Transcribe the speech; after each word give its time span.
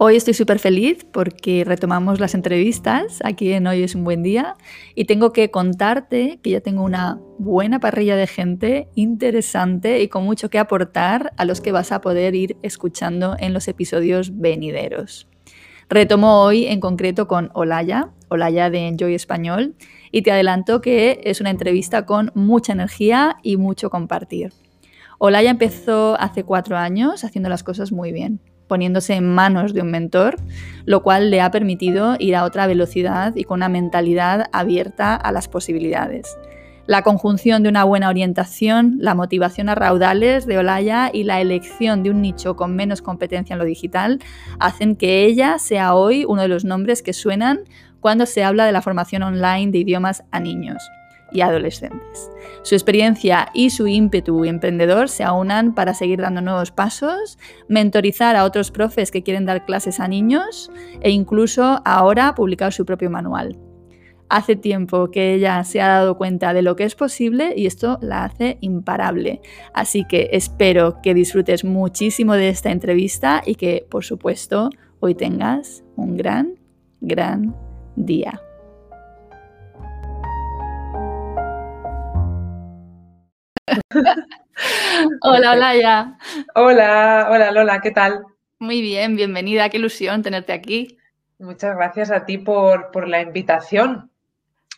Hoy 0.00 0.14
estoy 0.14 0.34
súper 0.34 0.60
feliz 0.60 1.04
porque 1.12 1.64
retomamos 1.66 2.20
las 2.20 2.36
entrevistas 2.36 3.18
aquí 3.24 3.52
en 3.52 3.66
Hoy 3.66 3.82
es 3.82 3.96
un 3.96 4.04
buen 4.04 4.22
día 4.22 4.56
y 4.94 5.06
tengo 5.06 5.32
que 5.32 5.50
contarte 5.50 6.38
que 6.40 6.50
ya 6.50 6.60
tengo 6.60 6.84
una 6.84 7.18
buena 7.40 7.80
parrilla 7.80 8.14
de 8.14 8.28
gente 8.28 8.88
interesante 8.94 10.00
y 10.00 10.06
con 10.06 10.22
mucho 10.22 10.50
que 10.50 10.60
aportar 10.60 11.32
a 11.36 11.44
los 11.44 11.60
que 11.60 11.72
vas 11.72 11.90
a 11.90 12.00
poder 12.00 12.36
ir 12.36 12.56
escuchando 12.62 13.34
en 13.40 13.52
los 13.52 13.66
episodios 13.66 14.38
venideros. 14.38 15.26
Retomo 15.88 16.44
hoy 16.44 16.66
en 16.66 16.78
concreto 16.78 17.26
con 17.26 17.50
Olaya, 17.54 18.12
Olaya 18.28 18.70
de 18.70 18.86
Enjoy 18.86 19.16
Español, 19.16 19.74
y 20.12 20.22
te 20.22 20.30
adelanto 20.30 20.80
que 20.80 21.22
es 21.24 21.40
una 21.40 21.50
entrevista 21.50 22.06
con 22.06 22.30
mucha 22.36 22.72
energía 22.72 23.38
y 23.42 23.56
mucho 23.56 23.90
compartir. 23.90 24.52
Olaya 25.18 25.50
empezó 25.50 26.16
hace 26.20 26.44
cuatro 26.44 26.76
años 26.76 27.24
haciendo 27.24 27.48
las 27.48 27.64
cosas 27.64 27.90
muy 27.90 28.12
bien 28.12 28.40
poniéndose 28.68 29.14
en 29.14 29.26
manos 29.26 29.74
de 29.74 29.82
un 29.82 29.90
mentor, 29.90 30.36
lo 30.84 31.02
cual 31.02 31.30
le 31.30 31.40
ha 31.40 31.50
permitido 31.50 32.16
ir 32.18 32.36
a 32.36 32.44
otra 32.44 32.66
velocidad 32.66 33.34
y 33.34 33.44
con 33.44 33.58
una 33.58 33.68
mentalidad 33.68 34.48
abierta 34.52 35.16
a 35.16 35.32
las 35.32 35.48
posibilidades. 35.48 36.38
La 36.86 37.02
conjunción 37.02 37.62
de 37.62 37.68
una 37.68 37.84
buena 37.84 38.08
orientación, 38.08 38.96
la 39.00 39.14
motivación 39.14 39.68
a 39.68 39.74
raudales 39.74 40.46
de 40.46 40.56
Olaya 40.56 41.10
y 41.12 41.24
la 41.24 41.40
elección 41.40 42.02
de 42.02 42.10
un 42.10 42.22
nicho 42.22 42.56
con 42.56 42.76
menos 42.76 43.02
competencia 43.02 43.54
en 43.54 43.58
lo 43.58 43.66
digital 43.66 44.20
hacen 44.58 44.96
que 44.96 45.24
ella 45.24 45.58
sea 45.58 45.94
hoy 45.94 46.24
uno 46.26 46.42
de 46.42 46.48
los 46.48 46.64
nombres 46.64 47.02
que 47.02 47.12
suenan 47.12 47.60
cuando 48.00 48.24
se 48.24 48.42
habla 48.42 48.64
de 48.64 48.72
la 48.72 48.80
formación 48.80 49.22
online 49.22 49.70
de 49.70 49.78
idiomas 49.78 50.24
a 50.30 50.40
niños 50.40 50.82
y 51.32 51.40
adolescentes. 51.40 52.30
Su 52.62 52.74
experiencia 52.74 53.48
y 53.54 53.70
su 53.70 53.86
ímpetu 53.86 54.44
emprendedor 54.44 55.08
se 55.08 55.24
aunan 55.24 55.74
para 55.74 55.94
seguir 55.94 56.20
dando 56.20 56.40
nuevos 56.40 56.70
pasos, 56.70 57.38
mentorizar 57.68 58.36
a 58.36 58.44
otros 58.44 58.70
profes 58.70 59.10
que 59.10 59.22
quieren 59.22 59.46
dar 59.46 59.64
clases 59.64 60.00
a 60.00 60.08
niños 60.08 60.70
e 61.00 61.10
incluso 61.10 61.80
ahora 61.84 62.34
publicar 62.34 62.72
su 62.72 62.84
propio 62.84 63.10
manual. 63.10 63.58
Hace 64.30 64.56
tiempo 64.56 65.10
que 65.10 65.34
ella 65.34 65.64
se 65.64 65.80
ha 65.80 65.88
dado 65.88 66.18
cuenta 66.18 66.52
de 66.52 66.60
lo 66.60 66.76
que 66.76 66.84
es 66.84 66.94
posible 66.94 67.54
y 67.56 67.64
esto 67.64 67.98
la 68.02 68.24
hace 68.24 68.58
imparable. 68.60 69.40
Así 69.72 70.04
que 70.06 70.28
espero 70.32 71.00
que 71.02 71.14
disfrutes 71.14 71.64
muchísimo 71.64 72.34
de 72.34 72.50
esta 72.50 72.70
entrevista 72.70 73.42
y 73.44 73.54
que, 73.54 73.86
por 73.88 74.04
supuesto, 74.04 74.68
hoy 75.00 75.14
tengas 75.14 75.82
un 75.96 76.18
gran, 76.18 76.56
gran 77.00 77.56
día. 77.96 78.42
hola, 85.22 85.52
hola 85.52 85.76
ya. 85.76 86.18
Hola, 86.54 87.28
hola 87.30 87.50
Lola, 87.50 87.80
¿qué 87.80 87.90
tal? 87.90 88.24
Muy 88.58 88.80
bien, 88.80 89.16
bienvenida, 89.16 89.68
qué 89.68 89.76
ilusión 89.76 90.22
tenerte 90.22 90.52
aquí. 90.52 90.98
Muchas 91.38 91.76
gracias 91.76 92.10
a 92.10 92.26
ti 92.26 92.38
por, 92.38 92.90
por 92.90 93.08
la 93.08 93.20
invitación, 93.20 94.10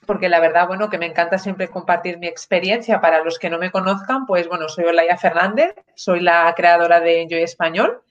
porque 0.07 0.29
la 0.29 0.41
verdad, 0.41 0.67
bueno, 0.67 0.91
que 0.91 0.99
me 0.99 1.07
encanta 1.07 1.39
siempre 1.39 1.69
compartir 1.69 2.19
mi 2.19 2.27
experiencia. 2.27 3.01
Para 3.01 3.25
los 3.25 3.39
que 3.39 3.49
no 3.49 3.59
me 3.59 3.71
conozcan, 3.71 4.27
pues 4.27 4.49
bueno, 4.49 4.69
soy 4.69 4.85
Olaya 4.85 5.17
Fernández, 5.17 5.75
soy 5.95 6.21
la 6.21 6.53
creadora 6.55 7.01
de 7.01 7.23
Enjoy 7.23 7.43
Español, 7.43 8.03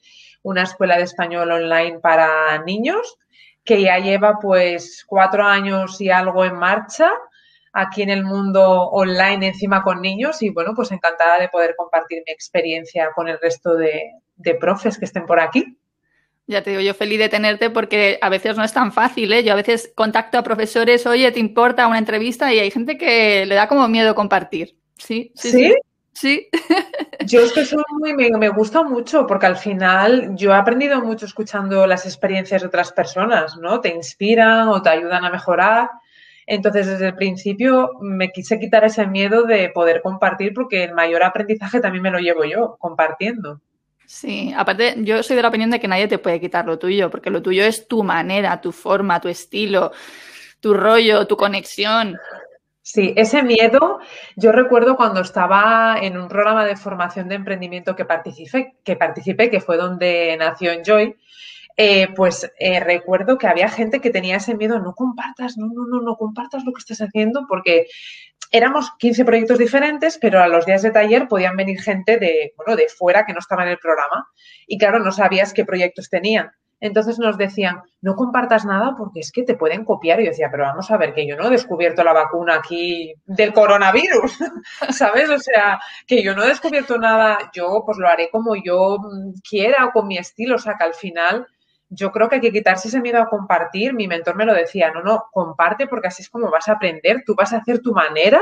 una 0.41 0.63
escuela 0.63 0.97
de 0.97 1.03
español 1.03 1.51
online 1.51 1.99
para 1.99 2.57
niños 2.63 3.17
que 3.63 3.81
ya 3.83 3.99
lleva 3.99 4.39
pues 4.39 5.03
cuatro 5.05 5.45
años 5.45 6.01
y 6.01 6.09
algo 6.09 6.43
en 6.43 6.55
marcha 6.55 7.11
aquí 7.73 8.01
en 8.01 8.09
el 8.09 8.23
mundo 8.23 8.89
online 8.89 9.47
encima 9.47 9.83
con 9.83 10.01
niños 10.01 10.41
y 10.41 10.49
bueno, 10.49 10.73
pues 10.75 10.91
encantada 10.91 11.39
de 11.39 11.49
poder 11.49 11.75
compartir 11.77 12.23
mi 12.25 12.31
experiencia 12.31 13.09
con 13.15 13.27
el 13.27 13.39
resto 13.41 13.75
de, 13.75 14.13
profes 14.59 14.97
que 14.97 15.05
estén 15.05 15.25
por 15.25 15.39
aquí. 15.39 15.77
Ya 16.47 16.63
te 16.63 16.71
digo, 16.71 16.81
yo 16.81 16.95
feliz 16.95 17.19
de 17.19 17.29
tenerte 17.29 17.69
porque 17.69 18.17
a 18.21 18.29
veces 18.29 18.57
no 18.57 18.63
es 18.63 18.73
tan 18.73 18.91
fácil, 18.91 19.31
¿eh? 19.33 19.43
Yo 19.43 19.53
a 19.53 19.55
veces 19.55 19.91
contacto 19.95 20.39
a 20.39 20.43
profesores, 20.43 21.05
oye, 21.05 21.31
¿te 21.31 21.39
importa 21.39 21.85
una 21.85 21.99
entrevista? 21.99 22.51
Y 22.51 22.59
hay 22.59 22.71
gente 22.71 22.97
que 22.97 23.45
le 23.45 23.53
da 23.53 23.67
como 23.67 23.87
miedo 23.87 24.15
compartir. 24.15 24.75
Sí, 24.97 25.31
sí. 25.35 25.75
¿Sí? 26.11 26.49
Yo 27.25 27.41
es 27.41 27.53
que 27.53 27.63
soy 27.63 27.83
muy, 27.91 28.13
me, 28.13 28.29
me, 28.31 28.49
gusta 28.49 28.83
mucho 28.83 29.25
porque 29.25 29.45
al 29.45 29.55
final 29.55 30.35
yo 30.35 30.51
he 30.51 30.55
aprendido 30.55 30.99
mucho 31.01 31.25
escuchando 31.25 31.87
las 31.87 32.05
experiencias 32.05 32.61
de 32.61 32.67
otras 32.67 32.91
personas, 32.91 33.55
¿no? 33.55 33.79
Te 33.79 33.89
inspiran 33.95 34.67
o 34.67 34.81
te 34.81 34.89
ayudan 34.89 35.23
a 35.23 35.29
mejorar. 35.29 35.89
Entonces, 36.51 36.87
desde 36.87 37.09
el 37.09 37.15
principio 37.15 37.91
me 38.01 38.31
quise 38.31 38.59
quitar 38.59 38.83
ese 38.83 39.05
miedo 39.05 39.43
de 39.43 39.69
poder 39.69 40.01
compartir 40.01 40.51
porque 40.55 40.83
el 40.83 40.95
mayor 40.95 41.21
aprendizaje 41.21 41.79
también 41.79 42.01
me 42.01 42.09
lo 42.09 42.17
llevo 42.17 42.43
yo, 42.43 42.75
compartiendo. 42.79 43.61
Sí, 44.07 44.51
aparte 44.57 44.95
yo 44.97 45.21
soy 45.21 45.35
de 45.35 45.43
la 45.43 45.49
opinión 45.49 45.69
de 45.69 45.79
que 45.79 45.87
nadie 45.87 46.07
te 46.07 46.17
puede 46.17 46.39
quitar 46.39 46.65
lo 46.65 46.79
tuyo, 46.79 47.11
porque 47.11 47.29
lo 47.29 47.43
tuyo 47.43 47.63
es 47.63 47.87
tu 47.87 48.01
manera, 48.01 48.59
tu 48.61 48.71
forma, 48.71 49.21
tu 49.21 49.27
estilo, 49.27 49.91
tu 50.59 50.73
rollo, 50.73 51.27
tu 51.27 51.37
conexión. 51.37 52.17
Sí, 52.81 53.13
ese 53.15 53.43
miedo, 53.43 53.99
yo 54.35 54.51
recuerdo 54.51 54.95
cuando 54.95 55.21
estaba 55.21 55.97
en 56.01 56.17
un 56.17 56.27
programa 56.27 56.65
de 56.65 56.75
formación 56.75 57.29
de 57.29 57.35
emprendimiento 57.35 57.95
que 57.95 58.05
participé, 58.05 58.73
que 58.83 58.95
participé, 58.95 59.51
que 59.51 59.61
fue 59.61 59.77
donde 59.77 60.35
nació 60.39 60.71
Enjoy, 60.71 61.15
eh, 61.81 62.09
pues 62.13 62.51
eh, 62.59 62.81
recuerdo 62.81 63.37
que 63.37 63.47
había 63.47 63.69
gente 63.69 64.01
que 64.01 64.09
tenía 64.09 64.35
ese 64.35 64.53
miedo, 64.53 64.79
no 64.79 64.93
compartas, 64.93 65.57
no, 65.57 65.67
no, 65.67 65.87
no, 65.87 66.01
no 66.01 66.17
compartas 66.17 66.65
lo 66.65 66.73
que 66.73 66.79
estás 66.79 66.99
haciendo, 66.99 67.45
porque 67.47 67.85
éramos 68.51 68.91
15 68.99 69.23
proyectos 69.23 69.57
diferentes, 69.57 70.17
pero 70.19 70.41
a 70.41 70.49
los 70.49 70.65
días 70.65 70.81
de 70.81 70.91
taller 70.91 71.29
podían 71.29 71.55
venir 71.55 71.81
gente 71.81 72.17
de, 72.17 72.51
bueno, 72.57 72.75
de 72.75 72.89
fuera 72.89 73.25
que 73.25 73.31
no 73.31 73.39
estaba 73.39 73.63
en 73.63 73.69
el 73.69 73.77
programa 73.77 74.27
y 74.67 74.77
claro, 74.77 74.99
no 74.99 75.13
sabías 75.13 75.53
qué 75.53 75.63
proyectos 75.63 76.09
tenían. 76.09 76.51
Entonces 76.81 77.17
nos 77.17 77.37
decían, 77.37 77.81
no 78.01 78.15
compartas 78.17 78.65
nada 78.65 78.95
porque 78.97 79.21
es 79.21 79.31
que 79.31 79.43
te 79.43 79.55
pueden 79.55 79.85
copiar. 79.85 80.19
Y 80.19 80.25
yo 80.25 80.31
decía, 80.31 80.49
pero 80.51 80.63
vamos 80.63 80.91
a 80.91 80.97
ver, 80.97 81.13
que 81.13 81.25
yo 81.25 81.37
no 81.37 81.47
he 81.47 81.49
descubierto 81.49 82.03
la 82.03 82.11
vacuna 82.11 82.55
aquí 82.55 83.13
del 83.25 83.53
coronavirus, 83.53 84.37
¿sabes? 84.89 85.29
O 85.29 85.39
sea, 85.39 85.79
que 86.05 86.21
yo 86.21 86.35
no 86.35 86.43
he 86.43 86.47
descubierto 86.49 86.97
nada, 86.97 87.51
yo 87.53 87.83
pues 87.85 87.97
lo 87.97 88.07
haré 88.09 88.29
como 88.29 88.55
yo 88.55 88.97
quiera 89.49 89.85
o 89.85 89.91
con 89.91 90.07
mi 90.07 90.17
estilo. 90.17 90.55
O 90.55 90.59
sea, 90.59 90.75
que 90.77 90.83
al 90.83 90.93
final 90.93 91.47
yo 91.89 92.11
creo 92.11 92.29
que 92.29 92.35
hay 92.35 92.41
que 92.41 92.51
quitarse 92.51 92.87
ese 92.87 93.01
miedo 93.01 93.21
a 93.21 93.29
compartir. 93.29 93.93
Mi 93.93 94.07
mentor 94.07 94.35
me 94.35 94.45
lo 94.45 94.53
decía, 94.53 94.91
no, 94.91 95.01
no, 95.01 95.25
comparte 95.31 95.87
porque 95.87 96.07
así 96.07 96.21
es 96.21 96.29
como 96.29 96.49
vas 96.49 96.67
a 96.67 96.73
aprender, 96.73 97.23
tú 97.25 97.35
vas 97.35 97.53
a 97.53 97.57
hacer 97.57 97.79
tu 97.79 97.93
manera, 97.93 98.39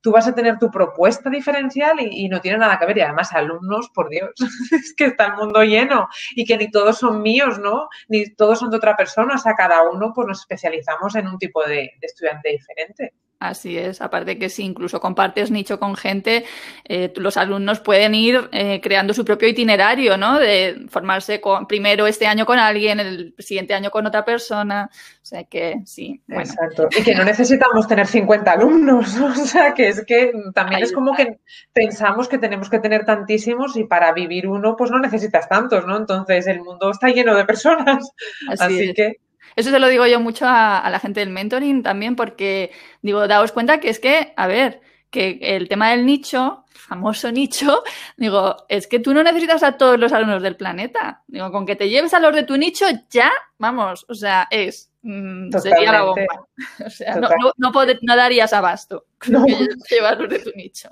tú 0.00 0.10
vas 0.10 0.26
a 0.26 0.34
tener 0.34 0.58
tu 0.58 0.70
propuesta 0.70 1.30
diferencial 1.30 2.00
y, 2.00 2.28
no 2.28 2.40
tiene 2.40 2.58
nada 2.58 2.78
que 2.78 2.86
ver. 2.86 2.98
Y 2.98 3.02
además, 3.02 3.32
alumnos, 3.32 3.88
por 3.90 4.08
Dios, 4.10 4.30
es 4.72 4.94
que 4.96 5.06
está 5.06 5.26
el 5.26 5.36
mundo 5.36 5.62
lleno 5.62 6.08
y 6.34 6.44
que 6.44 6.56
ni 6.58 6.70
todos 6.70 6.98
son 6.98 7.22
míos, 7.22 7.58
¿no? 7.58 7.88
Ni 8.08 8.34
todos 8.34 8.58
son 8.58 8.70
de 8.70 8.76
otra 8.76 8.96
persona, 8.96 9.34
o 9.34 9.38
sea, 9.38 9.54
cada 9.54 9.88
uno 9.88 10.12
pues 10.14 10.26
nos 10.26 10.40
especializamos 10.40 11.14
en 11.14 11.28
un 11.28 11.38
tipo 11.38 11.64
de 11.64 11.92
estudiante 12.00 12.50
diferente. 12.50 13.14
Así 13.42 13.76
es, 13.76 14.00
aparte 14.00 14.38
que 14.38 14.48
si 14.48 14.62
incluso 14.62 15.00
compartes 15.00 15.50
nicho 15.50 15.80
con 15.80 15.96
gente, 15.96 16.44
eh, 16.84 17.12
los 17.16 17.36
alumnos 17.36 17.80
pueden 17.80 18.14
ir 18.14 18.48
eh, 18.52 18.80
creando 18.80 19.14
su 19.14 19.24
propio 19.24 19.48
itinerario, 19.48 20.16
¿no? 20.16 20.38
De 20.38 20.86
formarse 20.88 21.40
con, 21.40 21.66
primero 21.66 22.06
este 22.06 22.28
año 22.28 22.46
con 22.46 22.60
alguien, 22.60 23.00
el 23.00 23.34
siguiente 23.38 23.74
año 23.74 23.90
con 23.90 24.06
otra 24.06 24.24
persona. 24.24 24.88
O 24.92 25.24
sea 25.24 25.42
que 25.42 25.82
sí. 25.86 26.22
Exacto. 26.28 26.88
Y 26.96 27.02
que 27.02 27.16
no 27.16 27.24
necesitamos 27.24 27.88
tener 27.88 28.06
50 28.06 28.52
alumnos. 28.52 29.16
O 29.42 29.44
sea 29.44 29.74
que 29.74 29.88
es 29.88 30.04
que 30.06 30.32
también 30.54 30.82
es 30.82 30.92
como 30.92 31.14
que 31.16 31.40
pensamos 31.72 32.28
que 32.28 32.38
tenemos 32.38 32.70
que 32.70 32.78
tener 32.78 33.04
tantísimos 33.04 33.76
y 33.76 33.84
para 33.84 34.12
vivir 34.12 34.46
uno, 34.46 34.76
pues 34.76 34.90
no 34.90 35.00
necesitas 35.00 35.48
tantos, 35.48 35.84
¿no? 35.84 35.96
Entonces 35.96 36.46
el 36.46 36.60
mundo 36.60 36.90
está 36.90 37.08
lleno 37.08 37.34
de 37.34 37.44
personas. 37.44 38.12
Así, 38.48 38.92
que. 38.94 39.16
Eso 39.56 39.70
se 39.70 39.78
lo 39.78 39.88
digo 39.88 40.06
yo 40.06 40.20
mucho 40.20 40.46
a, 40.46 40.88
la 40.90 41.00
gente 41.00 41.20
del 41.20 41.30
mentoring 41.30 41.82
también, 41.82 42.16
porque 42.16 42.70
digo, 43.02 43.26
daos 43.28 43.52
cuenta 43.52 43.80
que 43.80 43.88
es 43.88 43.98
que, 43.98 44.32
a 44.36 44.46
ver, 44.46 44.80
que 45.10 45.38
el 45.42 45.68
tema 45.68 45.90
del 45.90 46.06
nicho, 46.06 46.64
famoso 46.70 47.32
nicho, 47.32 47.82
digo, 48.16 48.56
es 48.68 48.86
que 48.86 48.98
tú 48.98 49.14
no 49.14 49.22
necesitas 49.22 49.62
a 49.62 49.76
todos 49.76 49.98
los 49.98 50.12
alumnos 50.12 50.42
del 50.42 50.56
planeta. 50.56 51.22
Digo, 51.26 51.50
con 51.50 51.66
que 51.66 51.76
te 51.76 51.88
lleves 51.88 52.14
a 52.14 52.20
los 52.20 52.34
de 52.34 52.44
tu 52.44 52.56
nicho, 52.56 52.86
ya, 53.10 53.30
vamos, 53.58 54.06
o 54.08 54.14
sea, 54.14 54.48
es. 54.50 54.91
Mm, 55.02 55.50
sería 55.58 55.92
la 55.92 56.02
bomba. 56.02 56.46
O 56.86 56.90
sea, 56.90 57.16
no, 57.16 57.28
no, 57.56 58.16
darías 58.16 58.52
abasto 58.52 59.06
no. 59.28 59.44
de 59.44 60.38
tu 60.38 60.50
nicho. 60.54 60.90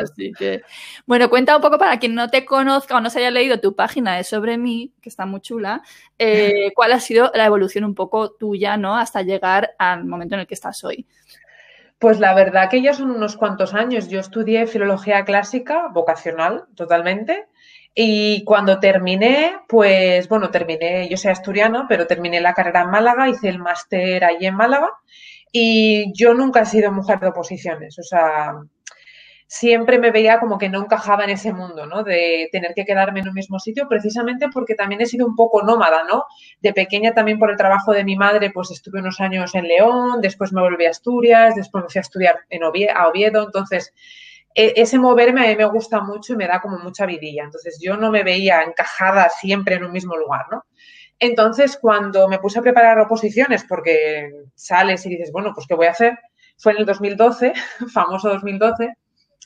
Así 0.00 0.32
que, 0.38 0.62
bueno, 1.06 1.28
cuenta 1.28 1.56
un 1.56 1.62
poco 1.62 1.78
para 1.78 1.98
quien 1.98 2.14
no 2.14 2.28
te 2.28 2.44
conozca 2.44 2.96
o 2.96 3.00
no 3.00 3.10
se 3.10 3.18
haya 3.18 3.30
leído 3.30 3.60
tu 3.60 3.74
página 3.74 4.16
de 4.16 4.24
Sobre 4.24 4.58
mí, 4.58 4.92
que 5.00 5.08
está 5.08 5.26
muy 5.26 5.40
chula, 5.40 5.82
eh, 6.18 6.72
cuál 6.74 6.92
ha 6.92 7.00
sido 7.00 7.30
la 7.34 7.46
evolución 7.46 7.84
un 7.84 7.94
poco 7.94 8.32
tuya, 8.32 8.76
¿no? 8.76 8.96
Hasta 8.96 9.22
llegar 9.22 9.74
al 9.78 10.04
momento 10.04 10.34
en 10.34 10.42
el 10.42 10.46
que 10.46 10.54
estás 10.54 10.84
hoy. 10.84 11.06
Pues 11.98 12.18
la 12.18 12.32
verdad 12.32 12.70
que 12.70 12.80
ya 12.80 12.94
son 12.94 13.10
unos 13.10 13.36
cuantos 13.36 13.74
años. 13.74 14.08
Yo 14.08 14.20
estudié 14.20 14.66
filología 14.66 15.22
clásica, 15.26 15.88
vocacional, 15.88 16.64
totalmente. 16.74 17.46
Y 17.94 18.44
cuando 18.44 18.78
terminé, 18.78 19.56
pues 19.68 20.28
bueno, 20.28 20.50
terminé, 20.50 21.08
yo 21.08 21.16
soy 21.16 21.32
asturiano, 21.32 21.86
pero 21.88 22.06
terminé 22.06 22.40
la 22.40 22.54
carrera 22.54 22.82
en 22.82 22.90
Málaga, 22.90 23.28
hice 23.28 23.48
el 23.48 23.58
máster 23.58 24.24
allí 24.24 24.46
en 24.46 24.54
Málaga. 24.54 24.90
Y 25.52 26.12
yo 26.14 26.34
nunca 26.34 26.60
he 26.60 26.66
sido 26.66 26.92
mujer 26.92 27.18
de 27.20 27.28
oposiciones. 27.28 27.98
O 27.98 28.02
sea, 28.02 28.54
siempre 29.52 29.98
me 29.98 30.12
veía 30.12 30.38
como 30.38 30.58
que 30.58 30.68
no 30.68 30.80
encajaba 30.80 31.24
en 31.24 31.30
ese 31.30 31.52
mundo, 31.52 31.84
¿no? 31.84 32.04
De 32.04 32.48
tener 32.52 32.72
que 32.72 32.84
quedarme 32.84 33.18
en 33.18 33.28
un 33.28 33.34
mismo 33.34 33.58
sitio, 33.58 33.88
precisamente 33.88 34.48
porque 34.48 34.76
también 34.76 35.00
he 35.00 35.06
sido 35.06 35.26
un 35.26 35.34
poco 35.34 35.62
nómada, 35.62 36.04
¿no? 36.04 36.24
De 36.60 36.72
pequeña 36.72 37.14
también 37.14 37.40
por 37.40 37.50
el 37.50 37.56
trabajo 37.56 37.92
de 37.92 38.04
mi 38.04 38.14
madre, 38.14 38.52
pues 38.52 38.70
estuve 38.70 39.00
unos 39.00 39.20
años 39.20 39.52
en 39.56 39.66
León, 39.66 40.20
después 40.20 40.52
me 40.52 40.60
volví 40.60 40.86
a 40.86 40.90
Asturias, 40.90 41.56
después 41.56 41.82
me 41.82 41.90
fui 41.90 41.98
a 41.98 42.02
estudiar 42.02 42.36
en 42.48 42.62
a 42.62 43.08
Oviedo, 43.08 43.42
entonces 43.44 43.92
ese 44.54 44.98
moverme 44.98 45.44
a 45.44 45.48
mí 45.48 45.56
me 45.56 45.64
gusta 45.66 46.00
mucho 46.00 46.32
y 46.32 46.36
me 46.36 46.46
da 46.46 46.60
como 46.60 46.78
mucha 46.78 47.06
vidilla, 47.06 47.44
entonces 47.44 47.78
yo 47.80 47.96
no 47.96 48.10
me 48.10 48.24
veía 48.24 48.62
encajada 48.62 49.28
siempre 49.28 49.76
en 49.76 49.84
un 49.84 49.92
mismo 49.92 50.16
lugar, 50.16 50.46
¿no? 50.50 50.64
Entonces, 51.18 51.78
cuando 51.80 52.28
me 52.28 52.38
puse 52.38 52.58
a 52.58 52.62
preparar 52.62 52.98
oposiciones, 52.98 53.64
porque 53.68 54.30
sales 54.54 55.04
y 55.04 55.10
dices, 55.10 55.30
bueno, 55.30 55.52
pues 55.54 55.66
¿qué 55.66 55.74
voy 55.74 55.86
a 55.86 55.90
hacer? 55.90 56.18
Fue 56.56 56.72
en 56.72 56.78
el 56.78 56.86
2012, 56.86 57.52
famoso 57.92 58.30
2012, 58.30 58.94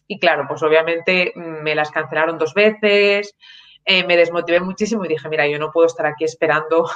y 0.06 0.18
claro, 0.18 0.46
pues 0.48 0.62
obviamente 0.62 1.32
me 1.34 1.74
las 1.74 1.90
cancelaron 1.90 2.38
dos 2.38 2.54
veces, 2.54 3.36
eh, 3.84 4.06
me 4.06 4.16
desmotivé 4.16 4.60
muchísimo 4.60 5.04
y 5.04 5.08
dije, 5.08 5.28
mira, 5.28 5.46
yo 5.46 5.58
no 5.58 5.70
puedo 5.72 5.86
estar 5.86 6.06
aquí 6.06 6.24
esperando 6.24 6.88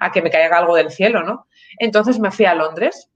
a 0.00 0.10
que 0.10 0.22
me 0.22 0.30
caiga 0.30 0.58
algo 0.58 0.76
del 0.76 0.90
cielo, 0.90 1.22
¿no? 1.22 1.46
Entonces 1.78 2.18
me 2.18 2.30
fui 2.30 2.46
a 2.46 2.54
Londres, 2.54 3.10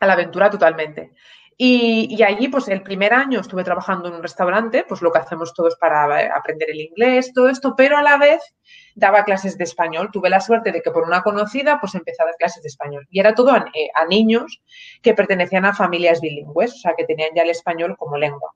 a 0.00 0.06
la 0.06 0.12
aventura 0.12 0.50
totalmente. 0.50 1.12
Y, 1.56 2.20
allí, 2.22 2.48
pues 2.48 2.66
el 2.68 2.82
primer 2.82 3.14
año 3.14 3.40
estuve 3.40 3.62
trabajando 3.62 4.08
en 4.08 4.14
un 4.14 4.22
restaurante, 4.22 4.84
pues 4.88 5.02
lo 5.02 5.12
que 5.12 5.20
hacemos 5.20 5.54
todos 5.54 5.76
para 5.76 6.22
eh, 6.22 6.30
aprender 6.34 6.70
el 6.70 6.80
inglés, 6.80 7.32
todo 7.32 7.48
esto, 7.48 7.74
pero 7.76 7.96
a 7.96 8.02
la 8.02 8.18
vez 8.18 8.40
daba 8.96 9.24
clases 9.24 9.56
de 9.56 9.64
español. 9.64 10.10
Tuve 10.12 10.30
la 10.30 10.40
suerte 10.40 10.72
de 10.72 10.82
que 10.82 10.90
por 10.90 11.04
una 11.04 11.22
conocida, 11.22 11.78
pues 11.80 11.94
empecé 11.94 12.22
a 12.22 12.26
dar 12.26 12.34
clases 12.36 12.62
de 12.62 12.68
español. 12.68 13.06
Y 13.08 13.20
era 13.20 13.34
todo 13.34 13.52
a, 13.52 13.66
eh, 13.72 13.88
niños 14.08 14.62
que 15.00 15.14
pertenecían 15.14 15.64
a 15.64 15.74
familias 15.74 16.20
bilingües, 16.20 16.74
o 16.74 16.78
sea, 16.78 16.94
que 16.96 17.04
tenían 17.04 17.30
ya 17.36 17.42
el 17.42 17.50
español 17.50 17.96
como 17.96 18.16
lengua. 18.16 18.52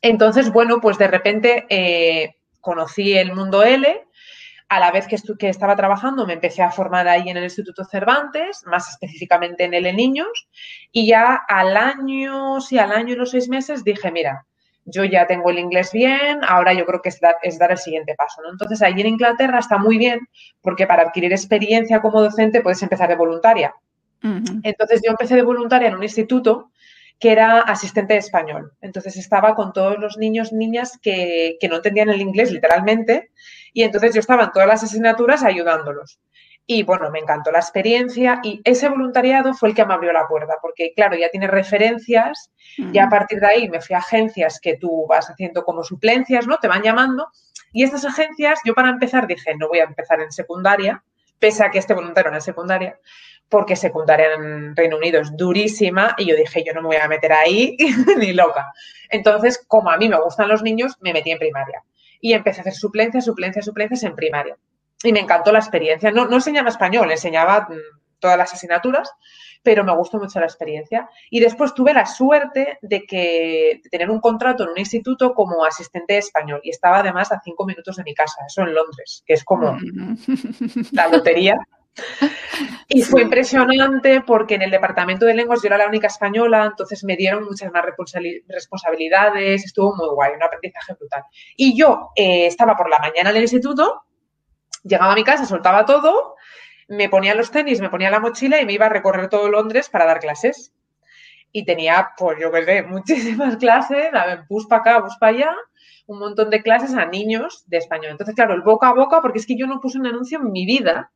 Entonces, 0.00 0.50
bueno, 0.50 0.80
pues 0.80 0.96
de 0.96 1.08
repente 1.08 1.66
eh, 1.68 2.36
conocí 2.60 3.16
el 3.18 3.34
mundo 3.34 3.62
L. 3.62 4.07
A 4.68 4.80
la 4.80 4.90
vez 4.90 5.06
que, 5.06 5.16
que, 5.38 5.48
estaba 5.48 5.76
trabajando, 5.76 6.26
me 6.26 6.34
empecé 6.34 6.62
a 6.62 6.70
formar 6.70 7.08
ahí 7.08 7.28
en 7.28 7.36
el 7.36 7.44
Instituto 7.44 7.84
Cervantes, 7.84 8.64
más 8.66 8.88
específicamente 8.90 9.64
en 9.64 9.74
L 9.74 9.92
Niños, 9.94 10.48
y 10.92 11.06
ya 11.06 11.34
al 11.48 11.76
año, 11.76 12.60
sí, 12.60 12.78
al 12.78 12.92
año 12.92 13.14
y 13.14 13.16
los 13.16 13.30
seis 13.30 13.48
meses 13.48 13.82
dije, 13.82 14.10
mira, 14.10 14.46
yo 14.90 15.04
ya 15.04 15.26
tengo 15.26 15.50
el 15.50 15.58
inglés 15.58 15.92
bien, 15.92 16.40
ahora 16.46 16.72
yo 16.72 16.86
creo 16.86 17.02
que 17.02 17.10
es 17.10 17.20
dar, 17.20 17.36
es 17.42 17.58
dar 17.58 17.70
el 17.70 17.78
siguiente 17.78 18.14
paso. 18.14 18.42
¿no? 18.42 18.50
Entonces, 18.50 18.82
allí 18.82 19.00
en 19.00 19.08
Inglaterra 19.08 19.58
está 19.58 19.78
muy 19.78 19.98
bien 19.98 20.20
porque 20.60 20.86
para 20.86 21.02
adquirir 21.02 21.32
experiencia 21.32 22.00
como 22.00 22.22
docente 22.22 22.62
puedes 22.62 22.82
empezar 22.82 23.08
de 23.08 23.16
voluntaria. 23.16 23.74
Entonces, 24.64 25.00
yo 25.04 25.12
empecé 25.12 25.36
de 25.36 25.42
voluntaria 25.42 25.88
en 25.88 25.94
un 25.94 26.02
instituto 26.02 26.72
que 27.20 27.32
era 27.32 27.60
asistente 27.60 28.14
de 28.14 28.20
español. 28.20 28.72
Entonces 28.80 29.16
estaba 29.16 29.54
con 29.54 29.72
todos 29.72 29.98
los 29.98 30.18
niños, 30.18 30.52
niñas 30.52 30.98
que, 31.02 31.56
que, 31.60 31.68
no 31.68 31.76
entendían 31.76 32.10
el 32.10 32.20
inglés 32.20 32.52
literalmente 32.52 33.30
y 33.72 33.82
entonces 33.82 34.14
yo 34.14 34.20
estaba 34.20 34.44
en 34.44 34.52
todas 34.52 34.68
las 34.68 34.82
asignaturas 34.82 35.42
ayudándolos. 35.42 36.20
Y 36.70 36.82
bueno, 36.82 37.10
me 37.10 37.18
encantó 37.18 37.50
la 37.50 37.60
experiencia 37.60 38.40
y 38.42 38.60
ese 38.62 38.90
voluntariado 38.90 39.54
fue 39.54 39.70
el 39.70 39.74
que 39.74 39.86
me 39.86 39.94
abrió 39.94 40.12
la 40.12 40.28
puerta, 40.28 40.56
porque 40.60 40.92
claro, 40.94 41.16
ya 41.16 41.30
tienes 41.30 41.50
referencias 41.50 42.50
y 42.76 42.98
a 42.98 43.08
partir 43.08 43.40
de 43.40 43.46
ahí 43.46 43.68
me 43.70 43.80
fui 43.80 43.96
a 43.96 44.00
agencias 44.00 44.60
que 44.60 44.76
tú 44.76 45.06
vas 45.08 45.30
haciendo 45.30 45.64
como 45.64 45.82
suplencias, 45.82 46.46
¿no? 46.46 46.58
Te 46.58 46.68
van 46.68 46.82
llamando 46.82 47.28
y 47.72 47.84
estas 47.84 48.04
agencias, 48.04 48.60
yo 48.66 48.74
para 48.74 48.90
empezar 48.90 49.26
dije, 49.26 49.54
no 49.56 49.68
voy 49.68 49.78
a 49.78 49.84
empezar 49.84 50.20
en 50.20 50.30
secundaria, 50.30 51.02
pese 51.38 51.64
a 51.64 51.70
que 51.70 51.78
este 51.78 51.94
voluntario 51.94 52.28
era 52.28 52.36
en 52.36 52.42
secundaria, 52.42 52.98
porque 53.48 53.74
secundaria 53.74 54.34
en 54.34 54.76
Reino 54.76 54.98
Unido 54.98 55.22
es 55.22 55.34
durísima 55.34 56.14
y 56.18 56.26
yo 56.26 56.36
dije, 56.36 56.62
yo 56.66 56.74
no 56.74 56.82
me 56.82 56.88
voy 56.88 56.96
a 56.96 57.08
meter 57.08 57.32
ahí 57.32 57.78
ni 58.18 58.34
loca. 58.34 58.72
Entonces, 59.08 59.64
como 59.66 59.90
a 59.90 59.96
mí 59.96 60.06
me 60.06 60.20
gustan 60.20 60.48
los 60.48 60.62
niños, 60.62 60.96
me 61.00 61.14
metí 61.14 61.30
en 61.30 61.38
primaria 61.38 61.82
y 62.20 62.32
empecé 62.32 62.60
a 62.60 62.62
hacer 62.62 62.74
suplencias, 62.74 63.24
suplencias, 63.24 63.64
suplencias 63.64 64.02
en 64.02 64.14
primaria. 64.14 64.56
Y 65.02 65.12
me 65.12 65.20
encantó 65.20 65.52
la 65.52 65.58
experiencia. 65.58 66.10
No, 66.10 66.26
no 66.26 66.36
enseñaba 66.36 66.68
español, 66.68 67.10
enseñaba 67.10 67.68
mm, 67.70 68.18
todas 68.18 68.36
las 68.36 68.52
asignaturas, 68.52 69.12
pero 69.62 69.84
me 69.84 69.94
gustó 69.94 70.18
mucho 70.18 70.40
la 70.40 70.46
experiencia. 70.46 71.08
Y 71.30 71.40
después 71.40 71.74
tuve 71.74 71.92
la 71.92 72.06
suerte 72.06 72.78
de, 72.82 73.04
que, 73.04 73.80
de 73.82 73.90
tener 73.90 74.10
un 74.10 74.20
contrato 74.20 74.64
en 74.64 74.70
un 74.70 74.78
instituto 74.78 75.34
como 75.34 75.64
asistente 75.64 76.14
de 76.14 76.20
español 76.20 76.60
y 76.62 76.70
estaba 76.70 76.98
además 76.98 77.30
a 77.32 77.40
cinco 77.42 77.64
minutos 77.64 77.96
de 77.96 78.04
mi 78.04 78.14
casa, 78.14 78.42
eso 78.46 78.62
en 78.62 78.74
Londres, 78.74 79.22
que 79.26 79.34
es 79.34 79.44
como 79.44 79.76
la 80.92 81.08
lotería. 81.08 81.58
Y 82.90 83.02
fue 83.02 83.22
impresionante 83.22 84.22
porque 84.22 84.54
en 84.54 84.62
el 84.62 84.70
departamento 84.70 85.26
de 85.26 85.34
lenguas 85.34 85.60
yo 85.62 85.66
era 85.66 85.76
la 85.76 85.86
única 85.86 86.06
española, 86.06 86.64
entonces 86.64 87.04
me 87.04 87.16
dieron 87.16 87.44
muchas 87.44 87.70
más 87.70 87.84
responsabilidades, 87.84 89.64
estuvo 89.64 89.94
muy 89.94 90.08
guay, 90.08 90.32
un 90.34 90.42
aprendizaje 90.42 90.94
brutal. 90.94 91.22
Y 91.54 91.78
yo 91.78 92.10
eh, 92.16 92.46
estaba 92.46 92.76
por 92.76 92.88
la 92.88 92.98
mañana 92.98 93.28
en 93.28 93.36
el 93.36 93.42
instituto, 93.42 94.04
llegaba 94.84 95.12
a 95.12 95.16
mi 95.16 95.22
casa, 95.22 95.44
soltaba 95.44 95.84
todo, 95.84 96.36
me 96.88 97.10
ponía 97.10 97.34
los 97.34 97.50
tenis, 97.50 97.80
me 97.80 97.90
ponía 97.90 98.10
la 98.10 98.20
mochila 98.20 98.58
y 98.58 98.64
me 98.64 98.72
iba 98.72 98.86
a 98.86 98.90
recorrer 98.90 99.28
todo 99.28 99.50
Londres 99.50 99.90
para 99.90 100.06
dar 100.06 100.20
clases. 100.20 100.72
Y 101.52 101.64
tenía, 101.66 102.10
pues 102.16 102.38
yo 102.40 102.50
qué 102.50 102.64
sé, 102.64 102.82
muchísimas 102.88 103.58
clases, 103.58 104.10
bus 104.48 104.66
para 104.66 104.80
acá, 104.80 105.00
bus 105.00 105.16
para 105.20 105.36
allá, 105.36 105.56
un 106.06 106.20
montón 106.20 106.48
de 106.48 106.62
clases 106.62 106.94
a 106.94 107.04
niños 107.04 107.64
de 107.66 107.76
español. 107.76 108.12
Entonces, 108.12 108.34
claro, 108.34 108.54
el 108.54 108.62
boca 108.62 108.88
a 108.88 108.94
boca, 108.94 109.20
porque 109.20 109.38
es 109.38 109.46
que 109.46 109.58
yo 109.58 109.66
no 109.66 109.78
puse 109.78 109.98
un 109.98 110.06
anuncio 110.06 110.38
en 110.38 110.50
mi 110.50 110.64
vida 110.64 111.12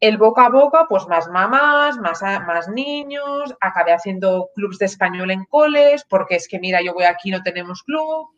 el 0.00 0.18
boca 0.18 0.46
a 0.46 0.50
boca, 0.50 0.86
pues 0.88 1.06
más 1.06 1.28
mamás, 1.28 1.98
más, 1.98 2.22
más 2.22 2.68
niños, 2.68 3.54
acabé 3.60 3.92
haciendo 3.92 4.50
clubs 4.54 4.78
de 4.78 4.86
español 4.86 5.30
en 5.30 5.44
coles, 5.44 6.04
porque 6.08 6.36
es 6.36 6.48
que 6.48 6.58
mira, 6.58 6.82
yo 6.82 6.92
voy 6.92 7.04
aquí, 7.04 7.30
no 7.30 7.42
tenemos 7.42 7.82
club, 7.82 8.28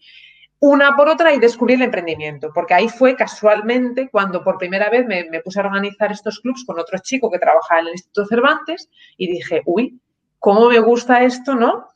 una 0.60 0.96
por 0.96 1.08
otra 1.08 1.32
y 1.32 1.38
descubrí 1.38 1.74
el 1.74 1.82
emprendimiento, 1.82 2.50
porque 2.52 2.74
ahí 2.74 2.88
fue 2.88 3.14
casualmente 3.14 4.08
cuando 4.10 4.42
por 4.42 4.58
primera 4.58 4.90
vez 4.90 5.06
me, 5.06 5.24
puse 5.40 5.60
a 5.60 5.64
organizar 5.64 6.10
estos 6.10 6.40
clubs 6.40 6.64
con 6.64 6.78
otro 6.78 6.98
chico 6.98 7.30
que 7.30 7.38
trabajaba 7.38 7.80
en 7.80 7.86
el 7.88 7.92
Instituto 7.92 8.26
Cervantes 8.26 8.88
y 9.16 9.30
dije, 9.30 9.62
uy, 9.66 10.00
¿cómo 10.38 10.68
me 10.68 10.80
gusta 10.80 11.22
esto, 11.22 11.54
no? 11.54 11.88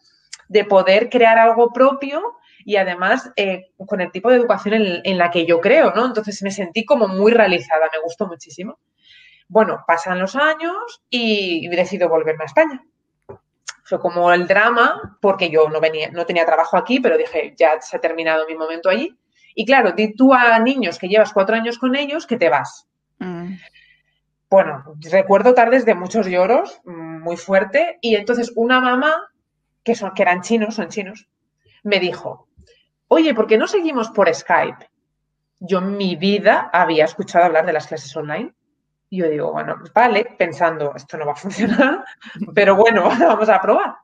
De 0.48 0.64
poder 0.64 1.08
crear 1.08 1.38
algo 1.38 1.72
propio 1.72 2.34
y 2.64 2.76
además 2.76 3.32
eh, 3.34 3.70
con 3.84 4.00
el 4.00 4.12
tipo 4.12 4.30
de 4.30 4.36
educación 4.36 4.74
en, 4.74 5.00
en, 5.02 5.18
la 5.18 5.30
que 5.30 5.44
yo 5.44 5.60
creo, 5.60 5.92
¿no? 5.94 6.06
Entonces 6.06 6.40
me 6.42 6.52
sentí 6.52 6.84
como 6.84 7.08
muy 7.08 7.32
realizada, 7.32 7.88
me 7.92 8.00
gustó 8.00 8.28
muchísimo. 8.28 8.78
Bueno, 9.52 9.84
pasan 9.86 10.18
los 10.18 10.34
años 10.34 11.02
y 11.10 11.68
decido 11.68 12.08
volverme 12.08 12.44
a 12.44 12.46
España. 12.46 12.82
Fue 13.84 14.00
como 14.00 14.32
el 14.32 14.48
drama, 14.48 15.18
porque 15.20 15.50
yo 15.50 15.68
no, 15.68 15.78
venía, 15.78 16.10
no 16.10 16.24
tenía 16.24 16.46
trabajo 16.46 16.78
aquí, 16.78 17.00
pero 17.00 17.18
dije, 17.18 17.54
ya 17.54 17.78
se 17.82 17.98
ha 17.98 18.00
terminado 18.00 18.46
mi 18.46 18.54
momento 18.54 18.88
allí. 18.88 19.14
Y 19.54 19.66
claro, 19.66 19.92
di 19.92 20.14
tú 20.14 20.32
a 20.32 20.58
niños 20.58 20.98
que 20.98 21.06
llevas 21.06 21.34
cuatro 21.34 21.54
años 21.54 21.78
con 21.78 21.94
ellos 21.96 22.26
que 22.26 22.38
te 22.38 22.48
vas. 22.48 22.88
Mm. 23.18 23.56
Bueno, 24.48 24.84
recuerdo 25.10 25.52
tardes 25.52 25.84
de 25.84 25.96
muchos 25.96 26.26
lloros, 26.28 26.80
muy 26.86 27.36
fuerte, 27.36 27.98
y 28.00 28.14
entonces 28.14 28.52
una 28.56 28.80
mamá, 28.80 29.34
que, 29.84 29.94
son, 29.94 30.14
que 30.14 30.22
eran 30.22 30.40
chinos, 30.40 30.76
son 30.76 30.88
chinos, 30.88 31.28
me 31.82 32.00
dijo, 32.00 32.48
oye, 33.08 33.34
¿por 33.34 33.46
qué 33.46 33.58
no 33.58 33.66
seguimos 33.66 34.08
por 34.12 34.34
Skype? 34.34 34.88
Yo 35.60 35.80
en 35.80 35.98
mi 35.98 36.16
vida 36.16 36.70
había 36.72 37.04
escuchado 37.04 37.44
hablar 37.44 37.66
de 37.66 37.74
las 37.74 37.86
clases 37.86 38.16
online. 38.16 38.54
Y 39.12 39.18
yo 39.18 39.28
digo, 39.28 39.52
bueno, 39.52 39.76
vale, 39.94 40.24
pensando, 40.38 40.94
esto 40.96 41.18
no 41.18 41.26
va 41.26 41.32
a 41.32 41.36
funcionar, 41.44 42.02
pero 42.54 42.76
bueno, 42.76 43.02
vamos 43.20 43.46
a 43.50 43.60
probar. 43.60 43.96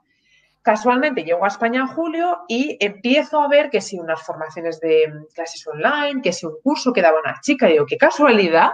Casualmente 0.61 1.25
llego 1.25 1.47
a 1.47 1.49
España 1.49 1.81
en 1.81 1.87
julio 1.87 2.41
y 2.47 2.77
empiezo 2.79 3.41
a 3.41 3.49
ver 3.49 3.71
que 3.71 3.81
si 3.81 3.99
unas 3.99 4.23
formaciones 4.23 4.81
de 4.81 5.11
clases 5.35 5.67
online, 5.67 6.21
que 6.21 6.35
si 6.35 6.45
un 6.45 6.61
curso 6.63 6.93
que 6.93 7.01
daba 7.01 7.21
una 7.21 7.41
chica, 7.41 7.71
y 7.71 7.73
digo, 7.73 7.87
qué 7.87 7.97
casualidad 7.97 8.73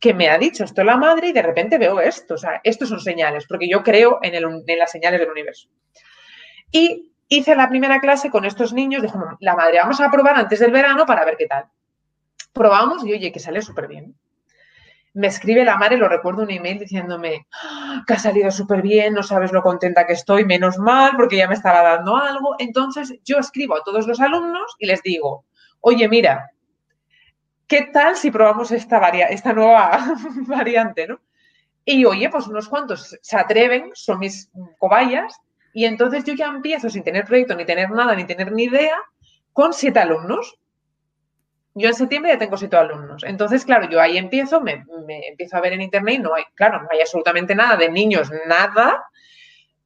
que 0.00 0.14
me 0.14 0.30
ha 0.30 0.38
dicho 0.38 0.64
esto 0.64 0.82
la 0.84 0.96
madre 0.96 1.28
y 1.28 1.32
de 1.32 1.42
repente 1.42 1.76
veo 1.76 2.00
esto. 2.00 2.32
O 2.32 2.38
sea, 2.38 2.62
estos 2.64 2.88
son 2.88 3.00
señales, 3.00 3.44
porque 3.46 3.68
yo 3.68 3.82
creo 3.82 4.20
en, 4.22 4.34
en 4.34 4.78
las 4.78 4.90
señales 4.90 5.20
del 5.20 5.32
universo. 5.32 5.68
Y 6.70 7.12
hice 7.28 7.54
la 7.54 7.68
primera 7.68 8.00
clase 8.00 8.30
con 8.30 8.46
estos 8.46 8.72
niños, 8.72 9.02
dijo, 9.02 9.20
la 9.38 9.54
madre, 9.54 9.80
vamos 9.80 10.00
a 10.00 10.10
probar 10.10 10.36
antes 10.36 10.60
del 10.60 10.72
verano 10.72 11.04
para 11.04 11.26
ver 11.26 11.36
qué 11.36 11.46
tal. 11.46 11.66
Probamos 12.54 13.04
y 13.04 13.12
oye, 13.12 13.30
que 13.30 13.38
sale 13.38 13.60
súper 13.60 13.86
bien 13.86 14.14
me 15.14 15.28
escribe 15.28 15.64
la 15.64 15.76
madre, 15.76 15.96
lo 15.96 16.08
recuerdo 16.08 16.42
un 16.42 16.50
email 16.50 16.78
diciéndome 16.78 17.46
¡Ah! 17.52 18.02
que 18.06 18.14
ha 18.14 18.18
salido 18.18 18.50
súper 18.50 18.82
bien, 18.82 19.14
no 19.14 19.22
sabes 19.22 19.52
lo 19.52 19.62
contenta 19.62 20.06
que 20.06 20.12
estoy, 20.12 20.44
menos 20.44 20.78
mal, 20.78 21.12
porque 21.16 21.36
ya 21.36 21.48
me 21.48 21.54
estaba 21.54 21.82
dando 21.82 22.16
algo. 22.16 22.56
Entonces 22.58 23.14
yo 23.24 23.38
escribo 23.38 23.76
a 23.76 23.82
todos 23.84 24.06
los 24.06 24.20
alumnos 24.20 24.74
y 24.78 24.86
les 24.86 25.02
digo, 25.02 25.44
oye, 25.80 26.08
mira, 26.08 26.50
¿qué 27.66 27.82
tal 27.92 28.16
si 28.16 28.30
probamos 28.30 28.72
esta, 28.72 28.98
esta 29.08 29.52
nueva 29.52 30.14
variante? 30.46 31.06
¿no? 31.06 31.20
Y 31.84 32.04
oye, 32.04 32.28
pues 32.30 32.46
unos 32.46 32.68
cuantos 32.68 33.16
se 33.20 33.36
atreven, 33.36 33.90
son 33.94 34.18
mis 34.18 34.50
cobayas, 34.78 35.38
y 35.72 35.84
entonces 35.84 36.24
yo 36.24 36.34
ya 36.34 36.46
empiezo 36.46 36.88
sin 36.88 37.02
tener 37.02 37.24
proyecto, 37.24 37.54
ni 37.54 37.64
tener 37.64 37.90
nada, 37.90 38.14
ni 38.14 38.24
tener 38.24 38.52
ni 38.52 38.64
idea, 38.64 38.96
con 39.52 39.72
siete 39.72 39.98
alumnos. 39.98 40.56
Yo 41.74 41.88
en 41.88 41.94
septiembre 41.94 42.32
ya 42.32 42.38
tengo 42.38 42.56
siete 42.56 42.76
alumnos. 42.76 43.24
Entonces, 43.24 43.64
claro, 43.64 43.88
yo 43.88 44.00
ahí 44.00 44.16
empiezo, 44.16 44.60
me, 44.60 44.84
empiezo 45.28 45.56
a 45.56 45.60
ver 45.60 45.72
en 45.72 45.82
internet 45.82 46.14
y 46.14 46.18
no 46.18 46.34
hay, 46.34 46.44
claro, 46.54 46.80
no 46.80 46.88
hay 46.90 47.00
absolutamente 47.00 47.54
nada 47.54 47.76
de 47.76 47.90
niños, 47.90 48.30
nada. 48.46 49.04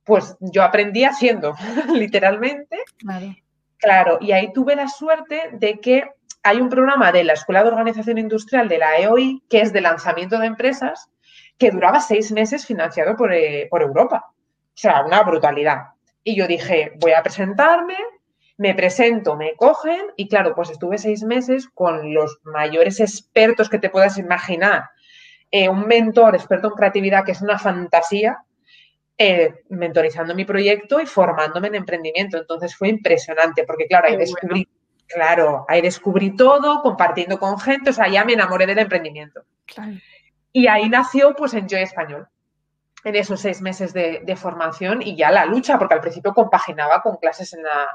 Pues 0.04 0.37
yo 0.40 0.62
aprendí 0.62 1.04
haciendo, 1.04 1.54
literalmente. 1.95 2.78
Claro. 2.99 3.35
Claro, 3.78 4.18
y 4.21 4.33
ahí 4.33 4.52
tuve 4.52 4.75
la 4.75 4.88
suerte 4.88 5.50
de 5.52 5.78
que 5.78 6.11
hay 6.42 6.61
un 6.61 6.68
programa 6.68 7.12
de 7.12 7.25
la 7.25 7.35
Escuela 7.35 7.62
de 7.62 7.68
Organización 7.68 8.18
Industrial 8.18 8.68
de 8.68 8.78
la 8.78 8.99
EOI, 8.99 9.42
que 9.49 9.61
es 9.61 9.73
de 9.73 9.80
lanzamiento 9.80 10.38
de 10.38 10.47
empresas, 10.47 11.09
que 11.59 11.71
duraba 11.71 12.00
seis 12.00 12.33
meses 12.33 12.66
financiado 12.66 13.16
por, 13.16 13.33
eh, 13.33 13.66
por 13.71 13.83
Europa. 13.83 14.25
O 14.30 14.35
sea, 14.75 15.04
una 15.04 15.23
brutalidad. 15.23 15.88
Y 16.25 16.37
yo 16.37 16.47
dije, 16.47 16.92
voy 16.97 17.12
a 17.12 17.23
presentarme, 17.23 17.97
me 18.58 18.74
presento, 18.74 19.36
me 19.36 19.54
cogen 19.54 20.12
y 20.16 20.28
claro, 20.28 20.54
pues 20.54 20.70
estuve 20.70 20.98
seis 20.98 21.22
meses 21.22 21.68
con 21.72 22.12
los 22.12 22.38
mayores 22.42 22.98
expertos 22.98 23.70
que 23.70 23.78
te 23.78 23.88
puedas 23.88 24.18
imaginar. 24.18 24.90
Eh, 25.50 25.68
un 25.68 25.86
mentor 25.86 26.34
experto 26.34 26.68
en 26.68 26.74
creatividad 26.74 27.24
que 27.24 27.32
es 27.32 27.40
una 27.40 27.58
fantasía, 27.58 28.42
eh, 29.16 29.62
mentorizando 29.68 30.34
mi 30.34 30.44
proyecto 30.44 31.00
y 31.00 31.06
formándome 31.06 31.68
en 31.68 31.76
emprendimiento. 31.76 32.36
Entonces 32.36 32.74
fue 32.74 32.88
impresionante 32.88 33.62
porque 33.62 33.86
claro, 33.86 34.08
ahí 34.08 34.16
descubrí, 34.16 34.68
claro, 35.06 35.64
ahí 35.68 35.80
descubrí 35.80 36.34
todo, 36.34 36.82
compartiendo 36.82 37.38
con 37.38 37.60
gente, 37.60 37.90
o 37.90 37.92
sea, 37.92 38.08
ya 38.08 38.24
me 38.24 38.32
enamoré 38.32 38.66
del 38.66 38.80
emprendimiento. 38.80 39.44
Y 40.52 40.66
ahí 40.66 40.88
nació 40.88 41.32
pues 41.36 41.54
Enjoy 41.54 41.82
Español 41.82 42.26
en 43.04 43.14
esos 43.14 43.40
seis 43.40 43.62
meses 43.62 43.92
de, 43.92 44.22
de, 44.24 44.34
formación 44.34 45.00
y 45.00 45.16
ya 45.16 45.30
la 45.30 45.46
lucha, 45.46 45.78
porque 45.78 45.94
al 45.94 46.00
principio 46.00 46.34
compaginaba 46.34 47.00
con 47.00 47.18
clases 47.18 47.52
en 47.54 47.62
la, 47.62 47.86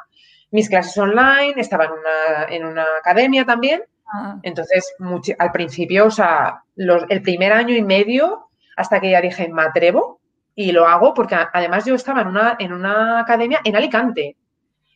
mis 0.54 0.70
clases 0.70 0.96
online, 1.00 1.56
estaba 1.58 1.86
en 1.86 1.92
una, 1.92 2.46
en 2.48 2.66
una 2.66 2.86
academia 3.00 3.44
también. 3.44 3.84
Ah. 4.14 4.38
Entonces, 4.44 4.94
al 5.40 5.52
principio, 5.52 6.06
o 6.06 6.12
sea, 6.12 6.64
el 6.78 7.22
primer 7.24 7.52
año 7.52 7.76
y 7.76 7.82
medio, 7.82 8.50
hasta 8.78 9.02
que 9.02 9.10
ya 9.10 9.20
dije, 9.20 9.50
me 9.50 9.64
atrevo 9.64 10.22
y 10.54 10.72
lo 10.72 10.88
hago, 10.88 11.16
porque 11.16 11.36
además 11.52 11.86
yo 11.86 11.96
estaba 11.96 12.22
en 12.22 12.28
una, 12.28 12.56
en 12.60 12.72
una 12.72 13.20
academia 13.20 13.62
en 13.64 13.76
Alicante. 13.76 14.38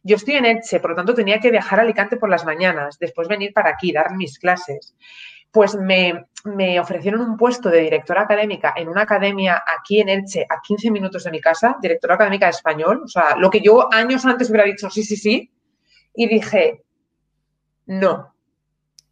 Yo 0.03 0.17
estoy 0.17 0.35
en 0.35 0.45
Elche, 0.45 0.79
por 0.79 0.91
lo 0.91 0.95
tanto 0.95 1.15
tenía 1.15 1.39
que 1.39 1.49
viajar 1.49 1.79
a 1.79 1.81
Alicante 1.81 2.17
por 2.17 2.29
las 2.29 2.45
mañanas, 2.45 2.99
después 2.99 3.27
venir 3.27 3.51
para 3.51 3.71
aquí, 3.71 3.91
dar 3.91 4.15
mis 4.15 4.37
clases. 4.37 4.95
Pues 5.51 5.75
me, 5.75 6.27
me 6.46 6.80
ofrecieron 6.80 7.22
un 7.22 7.38
puesto 7.38 7.70
de 7.70 7.82
directora 7.82 8.22
académica 8.22 8.74
en 8.75 8.88
una 8.88 9.04
academia 9.04 9.63
aquí 9.80 10.00
en 10.00 10.10
Elche, 10.10 10.46
a 10.50 10.62
15 10.62 10.92
minutos 10.92 11.24
de 11.24 11.32
mi 11.32 11.42
casa, 11.42 11.77
directora 11.82 12.16
académica 12.16 12.46
de 12.48 12.51
español, 12.51 13.01
o 13.04 13.08
sea, 13.08 13.36
lo 13.38 13.50
que 13.50 13.62
yo 13.62 13.92
años 13.94 14.25
antes 14.25 14.50
hubiera 14.50 14.66
dicho, 14.66 14.89
sí, 14.89 15.04
sí, 15.04 15.16
sí, 15.18 15.51
y 16.13 16.27
dije, 16.27 16.84
no, 17.86 18.34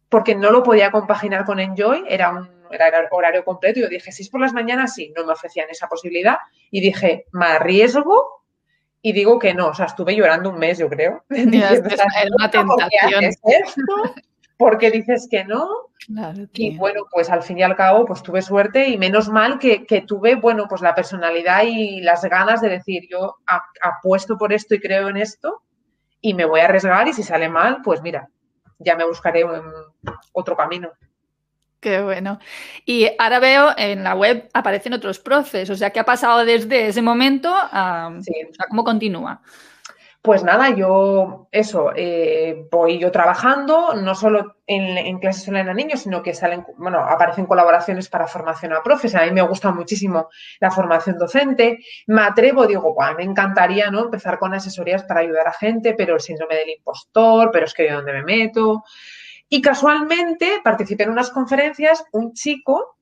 porque 0.08 0.34
no 0.34 0.50
lo 0.50 0.62
podía 0.62 0.90
compaginar 0.90 1.44
con 1.44 1.60
Enjoy, 1.60 2.04
era 2.08 2.30
un 2.30 2.48
horario 3.10 3.44
completo, 3.44 3.78
y 3.78 3.82
yo 3.82 3.88
dije, 3.88 4.12
si 4.12 4.22
es 4.22 4.28
por 4.28 4.40
las 4.40 4.52
mañanas, 4.52 4.94
sí, 4.94 5.12
no 5.16 5.24
me 5.24 5.32
ofrecían 5.32 5.68
esa 5.70 5.88
posibilidad, 5.88 6.36
y 6.70 6.80
dije, 6.80 7.26
me 7.32 7.46
arriesgo 7.46 8.44
y 9.02 9.12
digo 9.12 9.38
que 9.38 9.54
no, 9.54 9.68
o 9.68 9.74
sea, 9.74 9.86
estuve 9.86 10.16
llorando 10.16 10.50
un 10.50 10.58
mes, 10.58 10.78
yo 10.78 10.88
creo. 10.88 11.24
es 11.30 11.46
una 12.38 12.50
tentación. 12.50 13.24
¿Por 14.56 14.78
qué 14.78 14.90
dices 14.90 15.28
que 15.30 15.44
no? 15.44 15.68
y 16.52 16.76
bueno, 16.76 17.02
pues 17.10 17.30
al 17.30 17.42
fin 17.42 17.58
y 17.58 17.62
al 17.62 17.74
cabo, 17.74 18.06
pues 18.06 18.22
tuve 18.22 18.40
suerte 18.40 18.88
y 18.88 18.96
menos 18.96 19.28
mal 19.28 19.58
que, 19.58 20.04
tuve, 20.06 20.36
bueno, 20.36 20.66
pues 20.68 20.80
la 20.80 20.94
personalidad 20.94 21.64
y 21.64 22.00
las 22.00 22.24
ganas 22.24 22.60
de 22.60 22.68
decir, 22.68 23.08
yo 23.10 23.36
apuesto 23.82 24.38
por 24.38 24.52
esto 24.52 24.74
y 24.74 24.80
creo 24.80 25.08
en 25.08 25.16
esto 25.16 25.62
y 26.20 26.34
me 26.34 26.44
voy 26.44 26.60
a 26.60 26.66
arriesgar 26.66 27.08
y 27.08 27.12
si 27.12 27.22
sale 27.22 27.48
mal, 27.48 27.82
pues 27.82 28.02
mira, 28.02 28.28
ya 28.78 28.96
me 28.96 29.04
buscaré 29.04 29.44
otro 30.32 30.56
camino. 30.56 30.90
Qué 31.80 32.02
bueno. 32.02 32.38
Y 32.84 33.08
ahora 33.18 33.38
veo 33.38 33.68
en 33.76 34.02
la 34.02 34.14
web 34.14 34.48
aparecen 34.54 34.92
otros 34.92 35.18
procesos, 35.18 35.76
o 35.76 35.78
sea, 35.78 35.90
¿qué 35.90 36.00
ha 36.00 36.04
pasado 36.04 36.44
desde 36.44 36.88
ese 36.88 37.02
momento 37.02 37.52
a, 37.52 38.12
cómo 38.68 38.84
continúa? 38.84 39.42
Pues 40.26 40.42
nada, 40.42 40.74
yo 40.74 41.46
eso, 41.52 41.92
eh, 41.94 42.66
voy 42.68 42.98
yo 42.98 43.12
trabajando, 43.12 43.94
no 43.94 44.16
solo 44.16 44.56
en, 44.66 45.20
clases 45.20 45.46
online 45.46 45.70
a 45.70 45.72
niños, 45.72 46.00
sino 46.00 46.20
que 46.20 46.34
salen, 46.34 46.66
bueno, 46.78 46.98
aparecen 46.98 47.46
colaboraciones 47.46 48.08
para 48.08 48.26
formación 48.26 48.72
a 48.72 48.82
profes. 48.82 49.14
A 49.14 49.24
mí 49.24 49.30
me 49.30 49.42
gusta 49.42 49.70
muchísimo 49.70 50.28
la 50.58 50.72
formación 50.72 51.16
docente. 51.16 51.78
Me 52.08 52.22
atrevo, 52.22 52.66
digo, 52.66 52.96
me 53.16 53.22
encantaría 53.22 53.88
¿no? 53.92 54.00
empezar 54.00 54.40
con 54.40 54.52
asesorías 54.52 55.04
para 55.04 55.20
ayudar 55.20 55.46
a 55.46 55.52
gente, 55.52 55.94
pero 55.96 56.14
el 56.14 56.20
síndrome 56.20 56.56
del 56.56 56.70
impostor, 56.70 57.50
pero 57.52 57.66
es 57.66 57.72
que 57.72 57.84
de 57.84 57.92
dónde 57.92 58.12
me 58.12 58.24
meto. 58.24 58.82
Y 59.48 59.62
casualmente 59.62 60.60
participé 60.64 61.04
en 61.04 61.10
unas 61.10 61.30
conferencias, 61.30 62.04
un 62.10 62.32
chico, 62.32 62.96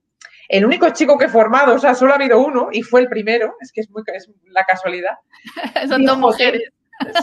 el 0.46 0.66
único 0.66 0.90
chico 0.90 1.16
que 1.16 1.24
he 1.24 1.30
formado, 1.30 1.74
o 1.74 1.78
sea, 1.78 1.94
solo 1.94 2.12
ha 2.12 2.16
habido 2.16 2.38
uno 2.38 2.68
y 2.70 2.82
fue 2.82 3.00
el 3.00 3.08
primero, 3.08 3.54
es 3.62 3.72
que 3.72 3.80
es, 3.80 3.88
muy, 3.88 4.02
es 4.12 4.28
la 4.50 4.66
casualidad. 4.66 5.14
Son 5.88 6.04
dos 6.04 6.18
mujeres. 6.18 6.70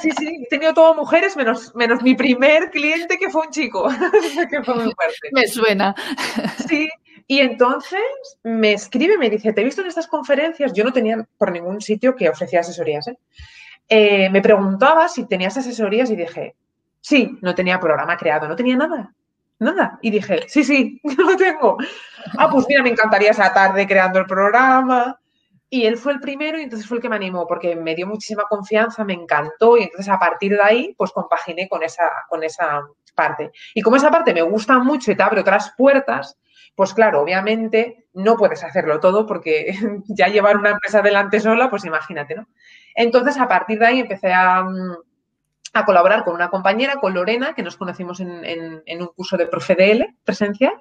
Sí, 0.02 0.12
sí, 0.12 0.44
he 0.44 0.48
tenido 0.50 0.74
todo 0.74 0.94
mujeres, 0.96 1.36
menos, 1.36 1.74
menos 1.76 2.02
mi 2.02 2.16
primer 2.16 2.70
cliente 2.72 3.18
que 3.18 3.30
fue 3.30 3.46
un 3.46 3.52
chico, 3.52 3.88
que 4.50 4.64
fue 4.64 4.76
muy 4.76 4.94
fuerte. 4.94 5.30
Me 5.32 5.48
suena. 5.48 5.96
Sí, 6.68 6.90
y 7.28 7.40
entonces 7.40 8.02
me 8.44 8.74
escribe, 8.74 9.18
me 9.18 9.30
dice, 9.30 9.54
te 9.54 9.62
he 9.62 9.64
visto 9.64 9.82
en 9.82 9.88
estas 9.88 10.08
conferencias, 10.08 10.74
yo 10.74 10.84
no 10.84 10.92
tenía 10.92 11.26
por 11.38 11.52
ningún 11.52 11.80
sitio 11.80 12.16
que 12.16 12.28
ofrecía 12.28 12.60
asesorías, 12.60 13.08
¿eh? 13.08 13.18
Eh, 13.88 14.30
me 14.30 14.42
preguntaba 14.42 15.08
si 15.08 15.28
tenías 15.28 15.58
asesorías 15.58 16.10
y 16.12 16.16
dije, 16.16 16.56
sí, 17.00 17.38
no 17.42 17.56
tenía 17.56 17.80
programa 17.80 18.18
creado, 18.18 18.48
no 18.48 18.56
tenía 18.56 18.76
nada, 18.76 19.14
nada. 19.60 20.00
Y 20.02 20.12
dije, 20.12 20.46
sí, 20.48 20.64
sí, 20.64 21.00
lo 21.18 21.38
tengo. 21.38 21.78
Ah, 22.38 22.50
pues 22.50 22.66
mira, 22.68 22.84
me 22.84 22.90
encantaría 22.90 23.32
esa 23.32 23.54
tarde 23.54 23.88
creando 23.88 24.20
el 24.20 24.26
programa. 24.26 25.20
Y 25.74 25.86
él 25.86 25.96
fue 25.96 26.12
el 26.12 26.20
primero 26.20 26.60
y 26.60 26.64
entonces 26.64 26.86
fue 26.86 26.98
el 26.98 27.02
que 27.02 27.08
me 27.08 27.16
animó 27.16 27.48
porque 27.48 27.78
me 27.78 27.96
dio 27.96 28.06
muchísima 28.06 28.44
confianza, 28.44 29.06
me 29.06 29.14
encantó 29.14 29.78
y 29.78 29.84
entonces 29.84 30.10
a 30.10 30.20
partir 30.20 30.52
de 30.52 30.62
ahí 30.62 30.96
pues 30.98 31.14
compaginé 31.14 31.70
con 31.70 31.82
esa, 31.82 32.10
con 32.28 32.44
esa 32.44 32.82
parte. 33.16 33.52
Y 33.74 33.82
como 33.82 33.96
esa 33.96 34.12
parte 34.12 34.34
me 34.34 34.42
gusta 34.42 34.80
mucho 34.80 35.14
y 35.14 35.16
te 35.16 35.24
abre 35.24 35.40
otras 35.40 35.74
puertas, 35.78 36.38
pues 36.76 36.94
claro, 36.94 37.22
obviamente 37.22 38.06
no 38.14 38.36
puedes 38.36 38.66
hacerlo 38.66 39.00
todo 39.00 39.26
porque 39.26 39.74
ya 40.10 40.28
llevar 40.28 40.58
una 40.58 40.72
empresa 40.72 41.00
adelante 41.00 41.40
sola, 41.40 41.70
pues 41.70 41.86
imagínate, 41.86 42.36
¿no? 42.36 42.48
Entonces 42.94 43.38
a 43.38 43.48
partir 43.48 43.80
de 43.80 43.86
ahí 43.86 44.00
empecé 44.02 44.34
a, 44.34 44.66
a 45.74 45.86
colaborar 45.86 46.24
con 46.24 46.36
una 46.36 46.50
compañera, 46.50 46.96
con 47.00 47.14
Lorena, 47.14 47.54
que 47.54 47.64
nos 47.64 47.78
conocimos 47.78 48.20
en, 48.20 48.84
un 49.00 49.08
curso 49.16 49.38
de 49.38 49.48
ProfeDL 49.48 50.16
presencial. 50.24 50.74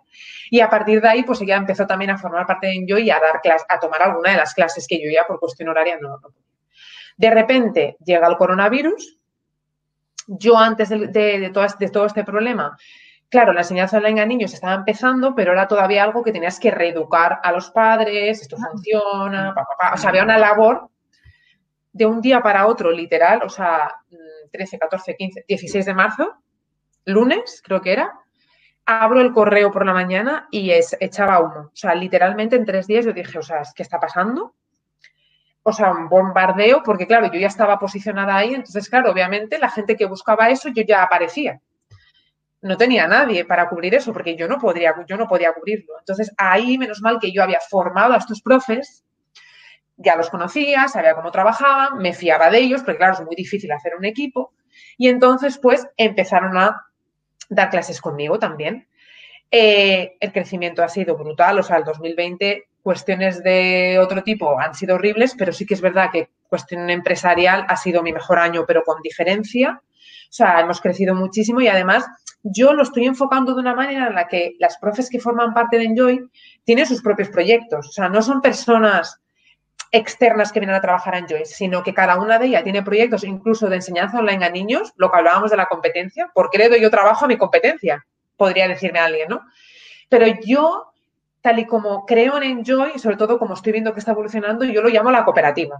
Y 0.50 0.60
a 0.60 0.68
partir 0.68 1.00
de 1.00 1.08
ahí, 1.08 1.22
pues 1.22 1.40
ella 1.40 1.56
empezó 1.56 1.86
también 1.86 2.10
a 2.10 2.18
formar 2.18 2.46
parte 2.46 2.66
de 2.66 2.74
Enjoy 2.74 3.02
y 3.02 3.10
a 3.10 3.20
dar 3.20 3.40
clase, 3.40 3.64
a 3.68 3.78
tomar 3.78 4.02
alguna 4.02 4.32
de 4.32 4.36
las 4.36 4.52
clases 4.52 4.86
que 4.88 4.98
yo 4.98 5.08
ya 5.10 5.26
por 5.26 5.38
cuestión 5.38 5.68
horaria 5.68 5.98
no, 6.00 6.18
podía. 6.20 6.40
De 7.16 7.30
repente 7.30 7.96
llega 8.04 8.26
el 8.26 8.36
coronavirus. 8.36 9.18
Yo 10.26 10.58
antes 10.58 10.88
de, 10.88 11.50
todo, 11.52 11.66
de 11.78 11.88
todo 11.88 12.06
este 12.06 12.24
problema, 12.24 12.76
claro, 13.28 13.52
la 13.52 13.60
enseñanza 13.60 13.98
online 13.98 14.20
a 14.20 14.26
niños 14.26 14.52
estaba 14.52 14.74
empezando, 14.74 15.34
pero 15.34 15.52
era 15.52 15.66
todavía 15.66 16.04
algo 16.04 16.22
que 16.22 16.32
tenías 16.32 16.60
que 16.60 16.70
reeducar 16.70 17.40
a 17.42 17.52
los 17.52 17.70
padres, 17.70 18.40
esto 18.40 18.56
funciona, 18.56 19.54
o 19.92 19.96
sea, 19.96 20.10
había 20.10 20.22
una 20.22 20.38
labor 20.38 20.88
de 21.92 22.06
un 22.06 22.20
día 22.20 22.40
para 22.40 22.66
otro, 22.66 22.90
literal, 22.90 23.42
o 23.42 23.48
sea, 23.48 23.94
13, 24.52 24.78
14, 24.78 25.16
15, 25.16 25.44
16 25.46 25.86
de 25.86 25.94
marzo, 25.94 26.36
lunes, 27.04 27.62
creo 27.64 27.80
que 27.80 27.92
era, 27.92 28.12
abro 28.86 29.20
el 29.20 29.32
correo 29.32 29.70
por 29.70 29.86
la 29.86 29.92
mañana 29.92 30.48
y 30.50 30.70
es, 30.70 30.96
echaba 31.00 31.40
humo. 31.40 31.70
O 31.72 31.76
sea, 31.76 31.94
literalmente 31.94 32.56
en 32.56 32.64
tres 32.64 32.86
días 32.86 33.04
yo 33.04 33.12
dije, 33.12 33.38
o 33.38 33.42
sea, 33.42 33.62
¿qué 33.74 33.82
está 33.82 33.98
pasando? 33.98 34.54
O 35.62 35.72
sea, 35.72 35.92
un 35.92 36.08
bombardeo, 36.08 36.82
porque 36.82 37.06
claro, 37.06 37.30
yo 37.30 37.38
ya 37.38 37.46
estaba 37.46 37.78
posicionada 37.78 38.36
ahí, 38.36 38.54
entonces, 38.54 38.88
claro, 38.88 39.10
obviamente 39.10 39.58
la 39.58 39.70
gente 39.70 39.96
que 39.96 40.06
buscaba 40.06 40.48
eso, 40.48 40.70
yo 40.70 40.82
ya 40.82 41.02
aparecía. 41.02 41.60
No 42.62 42.76
tenía 42.76 43.06
nadie 43.06 43.44
para 43.44 43.68
cubrir 43.68 43.94
eso, 43.94 44.12
porque 44.12 44.36
yo 44.36 44.48
no 44.48 44.58
podría, 44.58 44.94
yo 45.06 45.16
no 45.16 45.26
podía 45.26 45.52
cubrirlo. 45.52 45.98
Entonces, 45.98 46.32
ahí, 46.36 46.76
menos 46.78 47.00
mal 47.00 47.18
que 47.20 47.32
yo 47.32 47.42
había 47.42 47.60
formado 47.60 48.14
a 48.14 48.18
estos 48.18 48.42
profes 48.42 49.04
ya 50.02 50.16
los 50.16 50.30
conocía, 50.30 50.88
sabía 50.88 51.14
cómo 51.14 51.30
trabajaban, 51.30 51.98
me 51.98 52.14
fiaba 52.14 52.50
de 52.50 52.58
ellos, 52.58 52.82
porque 52.82 52.98
claro, 52.98 53.14
es 53.14 53.20
muy 53.20 53.36
difícil 53.36 53.70
hacer 53.70 53.94
un 53.96 54.04
equipo. 54.04 54.52
Y 54.96 55.08
entonces, 55.08 55.58
pues, 55.58 55.86
empezaron 55.96 56.56
a 56.56 56.86
dar 57.50 57.70
clases 57.70 58.00
conmigo 58.00 58.38
también. 58.38 58.88
Eh, 59.50 60.16
el 60.20 60.32
crecimiento 60.32 60.82
ha 60.82 60.88
sido 60.88 61.16
brutal, 61.16 61.58
o 61.58 61.62
sea, 61.62 61.76
el 61.76 61.84
2020 61.84 62.64
cuestiones 62.82 63.42
de 63.42 63.98
otro 64.00 64.22
tipo 64.22 64.58
han 64.58 64.74
sido 64.74 64.94
horribles, 64.94 65.34
pero 65.36 65.52
sí 65.52 65.66
que 65.66 65.74
es 65.74 65.82
verdad 65.82 66.10
que 66.10 66.30
cuestión 66.48 66.88
empresarial 66.88 67.66
ha 67.68 67.76
sido 67.76 68.02
mi 68.02 68.12
mejor 68.12 68.38
año, 68.38 68.64
pero 68.66 68.82
con 68.82 69.02
diferencia. 69.02 69.82
O 69.82 70.32
sea, 70.32 70.60
hemos 70.60 70.80
crecido 70.80 71.14
muchísimo 71.14 71.60
y 71.60 71.68
además 71.68 72.06
yo 72.42 72.72
lo 72.72 72.84
estoy 72.84 73.06
enfocando 73.06 73.54
de 73.54 73.60
una 73.60 73.74
manera 73.74 74.06
en 74.06 74.14
la 74.14 74.28
que 74.28 74.54
las 74.58 74.78
profes 74.78 75.10
que 75.10 75.20
forman 75.20 75.52
parte 75.52 75.76
de 75.76 75.84
Enjoy 75.84 76.24
tienen 76.64 76.86
sus 76.86 77.02
propios 77.02 77.28
proyectos. 77.28 77.88
O 77.88 77.92
sea, 77.92 78.08
no 78.08 78.22
son 78.22 78.40
personas 78.40 79.20
externas 79.92 80.52
que 80.52 80.60
vienen 80.60 80.76
a 80.76 80.80
trabajar 80.80 81.14
a 81.14 81.18
Enjoy, 81.18 81.44
sino 81.44 81.82
que 81.82 81.94
cada 81.94 82.18
una 82.20 82.38
de 82.38 82.46
ellas 82.46 82.62
tiene 82.62 82.82
proyectos 82.82 83.24
incluso 83.24 83.68
de 83.68 83.76
enseñanza 83.76 84.18
online 84.18 84.44
a 84.44 84.50
niños, 84.50 84.92
lo 84.96 85.10
que 85.10 85.18
hablábamos 85.18 85.50
de 85.50 85.56
la 85.56 85.66
competencia. 85.66 86.30
¿Por 86.32 86.50
qué 86.50 86.58
le 86.58 86.68
doy 86.68 86.80
yo 86.80 86.90
trabajo 86.90 87.24
a 87.24 87.28
mi 87.28 87.36
competencia? 87.36 88.06
Podría 88.36 88.68
decirme 88.68 89.00
alguien, 89.00 89.28
¿no? 89.28 89.42
Pero 90.08 90.26
yo, 90.44 90.92
tal 91.40 91.58
y 91.58 91.66
como 91.66 92.06
creo 92.06 92.36
en 92.36 92.44
Enjoy, 92.44 92.92
y 92.94 92.98
sobre 92.98 93.16
todo 93.16 93.38
como 93.38 93.54
estoy 93.54 93.72
viendo 93.72 93.92
que 93.92 94.00
está 94.00 94.12
evolucionando, 94.12 94.64
yo 94.64 94.80
lo 94.82 94.88
llamo 94.88 95.10
la 95.10 95.24
cooperativa. 95.24 95.78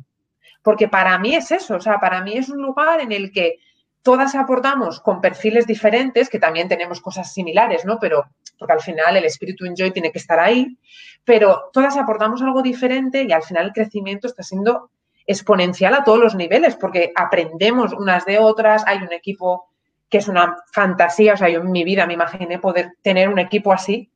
Porque 0.62 0.88
para 0.88 1.18
mí 1.18 1.34
es 1.34 1.50
eso, 1.52 1.76
o 1.76 1.80
sea, 1.80 2.00
para 2.00 2.20
mí 2.22 2.36
es 2.36 2.48
un 2.48 2.60
lugar 2.60 3.00
en 3.00 3.12
el 3.12 3.32
que 3.32 3.58
todas 4.02 4.34
aportamos 4.34 5.00
con 5.00 5.20
perfiles 5.20 5.66
diferentes, 5.66 6.28
que 6.28 6.38
también 6.38 6.68
tenemos 6.68 7.00
cosas 7.00 7.32
similares, 7.32 7.84
¿no? 7.84 7.98
Pero, 7.98 8.26
porque 8.60 8.74
al 8.74 8.80
final 8.80 9.16
el 9.16 9.24
espíritu 9.24 9.64
enjoy 9.64 9.90
tiene 9.90 10.12
que 10.12 10.18
estar 10.18 10.38
ahí, 10.38 10.76
pero 11.24 11.70
todas 11.72 11.96
aportamos 11.96 12.42
algo 12.42 12.60
diferente 12.62 13.24
y 13.26 13.32
al 13.32 13.42
final 13.42 13.66
el 13.66 13.72
crecimiento 13.72 14.26
está 14.26 14.42
siendo 14.42 14.90
exponencial 15.26 15.94
a 15.94 16.04
todos 16.04 16.18
los 16.18 16.34
niveles, 16.34 16.76
porque 16.76 17.10
aprendemos 17.16 17.94
unas 17.94 18.26
de 18.26 18.38
otras, 18.38 18.84
hay 18.86 18.98
un 18.98 19.12
equipo 19.12 19.70
que 20.10 20.18
es 20.18 20.28
una 20.28 20.56
fantasía, 20.72 21.34
o 21.34 21.36
sea, 21.36 21.48
yo 21.48 21.60
en 21.60 21.70
mi 21.70 21.84
vida 21.84 22.06
me 22.06 22.14
imaginé 22.14 22.58
poder 22.58 22.92
tener 23.00 23.28
un 23.28 23.38
equipo 23.38 23.72
así. 23.72 24.10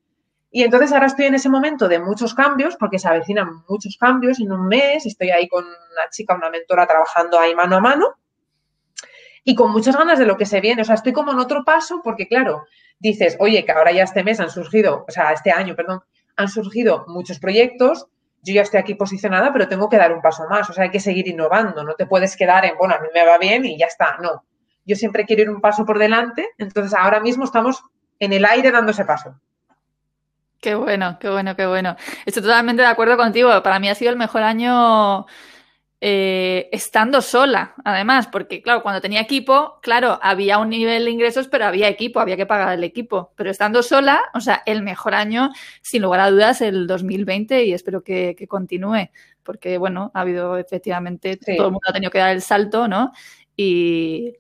Y 0.51 0.63
entonces 0.63 0.93
ahora 0.93 1.07
estoy 1.07 1.27
en 1.27 1.35
ese 1.35 1.49
momento 1.49 1.89
de 1.89 2.01
muchos 2.01 2.35
cambios, 2.35 2.77
porque 2.77 2.99
se 2.99 3.09
avecinan 3.09 3.65
muchos 3.69 3.97
cambios 3.99 4.41
en 4.41 4.53
un 4.53 4.67
mes, 4.69 5.07
estoy 5.07 5.31
ahí 5.31 5.49
con 5.49 5.65
una 5.65 6.11
chica, 6.11 6.35
una 6.35 6.51
mentora, 6.51 6.87
trabajando 6.87 7.39
ahí 7.39 7.55
mano 7.55 7.77
a 7.77 7.81
mano 7.81 8.15
y 9.45 9.55
con 9.55 9.71
muchas 9.71 9.97
ganas 9.97 10.19
de 10.19 10.27
lo 10.27 10.37
que 10.37 10.47
se 10.47 10.61
viene. 10.61 10.83
O 10.83 10.85
sea, 10.85 10.95
estoy 10.95 11.13
como 11.13 11.33
en 11.33 11.39
otro 11.39 11.65
paso 11.65 12.01
porque, 12.03 12.27
claro, 12.27 12.65
dices, 12.99 13.37
oye, 13.39 13.65
que 13.65 13.73
ahora 13.73 13.93
ya 13.93 14.03
este 14.03 14.25
mes 14.25 14.41
han 14.41 14.51
surgido, 14.51 15.05
o 15.07 15.11
sea, 15.11 15.33
este 15.33 15.53
año, 15.53 15.77
perdón, 15.77 16.01
han 16.37 16.49
surgido 16.49 17.05
muchos 17.07 17.39
proyectos, 17.39 18.07
yo 18.43 18.55
ya 18.55 18.63
estoy 18.63 18.81
aquí 18.81 18.95
posicionada, 18.95 19.53
pero 19.53 19.69
tengo 19.69 19.89
que 19.89 19.97
dar 19.97 20.13
un 20.13 20.21
paso 20.21 20.45
más. 20.49 20.69
O 20.69 20.73
sea, 20.73 20.85
hay 20.85 20.91
que 20.91 21.01
seguir 21.01 21.29
innovando, 21.29 21.85
no 21.85 21.95
te 21.95 22.07
puedes 22.07 22.37
quedar 22.37 22.65
en, 22.65 22.77
bueno, 22.77 22.95
a 22.95 23.01
mí 23.01 23.09
me 23.15 23.25
va 23.25 23.39
bien 23.39 23.65
y 23.65 23.79
ya 23.79 23.87
está. 23.87 24.19
No, 24.21 24.45
yo 24.85 24.97
siempre 24.97 25.25
quiero 25.25 25.43
ir 25.43 25.51
un 25.51 25.61
paso 25.61 25.85
por 25.85 25.99
delante, 25.99 26.49
entonces 26.59 26.95
ahora 26.95 27.21
mismo 27.21 27.45
estamos 27.45 27.83
en 28.19 28.33
el 28.33 28.45
aire 28.45 28.71
dando 28.71 28.93
ese 28.93 29.05
paso. 29.05 29.41
Qué 30.61 30.75
bueno, 30.75 31.19
qué 31.21 31.29
bueno, 31.29 31.57
qué 31.57 31.67
bueno. 31.67 31.97
Estoy 32.25 32.43
totalmente 32.43 32.83
de 32.83 32.89
acuerdo 32.89 33.19
contigo. 33.19 33.63
Para 33.63 33.79
mí 33.79 33.91
ha 33.91 33.95
sido 33.95 34.11
el 34.11 34.17
mejor 34.17 34.43
año 34.43 35.27
eh, 36.07 36.69
estando 36.71 37.23
sola, 37.23 37.75
además, 37.83 38.29
porque 38.31 38.61
claro, 38.61 38.83
cuando 38.83 39.01
tenía 39.01 39.23
equipo, 39.23 39.79
claro, 39.81 40.19
había 40.21 40.59
un 40.59 40.69
nivel 40.69 41.07
de 41.07 41.11
ingresos, 41.11 41.49
pero 41.49 41.65
había 41.65 41.89
equipo, 41.89 42.21
había 42.21 42.37
que 42.37 42.45
pagar 42.45 42.75
el 42.75 42.85
equipo. 42.85 43.33
Pero 43.37 43.51
estando 43.51 43.83
sola, 43.83 44.21
o 44.35 44.41
sea, 44.41 44.63
el 44.67 44.83
mejor 44.83 45.15
año, 45.15 45.49
sin 45.81 46.03
lugar 46.03 46.21
a 46.21 46.31
dudas, 46.31 46.61
el 46.61 46.87
2020 46.87 47.65
y 47.65 47.73
espero 47.73 48.03
que, 48.05 48.37
continúe, 48.47 49.09
porque 49.43 49.79
bueno, 49.79 50.11
ha 50.13 50.21
habido 50.21 50.59
efectivamente, 50.59 51.39
todo 51.39 51.69
el 51.69 51.73
mundo 51.73 51.89
ha 51.89 51.95
tenido 51.95 52.11
que 52.11 52.19
dar 52.19 52.33
el 52.33 52.43
salto, 52.43 52.87
¿no? 52.87 53.13
Y 53.57 54.35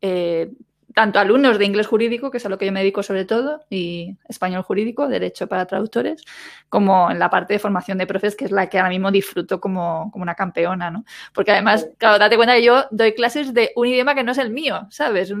eh, 0.00 0.50
tanto 0.94 1.18
alumnos 1.18 1.58
de 1.58 1.64
inglés 1.64 1.86
jurídico, 1.86 2.30
que 2.30 2.38
es 2.38 2.46
a 2.46 2.48
lo 2.48 2.56
que 2.56 2.66
yo 2.66 2.72
me 2.72 2.80
dedico 2.80 3.02
sobre 3.02 3.24
todo, 3.24 3.64
y 3.68 4.16
español 4.28 4.62
jurídico, 4.62 5.08
derecho 5.08 5.48
para 5.48 5.66
traductores, 5.66 6.24
como 6.68 7.10
en 7.10 7.18
la 7.18 7.30
parte 7.30 7.54
de 7.54 7.58
formación 7.58 7.98
de 7.98 8.06
profes, 8.06 8.36
que 8.36 8.44
es 8.44 8.52
la 8.52 8.68
que 8.68 8.78
ahora 8.78 8.90
mismo 8.90 9.10
disfruto 9.10 9.60
como, 9.60 10.10
como 10.12 10.22
una 10.22 10.34
campeona, 10.34 10.90
¿no? 10.90 11.04
Porque 11.34 11.52
además, 11.52 11.88
claro, 11.98 12.18
date 12.18 12.36
cuenta 12.36 12.54
que 12.54 12.62
yo 12.62 12.84
doy 12.90 13.14
clases 13.14 13.52
de 13.52 13.72
un 13.76 13.88
idioma 13.88 14.14
que 14.14 14.22
no 14.22 14.32
es 14.32 14.38
el 14.38 14.50
mío, 14.50 14.86
¿sabes? 14.90 15.32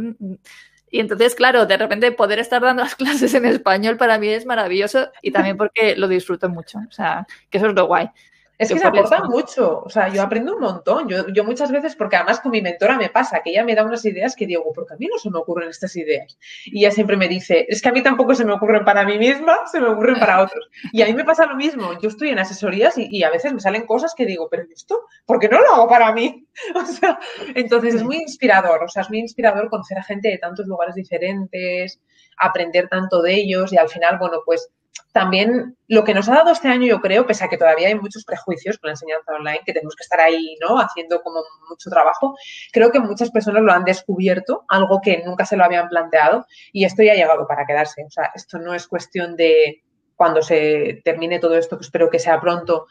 Y 0.90 1.00
entonces, 1.00 1.34
claro, 1.34 1.66
de 1.66 1.76
repente 1.76 2.12
poder 2.12 2.38
estar 2.38 2.62
dando 2.62 2.82
las 2.82 2.94
clases 2.96 3.34
en 3.34 3.44
español 3.46 3.96
para 3.96 4.18
mí 4.18 4.28
es 4.28 4.46
maravilloso 4.46 5.10
y 5.22 5.30
también 5.30 5.56
porque 5.56 5.96
lo 5.96 6.08
disfruto 6.08 6.48
mucho. 6.48 6.78
O 6.88 6.92
sea, 6.92 7.26
que 7.50 7.58
eso 7.58 7.68
es 7.68 7.74
lo 7.74 7.86
guay. 7.86 8.10
Es 8.56 8.72
que 8.72 8.78
se 8.78 8.86
aporta 8.86 9.24
mucho, 9.24 9.82
o 9.84 9.90
sea, 9.90 10.08
yo 10.08 10.22
aprendo 10.22 10.54
un 10.54 10.60
montón. 10.60 11.08
Yo, 11.08 11.28
yo 11.28 11.44
muchas 11.44 11.72
veces, 11.72 11.96
porque 11.96 12.16
además 12.16 12.40
con 12.40 12.52
mi 12.52 12.62
mentora 12.62 12.96
me 12.96 13.10
pasa, 13.10 13.40
que 13.42 13.50
ella 13.50 13.64
me 13.64 13.74
da 13.74 13.84
unas 13.84 14.04
ideas 14.04 14.36
que 14.36 14.46
digo, 14.46 14.72
porque 14.72 14.94
a 14.94 14.96
mí 14.96 15.08
no 15.10 15.18
se 15.18 15.30
me 15.30 15.38
ocurren 15.38 15.68
estas 15.68 15.96
ideas. 15.96 16.38
Y 16.66 16.80
ella 16.80 16.92
siempre 16.92 17.16
me 17.16 17.26
dice, 17.26 17.66
es 17.68 17.82
que 17.82 17.88
a 17.88 17.92
mí 17.92 18.02
tampoco 18.02 18.34
se 18.34 18.44
me 18.44 18.52
ocurren 18.52 18.84
para 18.84 19.04
mí 19.04 19.18
misma, 19.18 19.66
se 19.66 19.80
me 19.80 19.88
ocurren 19.88 20.20
para 20.20 20.40
otros. 20.40 20.68
Y 20.92 21.02
a 21.02 21.06
mí 21.06 21.14
me 21.14 21.24
pasa 21.24 21.46
lo 21.46 21.56
mismo, 21.56 21.98
yo 22.00 22.08
estoy 22.08 22.28
en 22.28 22.38
asesorías 22.38 22.94
y, 22.96 23.24
a 23.24 23.30
veces 23.30 23.52
me 23.52 23.60
salen 23.60 23.86
cosas 23.86 24.14
que 24.14 24.26
digo, 24.26 24.48
pero 24.50 24.64
esto, 24.72 25.06
¿por 25.24 25.40
qué 25.40 25.48
no 25.48 25.60
lo 25.60 25.74
hago 25.74 25.88
para 25.88 26.12
mí? 26.12 26.46
O 26.76 26.86
sea, 26.86 27.18
entonces 27.54 27.96
es 27.96 28.02
muy 28.04 28.16
inspirador, 28.16 28.84
o 28.84 28.88
sea, 28.88 29.02
es 29.02 29.10
muy 29.10 29.18
inspirador 29.18 29.68
conocer 29.70 29.98
a 29.98 30.04
gente 30.04 30.28
de 30.28 30.38
tantos 30.38 30.66
lugares 30.66 30.94
diferentes, 30.94 32.00
aprender 32.36 32.88
tanto 32.88 33.22
de 33.22 33.34
ellos 33.34 33.72
y 33.72 33.76
al 33.76 33.88
final, 33.88 34.18
bueno, 34.18 34.38
pues 34.44 34.70
también 35.12 35.76
lo 35.86 36.02
que 36.02 36.12
nos 36.12 36.28
ha 36.28 36.34
dado 36.34 36.50
este 36.50 36.68
año, 36.68 36.86
yo 36.86 37.00
creo, 37.00 37.26
pese 37.26 37.44
a 37.44 37.48
que 37.48 37.56
todavía 37.56 37.88
hay 37.88 37.94
muchos 37.94 38.24
prejuicios 38.24 38.78
con 38.78 38.88
la 38.88 38.94
enseñanza 38.94 39.32
online, 39.32 39.60
que 39.64 39.72
tenemos 39.72 39.94
que 39.94 40.02
estar 40.02 40.20
ahí, 40.20 40.56
¿no? 40.60 40.78
Haciendo 40.78 41.22
como 41.22 41.40
mucho 41.68 41.88
trabajo, 41.88 42.36
creo 42.72 42.90
que 42.90 42.98
muchas 42.98 43.30
personas 43.30 43.62
lo 43.62 43.72
han 43.72 43.84
descubierto, 43.84 44.64
algo 44.68 45.00
que 45.00 45.22
nunca 45.24 45.44
se 45.44 45.56
lo 45.56 45.64
habían 45.64 45.88
planteado, 45.88 46.46
y 46.72 46.84
esto 46.84 47.02
ya 47.02 47.12
ha 47.12 47.16
llegado 47.16 47.46
para 47.46 47.64
quedarse. 47.64 48.04
O 48.04 48.10
sea, 48.10 48.32
esto 48.34 48.58
no 48.58 48.74
es 48.74 48.88
cuestión 48.88 49.36
de 49.36 49.84
cuando 50.16 50.42
se 50.42 51.00
termine 51.04 51.38
todo 51.38 51.56
esto, 51.56 51.78
que 51.78 51.84
espero 51.84 52.10
que 52.10 52.18
sea 52.18 52.40
pronto, 52.40 52.86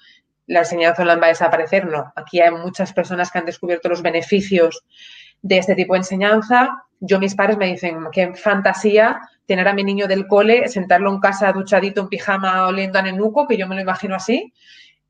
la 0.48 0.60
enseñanza 0.60 1.02
online 1.02 1.22
va 1.22 1.28
a 1.28 1.30
desaparecer. 1.30 1.86
No, 1.86 2.12
aquí 2.16 2.42
hay 2.42 2.52
muchas 2.52 2.94
personas 2.94 3.32
que 3.32 3.40
han 3.40 3.46
descubierto 3.46 3.90
los 3.90 4.02
beneficios 4.02 4.84
de 5.44 5.60
este 5.60 5.76
tipo 5.76 5.94
de 5.94 6.00
enseñanza. 6.00 6.84
Yo, 7.00 7.20
mis 7.20 7.36
padres 7.36 7.58
me 7.58 7.68
dicen, 7.68 8.08
qué 8.12 8.34
fantasía 8.34 9.22
tener 9.46 9.68
a 9.68 9.74
mi 9.74 9.84
niño 9.84 10.08
del 10.08 10.26
cole, 10.26 10.68
sentarlo 10.70 11.12
en 11.12 11.20
casa 11.20 11.52
duchadito 11.52 12.02
en 12.02 12.08
pijama 12.08 12.66
oliendo 12.68 12.98
a 12.98 13.02
nenuco, 13.02 13.46
que 13.46 13.58
yo 13.58 13.68
me 13.68 13.76
lo 13.76 13.82
imagino 13.82 14.16
así, 14.16 14.54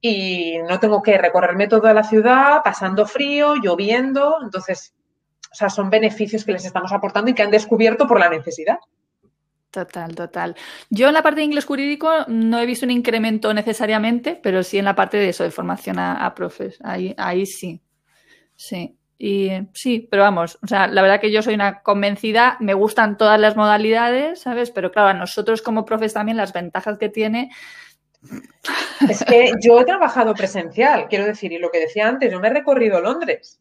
y 0.02 0.58
no 0.68 0.80
tengo 0.80 1.02
que 1.02 1.18
recorrerme 1.18 1.68
toda 1.68 1.94
la 1.94 2.04
ciudad 2.04 2.62
pasando 2.64 3.06
frío, 3.06 3.56
lloviendo, 3.56 4.38
entonces, 4.44 4.96
o 5.52 5.56
sea, 5.56 5.70
son 5.70 5.92
beneficios 5.92 6.44
que 6.44 6.52
les 6.52 6.66
estamos 6.66 6.92
aportando 6.92 7.30
y 7.30 7.36
que 7.36 7.44
han 7.44 7.52
descubierto 7.52 8.08
por 8.08 8.20
la 8.20 8.30
necesidad. 8.30 8.80
Total, 9.70 10.14
total. 10.14 10.56
Yo 10.90 11.08
en 11.08 11.14
la 11.14 11.24
parte 11.24 11.40
de 11.40 11.46
inglés 11.46 11.66
jurídico 11.66 12.10
no 12.28 12.60
he 12.60 12.66
visto 12.66 12.86
un 12.86 12.92
incremento 12.92 13.54
necesariamente, 13.54 14.40
pero 14.42 14.64
sí 14.64 14.78
en 14.78 14.86
la 14.86 14.96
parte 14.96 15.18
de 15.18 15.30
eso, 15.30 15.44
de 15.44 15.52
formación 15.52 16.00
a, 16.00 16.26
a 16.26 16.36
profes. 16.36 16.80
Ahí, 16.84 17.16
ahí 17.18 17.46
sí. 17.46 17.82
Sí. 18.56 18.98
Y 19.18 19.52
sí, 19.74 20.08
pero 20.10 20.24
vamos, 20.24 20.60
o 20.64 20.68
sea, 20.68 20.88
la 20.88 21.02
verdad 21.02 21.22
que 21.22 21.32
yo 21.32 21.42
soy 21.42 21.54
una 21.54 21.82
convencida, 21.82 22.58
me 22.60 22.74
gustan 22.74 23.18
todas 23.18 23.40
las 23.40 23.56
modalidades, 23.56 24.42
¿sabes? 24.42 24.72
Pero 24.72 24.92
claro, 24.92 25.10
a 25.10 25.14
nosotros 25.14 25.62
como 25.62 25.86
profes 25.86 26.14
también 26.14 26.38
las 26.38 26.54
ventajas 26.54 26.98
que 26.98 27.10
tiene. 27.10 27.52
Es 29.08 29.24
que 29.24 29.52
yo 29.62 29.80
he 29.80 29.86
trabajado 29.86 30.34
presencial, 30.34 31.08
quiero 31.10 31.26
decir, 31.26 31.52
y 31.52 31.60
lo 31.60 31.72
que 31.72 31.80
decía 31.80 32.08
antes, 32.08 32.32
yo 32.32 32.40
me 32.40 32.48
he 32.48 32.54
recorrido 32.54 33.02
Londres. 33.02 33.60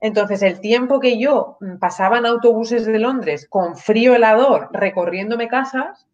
Entonces, 0.00 0.42
el 0.42 0.60
tiempo 0.60 0.98
que 0.98 1.18
yo 1.18 1.58
pasaba 1.78 2.18
en 2.18 2.26
autobuses 2.26 2.86
de 2.86 2.98
Londres 2.98 3.46
con 3.48 3.76
frío 3.76 4.14
helador 4.14 4.70
recorriéndome 4.72 5.48
casas, 5.48 6.06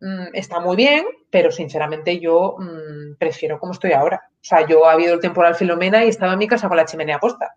mm, 0.00 0.28
está 0.32 0.60
muy 0.60 0.76
bien, 0.76 1.04
pero 1.30 1.50
sinceramente 1.50 2.18
yo 2.18 2.56
mm, 2.58 3.16
prefiero 3.18 3.58
como 3.58 3.72
estoy 3.72 3.92
ahora. 3.92 4.22
O 4.32 4.44
sea, 4.44 4.66
yo 4.66 4.86
ha 4.86 4.92
habido 4.92 5.14
el 5.14 5.20
temporal 5.20 5.54
Filomena 5.54 6.04
y 6.04 6.08
estaba 6.08 6.32
en 6.32 6.38
mi 6.38 6.48
casa 6.48 6.68
con 6.68 6.78
la 6.78 6.86
chimenea 6.86 7.18
puesta 7.18 7.54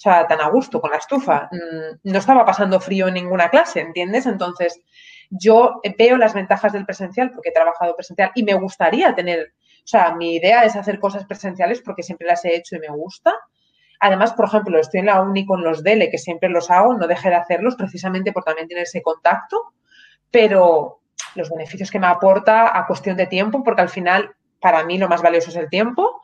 o 0.00 0.02
sea, 0.02 0.26
tan 0.26 0.40
a 0.40 0.48
gusto 0.48 0.80
con 0.80 0.90
la 0.90 0.96
estufa. 0.96 1.50
Mm, 1.52 2.10
no 2.10 2.18
estaba 2.18 2.46
pasando 2.46 2.80
frío 2.80 3.08
en 3.08 3.14
ninguna 3.14 3.50
clase, 3.50 3.80
¿entiendes? 3.80 4.24
Entonces, 4.24 4.80
yo 5.28 5.82
veo 5.98 6.16
las 6.16 6.32
ventajas 6.32 6.72
del 6.72 6.86
presencial 6.86 7.30
porque 7.32 7.50
he 7.50 7.52
trabajado 7.52 7.94
presencial 7.94 8.32
y 8.34 8.42
me 8.42 8.54
gustaría 8.54 9.14
tener, 9.14 9.52
o 9.52 9.86
sea, 9.86 10.14
mi 10.14 10.36
idea 10.36 10.64
es 10.64 10.74
hacer 10.74 10.98
cosas 10.98 11.26
presenciales 11.26 11.82
porque 11.82 12.02
siempre 12.02 12.26
las 12.26 12.42
he 12.46 12.56
hecho 12.56 12.76
y 12.76 12.78
me 12.78 12.88
gusta. 12.88 13.34
Además, 14.00 14.32
por 14.32 14.46
ejemplo, 14.46 14.80
estoy 14.80 15.00
en 15.00 15.06
la 15.06 15.20
uni 15.20 15.44
con 15.44 15.62
los 15.62 15.82
DELE, 15.82 16.08
que 16.08 16.16
siempre 16.16 16.48
los 16.48 16.70
hago, 16.70 16.94
no 16.94 17.06
dejé 17.06 17.28
de 17.28 17.34
hacerlos 17.34 17.76
precisamente 17.76 18.32
por 18.32 18.42
también 18.42 18.68
tener 18.68 18.84
ese 18.84 19.02
contacto, 19.02 19.74
pero 20.30 21.02
los 21.34 21.50
beneficios 21.50 21.90
que 21.90 21.98
me 21.98 22.06
aporta 22.06 22.78
a 22.78 22.86
cuestión 22.86 23.18
de 23.18 23.26
tiempo, 23.26 23.62
porque 23.62 23.82
al 23.82 23.90
final, 23.90 24.34
para 24.62 24.82
mí 24.82 24.96
lo 24.96 25.10
más 25.10 25.20
valioso 25.20 25.50
es 25.50 25.56
el 25.56 25.68
tiempo, 25.68 26.22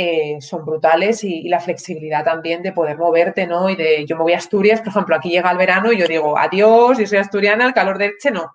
eh, 0.00 0.40
son 0.40 0.64
brutales 0.64 1.24
y, 1.24 1.48
la 1.48 1.58
flexibilidad 1.58 2.22
también 2.24 2.62
de 2.62 2.70
poder 2.70 2.96
moverte, 2.96 3.48
¿no? 3.48 3.68
Y 3.68 3.74
de 3.74 4.06
yo 4.06 4.14
me 4.14 4.22
voy 4.22 4.32
a 4.32 4.38
Asturias, 4.38 4.78
por 4.78 4.90
ejemplo, 4.90 5.16
aquí 5.16 5.28
llega 5.28 5.50
el 5.50 5.58
verano 5.58 5.90
y 5.90 5.98
yo 5.98 6.06
digo, 6.06 6.38
adiós, 6.38 6.98
yo 6.98 7.04
soy 7.04 7.18
asturiana, 7.18 7.66
el 7.66 7.74
calor 7.74 7.98
de 7.98 8.04
Elche 8.04 8.30
no. 8.30 8.54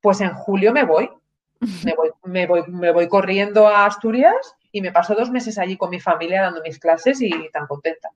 Pues 0.00 0.20
en 0.20 0.32
julio 0.32 0.72
me 0.72 0.84
voy, 0.84 1.10
me 1.58 1.94
voy, 1.96 2.10
me 2.22 2.46
voy, 2.46 2.62
me 2.68 2.92
voy 2.92 3.08
corriendo 3.08 3.66
a 3.66 3.84
Asturias 3.84 4.54
y 4.70 4.80
me 4.80 4.92
paso 4.92 5.16
dos 5.16 5.28
meses 5.28 5.58
allí 5.58 5.76
con 5.76 5.90
mi 5.90 5.98
familia 5.98 6.42
dando 6.42 6.62
mis 6.62 6.78
clases 6.78 7.20
y 7.20 7.32
tan 7.50 7.66
contenta. 7.66 8.10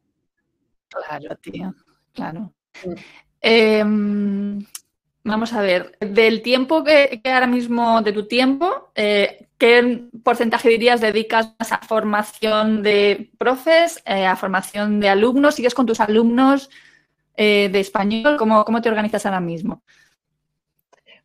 Claro, 0.90 1.34
tía, 1.42 1.74
claro. 2.14 2.52
Mm. 2.84 2.92
Em, 3.40 4.66
Vamos 5.28 5.52
a 5.52 5.60
ver, 5.60 5.98
del 6.00 6.40
tiempo 6.40 6.82
que, 6.82 7.20
ahora 7.24 7.46
mismo, 7.46 8.00
de 8.00 8.14
tu 8.14 8.26
tiempo, 8.26 8.90
eh, 8.94 9.46
¿qué 9.58 10.04
porcentaje 10.24 10.70
dirías 10.70 11.02
dedicas 11.02 11.54
a 11.58 11.86
formación 11.86 12.82
de 12.82 13.30
profes, 13.36 14.02
eh, 14.06 14.24
a 14.24 14.36
formación 14.36 15.00
de 15.00 15.10
alumnos? 15.10 15.56
¿Sigues 15.56 15.74
con 15.74 15.84
tus 15.84 16.00
alumnos 16.00 16.70
eh, 17.36 17.68
de 17.70 17.78
español? 17.78 18.38
¿Cómo, 18.38 18.64
¿Cómo 18.64 18.80
te 18.80 18.88
organizas 18.88 19.26
ahora 19.26 19.40
mismo? 19.40 19.82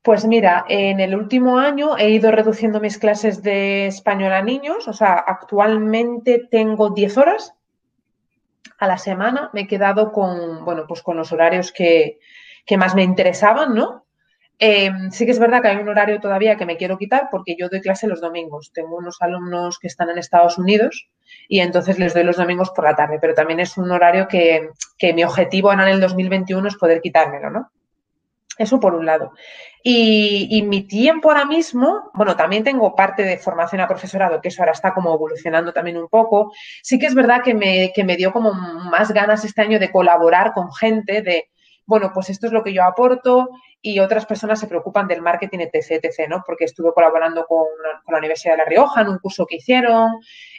Pues 0.01 0.25
mira, 0.25 0.65
en 0.67 0.99
el 0.99 1.15
último 1.15 1.57
año 1.57 1.97
he 1.97 2.09
ido 2.09 2.29
reduciendo 2.29 2.81
mis 2.81 2.97
clases 2.97 3.41
de 3.41 3.87
español 3.87 4.33
a 4.33 4.41
niños, 4.41 4.85
o 4.89 4.93
sea, 4.93 5.13
actualmente 5.13 6.45
tengo 6.51 6.89
10 6.89 7.17
horas 7.17 7.53
a 8.79 8.87
la 8.87 8.97
semana. 8.97 9.49
Me 9.53 9.61
he 9.61 9.67
quedado 9.67 10.11
con, 10.11 10.65
bueno, 10.65 10.83
pues 10.89 11.01
con 11.01 11.15
los 11.15 11.31
horarios 11.31 11.71
que, 11.71 12.19
más 12.77 12.95
me 12.95 13.03
interesaban, 13.03 13.73
¿no? 13.73 14.05
Em, 14.59 15.11
sí 15.11 15.25
que 15.25 15.31
es 15.31 15.39
verdad 15.39 15.61
que 15.61 15.67
hay 15.67 15.77
un 15.77 15.89
horario 15.89 16.19
todavía 16.19 16.55
que 16.55 16.65
me 16.65 16.77
quiero 16.77 16.97
quitar 16.97 17.27
porque 17.31 17.55
yo 17.57 17.69
doy 17.69 17.81
clase 17.81 18.07
los 18.07 18.21
domingos. 18.21 18.71
Tengo 18.73 18.97
unos 18.97 19.21
alumnos 19.21 19.79
que 19.79 19.87
están 19.87 20.09
en 20.09 20.17
Estados 20.17 20.57
Unidos 20.57 21.09
y 21.47 21.59
entonces 21.59 21.99
les 21.99 22.13
doy 22.13 22.23
los 22.23 22.37
domingos 22.37 22.69
por 22.69 22.85
la 22.85 22.95
tarde, 22.95 23.17
pero 23.19 23.33
también 23.33 23.59
es 23.59 23.77
un 23.77 23.91
horario 23.91 24.27
que, 24.27 24.69
que 24.97 25.13
mi 25.13 25.23
objetivo 25.23 25.73
en 25.73 25.81
el 25.81 25.99
2021 25.99 26.67
es 26.67 26.75
poder 26.77 27.01
quitármelo, 27.01 27.49
¿no? 27.49 27.71
Eso 28.57 28.79
por 28.79 28.93
un 28.93 29.05
lado. 29.05 29.33
Y, 29.85 30.63
mi 30.65 30.83
tiempo 30.83 31.29
ahora 31.29 31.45
mismo, 31.45 32.11
bueno, 32.13 32.37
también 32.37 32.63
tengo 32.63 32.95
parte 32.95 33.23
de 33.23 33.37
formación 33.37 33.81
a 33.81 33.87
profesorado, 33.87 34.39
que 34.39 34.47
eso 34.47 34.61
ahora 34.61 34.71
está 34.71 34.93
como 34.93 35.13
evolucionando 35.13 35.73
también 35.73 35.97
un 35.97 36.07
poco. 36.07 36.53
Sí 36.81 36.97
que 36.99 37.07
es 37.07 37.15
verdad 37.15 37.41
que 37.43 37.53
me, 37.53 37.91
que 37.93 38.03
me 38.03 38.15
dio 38.15 38.31
como 38.31 38.53
más 38.53 39.11
ganas 39.11 39.43
este 39.43 39.61
año 39.61 39.79
de 39.79 39.91
colaborar 39.91 40.53
con 40.53 40.71
gente, 40.71 41.21
de, 41.21 41.49
bueno, 41.85 42.11
pues 42.13 42.29
esto 42.29 42.47
es 42.47 42.53
lo 42.53 42.63
que 42.63 42.73
yo 42.73 42.83
aporto 42.83 43.49
y 43.81 43.99
otras 43.99 44.25
personas 44.25 44.59
se 44.59 44.67
preocupan 44.67 45.07
del 45.07 45.21
marketing, 45.21 45.59
etc., 45.59 45.99
etc., 46.03 46.29
¿no? 46.29 46.43
Porque 46.45 46.65
estuve 46.65 46.93
colaborando 46.93 47.45
con, 47.45 47.65
la 48.07 48.17
Universidad 48.17 48.53
de 48.53 48.59
La 48.59 48.65
Rioja 48.65 49.01
en 49.01 49.09
un 49.09 49.19
curso 49.19 49.45
que 49.45 49.57
hicieron, 49.57 50.11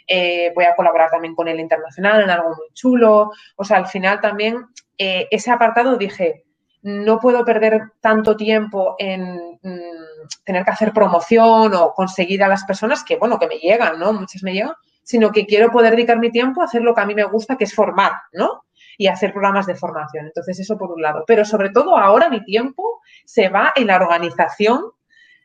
eh, 0.07 0.53
voy 0.55 0.65
a 0.65 0.77
colaborar 0.77 1.11
también 1.11 1.35
con 1.35 1.49
el 1.49 1.59
internacional 1.61 2.23
en 2.23 2.31
algo 2.31 2.51
muy 2.51 2.69
chulo. 2.75 3.31
O 3.57 3.65
sea, 3.65 3.79
al 3.79 3.87
final 3.87 4.21
también 4.21 4.67
eh, 4.99 5.27
ese 5.31 5.51
apartado 5.51 5.97
dije, 5.97 6.45
no 6.83 7.19
puedo 7.19 7.45
perder 7.45 7.93
tanto 8.01 8.37
tiempo 8.37 8.95
en 8.99 9.59
mm, 9.63 10.29
tener 10.45 10.65
que 10.65 10.71
hacer 10.71 10.93
promoción 10.93 11.75
o 11.75 11.95
conseguir 11.95 12.43
a 12.45 12.49
las 12.49 12.65
personas 12.65 13.03
que, 13.05 13.17
bueno, 13.17 13.39
que 13.39 13.49
me 13.49 13.57
llegan, 13.57 13.99
¿no? 13.99 14.13
Muchas 14.13 14.43
me 14.43 14.53
llegan, 14.53 14.75
sino 15.03 15.33
que 15.33 15.47
quiero 15.47 15.71
poder 15.71 15.93
dedicar 15.93 16.19
mi 16.19 16.31
tiempo 16.31 16.61
a 16.61 16.67
hacer 16.67 16.83
lo 16.83 16.95
que 16.95 17.01
a 17.01 17.07
mí 17.07 17.15
me 17.15 17.25
gusta, 17.25 17.57
que 17.57 17.65
es 17.65 17.75
formar, 17.75 18.13
¿no? 18.33 18.65
Y 18.99 19.07
hacer 19.07 19.33
programas 19.33 19.67
de 19.67 19.75
formación. 19.75 20.27
Entonces, 20.27 20.61
eso 20.61 20.79
por 20.79 20.93
un 20.93 21.03
lado. 21.03 21.25
Pero 21.27 21.45
sobre 21.45 21.71
todo 21.71 21.97
ahora 21.97 22.29
mi 22.29 22.45
tiempo 22.45 23.01
se 23.25 23.49
va 23.49 23.73
en 23.75 23.89
la 23.89 23.97
organización 23.97 24.93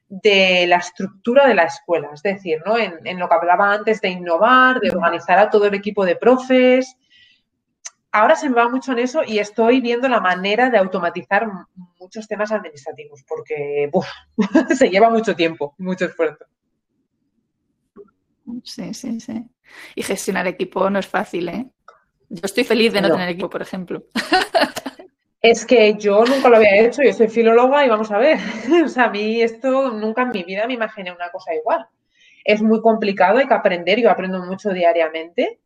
de 0.09 0.65
la 0.67 0.77
estructura 0.77 1.47
de 1.47 1.53
la 1.53 1.65
escuela, 1.65 2.09
es 2.11 2.23
decir, 2.23 2.59
¿no? 2.65 2.77
En, 2.77 3.19
lo 3.19 3.29
que 3.29 3.35
hablaba 3.35 3.71
antes 3.71 4.01
de 4.01 4.09
innovar, 4.09 4.79
de 4.79 4.89
organizar 4.89 5.37
a 5.37 5.51
todo 5.51 5.67
el 5.67 5.75
equipo 5.75 6.03
de 6.03 6.15
profes, 6.15 6.97
ahora 8.11 8.35
se 8.35 8.49
me 8.49 8.55
va 8.55 8.69
mucho 8.69 8.91
en 8.91 8.99
eso 8.99 9.21
y 9.25 9.37
estoy 9.37 9.81
viendo 9.81 10.09
la 10.09 10.19
manera 10.19 10.71
de 10.71 10.79
automatizar 10.79 11.47
muchos 11.99 12.27
temas 12.27 12.51
administrativos 12.51 13.23
porque 13.27 13.91
se 14.75 14.89
lleva 14.89 15.11
mucho 15.11 15.35
tiempo, 15.35 15.75
mucho 15.77 16.05
esfuerzo. 16.05 16.45
Sí, 18.63 18.95
sí, 18.95 19.19
sí. 19.19 19.45
Y 19.93 20.01
gestionar 20.01 20.47
equipo 20.47 20.89
no 20.89 20.97
es 20.97 21.07
fácil, 21.07 21.49
¿eh? 21.49 21.69
Yo 22.29 22.41
estoy 22.43 22.63
feliz 22.63 22.93
de 22.93 23.01
no, 23.01 23.09
tener 23.09 23.29
equipo, 23.29 23.49
por 23.49 23.61
ejemplo. 23.61 24.03
Es 25.41 25.65
que 25.65 25.95
yo 25.97 26.25
nunca 26.25 26.49
lo 26.49 26.57
había 26.57 26.81
hecho, 26.81 27.01
yo 27.01 27.13
soy 27.13 27.29
filóloga 27.29 27.85
y 27.85 27.89
vamos 27.89 28.11
a 28.11 28.17
ver, 28.17 28.37
o 28.83 28.89
sea, 28.89 29.05
a 29.05 29.09
mí 29.09 29.41
esto 29.41 29.89
nunca 29.91 30.23
en 30.23 30.29
mi 30.29 30.43
vida 30.43 30.67
me 30.67 30.73
imaginé 30.73 31.11
una 31.11 31.29
cosa 31.31 31.55
igual. 31.55 31.85
Es 32.43 32.61
muy 32.61 32.81
complicado, 32.81 33.37
hay 33.37 33.47
que 33.47 33.53
aprender, 33.53 33.99
yo 33.99 34.11
aprendo 34.11 34.43
mucho 34.43 34.71
diariamente 34.71 35.59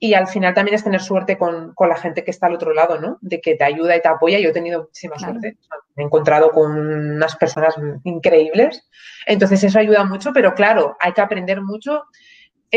y 0.00 0.14
al 0.14 0.26
final 0.26 0.52
también 0.52 0.74
es 0.74 0.84
tener 0.84 1.00
suerte 1.00 1.38
con, 1.38 1.74
la 1.78 1.96
gente 1.96 2.24
que 2.24 2.30
está 2.30 2.46
al 2.46 2.54
otro 2.54 2.74
lado, 2.74 3.00
¿no? 3.00 3.18
De 3.20 3.40
que 3.40 3.54
te 3.54 3.64
ayuda 3.64 3.96
y 3.96 4.02
te 4.02 4.08
apoya. 4.08 4.38
Yo 4.38 4.50
he 4.50 4.52
tenido 4.52 4.82
muchísima 4.82 5.18
suerte. 5.18 5.56
me 5.94 6.02
he 6.02 6.06
encontrado 6.06 6.50
con 6.50 6.72
unas 6.76 7.36
personas 7.36 7.76
increíbles. 8.02 8.86
Entonces 9.26 9.62
eso 9.62 9.78
ayuda 9.78 10.04
mucho, 10.04 10.32
pero 10.34 10.54
claro, 10.54 10.96
hay 11.00 11.12
que 11.12 11.20
aprender 11.20 11.62
mucho 11.62 12.02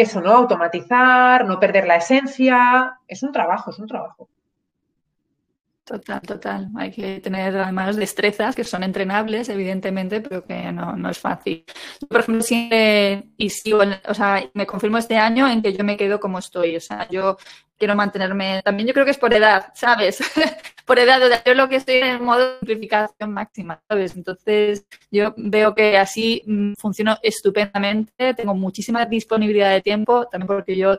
eso, 0.02 0.22
¿no? 0.22 0.32
Automatizar, 0.32 1.46
no 1.46 1.60
perder 1.60 1.88
la 1.88 1.98
esencia. 1.98 3.00
Es 3.08 3.24
un 3.24 3.32
trabajo, 3.32 3.72
es 3.72 3.80
un 3.80 3.88
trabajo. 3.88 4.30
Total, 5.88 6.22
total. 6.22 6.70
Hay 6.76 6.92
que 6.92 7.22
tener 7.22 7.56
además 7.58 7.96
destrezas 7.96 8.54
que 8.54 8.66
son 8.66 8.84
entrenables, 8.84 9.48
evidentemente, 9.48 10.20
pero 10.20 10.44
que 10.44 10.70
no, 10.74 11.10
es 11.10 11.18
fácil. 11.18 11.64
Yo, 12.02 12.08
por 12.10 12.20
ejemplo, 12.20 12.44
siempre, 12.44 13.30
y 13.38 13.50
sigo, 13.50 13.80
o 14.06 14.14
sea, 14.14 14.44
me 14.54 14.68
confirmo 14.68 14.98
este 14.98 15.16
año 15.16 15.48
en 15.48 15.62
que 15.62 15.72
yo 15.72 15.86
me 15.86 15.96
quedo 15.96 16.20
como 16.20 16.40
estoy. 16.40 16.76
O 16.76 16.82
sea, 16.82 17.08
yo 17.08 17.38
quiero 17.78 17.96
mantenerme, 17.96 18.62
también 18.66 18.86
yo 18.86 18.94
creo 18.94 19.06
que 19.06 19.12
es 19.12 19.18
por 19.18 19.34
edad, 19.34 19.72
¿sabes? 19.76 20.20
por 20.86 21.00
edad, 21.00 21.24
o 21.24 21.28
sea, 21.30 21.42
yo 21.46 21.54
lo 21.54 21.70
que 21.70 21.78
estoy 21.78 21.96
en 21.98 22.22
modo 22.22 22.40
de 22.40 22.58
simplificación 22.60 23.32
máxima, 23.32 23.82
¿sabes? 23.88 24.14
Entonces, 24.18 24.86
yo 25.10 25.34
veo 25.38 25.74
que 25.74 25.98
así 25.98 26.44
mm, 26.46 26.74
funciono 26.78 27.18
estupendamente, 27.22 28.34
tengo 28.34 28.56
muchísima 28.56 29.06
disponibilidad 29.06 29.72
de 29.72 29.82
tiempo, 29.82 30.28
también 30.28 30.48
porque 30.48 30.76
yo 30.76 30.98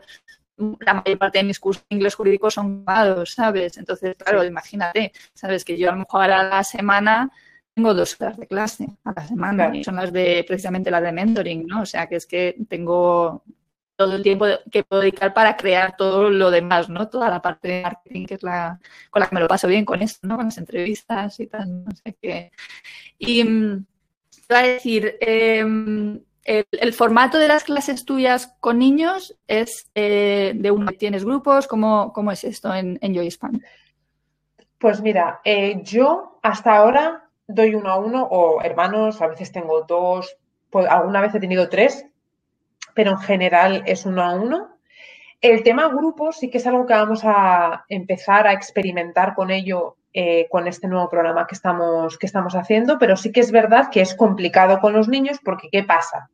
la 0.81 0.95
mayor 0.95 1.19
parte 1.19 1.39
de 1.39 1.45
mis 1.45 1.61
cursos 1.61 1.85
de 1.89 1.97
inglés 1.97 2.15
jurídico 2.15 2.51
son 2.51 2.85
pagados, 2.85 3.33
¿sabes? 3.33 3.77
Entonces, 3.77 4.17
claro, 4.17 4.45
imagínate, 4.45 5.13
¿sabes? 5.35 5.65
Que 5.65 5.79
yo 5.79 5.89
a 5.89 5.93
lo 5.93 5.99
mejor 5.99 6.31
a 6.31 6.43
la 6.43 6.65
semana 6.65 7.31
tengo 7.75 7.95
dos 7.95 8.21
horas 8.21 8.37
de 8.37 8.47
clase 8.47 8.89
a 9.05 9.13
la 9.13 9.27
semana 9.27 9.77
y 9.77 9.85
son 9.85 9.97
las 9.97 10.13
de, 10.13 10.45
precisamente 10.47 10.91
las 10.91 11.03
de 11.03 11.13
mentoring, 11.13 11.67
¿no? 11.67 11.83
O 11.83 11.87
sea, 11.87 12.09
que 12.09 12.17
es 12.17 12.27
que 12.27 12.57
tengo 12.69 13.45
todo 13.97 14.17
el 14.17 14.23
tiempo 14.23 14.47
que 14.71 14.85
puedo 14.85 15.03
dedicar 15.03 15.35
para 15.35 15.57
crear 15.57 15.97
todo 15.97 16.31
lo 16.31 16.51
demás, 16.51 16.89
¿no? 16.89 17.09
Toda 17.09 17.31
la 17.31 17.43
parte 17.43 17.69
de 17.69 17.83
marketing 17.83 18.27
que 18.27 18.35
es 18.35 18.43
la 18.43 18.81
con 19.11 19.21
la 19.21 19.29
que 19.29 19.35
me 19.35 19.41
lo 19.41 19.49
paso 19.49 19.69
bien 19.69 19.85
con 19.85 20.03
esto, 20.03 20.27
¿no? 20.27 20.37
Con 20.37 20.47
las 20.47 20.59
entrevistas 20.59 21.39
y 21.41 21.47
tal, 21.47 21.85
no 21.85 21.91
sé 21.93 22.17
qué. 22.21 22.53
Y 23.19 23.45
mm, 23.45 23.87
iba 24.49 24.59
a 24.59 24.63
decir, 24.63 25.17
eh, 25.21 25.65
el, 26.49 26.93
formato 26.95 27.39
de 27.39 27.49
las 27.49 27.65
clases 27.65 28.07
tuyas 28.07 28.57
con 28.61 28.79
niños 28.79 29.39
es 29.47 29.91
eh, 29.95 30.53
de 30.55 30.71
uno. 30.71 30.91
¿Tienes 30.93 31.25
grupos? 31.25 31.67
¿Cómo, 31.67 32.13
cómo 32.15 32.33
es 32.33 32.43
esto 32.45 32.73
en, 32.75 32.99
Joyspan? 33.15 33.63
Pues 34.79 35.03
mira, 35.03 35.41
eh, 35.45 35.81
yo 35.83 36.39
hasta 36.43 36.77
ahora 36.77 37.29
doy 37.47 37.75
uno 37.75 37.91
a 37.91 37.99
uno 37.99 38.23
o 38.25 38.63
hermanos, 38.63 39.21
a 39.21 39.27
veces 39.27 39.53
tengo 39.53 39.83
dos, 39.83 40.37
pues 40.71 40.87
alguna 40.87 41.21
vez 41.21 41.35
he 41.35 41.41
tenido 41.41 41.69
tres, 41.69 42.07
pero 42.95 43.11
en 43.11 43.19
general 43.19 43.83
es 43.87 44.07
uno 44.07 44.23
a 44.23 44.35
uno. 44.35 44.69
El 45.41 45.63
tema 45.63 45.89
grupos 45.89 46.39
sí 46.39 46.51
que 46.51 46.59
es 46.59 46.67
algo 46.67 46.87
que 46.87 46.95
vamos 46.95 47.21
a 47.25 47.85
empezar 47.89 48.47
a 48.47 48.53
experimentar 48.55 49.35
con 49.35 49.51
ello 49.51 49.97
eh, 50.15 50.49
con 50.51 50.67
este 50.67 50.89
nuevo 50.89 51.11
programa 51.11 51.47
que 51.47 51.55
estamos, 51.55 52.17
que 52.17 52.27
estamos 52.27 52.55
haciendo, 52.55 52.99
pero 52.99 53.17
sí 53.17 53.31
que 53.31 53.41
es 53.41 53.53
verdad 53.53 53.91
que 53.91 54.01
es 54.01 54.15
complicado 54.15 54.81
con 54.81 54.95
los 54.95 55.09
niños 55.09 55.39
porque 55.45 55.69
¿qué 55.71 55.85
pasa? 55.85 56.31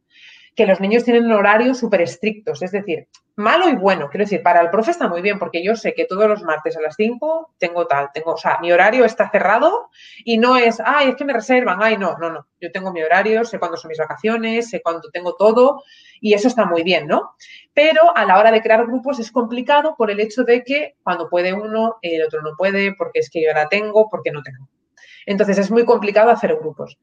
Que 0.55 0.67
los 0.67 0.81
niños 0.81 1.05
tienen 1.05 1.31
horarios 1.33 1.79
súper 1.79 2.03
estrictos, 2.03 2.63
es 2.63 2.71
decir, 2.71 3.09
malo 3.37 3.69
y 3.69 3.75
bueno. 3.75 4.09
Quiero 4.09 4.25
decir, 4.25 4.43
para 4.43 4.61
el 4.61 4.71
profe 4.71 4.93
está 4.93 5.09
muy 5.09 5.21
bien 5.21 5.39
porque 5.39 5.65
yo 5.65 5.75
sé 5.75 5.95
que 5.95 6.05
todos 6.05 6.29
los 6.29 6.43
martes 6.43 6.77
a 6.77 6.81
las 6.81 6.95
5 6.97 7.55
tengo 7.59 7.87
tal, 7.87 8.11
tengo, 8.15 8.33
o 8.33 8.37
sea, 8.37 8.59
mi 8.61 8.71
horario 8.71 9.05
está 9.05 9.29
cerrado 9.31 9.91
y 10.25 10.39
no 10.39 10.57
es, 10.57 10.81
ay, 10.85 11.11
es 11.11 11.17
que 11.17 11.25
me 11.25 11.33
reservan, 11.33 11.79
ay, 11.83 11.97
no, 11.97 12.17
no, 12.19 12.31
no. 12.31 12.47
Yo 12.61 12.71
tengo 12.71 12.93
mi 12.93 13.03
horario, 13.03 13.45
sé 13.45 13.59
cuándo 13.59 13.77
son 13.77 13.89
mis 13.89 13.99
vacaciones, 13.99 14.71
sé 14.71 14.81
cuándo 14.81 15.11
tengo 15.13 15.35
todo 15.35 15.83
y 16.21 16.35
eso 16.35 16.49
está 16.49 16.65
muy 16.65 16.83
bien, 16.83 17.07
¿no? 17.07 17.35
Pero 17.73 18.17
a 18.17 18.25
la 18.25 18.39
hora 18.39 18.53
de 18.53 18.63
crear 18.63 18.87
grupos 18.87 19.19
es 19.19 19.33
complicado 19.33 19.95
por 19.97 20.11
el 20.11 20.21
hecho 20.21 20.45
de 20.45 20.63
que 20.63 20.95
cuando 21.03 21.29
puede 21.29 21.53
uno, 21.53 21.97
el 22.03 22.23
otro 22.23 22.43
no 22.43 22.53
puede, 22.57 22.95
porque 22.95 23.19
es 23.19 23.31
que 23.31 23.43
yo 23.43 23.53
la 23.53 23.69
tengo, 23.69 24.09
porque 24.09 24.31
no 24.31 24.43
tengo. 24.43 24.69
Entonces 25.27 25.59
es 25.59 25.71
muy 25.71 25.85
complicado 25.85 26.31
hacer 26.31 26.55
grupos. 26.57 26.99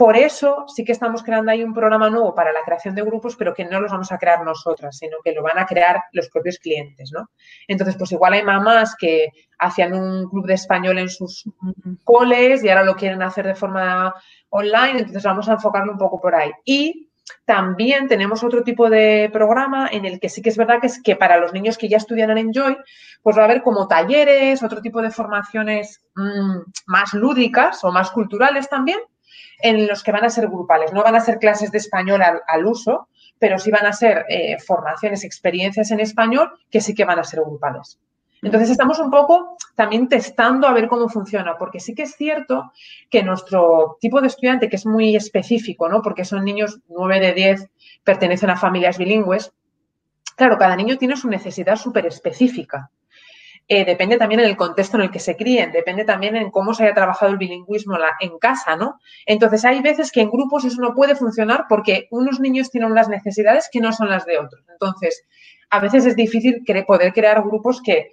Por 0.00 0.16
eso 0.16 0.64
sí 0.66 0.82
que 0.82 0.92
estamos 0.92 1.22
creando 1.22 1.50
ahí 1.50 1.62
un 1.62 1.74
programa 1.74 2.08
nuevo 2.08 2.34
para 2.34 2.54
la 2.54 2.62
creación 2.64 2.94
de 2.94 3.02
grupos, 3.02 3.36
pero 3.36 3.52
que 3.52 3.66
no 3.66 3.82
los 3.82 3.92
vamos 3.92 4.10
a 4.10 4.16
crear 4.16 4.42
nosotras, 4.42 4.96
sino 4.96 5.18
que 5.22 5.32
lo 5.32 5.42
van 5.42 5.58
a 5.58 5.66
crear 5.66 6.04
los 6.12 6.30
propios 6.30 6.58
clientes, 6.58 7.10
¿no? 7.12 7.28
Entonces, 7.68 7.96
pues 7.98 8.10
igual 8.10 8.32
hay 8.32 8.42
mamás 8.42 8.96
que 8.96 9.28
hacían 9.58 9.92
un 9.92 10.26
club 10.30 10.46
de 10.46 10.54
español 10.54 10.96
en 10.96 11.10
sus 11.10 11.44
coles 12.02 12.64
y 12.64 12.70
ahora 12.70 12.84
lo 12.84 12.96
quieren 12.96 13.20
hacer 13.20 13.46
de 13.46 13.54
forma 13.54 14.14
online, 14.48 15.00
entonces 15.00 15.22
vamos 15.22 15.50
a 15.50 15.52
enfocarlo 15.52 15.92
un 15.92 15.98
poco 15.98 16.18
por 16.18 16.34
ahí. 16.34 16.50
Y 16.64 17.10
también 17.44 18.08
tenemos 18.08 18.42
otro 18.42 18.62
tipo 18.62 18.88
de 18.88 19.28
programa 19.30 19.86
en 19.92 20.06
el 20.06 20.18
que 20.18 20.30
sí 20.30 20.40
que 20.40 20.48
es 20.48 20.56
verdad 20.56 20.80
que 20.80 20.86
es 20.86 21.02
que 21.02 21.14
para 21.14 21.36
los 21.36 21.52
niños 21.52 21.76
que 21.76 21.90
ya 21.90 21.98
estudian 21.98 22.30
en 22.30 22.38
Enjoy, 22.38 22.74
pues 23.20 23.36
va 23.36 23.42
a 23.42 23.44
haber 23.44 23.60
como 23.60 23.86
talleres, 23.86 24.62
otro 24.62 24.80
tipo 24.80 25.02
de 25.02 25.10
formaciones 25.10 26.00
mm, 26.14 26.60
más 26.86 27.12
lúdicas 27.12 27.84
o 27.84 27.92
más 27.92 28.10
culturales 28.12 28.66
también, 28.66 28.98
en 29.60 29.86
los 29.86 30.02
que 30.02 30.12
van 30.12 30.24
a 30.24 30.30
ser 30.30 30.48
grupales. 30.48 30.92
No 30.92 31.02
van 31.02 31.16
a 31.16 31.20
ser 31.20 31.38
clases 31.38 31.70
de 31.70 31.78
español 31.78 32.22
al, 32.22 32.66
uso, 32.66 33.08
pero 33.38 33.58
sí 33.58 33.70
van 33.70 33.86
a 33.86 33.92
ser 33.92 34.24
eh, 34.28 34.58
formaciones, 34.58 35.24
experiencias 35.24 35.90
en 35.90 36.00
español 36.00 36.50
que 36.70 36.80
sí 36.80 36.94
que 36.94 37.04
van 37.04 37.18
a 37.18 37.24
ser 37.24 37.40
grupales. 37.40 37.98
Entonces 38.42 38.70
estamos 38.70 38.98
un 38.98 39.10
poco 39.10 39.56
también 39.74 40.08
testando 40.08 40.66
a 40.66 40.72
ver 40.72 40.88
cómo 40.88 41.08
funciona, 41.08 41.58
porque 41.58 41.78
sí 41.78 41.94
que 41.94 42.04
es 42.04 42.14
cierto 42.16 42.72
que 43.10 43.22
nuestro 43.22 43.98
tipo 44.00 44.20
de 44.20 44.28
estudiante, 44.28 44.68
que 44.68 44.76
es 44.76 44.86
muy 44.86 45.14
específico, 45.14 45.88
¿no? 45.88 46.00
Porque 46.00 46.24
son 46.24 46.44
niños 46.44 46.80
9 46.88 47.20
de 47.20 47.32
10, 47.34 47.70
pertenecen 48.02 48.50
a 48.50 48.56
familias 48.56 48.96
bilingües, 48.96 49.52
claro, 50.36 50.56
cada 50.56 50.74
niño 50.76 50.96
tiene 50.96 51.16
su 51.16 51.28
necesidad 51.28 51.76
súper 51.76 52.06
específica. 52.06 52.90
Eh, 53.72 53.84
depende 53.84 54.16
también 54.16 54.40
en 54.40 54.48
el 54.48 54.56
contexto 54.56 54.96
en 54.96 55.04
el 55.04 55.10
que 55.12 55.20
se 55.20 55.36
críen, 55.36 55.70
depende 55.70 56.04
también 56.04 56.34
en 56.34 56.50
cómo 56.50 56.74
se 56.74 56.82
haya 56.82 56.94
trabajado 56.94 57.30
el 57.30 57.38
bilingüismo 57.38 57.96
en 58.18 58.38
casa, 58.38 58.74
¿no? 58.74 58.98
Entonces, 59.26 59.64
hay 59.64 59.80
veces 59.80 60.10
que 60.10 60.20
en 60.20 60.30
grupos 60.30 60.64
eso 60.64 60.82
no 60.82 60.92
puede 60.94 61.14
funcionar 61.14 61.66
porque 61.68 62.08
unos 62.10 62.40
niños 62.40 62.70
tienen 62.70 62.90
unas 62.90 63.08
necesidades 63.08 63.68
que 63.70 63.80
no 63.80 63.92
son 63.92 64.10
las 64.10 64.26
de 64.26 64.38
otros. 64.38 64.64
Entonces, 64.72 65.24
a 65.70 65.78
veces 65.78 66.04
es 66.04 66.16
difícil 66.16 66.64
poder 66.86 67.12
crear 67.12 67.42
grupos 67.42 67.80
que 67.80 68.10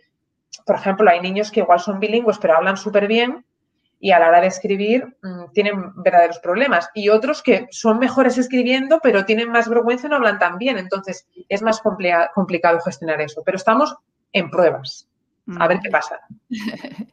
por 0.66 0.76
ejemplo, 0.76 1.10
hay 1.10 1.22
niños 1.22 1.52
que 1.52 1.62
igual 1.62 1.80
son 1.80 2.00
bilingües 2.00 2.40
pero 2.40 2.56
hablan 2.56 2.78
súper 2.78 3.08
bien 3.08 3.46
y 4.00 4.12
a 4.12 4.20
la 4.20 4.28
hora 4.28 4.42
de 4.42 4.48
escribir 4.48 5.18
mm, 5.24 5.52
tienen 5.54 5.94
verdaderos 5.96 6.40
problemas. 6.40 6.90
Y 6.94 7.10
otros 7.10 7.42
que 7.42 7.68
son 7.72 8.00
mejores 8.00 8.38
escribiendo 8.38 9.00
pero 9.02 9.26
tienen 9.26 9.50
más 9.50 9.68
vergüenza 9.70 10.08
y 10.08 10.10
no 10.10 10.18
hablan 10.18 10.40
tan 10.40 10.58
bien. 10.58 10.78
Entonces 10.78 11.28
es 11.50 11.62
más 11.62 11.82
complicado 11.82 12.80
gestionar 12.82 13.22
eso. 13.22 13.42
Pero 13.46 13.58
estamos 13.58 13.96
en 14.34 14.50
pruebas. 14.50 15.08
A 15.58 15.68
ver 15.68 15.80
qué 15.82 15.90
pasa. 15.90 16.20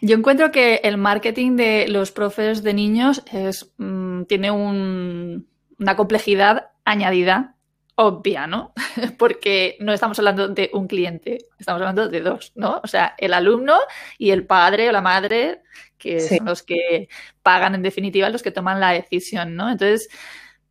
Yo 0.00 0.16
encuentro 0.16 0.50
que 0.50 0.80
el 0.82 0.96
marketing 0.96 1.56
de 1.56 1.86
los 1.88 2.10
profes 2.10 2.62
de 2.62 2.74
niños 2.74 3.22
es, 3.32 3.72
mm, 3.78 4.24
tiene 4.24 4.50
una 4.50 5.96
complejidad 5.96 6.70
añadida 6.84 7.56
obvia, 7.96 8.46
¿no? 8.46 8.72
Porque 9.18 9.76
no 9.80 9.92
estamos 9.92 10.18
hablando 10.18 10.48
de 10.48 10.70
un 10.72 10.86
cliente, 10.86 11.38
estamos 11.58 11.80
hablando 11.80 12.08
de 12.08 12.20
dos, 12.20 12.52
¿no? 12.54 12.80
O 12.82 12.86
sea, 12.86 13.14
el 13.18 13.32
alumno 13.32 13.76
y 14.18 14.30
el 14.30 14.46
padre 14.46 14.88
o 14.88 14.92
la 14.92 15.00
madre, 15.00 15.62
que 15.96 16.20
son 16.20 16.46
los 16.46 16.62
que 16.62 17.08
pagan 17.42 17.74
en 17.74 17.82
definitiva, 17.82 18.28
los 18.28 18.42
que 18.42 18.50
toman 18.50 18.80
la 18.80 18.92
decisión, 18.92 19.56
¿no? 19.56 19.70
Entonces, 19.70 20.08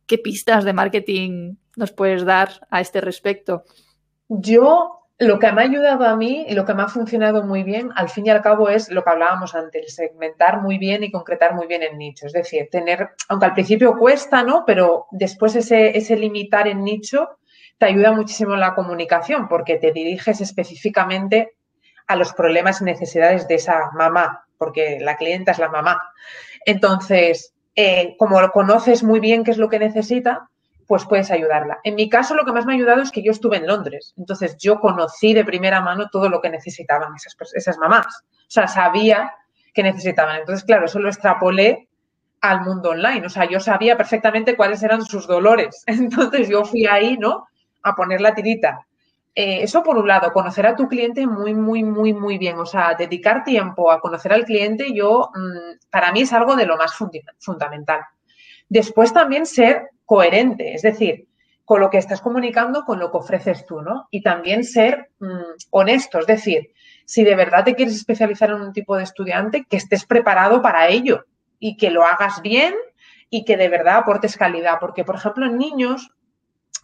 ¿qué 0.06 0.18
pistas 0.18 0.64
de 0.64 0.72
marketing 0.72 1.56
nos 1.76 1.92
puedes 1.92 2.24
dar 2.24 2.66
a 2.70 2.80
este 2.80 3.00
respecto? 3.00 3.64
Yo 4.28 5.05
lo 5.18 5.38
que 5.38 5.50
me 5.50 5.62
ha 5.62 5.64
ayudado 5.64 6.04
a 6.04 6.14
mí 6.14 6.44
y 6.46 6.54
lo 6.54 6.66
que 6.66 6.74
me 6.74 6.82
ha 6.82 6.88
funcionado 6.88 7.42
muy 7.42 7.62
bien, 7.62 7.90
al 7.96 8.10
fin 8.10 8.26
y 8.26 8.30
al 8.30 8.42
cabo, 8.42 8.68
es 8.68 8.90
lo 8.90 9.02
que 9.02 9.10
hablábamos 9.10 9.54
antes, 9.54 9.94
segmentar 9.94 10.60
muy 10.60 10.76
bien 10.76 11.04
y 11.04 11.10
concretar 11.10 11.54
muy 11.54 11.66
bien 11.66 11.82
el 11.82 11.96
nicho. 11.96 12.26
Es 12.26 12.34
decir, 12.34 12.68
tener, 12.70 13.10
aunque 13.28 13.46
al 13.46 13.54
principio 13.54 13.96
cuesta, 13.98 14.42
¿no? 14.42 14.64
Pero 14.66 15.06
después 15.10 15.56
ese, 15.56 15.96
ese 15.96 16.16
limitar 16.16 16.68
en 16.68 16.84
nicho 16.84 17.38
te 17.78 17.86
ayuda 17.86 18.12
muchísimo 18.12 18.54
en 18.54 18.60
la 18.60 18.74
comunicación 18.74 19.48
porque 19.48 19.76
te 19.76 19.92
diriges 19.92 20.40
específicamente 20.40 21.54
a 22.06 22.16
los 22.16 22.32
problemas 22.32 22.80
y 22.80 22.84
necesidades 22.84 23.48
de 23.48 23.56
esa 23.56 23.90
mamá, 23.92 24.46
porque 24.58 24.98
la 25.00 25.16
clienta 25.16 25.52
es 25.52 25.58
la 25.58 25.70
mamá. 25.70 26.00
Entonces, 26.66 27.54
eh, 27.74 28.16
como 28.18 28.40
conoces 28.50 29.02
muy 29.02 29.20
bien 29.20 29.44
qué 29.44 29.50
es 29.50 29.58
lo 29.58 29.68
que 29.68 29.78
necesita, 29.78 30.50
pues 30.86 31.04
puedes 31.04 31.30
ayudarla. 31.30 31.78
En 31.82 31.96
mi 31.96 32.08
caso, 32.08 32.34
lo 32.34 32.44
que 32.44 32.52
más 32.52 32.64
me 32.64 32.72
ha 32.72 32.76
ayudado 32.76 33.02
es 33.02 33.10
que 33.10 33.22
yo 33.22 33.32
estuve 33.32 33.56
en 33.56 33.66
Londres. 33.66 34.14
Entonces, 34.16 34.56
yo 34.56 34.78
conocí 34.78 35.34
de 35.34 35.44
primera 35.44 35.80
mano 35.80 36.08
todo 36.10 36.28
lo 36.28 36.40
que 36.40 36.50
necesitaban 36.50 37.12
esas, 37.54 37.78
mamás. 37.78 38.06
O 38.06 38.48
sea, 38.48 38.68
sabía 38.68 39.32
que 39.74 39.82
necesitaban. 39.82 40.36
Entonces, 40.36 40.64
claro, 40.64 40.86
eso 40.86 41.00
lo 41.00 41.08
extrapolé 41.08 41.88
al 42.40 42.60
mundo 42.62 42.90
online. 42.90 43.26
O 43.26 43.28
sea, 43.28 43.48
yo 43.48 43.58
sabía 43.58 43.96
perfectamente 43.96 44.56
cuáles 44.56 44.82
eran 44.82 45.02
sus 45.02 45.26
dolores. 45.26 45.82
Entonces, 45.86 46.48
yo 46.48 46.64
fui 46.64 46.86
ahí, 46.86 47.16
¿no? 47.18 47.46
A 47.82 47.94
poner 47.94 48.20
la 48.20 48.34
tirita. 48.34 48.86
Eh, 49.34 49.62
eso 49.62 49.82
por 49.82 49.98
un 49.98 50.08
lado, 50.08 50.32
conocer 50.32 50.66
a 50.66 50.76
tu 50.76 50.88
cliente 50.88 51.26
muy, 51.26 51.52
muy, 51.52 51.82
muy, 51.82 52.14
muy 52.14 52.38
bien. 52.38 52.58
O 52.58 52.64
sea, 52.64 52.94
dedicar 52.94 53.44
tiempo 53.44 53.90
a 53.90 54.00
conocer 54.00 54.32
al 54.32 54.44
cliente, 54.44 54.94
yo, 54.94 55.30
mm, 55.34 55.90
para 55.90 56.12
mí 56.12 56.22
es 56.22 56.32
algo 56.32 56.56
de 56.56 56.64
lo 56.64 56.76
más 56.76 56.94
fundamental. 57.38 58.00
Después 58.68 59.12
también 59.12 59.46
ser 59.46 59.90
coherente, 60.04 60.74
es 60.74 60.82
decir, 60.82 61.28
con 61.64 61.80
lo 61.80 61.90
que 61.90 61.98
estás 61.98 62.20
comunicando, 62.20 62.84
con 62.84 63.00
lo 63.00 63.10
que 63.10 63.18
ofreces 63.18 63.66
tú, 63.66 63.82
¿no? 63.82 64.06
Y 64.10 64.22
también 64.22 64.62
ser 64.62 65.10
mm, 65.18 65.56
honesto, 65.70 66.20
es 66.20 66.26
decir, 66.26 66.70
si 67.04 67.24
de 67.24 67.34
verdad 67.34 67.64
te 67.64 67.74
quieres 67.74 67.96
especializar 67.96 68.50
en 68.50 68.60
un 68.60 68.72
tipo 68.72 68.96
de 68.96 69.04
estudiante, 69.04 69.64
que 69.68 69.76
estés 69.76 70.04
preparado 70.04 70.62
para 70.62 70.88
ello 70.88 71.24
y 71.58 71.76
que 71.76 71.90
lo 71.90 72.04
hagas 72.04 72.42
bien 72.42 72.74
y 73.30 73.44
que 73.44 73.56
de 73.56 73.68
verdad 73.68 73.98
aportes 73.98 74.36
calidad. 74.36 74.78
Porque, 74.80 75.04
por 75.04 75.16
ejemplo, 75.16 75.46
en 75.46 75.56
niños, 75.56 76.10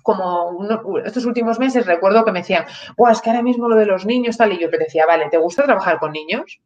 como 0.03 0.66
estos 1.05 1.27
últimos 1.27 1.59
meses 1.59 1.87
recuerdo 1.87 2.25
que 2.25 2.33
me 2.33 2.40
decían, 2.40 2.64
es 3.11 3.21
que 3.21 3.31
ahora 3.31 3.42
mismo 3.42 3.68
lo 3.68 3.77
de 3.77 3.87
los 3.87 4.07
niños 4.07 4.37
tal, 4.37 4.53
y 4.53 4.59
yo 4.59 4.71
te 4.71 4.79
decía, 4.79 5.07
vale, 5.07 5.29
¿te 5.31 5.38
gusta 5.38 5.64
trabajar 5.64 5.99
con 5.99 6.12
niños? 6.12 6.61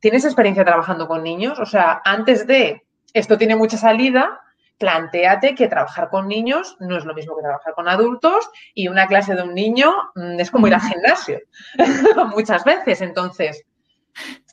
¿Tienes 0.00 0.24
experiencia 0.24 0.64
trabajando 0.64 1.08
con 1.08 1.22
niños? 1.22 1.58
O 1.58 1.66
sea, 1.66 2.00
antes 2.04 2.46
de 2.46 2.84
esto 3.12 3.38
tiene 3.38 3.56
mucha 3.56 3.76
salida, 3.76 4.40
planteate 4.78 5.54
que 5.54 5.68
trabajar 5.68 6.08
con 6.08 6.28
niños 6.28 6.76
no 6.78 6.96
es 6.96 7.04
lo 7.04 7.14
mismo 7.14 7.36
que 7.36 7.42
trabajar 7.42 7.74
con 7.74 7.88
adultos 7.88 8.48
y 8.74 8.88
una 8.88 9.06
clase 9.06 9.34
de 9.34 9.42
un 9.42 9.54
niño 9.54 9.92
mm, 10.14 10.40
es 10.40 10.50
como 10.50 10.68
ir 10.68 10.74
al 10.74 10.80
gimnasio 10.80 11.40
muchas 12.30 12.64
veces. 12.64 13.00
Entonces, 13.00 13.64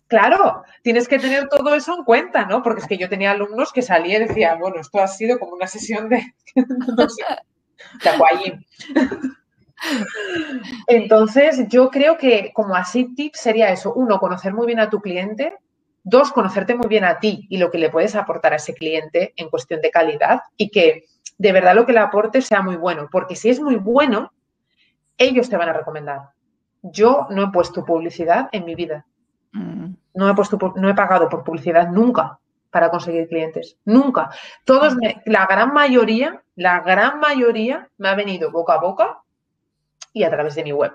claro, 0.07 0.63
tienes 0.81 1.07
que 1.07 1.19
tener 1.19 1.47
todo 1.47 1.75
eso 1.75 1.95
en 1.97 2.03
cuenta, 2.03 2.45
¿no? 2.45 2.63
Porque 2.63 2.81
es 2.81 2.87
que 2.87 2.97
yo 2.97 3.09
tenía 3.09 3.31
alumnos 3.31 3.71
que 3.71 3.81
salían 3.81 4.23
y 4.23 4.27
decían, 4.27 4.59
bueno, 4.59 4.79
esto 4.79 4.99
ha 4.99 5.07
sido 5.07 5.39
como 5.39 5.53
una 5.53 5.67
sesión 5.67 6.09
de, 6.09 6.23
no 6.97 7.09
sé, 7.09 7.23
Entonces, 10.87 11.67
yo 11.67 11.89
creo 11.89 12.17
que 12.17 12.51
como 12.53 12.75
así 12.75 13.13
tip 13.15 13.35
sería 13.35 13.69
eso, 13.69 13.93
uno, 13.93 14.19
conocer 14.19 14.53
muy 14.53 14.65
bien 14.65 14.79
a 14.79 14.89
tu 14.89 15.01
cliente, 15.01 15.53
Dos, 16.07 16.31
conocerte 16.31 16.75
muy 16.75 16.87
bien 16.87 17.03
a 17.03 17.19
ti 17.19 17.47
y 17.49 17.57
lo 17.57 17.71
que 17.71 17.79
le 17.79 17.89
puedes 17.89 18.15
aportar 18.15 18.53
a 18.53 18.57
ese 18.57 18.75
cliente 18.75 19.33
en 19.37 19.49
cuestión 19.49 19.81
de 19.81 19.89
calidad 19.89 20.41
y 20.55 20.69
que 20.69 21.05
de 21.39 21.51
verdad 21.51 21.73
lo 21.73 21.87
que 21.87 21.93
le 21.93 21.99
aporte 21.99 22.43
sea 22.43 22.61
muy 22.61 22.75
bueno, 22.75 23.09
porque 23.11 23.35
si 23.35 23.49
es 23.49 23.59
muy 23.59 23.77
bueno, 23.77 24.31
ellos 25.17 25.49
te 25.49 25.57
van 25.57 25.69
a 25.69 25.73
recomendar. 25.73 26.29
Yo 26.83 27.25
no 27.31 27.45
he 27.45 27.51
puesto 27.51 27.83
publicidad 27.83 28.49
en 28.51 28.65
mi 28.65 28.75
vida. 28.75 29.03
Mm. 29.51 29.95
No 30.13 30.29
he, 30.29 30.35
puesto, 30.35 30.73
no 30.75 30.89
he 30.89 30.93
pagado 30.93 31.27
por 31.27 31.43
publicidad 31.43 31.89
nunca 31.89 32.39
para 32.69 32.91
conseguir 32.91 33.27
clientes. 33.27 33.79
Nunca. 33.83 34.29
Todos, 34.63 34.95
la 35.25 35.47
gran 35.47 35.73
mayoría, 35.73 36.43
la 36.55 36.81
gran 36.81 37.19
mayoría 37.19 37.89
me 37.97 38.09
ha 38.09 38.13
venido 38.13 38.51
boca 38.51 38.75
a 38.75 38.79
boca 38.79 39.21
y 40.13 40.23
a 40.23 40.29
través 40.29 40.53
de 40.53 40.63
mi 40.63 40.71
web, 40.71 40.93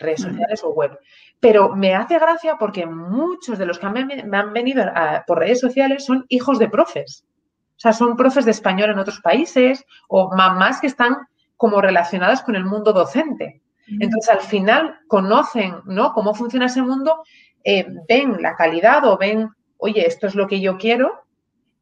redes 0.00 0.22
sociales 0.22 0.62
o 0.64 0.70
web. 0.70 0.98
Pero 1.38 1.74
me 1.76 1.94
hace 1.94 2.18
gracia 2.18 2.56
porque 2.58 2.86
muchos 2.86 3.58
de 3.58 3.66
los 3.66 3.78
que 3.78 3.88
me 3.88 4.36
han 4.36 4.52
venido 4.52 4.84
por 5.26 5.38
redes 5.38 5.60
sociales 5.60 6.04
son 6.04 6.26
hijos 6.28 6.58
de 6.58 6.68
profes. 6.68 7.24
O 7.76 7.80
sea, 7.80 7.92
son 7.92 8.16
profes 8.16 8.44
de 8.44 8.50
español 8.50 8.90
en 8.90 8.98
otros 8.98 9.20
países 9.20 9.84
o 10.08 10.34
mamás 10.34 10.80
que 10.80 10.86
están 10.86 11.16
como 11.56 11.80
relacionadas 11.80 12.42
con 12.42 12.56
el 12.56 12.64
mundo 12.64 12.92
docente. 12.92 13.62
Entonces, 13.86 14.28
al 14.30 14.40
final 14.40 15.00
conocen 15.08 15.76
¿no? 15.84 16.12
cómo 16.12 16.34
funciona 16.34 16.66
ese 16.66 16.82
mundo, 16.82 17.24
eh, 17.64 17.86
ven 18.08 18.40
la 18.40 18.54
calidad 18.54 19.04
o 19.04 19.18
ven, 19.18 19.48
oye, 19.78 20.06
esto 20.06 20.26
es 20.26 20.34
lo 20.34 20.46
que 20.46 20.60
yo 20.60 20.78
quiero 20.78 21.24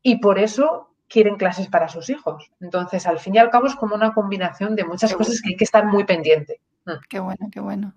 y 0.02 0.16
por 0.16 0.38
eso 0.38 0.94
quieren 1.08 1.36
clases 1.36 1.68
para 1.68 1.88
sus 1.88 2.10
hijos. 2.10 2.50
Entonces, 2.60 3.06
al 3.06 3.18
fin 3.18 3.34
y 3.34 3.38
al 3.38 3.50
cabo 3.50 3.66
es 3.66 3.74
como 3.74 3.94
una 3.94 4.12
combinación 4.12 4.74
de 4.74 4.84
muchas 4.84 5.14
cosas 5.14 5.40
que 5.42 5.50
hay 5.50 5.56
que 5.56 5.64
estar 5.64 5.84
muy 5.84 6.04
pendiente. 6.04 6.60
Mm. 6.86 6.92
Qué 7.08 7.18
bueno, 7.18 7.48
qué 7.50 7.60
bueno. 7.60 7.94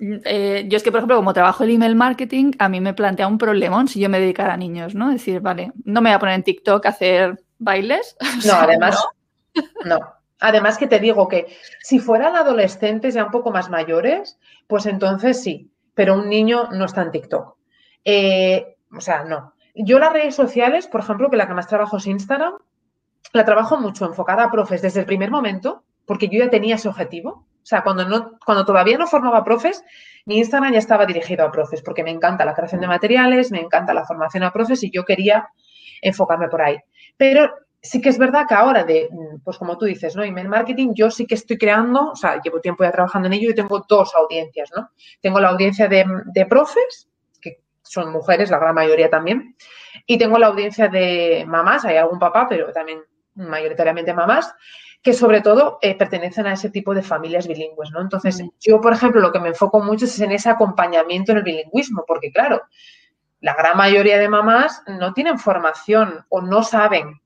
Eh, 0.00 0.66
yo 0.68 0.76
es 0.76 0.82
que, 0.82 0.90
por 0.90 0.98
ejemplo, 0.98 1.16
como 1.16 1.32
trabajo 1.32 1.64
el 1.64 1.70
email 1.70 1.94
marketing, 1.94 2.52
a 2.58 2.68
mí 2.68 2.80
me 2.80 2.94
plantea 2.94 3.28
un 3.28 3.38
problemón 3.38 3.88
si 3.88 4.00
yo 4.00 4.08
me 4.08 4.20
dedicara 4.20 4.54
a 4.54 4.56
niños, 4.56 4.94
¿no? 4.94 5.10
Es 5.10 5.16
decir, 5.16 5.40
vale, 5.40 5.72
no 5.84 6.00
me 6.00 6.10
voy 6.10 6.16
a 6.16 6.18
poner 6.18 6.34
en 6.34 6.42
TikTok 6.42 6.84
a 6.86 6.90
hacer 6.90 7.42
bailes. 7.58 8.16
No, 8.46 8.54
además, 8.54 9.02
no. 9.84 9.98
Además 10.40 10.76
que 10.76 10.86
te 10.86 10.98
digo 10.98 11.28
que 11.28 11.46
si 11.80 12.00
fueran 12.00 12.36
adolescentes 12.36 13.14
ya 13.14 13.24
un 13.24 13.30
poco 13.30 13.50
más 13.50 13.70
mayores, 13.70 14.38
pues 14.66 14.84
entonces 14.86 15.42
sí, 15.42 15.70
pero 15.94 16.14
un 16.14 16.28
niño 16.28 16.68
no 16.72 16.84
está 16.84 17.02
en 17.02 17.12
TikTok. 17.12 17.56
Eh, 18.04 18.76
o 18.94 19.00
sea, 19.00 19.24
no. 19.24 19.54
Yo 19.74 19.98
las 19.98 20.12
redes 20.12 20.34
sociales, 20.34 20.86
por 20.86 21.00
ejemplo, 21.00 21.30
que 21.30 21.36
la 21.36 21.46
que 21.46 21.54
más 21.54 21.66
trabajo 21.66 21.96
es 21.96 22.06
Instagram, 22.06 22.54
la 23.32 23.44
trabajo 23.44 23.78
mucho 23.78 24.04
enfocada 24.04 24.44
a 24.44 24.50
profes 24.50 24.82
desde 24.82 25.00
el 25.00 25.06
primer 25.06 25.30
momento, 25.30 25.84
porque 26.04 26.28
yo 26.28 26.38
ya 26.38 26.50
tenía 26.50 26.74
ese 26.76 26.88
objetivo. 26.88 27.46
O 27.64 27.66
sea, 27.66 27.82
cuando, 27.82 28.06
no, 28.06 28.38
cuando 28.44 28.66
todavía 28.66 28.98
no 28.98 29.06
formaba 29.06 29.42
profes, 29.42 29.82
mi 30.26 30.36
Instagram 30.36 30.74
ya 30.74 30.78
estaba 30.78 31.06
dirigido 31.06 31.46
a 31.46 31.50
profes, 31.50 31.80
porque 31.80 32.04
me 32.04 32.10
encanta 32.10 32.44
la 32.44 32.52
creación 32.52 32.82
de 32.82 32.86
materiales, 32.86 33.50
me 33.50 33.58
encanta 33.58 33.94
la 33.94 34.04
formación 34.04 34.42
a 34.42 34.52
profes 34.52 34.82
y 34.82 34.90
yo 34.90 35.02
quería 35.06 35.48
enfocarme 36.02 36.48
por 36.48 36.60
ahí. 36.60 36.76
Pero 37.16 37.50
sí 37.80 38.02
que 38.02 38.10
es 38.10 38.18
verdad 38.18 38.44
que 38.46 38.54
ahora 38.54 38.84
de, 38.84 39.08
pues 39.42 39.56
como 39.56 39.78
tú 39.78 39.86
dices, 39.86 40.14
¿no? 40.14 40.22
Email 40.22 40.48
marketing, 40.48 40.92
yo 40.94 41.10
sí 41.10 41.26
que 41.26 41.36
estoy 41.36 41.56
creando, 41.56 42.10
o 42.10 42.16
sea, 42.16 42.38
llevo 42.42 42.60
tiempo 42.60 42.84
ya 42.84 42.92
trabajando 42.92 43.28
en 43.28 43.32
ello 43.32 43.50
y 43.50 43.54
tengo 43.54 43.82
dos 43.88 44.14
audiencias, 44.14 44.70
¿no? 44.76 44.90
Tengo 45.22 45.40
la 45.40 45.48
audiencia 45.48 45.88
de, 45.88 46.04
de 46.26 46.44
profes, 46.44 47.08
que 47.40 47.60
son 47.80 48.12
mujeres, 48.12 48.50
la 48.50 48.58
gran 48.58 48.74
mayoría 48.74 49.08
también, 49.08 49.56
y 50.06 50.18
tengo 50.18 50.38
la 50.38 50.48
audiencia 50.48 50.88
de 50.88 51.44
mamás, 51.46 51.86
hay 51.86 51.96
algún 51.96 52.18
papá, 52.18 52.46
pero 52.46 52.72
también 52.72 53.00
mayoritariamente 53.36 54.12
mamás, 54.12 54.54
que 55.04 55.12
sobre 55.12 55.42
todo 55.42 55.78
eh, 55.82 55.94
pertenecen 55.94 56.46
a 56.46 56.54
ese 56.54 56.70
tipo 56.70 56.94
de 56.94 57.02
familias 57.02 57.46
bilingües, 57.46 57.90
¿no? 57.90 58.00
Entonces, 58.00 58.42
yo, 58.58 58.80
por 58.80 58.94
ejemplo, 58.94 59.20
lo 59.20 59.32
que 59.32 59.38
me 59.38 59.48
enfoco 59.48 59.82
mucho 59.82 60.06
es 60.06 60.18
en 60.18 60.32
ese 60.32 60.48
acompañamiento 60.48 61.32
en 61.32 61.38
el 61.38 61.44
bilingüismo, 61.44 62.04
porque 62.08 62.32
claro, 62.32 62.62
la 63.40 63.52
gran 63.52 63.76
mayoría 63.76 64.18
de 64.18 64.30
mamás 64.30 64.82
no 64.86 65.12
tienen 65.12 65.38
formación 65.38 66.24
o 66.30 66.40
no 66.40 66.62
saben 66.62 67.20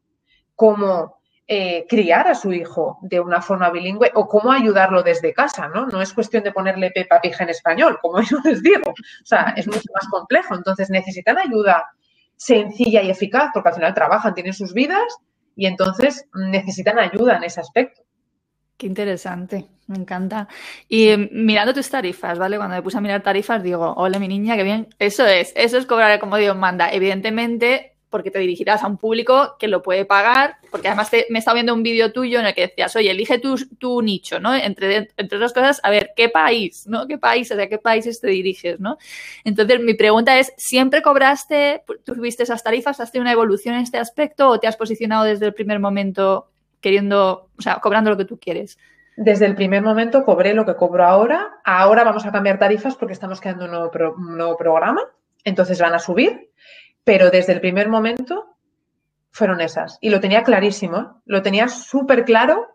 cómo 0.57 1.21
eh, 1.47 1.87
criar 1.89 2.27
a 2.27 2.35
su 2.35 2.53
hijo 2.53 2.99
de 3.01 3.21
una 3.21 3.41
forma 3.41 3.71
bilingüe 3.71 4.11
o 4.13 4.27
cómo 4.27 4.51
ayudarlo 4.51 5.05
desde 5.05 5.33
casa, 5.33 5.69
¿no? 5.69 5.87
No 5.87 6.03
es 6.03 6.13
cuestión 6.13 6.43
de 6.43 6.51
ponerle 6.51 6.91
Pepa 6.91 7.21
Pija 7.21 7.45
en 7.45 7.51
español, 7.51 8.01
como 8.03 8.21
yo 8.23 8.39
les 8.43 8.61
digo. 8.61 8.91
O 8.91 9.25
sea, 9.25 9.55
es 9.57 9.69
mucho 9.69 9.89
más 9.95 10.09
complejo. 10.11 10.57
Entonces, 10.57 10.91
necesitan 10.91 11.39
ayuda 11.39 11.85
sencilla 12.35 13.03
y 13.03 13.11
eficaz, 13.11 13.51
porque 13.55 13.69
al 13.69 13.75
final 13.77 13.95
trabajan, 13.95 14.35
tienen 14.35 14.53
sus 14.53 14.75
vidas 14.75 15.21
y 15.59 15.67
entonces 15.67 16.25
necesitan 16.35 17.01
ayuda 17.01 17.37
en 17.37 17.43
ese 17.43 17.61
aspecto. 17.61 18.03
Qué 18.77 18.87
interesante, 18.87 19.67
me 19.89 19.97
encanta. 19.97 20.47
Y 20.89 21.09
em, 21.09 21.29
mirando 21.33 21.75
tus 21.75 21.91
tarifas, 21.91 22.39
¿vale? 22.39 22.57
Cuando 22.57 22.77
me 22.77 22.83
puse 22.83 22.97
a 22.97 23.01
mirar 23.01 23.25
tarifas, 23.25 23.61
digo, 23.61 23.93
hola 23.97 24.21
mi 24.21 24.29
niña, 24.29 24.55
qué 24.57 24.63
bien. 24.63 24.87
Eso 25.01 25.27
es, 25.27 25.53
eso 25.57 25.77
es 25.77 25.85
cobrar 25.85 26.21
como 26.21 26.37
Dios 26.37 26.57
manda. 26.57 26.93
Evidentemente, 26.93 27.98
porque 28.11 28.31
te 28.31 28.39
dirigirás 28.39 28.83
a 28.83 28.87
un 28.87 28.97
público 28.97 29.57
que 29.59 29.69
lo 29.69 29.83
puede 29.83 30.05
pagar, 30.05 30.57
porque 30.71 30.89
además 30.89 31.11
me 31.13 31.37
he 31.37 31.39
estado 31.39 31.55
viendo 31.55 31.75
un 31.75 31.83
vídeo 31.83 32.13
tuyo 32.13 32.41
en 32.41 32.47
el 32.47 32.55
que 32.55 32.69
decías, 32.69 32.95
oye, 32.97 33.11
elige 33.11 33.39
tu, 33.39 33.57
tu 33.79 34.03
nicho, 34.03 34.41
¿no? 34.41 34.55
Entre, 34.55 35.09
entre 35.17 35.37
otras 35.37 35.53
cosas, 35.53 35.81
a 35.83 35.91
ver, 35.91 36.13
¿qué 36.17 36.29
país, 36.29 36.87
¿no? 36.87 37.07
¿Qué 37.07 37.19
país, 37.19 37.51
hacia 37.53 37.69
qué 37.69 37.79
países 37.79 38.21
te 38.21 38.29
diriges, 38.29 38.81
¿no? 38.81 38.99
Entonces, 39.45 39.81
mi 39.81 39.95
pregunta 39.95 40.39
es, 40.39 40.53
¿siempre 40.57 41.03
cobraste, 41.03 41.83
tuviste 42.05 42.43
esas 42.43 42.63
tarifas, 42.63 43.01
has 43.01 43.13
tenido 43.13 43.25
una 43.25 43.33
evolución 43.33 43.75
en 43.75 43.83
este 43.83 43.99
aspecto 43.99 44.49
o 44.49 44.59
te 44.59 44.67
has 44.67 44.77
posicionado 44.77 45.25
desde 45.25 45.47
el 45.47 45.55
primer 45.55 45.81
momento 45.81 46.51
queriendo, 46.81 47.51
o 47.59 47.63
sea, 47.63 47.81
cobrando 47.81 48.11
lo 48.11 48.17
que 48.17 48.25
tú 48.25 48.39
quieres? 48.39 48.79
Desde 49.17 49.47
el 49.47 49.57
primer 49.57 49.83
momento 49.83 50.25
cobré 50.25 50.55
lo 50.55 50.65
que 50.65 50.77
cobro 50.77 51.05
ahora. 51.05 51.61
Ahora 51.65 52.05
vamos 52.05 52.25
a 52.25 52.31
cambiar 52.31 52.59
tarifas 52.59 52.95
porque 52.95 53.15
estamos 53.15 53.41
creando 53.41 53.65
un 53.65 53.73
nuevo, 53.73 53.91
un 54.17 54.37
nuevo 54.37 54.57
programa. 54.57 55.03
Entonces 55.43 55.81
van 55.81 55.95
a 55.95 55.99
subir 55.99 56.48
pero 57.09 57.31
desde 57.31 57.55
el 57.55 57.63
primer 57.63 57.89
momento 57.89 58.59
fueron 59.31 59.63
esas. 59.63 59.97
Y 60.03 60.11
lo 60.11 60.21
tenía 60.21 60.43
clarísimo, 60.43 61.23
lo 61.25 61.41
tenía 61.41 61.67
súper 61.69 62.23
claro 62.27 62.75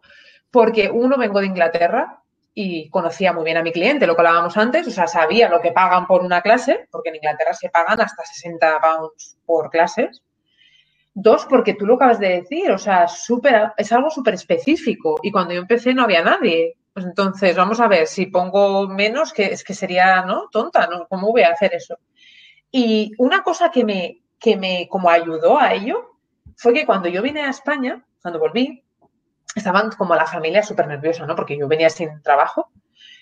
porque 0.50 0.90
uno 0.90 1.18
vengo 1.20 1.40
de 1.40 1.46
Inglaterra 1.46 2.24
y 2.52 2.90
conocía 2.90 3.32
muy 3.32 3.44
bien 3.44 3.58
a 3.58 3.62
mi 3.62 3.72
cliente, 3.72 4.08
lo 4.08 4.16
que 4.16 4.22
hablábamos 4.22 4.58
antes, 4.58 4.88
o 4.88 4.90
sea, 4.90 5.06
sabía 5.06 5.50
lo 5.50 5.62
que 5.62 5.72
pagan 5.72 6.08
por 6.08 6.24
una 6.24 6.42
clase, 6.42 6.88
porque 6.90 7.10
en 7.10 7.18
Inglaterra 7.18 7.54
se 7.54 7.70
pagan 7.70 8.02
hasta 8.02 8.26
60 8.26 8.80
pounds 8.80 9.38
por 9.46 9.70
clases. 9.70 10.24
Dos, 11.14 11.46
porque 11.46 11.76
tú 11.76 11.86
lo 11.86 11.94
acabas 11.94 12.18
de 12.18 12.30
decir, 12.30 12.72
o 12.72 12.80
sea, 12.80 13.08
super, 13.08 13.74
es 13.78 13.92
algo 13.92 14.10
súper 14.10 14.34
específico 14.34 15.20
y 15.22 15.32
cuando 15.32 15.54
yo 15.54 15.62
empecé 15.62 15.94
no 15.94 16.06
había 16.06 16.24
nadie. 16.24 16.74
Pues 16.92 17.06
entonces, 17.06 17.56
vamos 17.56 17.80
a 17.80 17.88
ver, 17.88 18.08
si 18.08 18.26
pongo 18.26 18.88
menos, 18.88 19.32
que 19.32 19.46
es 19.46 19.64
que 19.64 19.76
sería, 19.76 20.24
¿no? 20.24 20.50
Tonta, 20.52 20.88
¿no? 20.88 21.08
¿Cómo 21.08 21.32
voy 21.32 21.44
a 21.44 21.50
hacer 21.50 21.76
eso? 21.76 22.00
Y 22.72 23.12
una 23.20 23.44
cosa 23.44 23.70
que 23.70 23.86
me, 23.86 24.23
que 24.44 24.58
me 24.58 24.90
como 24.90 25.10
ayudó 25.10 25.58
a 25.58 25.74
ello 25.74 26.18
fue 26.58 26.74
que 26.74 26.86
cuando 26.86 27.08
yo 27.08 27.22
vine 27.22 27.44
a 27.44 27.50
España, 27.50 28.06
cuando 28.22 28.40
volví, 28.40 28.84
estaban 29.56 29.90
como 29.92 30.16
la 30.16 30.28
familia 30.28 30.62
súper 30.62 30.88
nerviosa, 30.88 31.26
¿no? 31.26 31.34
Porque 31.34 31.58
yo 31.58 31.68
venía 31.70 31.90
sin 31.90 32.22
trabajo 32.22 32.70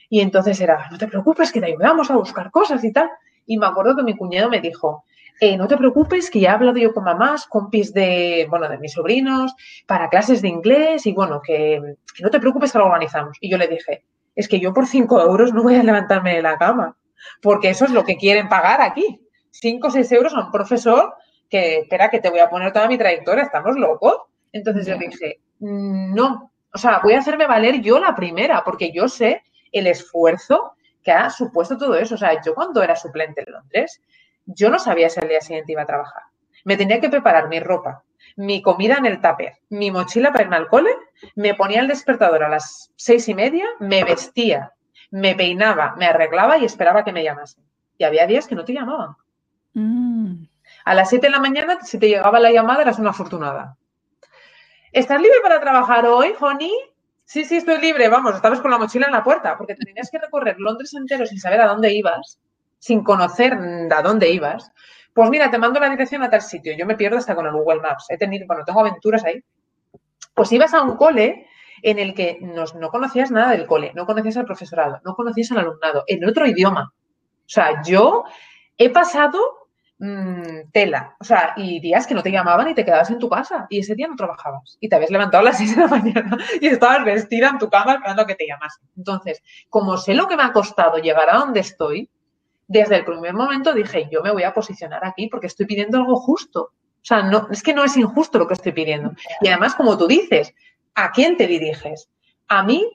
y 0.10 0.20
entonces 0.20 0.60
era, 0.60 0.90
no 0.90 0.98
te 0.98 1.08
preocupes, 1.08 1.52
que 1.52 1.62
te 1.62 1.68
ayudamos 1.68 2.10
a 2.10 2.16
buscar 2.16 2.50
cosas 2.50 2.84
y 2.84 2.92
tal. 2.92 3.10
Y 3.46 3.60
me 3.60 3.68
acuerdo 3.68 3.96
que 3.96 4.04
mi 4.04 4.18
cuñado 4.18 4.50
me 4.50 4.62
dijo, 4.62 5.06
eh, 5.40 5.56
no 5.58 5.68
te 5.68 5.78
preocupes, 5.78 6.32
que 6.32 6.40
ya 6.40 6.50
he 6.50 6.54
hablado 6.54 6.78
yo 6.78 6.92
con 6.92 7.04
mamás, 7.04 7.46
compis 7.46 7.94
de, 7.94 8.48
bueno, 8.50 8.68
de 8.68 8.80
mis 8.80 8.94
sobrinos, 8.94 9.54
para 9.86 10.10
clases 10.10 10.42
de 10.42 10.48
inglés 10.48 11.06
y 11.06 11.14
bueno, 11.14 11.40
que, 11.42 11.80
que 12.16 12.24
no 12.24 12.32
te 12.32 12.40
preocupes 12.40 12.72
que 12.72 12.80
lo 12.80 12.86
organizamos. 12.86 13.38
Y 13.40 13.50
yo 13.50 13.60
le 13.60 13.68
dije, 13.68 14.06
es 14.36 14.48
que 14.48 14.60
yo 14.60 14.74
por 14.74 14.88
cinco 14.88 15.22
euros 15.22 15.54
no 15.54 15.62
voy 15.62 15.76
a 15.76 15.84
levantarme 15.84 16.36
de 16.36 16.42
la 16.42 16.58
cama, 16.58 16.98
porque 17.44 17.70
eso 17.70 17.86
es 17.86 17.92
lo 17.92 18.04
que 18.04 18.18
quieren 18.18 18.50
pagar 18.50 18.82
aquí. 18.82 19.22
5 19.52 19.88
o 19.88 19.92
6 19.92 20.12
euros 20.14 20.34
a 20.34 20.46
un 20.46 20.52
profesor 20.52 21.16
que 21.50 21.80
espera 21.80 22.10
que 22.10 22.20
te 22.20 22.30
voy 22.30 22.40
a 22.40 22.50
poner 22.50 22.72
toda 22.72 22.88
mi 22.88 22.98
trayectoria, 22.98 23.44
estamos 23.44 23.76
locos. 23.76 24.16
Entonces 24.52 24.88
yo 24.88 24.98
dije, 24.98 25.40
mm, 25.60 26.14
no, 26.16 26.52
o 26.74 26.78
sea, 26.78 27.00
voy 27.04 27.14
a 27.14 27.20
hacerme 27.20 27.46
valer 27.46 27.82
yo 27.82 28.00
la 28.00 28.16
primera, 28.16 28.64
porque 28.64 28.92
yo 28.92 29.08
sé 29.08 29.44
el 29.72 29.88
esfuerzo 29.88 30.74
que 31.04 31.12
ha 31.12 31.30
supuesto 31.30 31.78
todo 31.78 31.96
eso. 31.96 32.16
O 32.16 32.18
sea, 32.18 32.42
yo 32.42 32.54
cuando 32.56 32.82
era 32.82 32.96
suplente 32.96 33.44
en 33.46 33.54
Londres, 33.54 34.02
yo 34.46 34.70
no 34.70 34.80
sabía 34.80 35.10
si 35.10 35.20
al 35.20 35.28
día 35.28 35.42
siguiente 35.42 35.74
iba 35.74 35.82
a 35.82 35.88
trabajar. 35.88 36.24
Me 36.64 36.78
tenía 36.78 37.02
que 37.02 37.10
preparar 37.10 37.50
mi 37.50 37.60
ropa, 37.60 38.04
mi 38.36 38.62
comida 38.62 38.96
en 38.96 39.06
el 39.06 39.20
tupper, 39.20 39.54
mi 39.70 39.92
mochila 39.92 40.32
para 40.32 40.44
irme 40.44 40.56
al 40.56 40.68
cole, 40.68 40.92
me 41.36 41.56
ponía 41.56 41.82
el 41.82 41.88
despertador 41.88 42.44
a 42.44 42.50
las 42.50 42.92
seis 42.96 43.28
y 43.28 43.36
media, 43.36 43.66
me 43.80 44.04
vestía, 44.04 44.72
me 45.10 45.36
peinaba, 45.36 45.96
me 45.98 46.06
arreglaba 46.06 46.58
y 46.58 46.66
esperaba 46.66 47.04
que 47.04 47.12
me 47.12 47.24
llamasen. 47.24 47.64
Y 47.98 48.04
había 48.04 48.28
días 48.28 48.48
que 48.48 48.56
no 48.56 48.64
te 48.64 48.74
llamaban. 48.74 49.16
Mm. 49.74 50.44
A 50.86 50.96
las 50.96 51.10
7 51.10 51.28
de 51.28 51.32
la 51.32 51.40
mañana, 51.40 51.80
si 51.82 51.98
te 52.00 52.08
llegaba 52.08 52.40
la 52.40 52.52
llamada, 52.52 52.82
eras 52.82 53.00
una 53.00 53.12
afortunada. 53.12 53.78
¿Estás 54.92 55.22
libre 55.22 55.38
para 55.42 55.60
trabajar 55.62 56.06
hoy, 56.06 56.34
Honey? 56.40 56.74
Sí, 57.24 57.46
sí, 57.46 57.58
estoy 57.58 57.80
libre. 57.80 58.10
Vamos, 58.10 58.36
estabas 58.36 58.60
con 58.60 58.72
la 58.72 58.78
mochila 58.78 59.06
en 59.06 59.14
la 59.14 59.24
puerta, 59.24 59.58
porque 59.58 59.76
tenías 59.76 60.10
que 60.12 60.20
recorrer 60.20 60.60
Londres 60.60 60.94
entero 60.94 61.26
sin 61.26 61.40
saber 61.40 61.62
a 61.62 61.68
dónde 61.68 61.94
ibas, 61.94 62.40
sin 62.80 63.04
conocer 63.04 63.54
a 63.54 64.02
dónde 64.02 64.30
ibas. 64.30 64.72
Pues 65.14 65.30
mira, 65.30 65.50
te 65.50 65.58
mando 65.58 65.80
la 65.80 65.90
dirección 65.90 66.24
a 66.24 66.30
tal 66.30 66.42
sitio. 66.42 66.74
Yo 66.78 66.86
me 66.86 66.96
pierdo 66.96 67.18
hasta 67.18 67.36
con 67.36 67.46
el 67.46 67.54
Google 67.54 67.82
Maps. 67.82 68.08
He 68.10 68.18
tenido, 68.18 68.48
bueno, 68.48 68.64
tengo 68.66 68.82
aventuras 68.82 69.24
ahí. 69.24 69.42
Pues 70.34 70.52
ibas 70.52 70.74
a 70.74 70.82
un 70.82 70.98
cole 70.98 71.48
en 71.84 72.00
el 72.00 72.14
que 72.14 72.38
no, 72.42 72.66
no 72.80 72.90
conocías 72.90 73.32
nada 73.32 73.52
del 73.52 73.66
cole, 73.66 73.92
no 73.96 74.06
conocías 74.06 74.38
al 74.38 74.46
profesorado, 74.46 75.02
no 75.04 75.16
conocías 75.16 75.52
al 75.52 75.60
alumnado, 75.60 76.04
en 76.08 76.24
otro 76.26 76.46
idioma. 76.46 76.94
O 76.94 77.50
sea, 77.54 77.82
yo 77.84 78.24
he 78.78 78.90
pasado 78.90 79.61
Mm, 80.04 80.72
tela. 80.72 81.16
O 81.20 81.24
sea, 81.24 81.54
y 81.58 81.80
días 81.80 82.08
que 82.08 82.16
no 82.16 82.24
te 82.24 82.32
llamaban 82.32 82.68
y 82.68 82.74
te 82.74 82.84
quedabas 82.84 83.12
en 83.12 83.20
tu 83.20 83.30
casa 83.30 83.68
y 83.70 83.78
ese 83.78 83.94
día 83.94 84.08
no 84.08 84.16
trabajabas 84.16 84.76
y 84.80 84.90
te 84.90 84.96
habías 84.96 85.12
levantado 85.12 85.42
a 85.42 85.52
las 85.52 85.58
6 85.60 85.76
de 85.76 85.82
la 85.84 85.88
mañana 85.88 86.38
y 86.60 86.68
estabas 86.70 87.06
vestida 87.06 87.50
en 87.50 87.60
tu 87.60 87.70
cama 87.70 87.94
esperando 87.94 88.24
a 88.24 88.26
que 88.26 88.34
te 88.34 88.48
llamasen. 88.48 88.90
Entonces, 88.98 89.44
como 89.70 89.98
sé 89.98 90.16
lo 90.16 90.28
que 90.28 90.36
me 90.36 90.42
ha 90.42 90.54
costado 90.54 90.98
llegar 90.98 91.30
a 91.30 91.38
donde 91.38 91.60
estoy, 91.60 92.10
desde 92.68 92.96
el 92.96 93.06
primer 93.06 93.36
momento 93.36 93.76
dije, 93.76 94.10
yo 94.12 94.24
me 94.24 94.32
voy 94.32 94.42
a 94.42 94.56
posicionar 94.56 95.06
aquí 95.06 95.28
porque 95.28 95.46
estoy 95.46 95.68
pidiendo 95.68 96.00
algo 96.00 96.16
justo. 96.16 96.62
O 96.64 97.04
sea, 97.06 97.22
no, 97.22 97.48
es 97.52 97.62
que 97.62 97.76
no 97.76 97.84
es 97.84 97.96
injusto 97.96 98.40
lo 98.40 98.48
que 98.48 98.56
estoy 98.56 98.72
pidiendo. 98.72 99.12
Y 99.42 99.50
además, 99.50 99.76
como 99.76 100.00
tú 100.00 100.08
dices, 100.08 100.56
¿a 100.96 101.12
quién 101.12 101.38
te 101.38 101.46
diriges? 101.46 102.10
A 102.48 102.64
mí, 102.64 102.92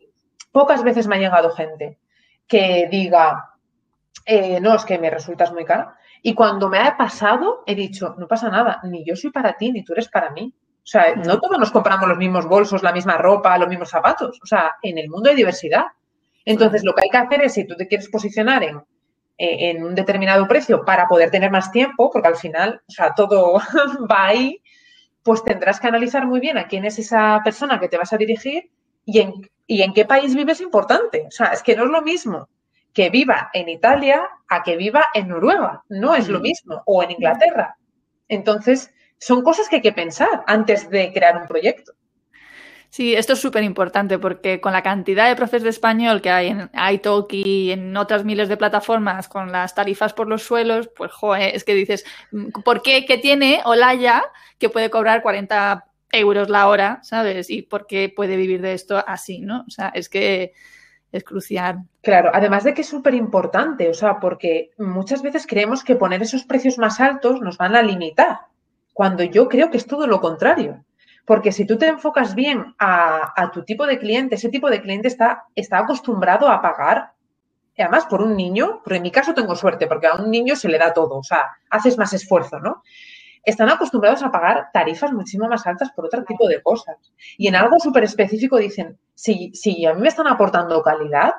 pocas 0.50 0.82
veces 0.82 1.06
me 1.06 1.14
ha 1.14 1.20
llegado 1.20 1.50
gente 1.50 2.00
que 2.48 2.88
diga, 2.90 3.54
eh, 4.24 4.58
no, 4.60 4.74
es 4.74 4.84
que 4.84 4.98
me 4.98 5.08
resultas 5.08 5.52
muy 5.52 5.64
cara 5.64 5.96
y 6.26 6.34
cuando 6.34 6.68
me 6.68 6.80
ha 6.80 6.96
pasado, 6.96 7.62
he 7.66 7.76
dicho, 7.76 8.16
no 8.18 8.26
pasa 8.26 8.50
nada, 8.50 8.80
ni 8.82 9.04
yo 9.04 9.14
soy 9.14 9.30
para 9.30 9.56
ti, 9.56 9.70
ni 9.70 9.84
tú 9.84 9.92
eres 9.92 10.08
para 10.08 10.30
mí. 10.30 10.52
O 10.58 10.82
sea, 10.82 11.14
no 11.14 11.38
todos 11.38 11.56
nos 11.56 11.70
compramos 11.70 12.08
los 12.08 12.18
mismos 12.18 12.48
bolsos, 12.48 12.82
la 12.82 12.92
misma 12.92 13.16
ropa, 13.16 13.56
los 13.58 13.68
mismos 13.68 13.90
zapatos. 13.90 14.40
O 14.42 14.44
sea, 14.44 14.72
en 14.82 14.98
el 14.98 15.08
mundo 15.08 15.30
hay 15.30 15.36
diversidad. 15.36 15.84
Entonces, 16.44 16.82
lo 16.82 16.96
que 16.96 17.02
hay 17.04 17.10
que 17.10 17.16
hacer 17.16 17.42
es, 17.42 17.54
si 17.54 17.64
tú 17.64 17.76
te 17.76 17.86
quieres 17.86 18.08
posicionar 18.08 18.64
en, 18.64 18.78
eh, 19.38 19.70
en 19.70 19.84
un 19.84 19.94
determinado 19.94 20.48
precio 20.48 20.84
para 20.84 21.06
poder 21.06 21.30
tener 21.30 21.52
más 21.52 21.70
tiempo, 21.70 22.10
porque 22.10 22.26
al 22.26 22.36
final, 22.36 22.82
o 22.88 22.90
sea, 22.90 23.14
todo 23.14 23.60
va 24.10 24.26
ahí, 24.26 24.60
pues 25.22 25.44
tendrás 25.44 25.78
que 25.78 25.86
analizar 25.86 26.26
muy 26.26 26.40
bien 26.40 26.58
a 26.58 26.66
quién 26.66 26.84
es 26.84 26.98
esa 26.98 27.40
persona 27.44 27.78
que 27.78 27.88
te 27.88 27.98
vas 27.98 28.12
a 28.12 28.16
dirigir 28.16 28.68
y 29.04 29.20
en, 29.20 29.32
y 29.64 29.82
en 29.82 29.94
qué 29.94 30.04
país 30.04 30.34
vives 30.34 30.60
importante. 30.60 31.24
O 31.28 31.30
sea, 31.30 31.52
es 31.52 31.62
que 31.62 31.76
no 31.76 31.84
es 31.84 31.90
lo 31.90 32.02
mismo 32.02 32.48
que 32.96 33.10
viva 33.10 33.50
en 33.52 33.68
Italia 33.68 34.26
a 34.48 34.62
que 34.62 34.74
viva 34.74 35.04
en 35.12 35.28
Noruega. 35.28 35.84
No 35.90 36.14
es 36.14 36.28
lo 36.28 36.40
mismo. 36.40 36.82
O 36.86 37.02
en 37.02 37.10
Inglaterra. 37.10 37.76
Entonces, 38.26 38.90
son 39.18 39.42
cosas 39.42 39.68
que 39.68 39.76
hay 39.76 39.82
que 39.82 39.92
pensar 39.92 40.42
antes 40.46 40.88
de 40.88 41.12
crear 41.12 41.36
un 41.36 41.46
proyecto. 41.46 41.92
Sí, 42.88 43.14
esto 43.14 43.34
es 43.34 43.38
súper 43.38 43.64
importante 43.64 44.18
porque 44.18 44.62
con 44.62 44.72
la 44.72 44.82
cantidad 44.82 45.28
de 45.28 45.36
profes 45.36 45.62
de 45.62 45.68
español 45.68 46.22
que 46.22 46.30
hay 46.30 46.46
en 46.46 46.70
iTalk 46.90 47.30
y 47.34 47.72
en 47.72 47.94
otras 47.98 48.24
miles 48.24 48.48
de 48.48 48.56
plataformas 48.56 49.28
con 49.28 49.52
las 49.52 49.74
tarifas 49.74 50.14
por 50.14 50.26
los 50.26 50.42
suelos, 50.42 50.88
pues 50.96 51.12
joder, 51.12 51.54
es 51.54 51.64
que 51.64 51.74
dices, 51.74 52.06
¿por 52.64 52.80
qué 52.80 53.04
que 53.04 53.18
tiene 53.18 53.60
Olaya 53.66 54.24
que 54.56 54.70
puede 54.70 54.88
cobrar 54.88 55.20
40 55.20 55.84
euros 56.12 56.48
la 56.48 56.66
hora, 56.66 57.00
¿sabes? 57.02 57.50
Y 57.50 57.60
por 57.60 57.86
qué 57.86 58.08
puede 58.08 58.38
vivir 58.38 58.62
de 58.62 58.72
esto 58.72 59.04
así, 59.06 59.40
¿no? 59.40 59.64
O 59.66 59.70
sea, 59.70 59.88
es 59.88 60.08
que 60.08 60.54
es 61.12 61.24
crucial. 61.24 61.84
Claro, 62.02 62.30
además 62.32 62.64
de 62.64 62.74
que 62.74 62.82
es 62.82 62.88
súper 62.88 63.14
importante, 63.14 63.88
o 63.88 63.94
sea, 63.94 64.20
porque 64.20 64.70
muchas 64.78 65.22
veces 65.22 65.46
creemos 65.46 65.84
que 65.84 65.96
poner 65.96 66.22
esos 66.22 66.44
precios 66.44 66.78
más 66.78 67.00
altos 67.00 67.40
nos 67.40 67.58
van 67.58 67.74
a 67.74 67.82
limitar, 67.82 68.40
cuando 68.92 69.22
yo 69.22 69.48
creo 69.48 69.70
que 69.70 69.78
es 69.78 69.86
todo 69.86 70.06
lo 70.06 70.20
contrario. 70.20 70.84
Porque 71.24 71.50
si 71.50 71.66
tú 71.66 71.76
te 71.76 71.88
enfocas 71.88 72.36
bien 72.36 72.74
a, 72.78 73.50
tu 73.52 73.64
tipo 73.64 73.84
de 73.86 73.98
cliente, 73.98 74.36
ese 74.36 74.48
tipo 74.48 74.70
de 74.70 74.80
cliente 74.80 75.08
está, 75.08 75.44
está 75.56 75.78
acostumbrado 75.78 76.48
a 76.48 76.62
pagar, 76.62 77.12
además 77.76 78.06
por 78.06 78.22
un 78.22 78.36
niño, 78.36 78.80
pero 78.84 78.96
en 78.96 79.02
mi 79.02 79.10
caso 79.10 79.34
tengo 79.34 79.56
suerte, 79.56 79.88
porque 79.88 80.06
a 80.06 80.14
un 80.14 80.30
niño 80.30 80.54
se 80.54 80.68
le 80.68 80.78
da 80.78 80.92
todo, 80.92 81.18
o 81.18 81.24
sea, 81.24 81.50
haces 81.68 81.98
más 81.98 82.12
esfuerzo, 82.12 82.60
¿no? 82.60 82.82
Están 83.46 83.70
acostumbrados 83.70 84.22
a 84.24 84.30
pagar 84.30 84.70
tarifas 84.72 85.12
muchísimo 85.12 85.48
más 85.48 85.66
altas 85.66 85.92
por 85.92 86.04
otro 86.04 86.24
tipo 86.24 86.48
de 86.48 86.60
cosas. 86.62 86.96
Y 87.38 87.46
en 87.46 87.54
algo 87.54 87.78
súper 87.78 88.02
específico 88.02 88.58
dicen, 88.58 88.98
si, 89.14 89.52
si 89.54 89.86
a 89.86 89.94
mí 89.94 90.02
me 90.02 90.08
están 90.08 90.26
aportando 90.26 90.82
calidad, 90.82 91.32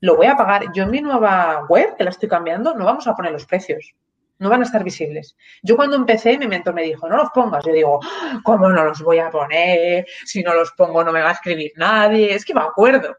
lo 0.00 0.16
voy 0.16 0.26
a 0.26 0.36
pagar. 0.36 0.66
Yo 0.74 0.82
en 0.82 0.90
mi 0.90 1.00
nueva 1.00 1.64
web, 1.68 1.96
que 1.96 2.04
la 2.04 2.10
estoy 2.10 2.28
cambiando, 2.28 2.74
no 2.74 2.84
vamos 2.84 3.06
a 3.06 3.14
poner 3.14 3.32
los 3.32 3.46
precios. 3.46 3.94
No 4.38 4.50
van 4.50 4.60
a 4.60 4.64
estar 4.64 4.84
visibles. 4.84 5.36
Yo 5.62 5.74
cuando 5.74 5.96
empecé, 5.96 6.36
mi 6.36 6.48
mentor 6.48 6.74
me 6.74 6.82
dijo, 6.82 7.08
no 7.08 7.16
los 7.16 7.30
pongas. 7.30 7.64
Yo 7.64 7.72
digo, 7.72 8.00
¿cómo 8.42 8.68
no 8.68 8.84
los 8.84 9.00
voy 9.00 9.18
a 9.18 9.30
poner? 9.30 10.04
Si 10.26 10.42
no 10.42 10.52
los 10.54 10.72
pongo 10.72 11.02
no 11.02 11.12
me 11.12 11.22
va 11.22 11.30
a 11.30 11.32
escribir 11.32 11.72
nadie. 11.76 12.34
Es 12.34 12.44
que 12.44 12.52
me 12.52 12.60
acuerdo. 12.60 13.16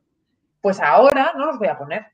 Pues 0.62 0.80
ahora 0.80 1.34
no 1.36 1.48
los 1.48 1.58
voy 1.58 1.70
a 1.70 1.78
poner. 1.78 2.06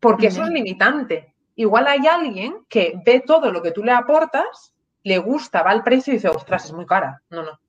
Porque 0.00 0.28
eso 0.28 0.44
es 0.44 0.50
limitante. 0.50 1.34
Igual 1.56 1.88
hay 1.88 2.06
alguien 2.06 2.64
que 2.68 2.94
ve 3.04 3.22
todo 3.26 3.50
lo 3.50 3.60
que 3.60 3.72
tú 3.72 3.82
le 3.82 3.92
aportas, 3.92 4.72
le 5.06 5.18
gusta, 5.18 5.62
va 5.62 5.70
al 5.70 5.84
precio 5.84 6.12
y 6.12 6.16
dice, 6.16 6.28
ostras, 6.28 6.64
es 6.64 6.72
muy 6.72 6.84
cara. 6.84 7.22
No, 7.30 7.44
no. 7.44 7.60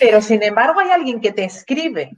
Pero 0.00 0.20
sin 0.20 0.42
embargo 0.42 0.80
hay 0.80 0.90
alguien 0.90 1.20
que 1.20 1.30
te 1.30 1.44
escribe, 1.44 2.16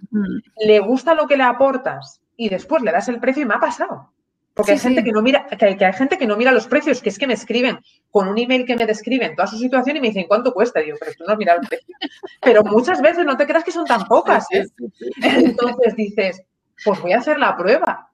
le 0.56 0.80
gusta 0.80 1.14
lo 1.14 1.26
que 1.26 1.36
le 1.36 1.42
aportas 1.42 2.22
y 2.34 2.48
después 2.48 2.82
le 2.82 2.90
das 2.90 3.06
el 3.08 3.20
precio 3.20 3.42
y 3.42 3.46
me 3.46 3.54
ha 3.54 3.60
pasado. 3.60 4.10
Porque 4.54 4.72
hay 4.72 4.78
gente 4.78 5.04
que 5.04 5.12
no 5.12 5.20
mira, 5.20 5.46
que 5.46 5.66
hay, 5.66 5.92
gente 5.92 6.16
que 6.16 6.26
no 6.26 6.38
mira 6.38 6.52
los 6.52 6.66
precios, 6.66 7.02
que 7.02 7.10
es 7.10 7.18
que 7.18 7.26
me 7.26 7.34
escriben 7.34 7.80
con 8.10 8.26
un 8.28 8.38
email 8.38 8.64
que 8.64 8.76
me 8.76 8.86
describen 8.86 9.34
toda 9.36 9.46
su 9.46 9.58
situación 9.58 9.98
y 9.98 10.00
me 10.00 10.08
dicen 10.08 10.26
cuánto 10.26 10.54
cuesta. 10.54 10.80
digo, 10.80 10.96
pero 10.98 11.12
tú 11.18 11.24
no 11.26 11.32
has 11.32 11.38
mirado 11.38 11.60
el 11.60 11.68
precio. 11.68 11.94
Pero 12.40 12.64
muchas 12.64 13.02
veces 13.02 13.26
no 13.26 13.36
te 13.36 13.46
creas 13.46 13.64
que 13.64 13.72
son 13.72 13.84
tan 13.84 14.06
pocas. 14.06 14.46
¿eh? 14.52 14.64
Entonces 15.22 15.96
dices, 15.96 16.42
pues 16.82 16.98
voy 17.02 17.12
a 17.12 17.18
hacer 17.18 17.38
la 17.38 17.54
prueba. 17.56 18.10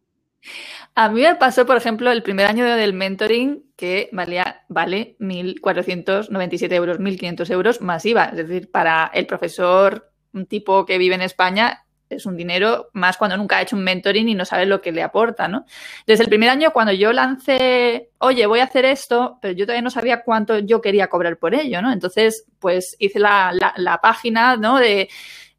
A 0.95 1.09
mí 1.09 1.23
me 1.23 1.35
pasó, 1.37 1.65
por 1.65 1.77
ejemplo, 1.77 2.11
el 2.11 2.23
primer 2.23 2.47
año 2.47 2.65
del 2.65 2.93
mentoring 2.93 3.73
que 3.77 4.09
valía, 4.13 4.65
vale 4.69 5.17
1.497 5.21 6.73
euros, 6.73 6.99
1.500 6.99 7.51
euros 7.51 7.81
masiva. 7.81 8.25
Es 8.27 8.37
decir, 8.37 8.71
para 8.71 9.11
el 9.15 9.27
profesor, 9.27 10.11
un 10.33 10.47
tipo 10.47 10.85
que 10.85 10.99
vive 10.99 11.15
en 11.15 11.23
España, 11.23 11.85
es 12.11 12.27
un 12.27 12.37
dinero 12.37 12.91
más 12.93 13.17
cuando 13.17 13.37
nunca 13.37 13.57
ha 13.57 13.63
hecho 13.63 13.77
un 13.77 13.85
mentoring 13.85 14.29
y 14.29 14.35
no 14.35 14.45
sabe 14.45 14.67
lo 14.67 14.81
que 14.81 14.91
le 14.91 15.03
aporta, 15.03 15.47
¿no? 15.47 15.65
Desde 16.07 16.25
el 16.25 16.29
primer 16.29 16.51
año, 16.51 16.73
cuando 16.73 16.93
yo 16.93 17.13
lancé, 17.13 18.11
oye, 18.19 18.47
voy 18.47 18.59
a 18.59 18.65
hacer 18.65 18.85
esto, 18.85 19.39
pero 19.41 19.55
yo 19.55 19.65
todavía 19.65 19.83
no 19.83 19.91
sabía 19.91 20.23
cuánto 20.23 20.59
yo 20.59 20.81
quería 20.81 21.07
cobrar 21.07 21.39
por 21.39 21.55
ello, 21.55 21.81
¿no? 21.81 21.93
Entonces, 21.93 22.47
pues 22.59 22.97
hice 22.99 23.21
la, 23.21 23.53
la, 23.53 23.73
la 23.77 24.01
página, 24.01 24.57
¿no? 24.57 24.79
De 24.79 25.09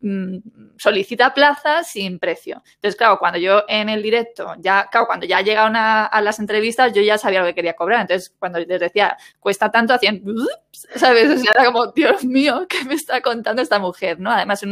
Mm, 0.04 0.38
solicita 0.78 1.32
plazas 1.32 1.92
sin 1.92 2.18
precio. 2.18 2.64
Entonces, 2.76 2.96
claro, 2.96 3.20
cuando 3.20 3.38
yo 3.38 3.64
en 3.68 3.88
el 3.88 4.02
directo, 4.02 4.56
ya, 4.58 4.88
claro, 4.92 5.06
cuando 5.06 5.28
ya 5.28 5.42
llegaron 5.42 5.76
a, 5.76 6.08
a, 6.08 6.22
las 6.24 6.40
entrevistas, 6.40 6.92
yo 6.92 7.04
ya 7.04 7.20
sabía 7.20 7.42
lo 7.42 7.46
que 7.46 7.54
quería 7.54 7.76
cobrar. 7.76 8.02
Entonces, 8.02 8.34
cuando 8.40 8.58
les 8.58 8.80
decía, 8.80 9.16
cuesta 9.40 9.70
tanto, 9.70 9.94
hacían, 9.94 10.24
¿sabes? 10.96 11.30
O 11.30 11.38
sea, 11.38 11.52
era 11.54 11.66
como, 11.66 11.92
Dios 11.92 12.26
mío, 12.26 12.66
¿qué 12.68 12.84
me 12.86 12.96
está 12.96 13.22
contando 13.22 13.62
esta 13.62 13.78
mujer? 13.78 14.20
¿No? 14.20 14.32
Además, 14.32 14.66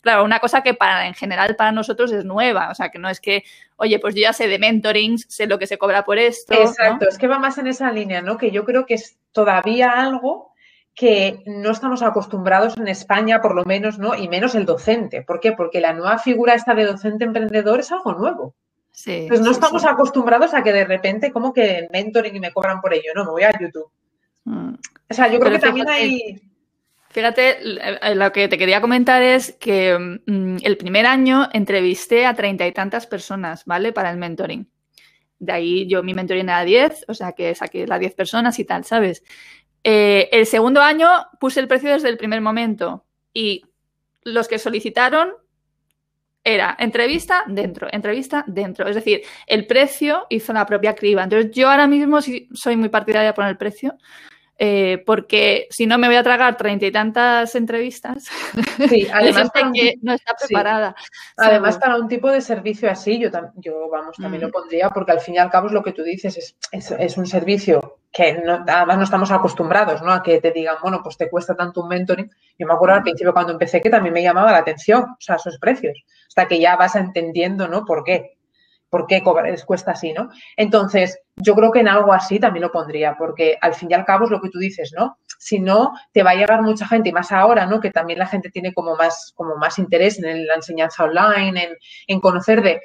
claro, 0.00 0.24
una 0.24 0.38
cosa 0.38 0.62
que 0.62 0.72
para, 0.72 1.06
en 1.06 1.12
general 1.14 1.56
para 1.56 1.72
nosotros 1.72 2.10
es 2.12 2.24
nueva. 2.24 2.70
O 2.70 2.74
sea, 2.74 2.88
que 2.88 2.98
no 2.98 3.10
es 3.10 3.20
que, 3.20 3.44
oye, 3.76 3.98
pues 3.98 4.14
yo 4.14 4.22
ya 4.22 4.32
sé 4.32 4.48
de 4.48 4.58
mentoring, 4.58 5.18
sé 5.18 5.46
lo 5.46 5.58
que 5.58 5.66
se 5.66 5.76
cobra 5.76 6.06
por 6.06 6.18
esto. 6.18 6.54
Exacto, 6.54 7.06
es 7.06 7.18
que 7.18 7.28
va 7.28 7.38
más 7.38 7.58
en 7.58 7.66
esa 7.66 7.92
línea, 7.92 8.22
¿no? 8.22 8.38
Que 8.38 8.50
yo 8.50 8.64
creo 8.64 8.86
que 8.86 8.94
es 8.94 9.18
todavía 9.32 9.90
algo 9.90 10.50
que 11.00 11.42
no 11.46 11.70
estamos 11.70 12.02
acostumbrados 12.02 12.76
en 12.76 12.86
España, 12.86 13.40
por 13.40 13.54
lo 13.54 13.64
menos, 13.64 13.98
¿no? 13.98 14.14
Y 14.14 14.28
menos 14.28 14.54
el 14.54 14.66
docente. 14.66 15.22
¿Por 15.22 15.40
qué? 15.40 15.52
Porque 15.52 15.80
la 15.80 15.94
nueva 15.94 16.18
figura 16.18 16.52
esta 16.52 16.74
de 16.74 16.84
docente 16.84 17.24
emprendedor 17.24 17.80
es 17.80 17.90
algo 17.90 18.12
nuevo. 18.12 18.54
Sí, 18.92 19.24
pues 19.26 19.40
no 19.40 19.50
estamos 19.50 19.86
acostumbrados 19.86 20.52
a 20.52 20.62
que 20.62 20.74
de 20.74 20.84
repente, 20.84 21.32
como 21.32 21.54
que 21.54 21.88
mentoring 21.90 22.36
y 22.36 22.40
me 22.40 22.52
cobran 22.52 22.82
por 22.82 22.92
ello, 22.92 23.12
no, 23.14 23.24
me 23.24 23.30
voy 23.30 23.44
a 23.44 23.58
YouTube. 23.58 23.90
Mm. 24.44 24.74
O 25.08 25.14
sea, 25.14 25.32
yo 25.32 25.40
creo 25.40 25.52
que 25.52 25.58
también 25.58 25.88
hay. 25.88 26.38
Fíjate, 27.08 27.60
lo 28.14 28.30
que 28.30 28.48
te 28.48 28.58
quería 28.58 28.82
comentar 28.82 29.22
es 29.22 29.56
que 29.58 30.20
mm, 30.26 30.58
el 30.62 30.76
primer 30.76 31.06
año 31.06 31.48
entrevisté 31.54 32.26
a 32.26 32.34
treinta 32.34 32.66
y 32.66 32.72
tantas 32.72 33.06
personas, 33.06 33.64
¿vale? 33.64 33.94
Para 33.94 34.10
el 34.10 34.18
mentoring. 34.18 34.70
De 35.38 35.52
ahí 35.52 35.88
yo 35.88 36.02
mi 36.02 36.12
mentoring 36.12 36.50
era 36.50 36.62
10, 36.62 37.06
o 37.08 37.14
sea 37.14 37.32
que 37.32 37.54
saqué 37.54 37.86
las 37.86 38.00
10 38.00 38.14
personas 38.14 38.58
y 38.58 38.66
tal, 38.66 38.84
¿sabes? 38.84 39.22
Eh, 39.82 40.28
el 40.32 40.46
segundo 40.46 40.82
año 40.82 41.08
puse 41.38 41.60
el 41.60 41.68
precio 41.68 41.90
desde 41.90 42.08
el 42.08 42.18
primer 42.18 42.40
momento 42.40 43.04
y 43.32 43.64
los 44.22 44.48
que 44.48 44.58
solicitaron 44.58 45.32
era 46.42 46.76
entrevista 46.78 47.44
dentro, 47.46 47.88
entrevista 47.90 48.44
dentro. 48.46 48.88
Es 48.88 48.94
decir, 48.94 49.22
el 49.46 49.66
precio 49.66 50.26
hizo 50.30 50.52
la 50.52 50.66
propia 50.66 50.94
criba. 50.94 51.22
Entonces, 51.22 51.50
yo 51.52 51.70
ahora 51.70 51.86
mismo 51.86 52.20
sí 52.22 52.48
soy 52.52 52.76
muy 52.76 52.88
partidaria 52.88 53.28
de 53.28 53.34
poner 53.34 53.50
el 53.50 53.58
precio, 53.58 53.96
eh, 54.62 55.02
porque 55.06 55.68
si 55.70 55.86
no 55.86 55.96
me 55.96 56.06
voy 56.06 56.16
a 56.16 56.22
tragar 56.22 56.58
treinta 56.58 56.84
y 56.84 56.92
tantas 56.92 57.54
entrevistas. 57.54 58.28
Sí, 58.90 59.08
además 59.12 59.50
que 59.72 59.94
no 60.02 60.12
está 60.12 60.34
preparada. 60.34 60.94
Además, 61.38 61.78
para 61.78 61.96
un 61.96 62.06
tipo 62.08 62.30
de 62.30 62.42
servicio 62.42 62.90
así, 62.90 63.18
yo, 63.18 63.30
yo 63.56 63.88
vamos, 63.88 64.16
también 64.18 64.42
lo 64.42 64.48
mm. 64.48 64.52
pondría, 64.52 64.90
porque 64.90 65.12
al 65.12 65.20
fin 65.20 65.36
y 65.36 65.38
al 65.38 65.48
cabo 65.48 65.68
es 65.68 65.72
lo 65.72 65.82
que 65.82 65.92
tú 65.92 66.02
dices, 66.02 66.54
es, 66.72 66.90
es, 66.90 67.16
un 67.16 67.26
servicio 67.26 68.00
que 68.12 68.34
no, 68.34 68.62
además 68.66 68.98
no 68.98 69.04
estamos 69.04 69.30
acostumbrados, 69.30 70.02
¿no? 70.02 70.12
A 70.12 70.22
que 70.22 70.42
te 70.42 70.50
digan, 70.50 70.76
bueno, 70.82 71.00
pues 71.02 71.16
te 71.16 71.30
cuesta 71.30 71.54
tanto 71.54 71.80
un 71.80 71.88
mentoring. 71.88 72.30
Yo 72.58 72.66
me 72.66 72.74
acuerdo 72.74 72.96
al 72.96 73.02
principio 73.02 73.32
cuando 73.32 73.52
empecé 73.52 73.80
que 73.80 73.88
también 73.88 74.12
me 74.12 74.22
llamaba 74.22 74.52
la 74.52 74.58
atención, 74.58 75.04
o 75.04 75.20
sea, 75.20 75.36
esos 75.36 75.56
precios, 75.56 76.04
hasta 76.28 76.46
que 76.46 76.60
ya 76.60 76.76
vas 76.76 76.96
entendiendo, 76.96 77.66
¿no? 77.66 77.86
¿Por 77.86 78.04
qué? 78.04 78.36
¿Por 78.90 79.06
qué 79.06 79.22
cuesta 79.22 79.92
así, 79.92 80.12
no? 80.12 80.28
Entonces, 80.56 81.20
yo 81.36 81.54
creo 81.54 81.70
que 81.70 81.78
en 81.78 81.88
algo 81.88 82.12
así 82.12 82.40
también 82.40 82.62
lo 82.62 82.72
pondría, 82.72 83.16
porque 83.16 83.56
al 83.60 83.74
fin 83.74 83.88
y 83.90 83.94
al 83.94 84.04
cabo 84.04 84.24
es 84.24 84.30
lo 84.30 84.40
que 84.40 84.50
tú 84.50 84.58
dices, 84.58 84.92
¿no? 84.96 85.16
Si 85.38 85.60
no, 85.60 85.92
te 86.12 86.24
va 86.24 86.32
a 86.32 86.34
llegar 86.34 86.60
mucha 86.62 86.86
gente, 86.86 87.08
y 87.08 87.12
más 87.12 87.30
ahora, 87.30 87.66
¿no? 87.66 87.80
Que 87.80 87.92
también 87.92 88.18
la 88.18 88.26
gente 88.26 88.50
tiene 88.50 88.74
como 88.74 88.96
más, 88.96 89.32
como 89.36 89.56
más 89.56 89.78
interés 89.78 90.18
en 90.22 90.46
la 90.46 90.54
enseñanza 90.54 91.04
online, 91.04 91.62
en, 91.62 91.76
en 92.08 92.20
conocer 92.20 92.62
de, 92.62 92.82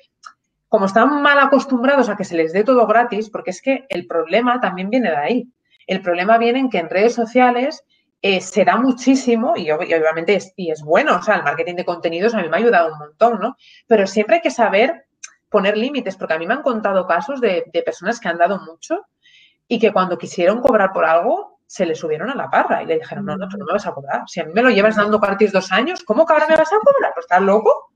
como 0.70 0.86
están 0.86 1.22
mal 1.22 1.40
acostumbrados 1.40 2.08
a 2.10 2.16
que 2.16 2.24
se 2.24 2.38
les 2.38 2.54
dé 2.54 2.64
todo 2.64 2.86
gratis, 2.86 3.30
porque 3.30 3.50
es 3.50 3.62
que 3.62 3.86
el 3.90 4.06
problema 4.06 4.62
también 4.62 4.90
viene 4.90 5.10
de 5.10 5.18
ahí. 5.18 5.48
El 5.88 6.02
problema 6.02 6.38
viene 6.38 6.60
en 6.60 6.70
que 6.70 6.80
en 6.80 6.90
redes 6.90 7.16
sociales 7.16 7.84
eh, 8.22 8.42
se 8.42 8.66
da 8.66 8.78
muchísimo 8.78 9.54
y, 9.56 9.70
obviamente 9.70 10.36
es, 10.36 10.52
y 10.56 10.72
es 10.72 10.82
bueno, 10.82 11.18
o 11.18 11.22
sea, 11.22 11.36
el 11.36 11.44
marketing 11.44 11.76
de 11.76 11.86
contenidos 11.86 12.34
a 12.34 12.42
mí 12.42 12.50
me 12.50 12.58
ha 12.58 12.60
ayudado 12.60 12.92
un 12.92 12.98
montón, 12.98 13.40
¿no? 13.40 13.56
Pero 13.88 14.08
siempre 14.08 14.38
hay 14.38 14.42
que 14.42 14.52
saber 14.52 15.05
poner 15.56 15.78
límites, 15.78 16.18
porque 16.18 16.34
a 16.34 16.38
mí 16.38 16.46
me 16.46 16.54
han 16.54 16.62
contado 16.62 17.08
casos 17.08 17.40
de, 17.40 17.64
personas 17.86 18.20
que 18.20 18.28
han 18.28 18.38
dado 18.38 18.60
mucho 18.60 19.06
y 19.70 19.80
que 19.80 19.94
cuando 19.94 20.18
quisieron 20.18 20.60
cobrar 20.60 20.92
por 20.92 21.06
algo 21.06 21.62
se 21.66 21.86
le 21.86 21.96
subieron 21.96 22.30
a 22.30 22.36
la 22.36 22.50
parra 22.50 22.84
y 22.84 22.86
le 22.86 23.00
dijeron, 23.00 23.24
no, 23.24 23.38
no, 23.38 23.48
tú 23.48 23.58
no 23.58 23.64
me 23.64 23.72
vas 23.72 23.88
a 23.88 23.94
cobrar. 23.94 24.24
Si 24.28 24.42
a 24.42 24.44
mí 24.44 24.52
me 24.54 24.62
lo 24.62 24.70
llevas 24.70 24.98
dando 24.98 25.18
gratis 25.18 25.54
dos 25.54 25.72
años, 25.72 26.04
¿cómo 26.04 26.26
que 26.26 26.34
ahora 26.34 26.48
me 26.50 26.58
vas 26.58 26.74
a 26.74 26.78
cobrar? 26.84 27.14
¿Pues 27.14 27.24
estás 27.24 27.42
loco? 27.42 27.94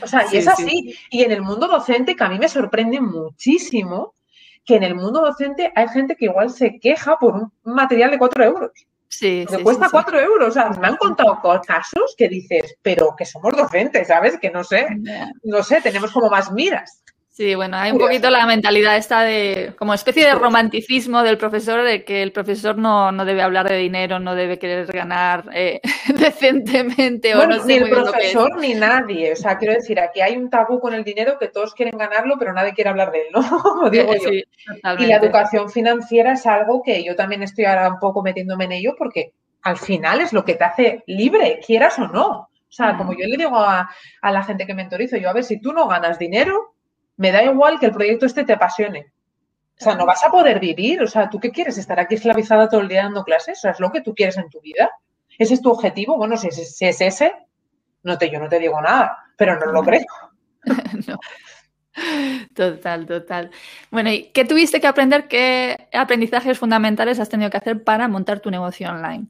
O 0.00 0.06
sea, 0.06 0.24
y 0.30 0.36
es 0.36 0.46
así. 0.46 0.96
Y 1.10 1.24
en 1.24 1.32
el 1.32 1.42
mundo 1.42 1.66
docente, 1.66 2.14
que 2.14 2.22
a 2.22 2.28
mí 2.28 2.38
me 2.38 2.48
sorprende 2.48 3.00
muchísimo, 3.00 4.14
que 4.64 4.76
en 4.76 4.84
el 4.84 4.94
mundo 4.94 5.20
docente 5.20 5.72
hay 5.74 5.88
gente 5.88 6.14
que 6.14 6.26
igual 6.26 6.48
se 6.50 6.78
queja 6.78 7.18
por 7.18 7.34
un 7.34 7.52
material 7.64 8.12
de 8.12 8.18
cuatro 8.18 8.44
euros. 8.44 8.70
Sí, 9.18 9.46
cuesta 9.62 9.88
cuatro 9.90 10.18
euros. 10.18 10.48
O 10.48 10.50
sea, 10.50 10.70
me 10.70 10.88
han 10.88 10.96
contado 10.96 11.40
casos 11.64 12.14
que 12.16 12.28
dices, 12.28 12.76
pero 12.82 13.14
que 13.16 13.24
somos 13.24 13.56
docentes, 13.56 14.08
¿sabes? 14.08 14.38
Que 14.40 14.50
no 14.50 14.64
sé, 14.64 14.88
no 15.44 15.62
sé, 15.62 15.80
tenemos 15.80 16.10
como 16.10 16.28
más 16.28 16.50
miras. 16.50 17.03
Sí, 17.34 17.56
bueno, 17.56 17.76
hay 17.76 17.90
un 17.90 17.98
poquito 17.98 18.30
la 18.30 18.46
mentalidad 18.46 18.96
esta 18.96 19.22
de, 19.22 19.74
como 19.76 19.92
especie 19.92 20.24
de 20.24 20.36
romanticismo 20.36 21.24
del 21.24 21.36
profesor, 21.36 21.82
de 21.82 22.04
que 22.04 22.22
el 22.22 22.30
profesor 22.30 22.78
no, 22.78 23.10
no 23.10 23.24
debe 23.24 23.42
hablar 23.42 23.68
de 23.68 23.76
dinero, 23.76 24.20
no 24.20 24.36
debe 24.36 24.56
querer 24.56 24.86
ganar 24.86 25.50
eh, 25.52 25.80
decentemente 26.16 27.34
o 27.34 27.44
no 27.44 27.58
sé 27.58 27.66
Ni 27.66 27.74
el 27.74 27.90
profesor 27.90 28.56
ni 28.60 28.74
nadie. 28.74 29.32
O 29.32 29.36
sea, 29.36 29.58
quiero 29.58 29.74
decir, 29.74 29.98
aquí 29.98 30.20
hay 30.20 30.36
un 30.36 30.48
tabú 30.48 30.78
con 30.78 30.94
el 30.94 31.02
dinero 31.02 31.36
que 31.36 31.48
todos 31.48 31.74
quieren 31.74 31.98
ganarlo, 31.98 32.36
pero 32.38 32.52
nadie 32.52 32.72
quiere 32.72 32.90
hablar 32.90 33.10
de 33.10 33.22
él, 33.22 33.26
¿no? 33.32 33.42
Digo 33.90 34.14
yo. 34.14 34.30
y 35.00 35.06
la 35.06 35.16
educación 35.16 35.68
financiera 35.68 36.34
es 36.34 36.46
algo 36.46 36.84
que 36.84 37.02
yo 37.02 37.16
también 37.16 37.42
estoy 37.42 37.64
ahora 37.64 37.88
un 37.88 37.98
poco 37.98 38.22
metiéndome 38.22 38.66
en 38.66 38.72
ello 38.72 38.94
porque 38.96 39.32
al 39.62 39.76
final 39.76 40.20
es 40.20 40.32
lo 40.32 40.44
que 40.44 40.54
te 40.54 40.62
hace 40.62 41.02
libre, 41.08 41.58
quieras 41.66 41.98
o 41.98 42.06
no. 42.06 42.28
O 42.30 42.76
sea, 42.76 42.96
como 42.96 43.12
yo 43.12 43.26
le 43.26 43.36
digo 43.36 43.56
a, 43.58 43.90
a 44.22 44.30
la 44.30 44.44
gente 44.44 44.66
que 44.66 44.74
mentorizo, 44.74 45.16
yo 45.16 45.30
a 45.30 45.32
ver, 45.32 45.42
si 45.42 45.60
tú 45.60 45.72
no 45.72 45.88
ganas 45.88 46.16
dinero, 46.16 46.73
me 47.16 47.32
da 47.32 47.42
igual 47.44 47.78
que 47.78 47.86
el 47.86 47.92
proyecto 47.92 48.26
este 48.26 48.44
te 48.44 48.52
apasione. 48.52 49.12
O 49.80 49.84
sea, 49.84 49.94
no 49.94 50.06
vas 50.06 50.24
a 50.24 50.30
poder 50.30 50.60
vivir. 50.60 51.02
O 51.02 51.06
sea, 51.06 51.28
¿tú 51.28 51.40
qué 51.40 51.50
quieres? 51.50 51.78
¿Estar 51.78 51.98
aquí 51.98 52.14
esclavizada 52.14 52.68
todo 52.68 52.80
el 52.80 52.88
día 52.88 53.02
dando 53.02 53.24
clases? 53.24 53.58
O 53.58 53.60
sea, 53.62 53.70
¿es 53.72 53.80
lo 53.80 53.90
que 53.90 54.00
tú 54.00 54.14
quieres 54.14 54.36
en 54.36 54.48
tu 54.48 54.60
vida? 54.60 54.90
¿Ese 55.38 55.54
es 55.54 55.62
tu 55.62 55.70
objetivo? 55.70 56.16
Bueno, 56.16 56.36
si 56.36 56.48
es, 56.48 56.80
ese, 56.80 57.34
no 58.02 58.18
te, 58.18 58.30
yo 58.30 58.38
no 58.38 58.48
te 58.48 58.58
digo 58.58 58.80
nada, 58.80 59.18
pero 59.36 59.58
no 59.58 59.72
lo 59.72 59.82
creo. 59.82 60.04
no. 61.08 61.18
Total, 62.54 63.06
total. 63.06 63.50
Bueno, 63.90 64.10
¿y 64.10 64.24
qué 64.32 64.44
tuviste 64.44 64.80
que 64.80 64.86
aprender? 64.86 65.28
¿Qué 65.28 65.88
aprendizajes 65.92 66.58
fundamentales 66.58 67.20
has 67.20 67.28
tenido 67.28 67.50
que 67.50 67.56
hacer 67.56 67.82
para 67.84 68.08
montar 68.08 68.40
tu 68.40 68.50
negocio 68.50 68.88
online? 68.88 69.26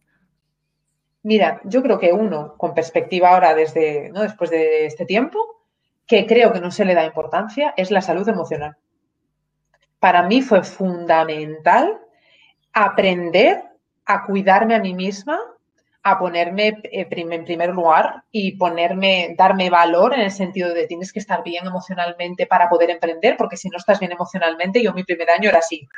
Mira, 1.23 1.61
yo 1.65 1.83
creo 1.83 1.99
que 1.99 2.13
uno, 2.13 2.55
con 2.57 2.75
perspectiva 2.75 3.31
ahora 3.31 3.55
desde, 3.55 4.11
¿no? 4.11 4.23
después 4.23 4.51
de 4.51 4.87
este 4.87 5.07
tiempo, 5.07 5.64
que 6.07 6.27
creo 6.27 6.53
que 6.53 6.61
no 6.61 6.71
se 6.71 6.85
le 6.85 6.95
da 6.95 7.05
importancia 7.05 7.75
es 7.77 7.91
la 7.91 8.01
salud 8.01 8.29
emocional. 8.29 8.77
Para 9.99 10.23
mí 10.23 10.43
fue 10.43 10.63
fundamental 10.63 11.99
aprender 12.73 13.63
a 14.05 14.25
cuidarme 14.27 14.75
a 14.75 14.81
mí 14.81 14.95
misma, 14.95 15.41
a 16.03 16.19
ponerme 16.19 16.69
eh, 16.93 17.07
en 17.11 17.45
primer 17.45 17.71
lugar 17.71 18.25
y 18.31 18.59
ponerme, 18.59 19.35
darme 19.39 19.71
valor 19.71 20.13
en 20.13 20.21
el 20.21 20.31
sentido 20.31 20.75
de 20.75 20.87
tienes 20.87 21.11
que 21.11 21.19
estar 21.19 21.43
bien 21.43 21.67
emocionalmente 21.67 22.47
para 22.47 22.69
poder 22.69 22.91
emprender, 22.91 23.39
porque 23.39 23.57
si 23.57 23.71
no 23.71 23.79
estás 23.79 23.99
bien 24.01 24.13
emocionalmente, 24.13 24.83
yo 24.83 24.93
mi 24.93 25.05
primer 25.05 25.31
año 25.31 25.49
era 25.49 25.61
así, 25.61 25.89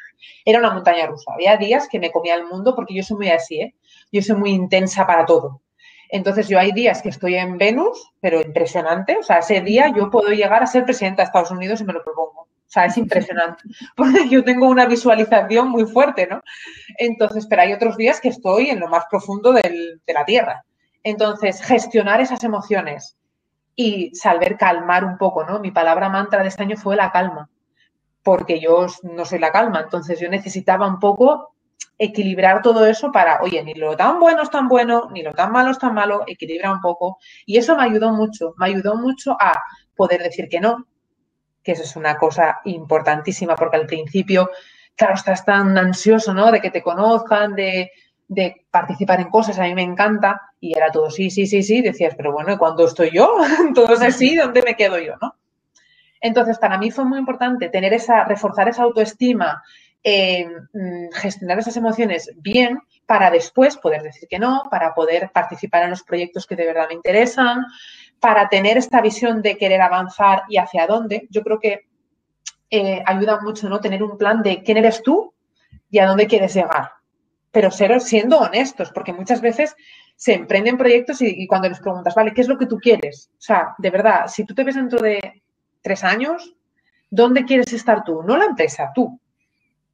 era 0.44 0.60
una 0.60 0.70
montaña 0.70 1.06
rusa. 1.06 1.32
Había 1.34 1.56
días 1.56 1.88
que 1.90 1.98
me 1.98 2.12
comía 2.12 2.36
el 2.36 2.44
mundo 2.44 2.76
porque 2.76 2.94
yo 2.94 3.02
soy 3.02 3.16
muy 3.16 3.30
así, 3.30 3.60
¿eh? 3.60 3.74
Yo 4.12 4.22
soy 4.22 4.36
muy 4.36 4.50
intensa 4.52 5.04
para 5.04 5.26
todo. 5.26 5.60
Entonces 6.08 6.48
yo 6.48 6.58
hay 6.58 6.72
días 6.72 7.02
que 7.02 7.08
estoy 7.08 7.36
en 7.36 7.58
Venus, 7.58 8.12
pero 8.20 8.40
impresionante. 8.40 9.16
O 9.18 9.22
sea, 9.22 9.38
ese 9.38 9.60
día 9.60 9.92
yo 9.94 10.10
puedo 10.10 10.30
llegar 10.30 10.62
a 10.62 10.66
ser 10.66 10.84
presidenta 10.84 11.22
de 11.22 11.26
Estados 11.26 11.50
Unidos 11.50 11.80
y 11.80 11.84
me 11.84 11.92
lo 11.92 12.04
propongo. 12.04 12.42
O 12.42 12.68
sea, 12.68 12.86
es 12.86 12.96
impresionante. 12.96 13.62
Porque 13.96 14.28
yo 14.28 14.44
tengo 14.44 14.68
una 14.68 14.86
visualización 14.86 15.68
muy 15.68 15.84
fuerte, 15.86 16.26
¿no? 16.26 16.42
Entonces, 16.98 17.46
pero 17.46 17.62
hay 17.62 17.72
otros 17.72 17.96
días 17.96 18.20
que 18.20 18.28
estoy 18.28 18.70
en 18.70 18.80
lo 18.80 18.88
más 18.88 19.04
profundo 19.10 19.52
de 19.52 20.00
la 20.06 20.24
Tierra. 20.24 20.64
Entonces, 21.02 21.62
gestionar 21.62 22.20
esas 22.20 22.42
emociones 22.42 23.16
y 23.76 24.12
saber 24.14 24.56
calmar 24.56 25.04
un 25.04 25.18
poco, 25.18 25.44
¿no? 25.44 25.60
Mi 25.60 25.70
palabra 25.70 26.08
mantra 26.08 26.42
de 26.42 26.48
este 26.48 26.62
año 26.62 26.76
fue 26.76 26.96
la 26.96 27.12
calma, 27.12 27.48
porque 28.22 28.58
yo 28.58 28.86
no 29.02 29.24
soy 29.24 29.38
la 29.38 29.52
calma. 29.52 29.80
Entonces, 29.80 30.18
yo 30.18 30.28
necesitaba 30.28 30.88
un 30.88 30.98
poco 30.98 31.55
equilibrar 31.98 32.62
todo 32.62 32.86
eso 32.86 33.10
para, 33.10 33.40
oye, 33.42 33.62
ni 33.62 33.74
lo 33.74 33.96
tan 33.96 34.20
bueno 34.20 34.42
es 34.42 34.50
tan 34.50 34.68
bueno, 34.68 35.08
ni 35.12 35.22
lo 35.22 35.32
tan 35.32 35.50
malo 35.52 35.70
es 35.70 35.78
tan 35.78 35.94
malo, 35.94 36.24
equilibra 36.26 36.72
un 36.72 36.80
poco. 36.80 37.18
Y 37.46 37.56
eso 37.56 37.76
me 37.76 37.84
ayudó 37.84 38.12
mucho, 38.12 38.54
me 38.58 38.66
ayudó 38.66 38.96
mucho 38.96 39.36
a 39.40 39.62
poder 39.94 40.22
decir 40.22 40.48
que 40.48 40.60
no, 40.60 40.86
que 41.62 41.72
eso 41.72 41.82
es 41.82 41.96
una 41.96 42.16
cosa 42.16 42.60
importantísima, 42.64 43.56
porque 43.56 43.76
al 43.76 43.86
principio, 43.86 44.50
claro, 44.94 45.14
estás 45.14 45.44
tan 45.44 45.76
ansioso, 45.78 46.34
¿no? 46.34 46.52
De 46.52 46.60
que 46.60 46.70
te 46.70 46.82
conozcan, 46.82 47.54
de, 47.54 47.90
participar 48.70 49.20
en 49.20 49.30
cosas, 49.30 49.58
a 49.58 49.62
mí 49.62 49.74
me 49.74 49.82
encanta, 49.82 50.42
y 50.60 50.76
era 50.76 50.90
todo 50.90 51.10
sí, 51.10 51.30
sí, 51.30 51.46
sí, 51.46 51.62
sí, 51.62 51.80
decías, 51.80 52.14
pero 52.16 52.32
bueno, 52.32 52.52
¿y 52.52 52.56
cuándo 52.56 52.84
estoy 52.84 53.10
yo? 53.10 53.36
Entonces 53.66 54.02
así, 54.02 54.36
¿dónde 54.36 54.62
me 54.62 54.76
quedo 54.76 54.98
yo, 54.98 55.14
no? 55.20 55.34
Entonces, 56.20 56.58
para 56.58 56.78
mí 56.78 56.90
fue 56.90 57.04
muy 57.04 57.18
importante 57.18 57.68
tener 57.68 57.92
esa, 57.92 58.24
reforzar 58.24 58.68
esa 58.68 58.82
autoestima, 58.82 59.62
eh, 60.02 60.46
mm, 60.72 61.12
gestionar 61.12 61.58
esas 61.58 61.76
emociones 61.76 62.30
bien 62.36 62.78
para 63.06 63.30
después 63.30 63.76
poder 63.76 64.02
decir 64.02 64.28
que 64.28 64.38
no, 64.38 64.64
para 64.70 64.94
poder 64.94 65.30
participar 65.32 65.84
en 65.84 65.90
los 65.90 66.02
proyectos 66.02 66.46
que 66.46 66.56
de 66.56 66.66
verdad 66.66 66.88
me 66.88 66.94
interesan, 66.94 67.64
para 68.20 68.48
tener 68.48 68.76
esta 68.76 69.00
visión 69.00 69.42
de 69.42 69.56
querer 69.56 69.80
avanzar 69.80 70.42
y 70.48 70.58
hacia 70.58 70.86
dónde. 70.86 71.26
Yo 71.30 71.42
creo 71.42 71.58
que 71.58 71.86
eh, 72.70 73.02
ayuda 73.06 73.40
mucho 73.40 73.68
¿no? 73.68 73.80
tener 73.80 74.02
un 74.02 74.18
plan 74.18 74.42
de 74.42 74.62
quién 74.62 74.78
eres 74.78 75.02
tú 75.02 75.32
y 75.90 75.98
a 75.98 76.06
dónde 76.06 76.26
quieres 76.26 76.54
llegar. 76.54 76.90
Pero 77.52 77.70
ser, 77.70 78.00
siendo 78.00 78.38
honestos, 78.38 78.90
porque 78.92 79.12
muchas 79.12 79.40
veces 79.40 79.74
se 80.14 80.34
emprenden 80.34 80.76
proyectos 80.76 81.22
y, 81.22 81.42
y, 81.42 81.46
cuando 81.46 81.68
les 81.68 81.80
preguntas, 81.80 82.14
vale, 82.14 82.32
¿qué 82.34 82.40
es 82.40 82.48
lo 82.48 82.58
que 82.58 82.66
tú 82.66 82.78
quieres? 82.78 83.30
O 83.32 83.40
sea, 83.40 83.74
de 83.78 83.90
verdad, 83.90 84.26
si 84.28 84.44
tú 84.44 84.54
te 84.54 84.64
ves 84.64 84.74
dentro 84.74 85.00
de 85.00 85.42
tres 85.80 86.04
años, 86.04 86.54
¿dónde 87.10 87.44
quieres 87.44 87.72
estar 87.72 88.04
tú? 88.04 88.22
No 88.22 88.36
la 88.36 88.46
empresa, 88.46 88.90
tú. 88.94 89.20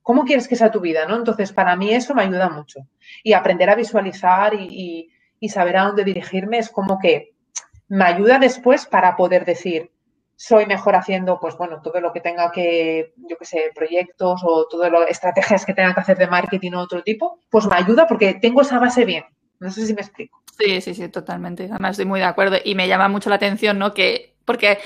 ¿Cómo 0.02 0.24
quieres 0.24 0.48
que 0.48 0.56
sea 0.56 0.70
tu 0.70 0.80
vida? 0.80 1.06
¿no? 1.06 1.16
Entonces, 1.16 1.52
para 1.52 1.76
mí 1.76 1.92
eso 1.92 2.14
me 2.14 2.22
ayuda 2.22 2.48
mucho. 2.48 2.80
Y 3.22 3.32
aprender 3.32 3.70
a 3.70 3.74
visualizar 3.74 4.54
y, 4.54 5.10
saber 5.48 5.76
a 5.76 5.84
dónde 5.84 6.04
dirigirme 6.04 6.58
es 6.58 6.70
como 6.70 6.98
que 6.98 7.34
me 7.88 8.04
ayuda 8.04 8.38
después 8.38 8.86
para 8.86 9.16
poder 9.16 9.44
decir, 9.44 9.90
soy 10.36 10.66
mejor 10.66 10.96
haciendo, 10.96 11.38
pues 11.40 11.56
bueno, 11.56 11.82
todo 11.82 12.00
lo 12.00 12.12
que 12.12 12.20
tenga 12.20 12.50
que, 12.50 13.12
yo 13.16 13.36
qué 13.36 13.44
sé, 13.44 13.70
proyectos 13.74 14.42
o 14.44 14.66
todas 14.68 14.90
las 14.90 15.08
estrategias 15.08 15.64
que 15.66 15.74
tenga 15.74 15.94
que 15.94 16.00
hacer 16.00 16.18
de 16.18 16.26
marketing 16.26 16.72
o 16.72 16.80
otro 16.80 17.02
tipo, 17.02 17.40
pues 17.50 17.66
me 17.66 17.76
ayuda 17.76 18.06
porque 18.06 18.34
tengo 18.34 18.62
esa 18.62 18.78
base 18.78 19.04
bien. 19.04 19.24
No 19.60 19.70
sé 19.70 19.86
si 19.86 19.94
me 19.94 20.00
explico. 20.00 20.42
Sí, 20.58 20.80
sí, 20.80 20.94
sí, 20.94 21.08
totalmente. 21.08 21.64
Además, 21.70 21.92
estoy 21.92 22.06
muy 22.06 22.18
de 22.18 22.26
acuerdo. 22.26 22.56
Y 22.64 22.74
me 22.74 22.88
llama 22.88 23.08
mucho 23.08 23.30
la 23.30 23.36
atención, 23.36 23.78
¿no? 23.78 23.94
Que, 23.94 24.34
porque 24.44 24.78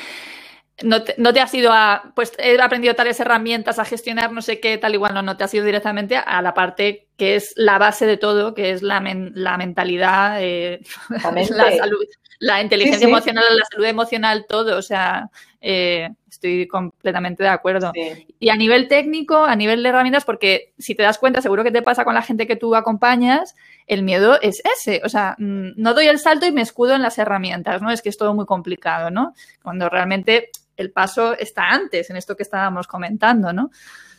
no 0.83 1.03
te, 1.03 1.14
no 1.16 1.33
te, 1.33 1.41
has 1.41 1.55
ido 1.55 1.72
a, 1.72 2.12
pues 2.14 2.33
he 2.39 2.61
aprendido 2.61 2.95
tales 2.95 3.18
herramientas 3.18 3.79
a 3.79 3.85
gestionar 3.85 4.33
no 4.33 4.43
sé 4.43 4.61
qué, 4.61 4.77
tal 4.77 4.95
igual, 4.95 5.14
no, 5.14 5.22
no 5.22 5.37
te 5.37 5.45
has 5.45 5.55
ido 5.55 5.64
directamente 5.64 6.16
a 6.16 6.43
la 6.43 6.55
parte 6.55 7.09
que 7.16 7.37
es 7.37 7.55
la 7.57 7.79
base 7.79 8.07
de 8.07 8.18
todo, 8.18 8.55
que 8.55 8.70
es 8.72 8.83
la, 8.83 9.01
la 9.35 9.57
mentalidad, 9.57 10.37
eh, 10.41 10.81
la 11.09 11.20
salud, 11.79 12.05
la 12.39 12.61
inteligencia 12.61 13.09
emocional, 13.09 13.45
la 13.51 13.64
salud 13.64 13.87
emocional, 13.87 14.45
todo, 14.47 14.77
o 14.77 14.83
sea, 14.83 15.31
eh, 15.62 16.11
estoy 16.29 16.66
completamente 16.66 17.43
de 17.43 17.49
acuerdo. 17.49 17.93
Y 18.39 18.51
a 18.51 18.57
nivel 18.57 18.89
técnico, 18.89 19.45
a 19.45 19.57
nivel 19.57 19.83
de 19.83 19.89
herramientas, 19.89 20.24
porque 20.24 20.74
si 20.79 20.95
te 20.95 21.03
das 21.03 21.18
cuenta, 21.18 21.41
seguro 21.41 21.64
que 21.64 21.70
te 21.70 21.83
pasa 21.83 22.05
con 22.05 22.14
la 22.14 22.22
gente 22.22 22.47
que 22.47 22.57
tú 22.57 22.74
acompañas, 22.74 23.55
el 23.87 24.03
miedo 24.03 24.39
es 24.43 24.62
ese, 24.77 25.01
o 25.05 25.09
sea, 25.09 25.37
mm, 25.39 25.70
no 25.77 25.95
doy 25.95 26.07
el 26.07 26.18
salto 26.18 26.47
y 26.47 26.53
me 26.53 26.62
escudo 26.62 26.95
en 26.95 27.03
las 27.03 27.18
herramientas, 27.18 27.81
¿no? 27.81 27.91
Es 27.91 28.03
que 28.03 28.11
es 28.11 28.18
todo 28.18 28.35
muy 28.35 28.45
complicado, 28.45 29.11
¿no? 29.11 29.35
Cuando 29.62 29.89
realmente 29.89 30.51
el 30.77 30.93
paso 30.93 31.37
está 31.37 31.68
antes, 31.68 32.11
en 32.11 32.16
esto 32.16 32.37
que 32.37 32.43
estábamos 32.43 32.87
comentando, 32.87 33.53
¿no? 33.53 33.70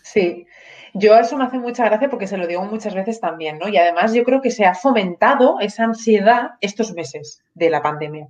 Sí, 0.02 0.48
yo 0.94 1.16
eso 1.16 1.38
me 1.38 1.46
hace 1.46 1.60
mucha 1.60 1.86
gracia 1.86 2.10
porque 2.10 2.28
se 2.28 2.38
lo 2.38 2.48
digo 2.48 2.64
muchas 2.64 2.96
veces 2.96 3.20
también, 3.20 3.60
¿no? 3.60 3.68
Y 3.68 3.78
además 3.78 4.14
yo 4.14 4.24
creo 4.24 4.42
que 4.42 4.52
se 4.52 4.66
ha 4.66 4.74
fomentado 4.74 5.60
esa 5.60 5.84
ansiedad 5.84 6.52
estos 6.62 6.94
meses 6.94 7.44
de 7.54 7.70
la 7.70 7.82
pandemia. 7.82 8.28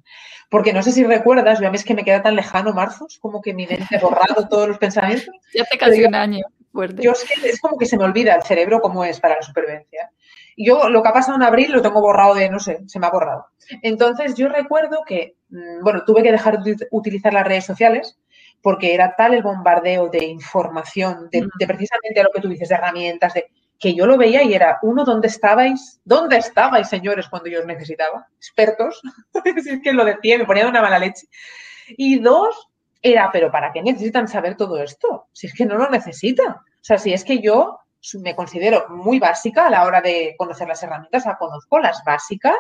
Porque 0.50 0.74
no 0.74 0.82
sé 0.82 0.92
si 0.92 1.04
recuerdas, 1.04 1.60
yo 1.60 1.68
a 1.68 1.72
mí 1.72 1.78
es 1.78 1.84
que 1.84 1.94
me 1.94 2.04
queda 2.04 2.24
tan 2.24 2.36
lejano 2.36 2.74
marzo, 2.74 3.06
es 3.08 3.20
como 3.20 3.42
que 3.42 3.54
mi 3.54 3.68
mente 3.68 3.96
ha 3.96 4.00
borrado 4.00 4.48
todos 4.48 4.68
los 4.68 4.78
pensamientos. 4.78 5.30
Ya 5.54 5.64
hace 5.64 5.78
casi 5.78 6.04
un 6.04 6.16
año. 6.16 6.46
Fuerte. 6.72 7.02
Yo 7.02 7.12
es 7.12 7.24
que 7.24 7.50
es 7.50 7.60
como 7.60 7.78
que 7.78 7.86
se 7.86 7.98
me 7.98 8.04
olvida 8.04 8.36
el 8.36 8.44
cerebro 8.44 8.82
cómo 8.82 9.04
es 9.04 9.20
para 9.20 9.36
la 9.36 9.42
supervivencia. 9.42 10.12
Yo 10.58 10.90
lo 10.90 11.04
que 11.04 11.10
ha 11.10 11.14
pasado 11.14 11.38
en 11.38 11.44
abril 11.44 11.72
lo 11.72 11.84
tengo 11.84 12.02
borrado 12.02 12.34
de, 12.34 12.50
no 12.50 12.60
sé, 12.60 12.80
se 12.88 13.00
me 13.00 13.06
ha 13.06 13.12
borrado. 13.12 13.46
Entonces 13.84 14.34
yo 14.36 14.50
recuerdo 14.50 15.04
que, 15.06 15.38
mm, 15.50 15.84
bueno, 15.84 16.04
tuve 16.04 16.24
que 16.24 16.32
dejar 16.32 16.64
de 16.64 16.76
utilizar 16.92 17.32
las 17.32 17.48
redes 17.48 17.66
sociales 17.66 18.18
porque 18.62 18.94
era 18.94 19.16
tal 19.16 19.34
el 19.34 19.44
bombardeo 19.44 20.10
de 20.10 20.26
información, 20.26 21.30
de, 21.32 21.48
precisamente 21.66 22.24
lo 22.24 22.30
que 22.34 22.42
tú 22.42 22.50
dices, 22.50 22.70
de 22.70 22.76
herramientas, 22.76 23.34
de 23.36 23.46
que 23.80 23.94
yo 23.94 24.08
lo 24.08 24.18
veía 24.18 24.42
y 24.44 24.54
era, 24.54 24.80
uno, 24.82 25.06
¿dónde 25.06 25.28
estabais? 25.28 26.02
¿Dónde 26.04 26.38
estabais, 26.38 26.90
señores, 26.90 27.28
cuando 27.30 27.50
yo 27.50 27.60
os 27.60 27.66
necesitaba? 27.66 28.28
Expertos. 28.38 29.00
es 29.46 29.82
que 29.84 29.94
lo 29.94 30.04
decía, 30.04 30.38
me 30.38 30.46
ponía 30.46 30.64
de 30.64 30.72
una 30.72 30.82
mala 30.82 30.98
leche. 30.98 31.28
Y 31.90 32.20
dos, 32.20 32.68
era, 33.02 33.30
pero 33.32 33.52
¿para 33.52 33.72
qué 33.72 33.82
necesitan 33.82 34.28
saber 34.28 34.58
todo 34.58 34.82
esto? 34.82 35.28
Si 35.32 35.48
es 35.48 35.54
que 35.54 35.66
no 35.66 35.78
lo 35.78 35.90
necesitan. 35.90 36.50
O 36.50 36.82
sea, 36.82 36.98
si 36.98 37.14
es 37.14 37.24
que 37.24 37.40
yo 37.40 37.80
me 38.22 38.36
considero 38.36 38.86
muy 38.90 39.20
básica 39.20 39.68
a 39.68 39.70
la 39.70 39.86
hora 39.86 40.02
de 40.02 40.36
conocer 40.38 40.68
las 40.68 40.82
herramientas, 40.84 41.24
o 41.24 41.26
sea, 41.26 41.38
conozco 41.38 41.80
las 41.80 42.04
básicas 42.06 42.58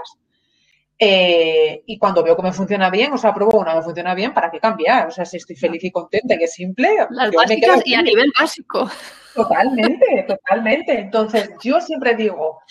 eh, 0.99 1.83
y 1.85 1.97
cuando 1.99 2.23
veo 2.23 2.35
que 2.35 2.41
me 2.41 2.51
funciona 2.51 2.89
bien, 2.89 3.13
o 3.13 3.17
sea, 3.17 3.33
pruebo 3.33 3.59
una, 3.59 3.75
me 3.75 3.83
funciona 3.83 4.15
bien, 4.15 4.33
¿para 4.33 4.49
qué 4.49 4.59
cambiar? 4.59 5.07
O 5.07 5.11
sea, 5.11 5.25
si 5.25 5.38
estoy 5.38 5.55
feliz 5.55 5.83
y 5.83 5.91
contenta 5.91 6.33
y 6.33 6.38
que 6.39 6.45
es 6.45 6.53
simple. 6.53 6.89
Las 7.11 7.31
básicas 7.31 7.81
y 7.85 7.93
a 7.93 8.01
nivel 8.01 8.31
básico. 8.38 8.89
Totalmente, 9.35 10.25
totalmente. 10.27 10.99
Entonces, 10.99 11.51
yo 11.61 11.79
siempre 11.79 12.15
digo, 12.15 12.61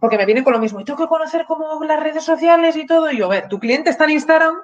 porque 0.00 0.16
me 0.16 0.26
vienen 0.26 0.44
con 0.44 0.52
lo 0.52 0.60
mismo, 0.60 0.78
y 0.78 0.84
tengo 0.84 1.00
que 1.00 1.08
conocer 1.08 1.44
como 1.46 1.82
las 1.82 2.00
redes 2.00 2.22
sociales 2.22 2.76
y 2.76 2.86
todo, 2.86 3.10
y 3.10 3.18
yo, 3.18 3.26
a 3.26 3.30
ver, 3.30 3.48
tu 3.48 3.58
cliente 3.58 3.90
está 3.90 4.04
en 4.04 4.10
Instagram, 4.10 4.54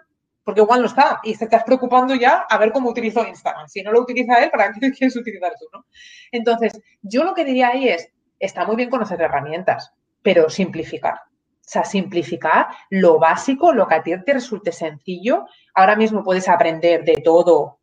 porque 0.45 0.61
igual 0.61 0.81
no 0.81 0.87
está, 0.87 1.21
y 1.23 1.37
te 1.37 1.45
estás 1.45 1.65
preocupando 1.65 2.15
ya 2.15 2.47
a 2.49 2.59
ver 2.59 2.73
cómo 2.73 2.91
utilizo 2.91 3.27
Instagram. 3.27 3.69
Si 3.69 3.83
no 3.83 3.93
lo 3.93 4.01
utiliza 4.01 4.43
él, 4.43 4.51
¿para 4.51 4.73
qué 4.73 4.81
quieres 4.93 5.17
utilizar 5.17 5.53
tú, 5.59 5.67
no? 5.73 5.87
Entonces, 6.31 6.81
yo 7.03 7.25
lo 7.25 7.35
que 7.35 7.45
diría 7.45 7.69
ahí 7.69 7.89
es, 7.89 8.09
está 8.39 8.65
muy 8.65 8.77
bien 8.77 8.91
conocer 8.91 9.21
herramientas, 9.21 9.93
pero 10.23 10.51
simplificar. 10.51 11.15
O 11.15 11.65
sea, 11.73 11.85
simplificar 11.85 12.67
lo 12.91 13.19
básico, 13.19 13.73
lo 13.73 13.87
que 13.87 13.95
a 13.95 14.03
ti 14.03 14.13
te 14.25 14.33
resulte 14.33 14.73
sencillo. 14.73 15.47
Ahora 15.75 15.95
mismo 15.95 16.25
puedes 16.25 16.49
aprender 16.49 17.05
de 17.05 17.23
todo 17.23 17.79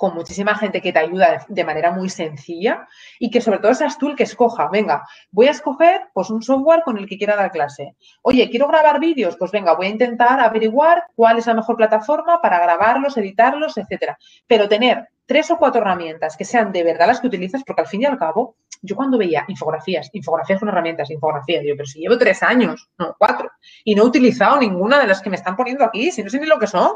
con 0.00 0.14
muchísima 0.14 0.54
gente 0.54 0.80
que 0.80 0.94
te 0.94 0.98
ayuda 0.98 1.44
de 1.46 1.62
manera 1.62 1.92
muy 1.92 2.08
sencilla 2.08 2.88
y 3.18 3.30
que 3.30 3.42
sobre 3.42 3.58
todo 3.58 3.74
seas 3.74 3.98
tú 3.98 4.08
el 4.08 4.16
que 4.16 4.22
escoja. 4.22 4.70
Venga, 4.72 5.06
voy 5.30 5.48
a 5.48 5.50
escoger 5.50 6.04
pues 6.14 6.30
un 6.30 6.42
software 6.42 6.80
con 6.82 6.96
el 6.96 7.06
que 7.06 7.18
quiera 7.18 7.36
dar 7.36 7.52
clase. 7.52 7.96
Oye, 8.22 8.48
quiero 8.48 8.66
grabar 8.66 8.98
vídeos, 8.98 9.36
pues 9.36 9.50
venga, 9.50 9.74
voy 9.74 9.88
a 9.88 9.90
intentar 9.90 10.40
averiguar 10.40 11.04
cuál 11.14 11.36
es 11.36 11.46
la 11.46 11.52
mejor 11.52 11.76
plataforma 11.76 12.40
para 12.40 12.60
grabarlos, 12.60 13.18
editarlos, 13.18 13.76
etcétera. 13.76 14.16
Pero 14.46 14.70
tener 14.70 15.06
tres 15.30 15.48
o 15.52 15.58
cuatro 15.58 15.80
herramientas 15.80 16.36
que 16.36 16.44
sean 16.44 16.72
de 16.72 16.82
verdad 16.82 17.06
las 17.06 17.20
que 17.20 17.28
utilizas, 17.28 17.62
porque 17.62 17.82
al 17.82 17.86
fin 17.86 18.02
y 18.02 18.04
al 18.04 18.18
cabo, 18.18 18.56
yo 18.82 18.96
cuando 18.96 19.16
veía 19.16 19.44
infografías, 19.46 20.10
infografías 20.12 20.58
con 20.58 20.68
herramientas, 20.68 21.08
infografías, 21.08 21.62
yo, 21.64 21.76
pero 21.76 21.86
si 21.86 22.00
llevo 22.00 22.18
tres 22.18 22.42
años, 22.42 22.90
no, 22.98 23.14
cuatro, 23.16 23.48
y 23.84 23.94
no 23.94 24.02
he 24.02 24.06
utilizado 24.06 24.58
ninguna 24.58 24.98
de 24.98 25.06
las 25.06 25.22
que 25.22 25.30
me 25.30 25.36
están 25.36 25.54
poniendo 25.54 25.84
aquí, 25.84 26.10
si 26.10 26.24
no 26.24 26.30
sé 26.30 26.40
ni 26.40 26.46
lo 26.46 26.58
que 26.58 26.66
son, 26.66 26.90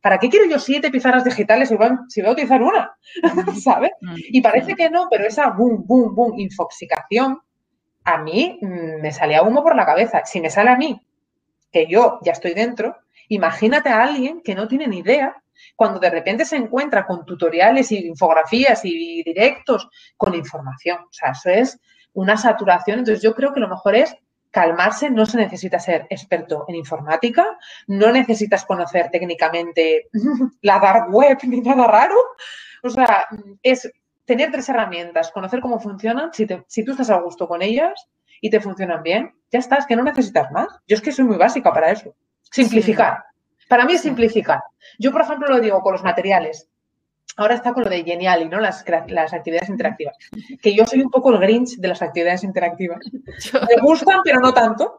¿para 0.00 0.18
qué 0.18 0.28
quiero 0.28 0.46
yo 0.48 0.60
siete 0.60 0.88
pizarras 0.88 1.24
digitales 1.24 1.68
si 1.68 1.74
voy, 1.74 1.88
si 2.06 2.20
voy 2.20 2.30
a 2.30 2.32
utilizar 2.34 2.62
una? 2.62 2.94
¿Sabes? 3.60 3.90
Mm, 4.00 4.14
y 4.18 4.40
parece 4.40 4.76
que 4.76 4.88
no, 4.88 5.08
pero 5.10 5.26
esa 5.26 5.50
boom, 5.50 5.84
boom, 5.84 6.14
boom, 6.14 6.38
infoxicación, 6.38 7.40
a 8.04 8.18
mí 8.18 8.56
mm, 8.62 9.00
me 9.02 9.10
salía 9.10 9.42
humo 9.42 9.64
por 9.64 9.74
la 9.74 9.84
cabeza. 9.84 10.22
Si 10.24 10.40
me 10.40 10.48
sale 10.48 10.70
a 10.70 10.76
mí, 10.76 11.04
que 11.72 11.88
yo 11.88 12.20
ya 12.22 12.30
estoy 12.30 12.54
dentro, 12.54 12.98
imagínate 13.26 13.88
a 13.88 14.04
alguien 14.04 14.42
que 14.44 14.54
no 14.54 14.68
tiene 14.68 14.86
ni 14.86 14.98
idea 14.98 15.42
cuando 15.76 16.00
de 16.00 16.10
repente 16.10 16.44
se 16.44 16.56
encuentra 16.56 17.06
con 17.06 17.24
tutoriales 17.24 17.92
y 17.92 18.06
infografías 18.06 18.84
y 18.84 19.22
directos 19.22 19.88
con 20.16 20.34
información. 20.34 20.98
O 20.98 21.12
sea, 21.12 21.30
eso 21.30 21.50
es 21.50 21.80
una 22.12 22.36
saturación. 22.36 23.00
Entonces 23.00 23.22
yo 23.22 23.34
creo 23.34 23.52
que 23.52 23.60
lo 23.60 23.68
mejor 23.68 23.94
es 23.94 24.16
calmarse, 24.50 25.10
no 25.10 25.26
se 25.26 25.38
necesita 25.38 25.78
ser 25.78 26.06
experto 26.10 26.64
en 26.68 26.74
informática, 26.74 27.46
no 27.86 28.10
necesitas 28.10 28.64
conocer 28.64 29.08
técnicamente 29.10 30.08
la 30.62 30.78
dark 30.78 31.08
web 31.10 31.38
ni 31.44 31.60
nada 31.60 31.86
raro. 31.86 32.16
O 32.82 32.90
sea, 32.90 33.26
es 33.62 33.90
tener 34.24 34.50
tres 34.50 34.68
herramientas, 34.68 35.30
conocer 35.32 35.60
cómo 35.60 35.80
funcionan, 35.80 36.32
si, 36.32 36.46
si 36.66 36.84
tú 36.84 36.92
estás 36.92 37.10
a 37.10 37.20
gusto 37.20 37.48
con 37.48 37.62
ellas 37.62 38.08
y 38.40 38.50
te 38.50 38.60
funcionan 38.60 39.02
bien, 39.02 39.34
ya 39.50 39.58
estás, 39.58 39.86
que 39.86 39.96
no 39.96 40.02
necesitas 40.02 40.50
más. 40.50 40.68
Yo 40.86 40.96
es 40.96 41.02
que 41.02 41.12
soy 41.12 41.24
muy 41.24 41.36
básica 41.36 41.72
para 41.72 41.90
eso. 41.90 42.14
Simplificar. 42.42 43.24
Para 43.70 43.84
mí 43.84 43.92
es 43.92 44.00
simplificar. 44.00 44.60
Yo, 44.98 45.12
por 45.12 45.20
ejemplo, 45.20 45.46
lo 45.46 45.60
digo 45.60 45.80
con 45.80 45.92
los 45.92 46.02
materiales. 46.02 46.68
Ahora 47.36 47.54
está 47.54 47.72
con 47.72 47.84
lo 47.84 47.88
de 47.88 48.02
Geniali, 48.02 48.48
¿no? 48.48 48.58
Las, 48.58 48.84
las 49.06 49.32
actividades 49.32 49.68
interactivas. 49.68 50.16
Que 50.60 50.74
yo 50.74 50.84
soy 50.84 51.02
un 51.02 51.08
poco 51.08 51.30
el 51.30 51.38
Grinch 51.38 51.76
de 51.76 51.86
las 51.86 52.02
actividades 52.02 52.42
interactivas. 52.42 52.98
Me 53.52 53.80
gustan, 53.80 54.22
pero 54.24 54.40
no 54.40 54.52
tanto. 54.52 54.98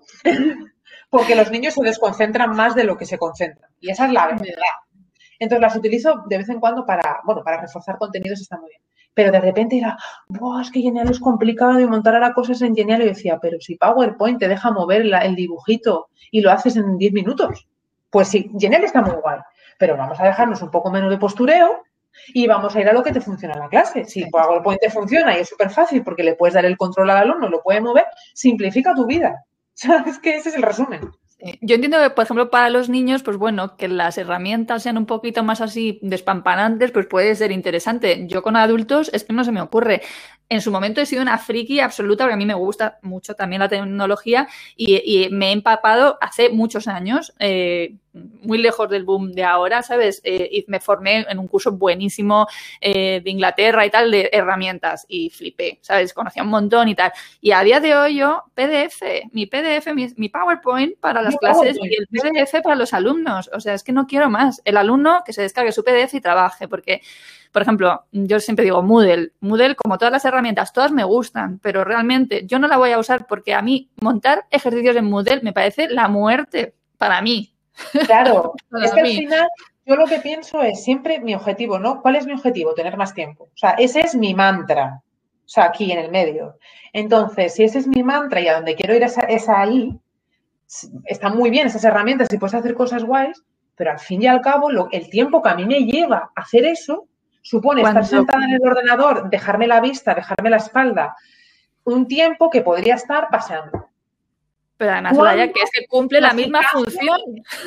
Porque 1.09 1.35
los 1.35 1.51
niños 1.51 1.73
se 1.73 1.83
desconcentran 1.83 2.55
más 2.55 2.73
de 2.73 2.85
lo 2.85 2.95
que 2.95 3.05
se 3.05 3.17
concentran. 3.17 3.69
Y 3.81 3.89
esa 3.89 4.05
es 4.05 4.13
la 4.13 4.27
verdad. 4.27 4.77
Entonces 5.37 5.61
las 5.61 5.75
utilizo 5.75 6.23
de 6.29 6.37
vez 6.37 6.47
en 6.47 6.61
cuando 6.61 6.85
para, 6.85 7.19
bueno, 7.25 7.43
para 7.43 7.59
reforzar 7.59 7.97
contenidos 7.97 8.39
está 8.39 8.57
muy 8.57 8.69
bien. 8.69 8.81
Pero 9.13 9.33
de 9.33 9.41
repente 9.41 9.77
era, 9.77 9.97
Buah, 10.29 10.61
es 10.61 10.71
que 10.71 10.79
Genial 10.79 11.11
es 11.11 11.19
complicado 11.19 11.77
y 11.77 11.85
montar 11.85 12.13
ahora 12.13 12.33
cosas 12.33 12.61
en 12.61 12.73
Genial. 12.73 13.01
Y 13.01 13.07
decía, 13.07 13.37
pero 13.41 13.59
si 13.59 13.75
PowerPoint 13.75 14.39
te 14.39 14.47
deja 14.47 14.71
mover 14.71 15.01
el 15.01 15.35
dibujito 15.35 16.07
y 16.31 16.39
lo 16.39 16.51
haces 16.51 16.77
en 16.77 16.97
10 16.97 17.11
minutos. 17.11 17.67
Pues 18.11 18.27
sí, 18.27 18.51
Genial 18.59 18.83
está 18.83 19.01
muy 19.01 19.15
guay. 19.15 19.39
Pero 19.79 19.97
vamos 19.97 20.19
a 20.19 20.25
dejarnos 20.25 20.61
un 20.61 20.69
poco 20.69 20.91
menos 20.91 21.09
de 21.09 21.17
postureo 21.17 21.83
y 22.27 22.45
vamos 22.45 22.75
a 22.75 22.81
ir 22.81 22.89
a 22.89 22.93
lo 22.93 23.01
que 23.01 23.13
te 23.13 23.21
funciona 23.21 23.55
en 23.55 23.61
la 23.61 23.69
clase. 23.69 24.05
Si 24.05 24.25
PowerPoint 24.25 24.81
te 24.81 24.91
funciona 24.91 25.35
y 25.35 25.41
es 25.41 25.49
súper 25.49 25.69
fácil 25.69 26.03
porque 26.03 26.23
le 26.23 26.35
puedes 26.35 26.53
dar 26.53 26.65
el 26.65 26.77
control 26.77 27.09
al 27.09 27.17
alumno, 27.17 27.49
lo 27.49 27.63
puede 27.63 27.81
mover, 27.81 28.05
simplifica 28.33 28.93
tu 28.93 29.05
vida. 29.07 29.43
¿Sabes 29.73 30.19
que 30.19 30.35
ese 30.35 30.49
es 30.49 30.55
el 30.55 30.61
resumen? 30.61 31.09
Yo 31.61 31.73
entiendo 31.73 31.97
que, 31.99 32.11
por 32.11 32.23
ejemplo, 32.23 32.51
para 32.51 32.69
los 32.69 32.87
niños, 32.87 33.23
pues 33.23 33.35
bueno, 33.35 33.75
que 33.75 33.87
las 33.87 34.19
herramientas 34.19 34.83
sean 34.83 34.97
un 34.97 35.07
poquito 35.07 35.43
más 35.43 35.59
así 35.59 35.99
despampanantes, 36.03 36.91
pues 36.91 37.07
puede 37.07 37.33
ser 37.33 37.51
interesante. 37.51 38.27
Yo 38.27 38.43
con 38.43 38.55
adultos 38.55 39.09
es 39.11 39.23
que 39.23 39.33
no 39.33 39.43
se 39.43 39.51
me 39.51 39.61
ocurre. 39.61 40.03
En 40.51 40.59
su 40.59 40.69
momento 40.69 40.99
he 40.99 41.05
sido 41.05 41.21
una 41.21 41.37
friki 41.37 41.79
absoluta, 41.79 42.25
porque 42.25 42.33
a 42.33 42.37
mí 42.37 42.45
me 42.45 42.53
gusta 42.53 42.99
mucho 43.03 43.35
también 43.35 43.61
la 43.61 43.69
tecnología 43.69 44.49
y, 44.75 45.29
me 45.31 45.47
he 45.47 45.51
empapado 45.53 46.17
hace 46.19 46.49
muchos 46.49 46.89
años. 46.89 47.33
Eh, 47.39 47.95
muy 48.11 48.57
lejos 48.57 48.89
del 48.89 49.05
boom 49.05 49.31
de 49.31 49.45
ahora, 49.45 49.81
¿sabes? 49.81 50.19
Eh, 50.25 50.49
y 50.51 50.65
me 50.67 50.81
formé 50.81 51.25
en 51.29 51.39
un 51.39 51.47
curso 51.47 51.71
buenísimo 51.71 52.47
eh, 52.81 53.21
de 53.23 53.29
Inglaterra 53.29 53.85
y 53.85 53.89
tal, 53.89 54.11
de 54.11 54.29
herramientas, 54.33 55.05
y 55.07 55.29
flipé, 55.29 55.79
¿sabes? 55.81 56.13
Conocía 56.13 56.43
un 56.43 56.49
montón 56.49 56.89
y 56.89 56.95
tal. 56.95 57.13
Y 57.39 57.51
a 57.51 57.63
día 57.63 57.79
de 57.79 57.95
hoy 57.95 58.17
yo, 58.17 58.43
PDF, 58.53 59.03
mi 59.31 59.45
PDF, 59.45 59.87
mi, 60.17 60.27
PowerPoint 60.27 60.99
para 60.99 61.21
las 61.21 61.37
clases 61.37 61.77
y 61.81 61.95
el 61.95 62.07
PDF 62.07 62.61
para 62.61 62.75
los 62.75 62.93
alumnos. 62.93 63.49
O 63.53 63.61
sea, 63.61 63.73
es 63.73 63.83
que 63.83 63.93
no 63.93 64.05
quiero 64.05 64.29
más. 64.29 64.61
El 64.65 64.75
alumno 64.75 65.23
que 65.25 65.31
se 65.31 65.43
descargue 65.43 65.71
su 65.71 65.85
PDF 65.85 66.13
y 66.15 66.19
trabaje, 66.19 66.67
porque 66.67 67.01
por 67.51 67.61
ejemplo, 67.61 68.05
yo 68.11 68.39
siempre 68.39 68.65
digo 68.65 68.81
Moodle. 68.81 69.33
Moodle, 69.41 69.75
como 69.75 69.97
todas 69.97 70.11
las 70.11 70.25
herramientas, 70.25 70.71
todas 70.71 70.91
me 70.91 71.03
gustan, 71.03 71.59
pero 71.59 71.83
realmente 71.83 72.45
yo 72.45 72.59
no 72.59 72.67
la 72.67 72.77
voy 72.77 72.91
a 72.91 72.99
usar 72.99 73.27
porque 73.27 73.53
a 73.53 73.61
mí 73.61 73.89
montar 74.01 74.45
ejercicios 74.49 74.95
en 74.95 75.09
Moodle 75.09 75.41
me 75.41 75.53
parece 75.53 75.89
la 75.89 76.07
muerte 76.07 76.73
para 76.97 77.21
mí. 77.21 77.53
Claro, 78.05 78.53
es 78.83 78.91
que 78.93 79.01
al 79.01 79.07
final 79.07 79.47
yo 79.85 79.95
lo 79.95 80.05
que 80.05 80.19
pienso 80.19 80.61
es 80.61 80.83
siempre 80.83 81.19
mi 81.19 81.35
objetivo, 81.35 81.79
¿no? 81.79 82.01
¿Cuál 82.01 82.15
es 82.15 82.25
mi 82.25 82.33
objetivo? 82.33 82.73
Tener 82.73 82.97
más 82.97 83.13
tiempo. 83.13 83.45
O 83.45 83.57
sea, 83.57 83.71
ese 83.71 84.01
es 84.01 84.15
mi 84.15 84.33
mantra. 84.33 85.01
O 85.45 85.49
sea, 85.49 85.65
aquí 85.65 85.91
en 85.91 85.99
el 85.99 86.11
medio. 86.11 86.57
Entonces, 86.93 87.55
si 87.55 87.63
ese 87.63 87.79
es 87.79 87.87
mi 87.87 88.03
mantra 88.03 88.39
y 88.39 88.47
a 88.47 88.55
donde 88.55 88.75
quiero 88.75 88.95
ir 88.95 89.03
es, 89.03 89.49
ahí, 89.49 89.99
están 91.05 91.35
muy 91.35 91.49
bien 91.49 91.67
esas 91.67 91.83
herramientas 91.83 92.31
y 92.31 92.37
puedes 92.37 92.53
hacer 92.53 92.73
cosas 92.73 93.03
guays, 93.03 93.43
pero 93.75 93.91
al 93.91 93.99
fin 93.99 94.21
y 94.21 94.27
al 94.27 94.41
cabo, 94.41 94.69
el 94.91 95.09
tiempo 95.09 95.41
que 95.41 95.49
a 95.49 95.55
mí 95.55 95.65
me 95.65 95.79
lleva 95.79 96.31
a 96.35 96.41
hacer 96.41 96.63
eso 96.63 97.07
supone 97.41 97.81
estar 97.81 98.05
sentada 98.05 98.45
en 98.45 98.53
el 98.53 98.61
ordenador, 98.63 99.29
dejarme 99.29 99.67
la 99.67 99.81
vista, 99.81 100.13
dejarme 100.13 100.49
la 100.49 100.57
espalda, 100.57 101.15
un 101.83 102.07
tiempo 102.07 102.49
que 102.49 102.61
podría 102.61 102.95
estar 102.95 103.29
paseando. 103.29 103.87
Pero 104.77 104.93
además, 104.93 105.17
vaya 105.17 105.51
que 105.51 105.61
es 105.61 105.69
que 105.71 105.85
cumple 105.87 106.21
la 106.21 106.33
misma 106.33 106.63
función. 106.71 107.19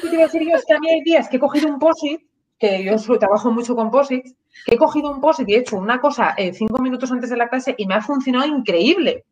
Te 0.03 0.17
decir 0.17 0.43
yo, 0.43 0.57
es 0.57 0.65
que 0.65 0.75
a 0.75 0.81
mí 0.81 0.91
hay 0.91 1.01
días 1.03 1.29
que 1.29 1.37
he 1.37 1.41
cogido 1.41 1.69
un 1.69 1.79
POSIT, 1.79 2.21
que 2.59 2.85
yo 2.85 3.19
trabajo 3.19 3.53
mucho 3.53 3.77
con 3.77 3.91
POSITs, 3.91 4.35
que 4.67 4.75
he 4.75 4.79
cogido 4.79 5.11
un 5.11 5.21
POSIT 5.21 5.49
y 5.49 5.55
he 5.55 5.59
hecho 5.59 5.77
una 5.77 6.01
cosa 6.01 6.35
eh, 6.37 6.53
cinco 6.53 6.81
minutos 6.83 7.13
antes 7.13 7.31
de 7.31 7.37
la 7.37 7.49
clase 7.49 7.75
y 7.79 7.87
me 7.87 7.95
ha 7.95 8.01
funcionado 8.01 8.47
increíble. 8.47 9.25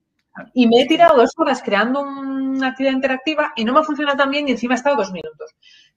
Y 0.54 0.66
me 0.66 0.80
he 0.80 0.86
tirado 0.86 1.16
dos 1.16 1.32
horas 1.36 1.62
creando 1.62 2.00
una 2.00 2.68
actividad 2.68 2.94
interactiva 2.94 3.52
y 3.56 3.64
no 3.64 3.72
me 3.72 3.80
ha 3.80 3.84
funcionado 3.84 4.16
tan 4.16 4.30
bien 4.30 4.48
y 4.48 4.52
encima 4.52 4.74
he 4.74 4.76
estado 4.76 4.96
dos 4.96 5.12
minutos. 5.12 5.54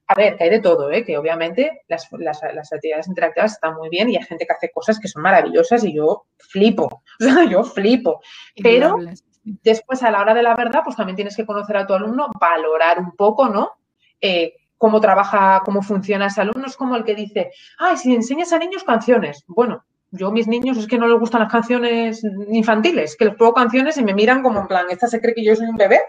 A 0.08 0.14
ver, 0.16 0.38
que 0.38 0.44
hay 0.44 0.50
de 0.52 0.60
todo, 0.60 0.92
¿eh? 0.92 1.04
que 1.04 1.18
obviamente 1.18 1.82
las, 1.88 2.08
las, 2.12 2.44
actividades 2.72 3.08
interactivas 3.08 3.54
están 3.54 3.76
muy 3.76 3.90
bien 3.90 4.10
y 4.10 4.18
hay 4.18 4.24
gente 4.24 4.46
que 4.46 4.54
hace 4.54 4.72
cosas 4.72 5.00
que 5.00 5.08
son 5.08 5.24
maravillosas 5.24 5.84
y 5.84 5.96
yo 5.96 6.26
flipo, 6.38 7.02
o 7.20 7.24
sea, 7.24 7.46
yo 7.46 7.64
flipo. 7.64 8.22
Pero 8.62 8.98
Después, 9.46 10.02
a 10.02 10.10
la 10.10 10.22
hora 10.22 10.34
de 10.34 10.42
la 10.42 10.56
verdad, 10.56 10.82
pues 10.84 10.96
también 10.96 11.16
tienes 11.16 11.36
que 11.36 11.46
conocer 11.46 11.78
a 11.78 11.86
tu 11.86 11.94
alumno, 11.94 12.32
valorar 12.40 12.98
un 13.00 13.12
poco, 13.12 13.48
¿no? 13.48 13.74
Eh, 14.20 14.56
cómo 14.76 15.00
trabaja, 15.00 15.62
cómo 15.64 15.84
funciona 15.84 16.28
ese 16.28 16.42
alumno. 16.42 16.66
Es 16.66 16.76
como 16.76 16.96
el 16.96 17.04
que 17.04 17.14
dice, 17.14 17.52
ay, 17.78 17.96
si 17.98 18.14
enseñas 18.14 18.52
a 18.54 18.58
niños 18.58 18.84
canciones. 18.84 19.44
Bueno, 19.48 19.86
yo 20.10 20.30
a 20.30 20.32
mis 20.32 20.48
niños 20.48 20.78
es 20.78 20.88
que 20.88 20.98
no 20.98 21.08
les 21.08 21.20
gustan 21.20 21.42
las 21.42 21.52
canciones 21.52 22.24
infantiles, 22.50 23.16
que 23.16 23.26
les 23.26 23.36
pongo 23.36 23.54
canciones 23.54 23.98
y 23.98 24.04
me 24.04 24.16
miran 24.16 24.42
como 24.42 24.62
en 24.62 24.68
plan, 24.68 24.88
¿esta 24.90 25.08
se 25.08 25.22
cree 25.22 25.36
que 25.36 25.46
yo 25.46 25.56
soy 25.56 25.68
un 25.68 25.78
bebé? 25.78 26.00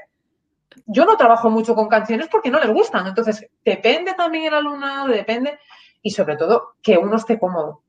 Yo 0.84 1.04
no 1.04 1.16
trabajo 1.16 1.50
mucho 1.50 1.74
con 1.74 1.88
canciones 1.88 2.28
porque 2.30 2.50
no 2.50 2.60
les 2.60 2.70
gustan. 2.70 3.06
Entonces, 3.06 3.48
depende 3.64 4.14
también 4.14 4.46
el 4.46 4.54
alumnado, 4.54 5.08
depende. 5.08 5.58
Y 6.02 6.10
sobre 6.10 6.36
todo, 6.36 6.74
que 6.82 6.98
uno 6.98 7.16
esté 7.16 7.38
cómodo. 7.38 7.82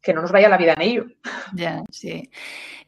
Que 0.00 0.12
no 0.12 0.22
nos 0.22 0.32
vaya 0.32 0.48
la 0.48 0.56
vida 0.56 0.72
en 0.72 0.82
ello. 0.82 1.04
Ya, 1.54 1.82
sí. 1.90 2.30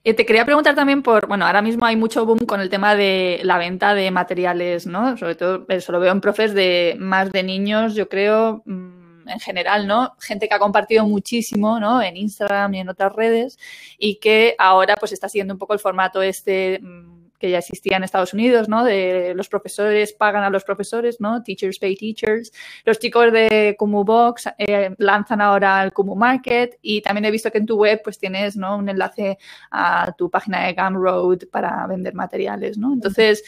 Eh, 0.03 0.13
te 0.13 0.27
quería 0.27 0.45
preguntar 0.45 0.75
también 0.75 1.03
por, 1.03 1.27
bueno, 1.27 1.47
ahora 1.47 1.63
mismo 1.63 1.87
hay 1.87 1.97
mucho 1.97 2.27
boom 2.27 2.41
con 2.41 2.61
el 2.61 2.69
tema 2.69 2.95
de 2.95 3.41
la 3.43 3.57
venta 3.57 3.95
de 3.95 4.11
materiales, 4.11 4.87
¿no? 4.87 5.17
Sobre 5.17 5.35
todo 5.35 5.65
eso 5.69 5.93
lo 5.93 6.01
veo 6.01 6.13
en 6.13 6.21
profes 6.21 6.53
de 6.53 6.97
más 6.99 7.33
de 7.33 7.43
niños, 7.43 7.95
yo 7.95 8.09
creo, 8.09 8.63
mm, 8.67 9.29
en 9.29 9.41
general, 9.41 9.87
¿no? 9.87 10.15
Gente 10.21 10.47
que 10.47 10.55
ha 10.55 10.59
compartido 10.59 11.07
muchísimo, 11.07 11.81
¿no? 11.81 12.03
En 12.03 12.19
Instagram 12.19 12.75
y 12.75 12.81
en 12.81 12.91
otras 12.91 13.13
redes 13.15 13.59
y 13.99 14.17
que 14.17 14.55
ahora 14.59 14.97
pues 14.97 15.13
está 15.13 15.29
siguiendo 15.29 15.55
un 15.55 15.59
poco 15.59 15.73
el 15.73 15.79
formato 15.79 16.21
este 16.21 16.81
mm, 16.83 17.24
que 17.39 17.51
ya 17.51 17.59
existía 17.59 17.97
en 17.97 18.05
Estados 18.05 18.33
Unidos, 18.33 18.69
¿no? 18.69 18.85
De 18.85 19.35
los 19.35 19.49
profesores 19.49 20.13
pagan 20.13 20.45
a 20.45 20.51
los 20.51 20.65
profesores, 20.65 21.21
¿no? 21.21 21.43
Teachers 21.43 21.79
pay 21.79 21.97
teachers. 21.97 22.53
Los 22.85 22.99
chicos 22.99 23.33
de 23.33 23.75
Kumu 23.79 24.05
Box 24.05 24.49
eh, 24.59 24.95
lanzan 24.99 25.41
ahora 25.41 25.83
el 25.83 25.93
Kumu 25.93 26.15
Market 26.15 26.79
y 26.83 27.01
también 27.03 27.25
he 27.25 27.31
visto 27.31 27.51
que 27.51 27.59
en 27.59 27.67
tu 27.67 27.77
web 27.77 28.01
pues 28.03 28.19
tienes, 28.19 28.57
¿no? 28.57 28.77
Un 28.77 28.89
enlace 28.89 29.39
a 29.71 30.13
tu 30.17 30.31
página 30.31 30.67
de 30.67 30.75
Gumroad 30.75 31.49
para 31.51 31.87
vender 31.87 32.15
materiales, 32.15 32.79
¿no? 32.79 32.93
Entonces, 32.93 33.43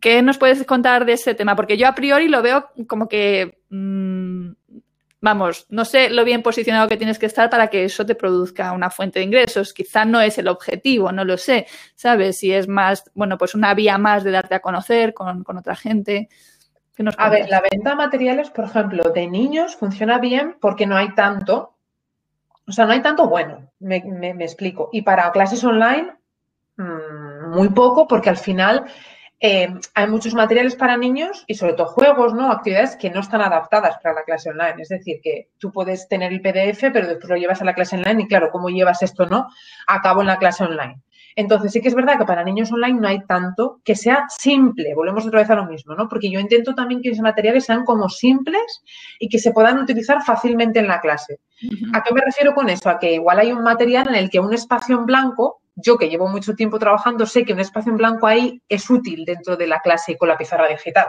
¿qué 0.00 0.22
nos 0.22 0.38
puedes 0.38 0.64
contar 0.64 1.04
de 1.04 1.14
ese 1.14 1.34
tema? 1.34 1.56
Porque 1.56 1.76
yo 1.76 1.88
a 1.88 1.94
priori 1.94 2.28
lo 2.28 2.42
veo 2.42 2.70
como 2.86 3.08
que 3.08 3.58
mm, 3.70 4.50
vamos, 5.22 5.66
no 5.70 5.84
sé 5.84 6.10
lo 6.10 6.24
bien 6.24 6.42
posicionado 6.42 6.88
que 6.88 6.96
tienes 6.96 7.18
que 7.18 7.26
estar 7.26 7.48
para 7.48 7.68
que 7.68 7.84
eso 7.84 8.04
te 8.04 8.16
produzca 8.16 8.72
una 8.72 8.90
fuente 8.90 9.20
de 9.20 9.24
ingresos. 9.24 9.72
Quizá 9.72 10.04
no 10.04 10.20
es 10.20 10.36
el 10.36 10.48
objetivo, 10.48 11.12
no 11.12 11.24
lo 11.24 11.38
sé, 11.38 11.66
¿sabes? 11.94 12.38
Si 12.38 12.52
es 12.52 12.68
más, 12.68 13.10
bueno, 13.14 13.38
pues 13.38 13.54
una 13.54 13.72
vía 13.72 13.96
más 13.98 14.24
de 14.24 14.32
darte 14.32 14.56
a 14.56 14.60
conocer 14.60 15.14
con, 15.14 15.44
otra 15.56 15.76
gente. 15.76 16.28
a 17.16 17.30
ver, 17.30 17.48
la 17.48 17.62
venta 17.62 17.90
de 17.90 17.96
materiales, 17.96 18.50
por 18.50 18.64
ejemplo, 18.64 19.10
de 19.10 19.28
niños 19.28 19.76
funciona 19.76 20.18
bien 20.18 20.56
porque 20.60 20.86
no 20.86 20.96
hay 20.96 21.14
tanto, 21.14 21.76
o 22.66 22.72
sea, 22.72 22.84
no 22.84 22.92
hay 22.92 23.00
tanto 23.00 23.28
bueno, 23.28 23.70
me, 23.78 23.98
explico. 24.40 24.90
Y 24.92 25.02
para 25.02 25.30
clases 25.30 25.62
online, 25.62 26.12
mm, 26.76 27.54
muy 27.54 27.68
poco 27.68 28.08
porque 28.08 28.28
al 28.28 28.38
final 28.38 28.86
eh, 29.44 29.74
hay 29.94 30.06
muchos 30.06 30.34
materiales 30.34 30.76
para 30.76 30.96
niños 30.96 31.42
y 31.48 31.56
sobre 31.56 31.72
todo 31.72 31.88
juegos, 31.88 32.32
¿no? 32.32 32.52
Actividades 32.52 32.94
que 32.94 33.10
no 33.10 33.18
están 33.18 33.42
adaptadas 33.42 33.96
para 34.00 34.14
la 34.14 34.22
clase 34.22 34.50
online. 34.50 34.76
Es 34.78 34.88
decir, 34.88 35.20
que 35.20 35.48
tú 35.58 35.72
puedes 35.72 36.06
tener 36.06 36.32
el 36.32 36.40
PDF, 36.40 36.92
pero 36.92 37.08
después 37.08 37.28
lo 37.28 37.36
llevas 37.36 37.60
a 37.60 37.64
la 37.64 37.74
clase 37.74 37.96
online 37.96 38.22
y 38.22 38.28
claro, 38.28 38.50
¿cómo 38.52 38.68
llevas 38.68 39.02
esto, 39.02 39.26
no? 39.26 39.48
A 39.88 40.00
cabo 40.00 40.20
en 40.20 40.28
la 40.28 40.38
clase 40.38 40.62
online. 40.62 41.02
Entonces 41.34 41.72
sí 41.72 41.80
que 41.80 41.88
es 41.88 41.94
verdad 41.96 42.18
que 42.18 42.24
para 42.24 42.44
niños 42.44 42.70
online 42.70 43.00
no 43.00 43.08
hay 43.08 43.24
tanto 43.26 43.80
que 43.84 43.96
sea 43.96 44.26
simple. 44.28 44.94
Volvemos 44.94 45.26
otra 45.26 45.40
vez 45.40 45.50
a 45.50 45.56
lo 45.56 45.66
mismo, 45.66 45.96
¿no? 45.96 46.08
Porque 46.08 46.30
yo 46.30 46.38
intento 46.38 46.72
también 46.76 47.02
que 47.02 47.08
esos 47.08 47.22
materiales 47.22 47.64
sean 47.64 47.84
como 47.84 48.08
simples 48.08 48.82
y 49.18 49.28
que 49.28 49.40
se 49.40 49.50
puedan 49.50 49.80
utilizar 49.80 50.22
fácilmente 50.22 50.78
en 50.78 50.86
la 50.86 51.00
clase. 51.00 51.40
¿A 51.92 52.04
qué 52.04 52.14
me 52.14 52.20
refiero 52.20 52.54
con 52.54 52.68
eso? 52.68 52.88
A 52.88 53.00
que 53.00 53.14
igual 53.14 53.40
hay 53.40 53.50
un 53.50 53.64
material 53.64 54.08
en 54.08 54.14
el 54.14 54.30
que 54.30 54.38
un 54.38 54.52
espacio 54.52 54.96
en 54.96 55.06
blanco 55.06 55.61
yo 55.74 55.96
que 55.96 56.08
llevo 56.08 56.28
mucho 56.28 56.54
tiempo 56.54 56.78
trabajando, 56.78 57.26
sé 57.26 57.44
que 57.44 57.52
un 57.52 57.60
espacio 57.60 57.90
en 57.90 57.98
blanco 57.98 58.26
ahí 58.26 58.62
es 58.68 58.88
útil 58.90 59.24
dentro 59.24 59.56
de 59.56 59.66
la 59.66 59.80
clase 59.80 60.16
con 60.16 60.28
la 60.28 60.36
pizarra 60.36 60.68
digital, 60.68 61.06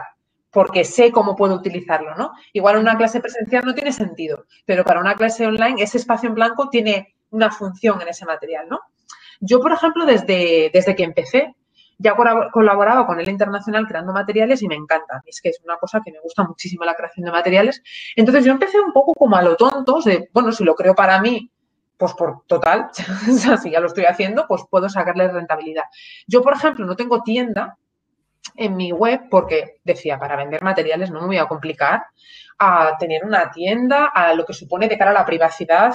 porque 0.50 0.84
sé 0.84 1.12
cómo 1.12 1.36
puedo 1.36 1.54
utilizarlo, 1.54 2.14
¿no? 2.14 2.32
Igual 2.52 2.78
una 2.78 2.96
clase 2.96 3.20
presencial 3.20 3.64
no 3.64 3.74
tiene 3.74 3.92
sentido, 3.92 4.46
pero 4.64 4.84
para 4.84 5.00
una 5.00 5.14
clase 5.14 5.46
online 5.46 5.82
ese 5.82 5.98
espacio 5.98 6.28
en 6.28 6.34
blanco 6.34 6.68
tiene 6.70 7.14
una 7.30 7.50
función 7.50 8.00
en 8.00 8.08
ese 8.08 8.24
material, 8.24 8.66
¿no? 8.68 8.80
Yo, 9.40 9.60
por 9.60 9.72
ejemplo, 9.72 10.06
desde, 10.06 10.70
desde 10.72 10.94
que 10.94 11.02
empecé, 11.02 11.54
ya 11.98 12.14
colaboraba 12.52 13.06
con 13.06 13.20
el 13.20 13.28
internacional 13.28 13.86
creando 13.86 14.12
materiales 14.12 14.62
y 14.62 14.68
me 14.68 14.74
encanta. 14.74 15.22
Es 15.26 15.40
que 15.40 15.50
es 15.50 15.60
una 15.64 15.76
cosa 15.76 16.00
que 16.04 16.12
me 16.12 16.20
gusta 16.20 16.42
muchísimo 16.42 16.84
la 16.84 16.94
creación 16.94 17.24
de 17.24 17.32
materiales. 17.32 17.82
Entonces 18.16 18.44
yo 18.44 18.52
empecé 18.52 18.80
un 18.80 18.92
poco 18.92 19.14
como 19.14 19.36
a 19.36 19.42
lo 19.42 19.56
tonto, 19.56 20.00
de, 20.04 20.28
bueno, 20.32 20.52
si 20.52 20.64
lo 20.64 20.74
creo 20.74 20.94
para 20.94 21.20
mí, 21.20 21.50
pues 21.96 22.12
por 22.14 22.44
total, 22.46 22.90
si 23.62 23.70
ya 23.70 23.80
lo 23.80 23.86
estoy 23.86 24.04
haciendo, 24.04 24.46
pues 24.48 24.62
puedo 24.68 24.88
sacarle 24.88 25.28
rentabilidad. 25.28 25.84
Yo, 26.26 26.42
por 26.42 26.54
ejemplo, 26.54 26.86
no 26.86 26.96
tengo 26.96 27.22
tienda 27.22 27.78
en 28.56 28.76
mi 28.76 28.92
web 28.92 29.22
porque 29.30 29.76
decía, 29.84 30.18
para 30.18 30.36
vender 30.36 30.62
materiales 30.62 31.10
no 31.10 31.20
me 31.20 31.26
voy 31.26 31.38
a 31.38 31.46
complicar 31.46 32.04
a 32.58 32.96
tener 32.98 33.24
una 33.24 33.50
tienda, 33.50 34.06
a 34.06 34.34
lo 34.34 34.44
que 34.44 34.52
supone 34.52 34.88
de 34.88 34.98
cara 34.98 35.10
a 35.10 35.14
la 35.14 35.26
privacidad 35.26 35.94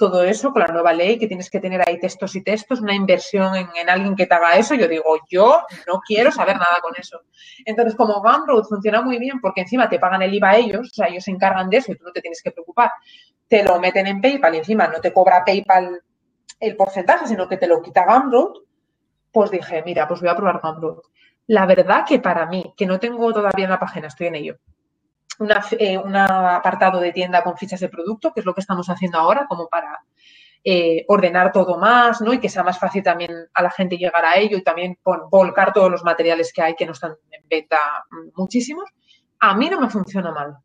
todo 0.00 0.22
eso 0.24 0.50
con 0.50 0.62
la 0.62 0.68
nueva 0.68 0.94
ley, 0.94 1.18
que 1.18 1.26
tienes 1.26 1.50
que 1.50 1.60
tener 1.60 1.86
ahí 1.86 2.00
textos 2.00 2.34
y 2.34 2.42
textos, 2.42 2.80
una 2.80 2.94
inversión 2.94 3.54
en, 3.54 3.90
alguien 3.90 4.16
que 4.16 4.24
te 4.24 4.34
haga 4.34 4.56
eso, 4.56 4.74
yo 4.74 4.88
digo, 4.88 5.18
yo 5.28 5.60
no 5.86 6.00
quiero 6.00 6.32
saber 6.32 6.56
nada 6.56 6.78
con 6.80 6.94
eso. 6.96 7.20
Entonces, 7.66 7.94
como 7.94 8.22
Gumroad 8.22 8.64
funciona 8.64 9.02
muy 9.02 9.18
bien 9.18 9.42
porque 9.42 9.60
encima 9.60 9.90
te 9.90 9.98
pagan 9.98 10.22
el 10.22 10.32
IVA 10.32 10.56
ellos, 10.56 10.88
o 10.88 10.94
sea, 10.94 11.08
ellos 11.08 11.22
se 11.22 11.32
encargan 11.32 11.68
de 11.68 11.76
eso 11.76 11.92
y 11.92 11.96
tú 11.96 12.04
no 12.04 12.12
te 12.12 12.22
tienes 12.22 12.40
que 12.42 12.50
preocupar, 12.50 12.92
te 13.46 13.62
lo 13.62 13.78
meten 13.78 14.06
en 14.06 14.22
PayPal 14.22 14.54
y 14.54 14.58
encima 14.58 14.88
no 14.88 15.02
te 15.02 15.12
cobra 15.12 15.44
PayPal 15.44 16.00
el 16.58 16.76
porcentaje, 16.76 17.26
sino 17.26 17.46
que 17.46 17.58
te 17.58 17.66
lo 17.66 17.82
quita 17.82 18.06
Gumroad, 18.06 18.54
pues 19.30 19.50
dije, 19.50 19.82
mira, 19.84 20.08
pues 20.08 20.20
voy 20.20 20.30
a 20.30 20.34
probar 20.34 20.62
Gumroad. 20.62 21.00
La 21.48 21.66
verdad 21.66 22.06
que 22.08 22.20
para 22.20 22.46
mí, 22.46 22.72
que 22.74 22.86
no 22.86 22.98
tengo 22.98 23.30
todavía 23.34 23.66
una 23.66 23.78
página, 23.78 24.06
estoy 24.06 24.28
en 24.28 24.36
ello, 24.36 24.56
eh, 25.78 25.98
un 25.98 26.16
apartado 26.16 27.00
de 27.00 27.12
tienda 27.12 27.42
con 27.42 27.56
fichas 27.56 27.80
de 27.80 27.88
producto, 27.88 28.32
que 28.32 28.40
es 28.40 28.46
lo 28.46 28.54
que 28.54 28.60
estamos 28.60 28.88
haciendo 28.88 29.18
ahora, 29.18 29.46
como 29.48 29.68
para 29.68 30.00
eh, 30.62 31.04
ordenar 31.08 31.52
todo 31.52 31.78
más, 31.78 32.20
¿no? 32.20 32.32
Y 32.34 32.38
que 32.38 32.48
sea 32.48 32.62
más 32.62 32.78
fácil 32.78 33.02
también 33.02 33.32
a 33.54 33.62
la 33.62 33.70
gente 33.70 33.96
llegar 33.96 34.24
a 34.24 34.36
ello 34.36 34.58
y 34.58 34.62
también 34.62 34.98
volcar 35.30 35.72
todos 35.72 35.90
los 35.90 36.04
materiales 36.04 36.52
que 36.52 36.62
hay 36.62 36.74
que 36.74 36.84
no 36.84 36.92
están 36.92 37.14
en 37.30 37.42
venta 37.48 37.78
muchísimos. 38.34 38.90
A 39.38 39.54
mí 39.54 39.70
no 39.70 39.80
me 39.80 39.88
funciona 39.88 40.30
mal. 40.32 40.58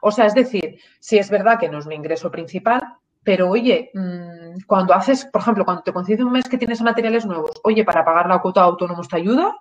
O 0.00 0.10
sea, 0.10 0.26
es 0.26 0.34
decir, 0.34 0.78
si 0.98 1.18
es 1.18 1.30
verdad 1.30 1.58
que 1.58 1.68
no 1.68 1.78
es 1.78 1.86
mi 1.86 1.94
ingreso 1.94 2.30
principal, 2.30 2.80
pero 3.22 3.50
oye, 3.50 3.90
mm, 3.94 4.62
cuando 4.66 4.94
haces, 4.94 5.26
por 5.26 5.42
ejemplo, 5.42 5.64
cuando 5.64 5.82
te 5.82 5.92
concede 5.92 6.24
un 6.24 6.32
mes 6.32 6.48
que 6.48 6.58
tienes 6.58 6.80
materiales 6.82 7.26
nuevos, 7.26 7.52
oye, 7.62 7.84
para 7.84 8.04
pagar 8.04 8.26
la 8.28 8.40
cuota 8.40 8.64
de 8.64 9.08
te 9.08 9.16
ayuda, 9.16 9.56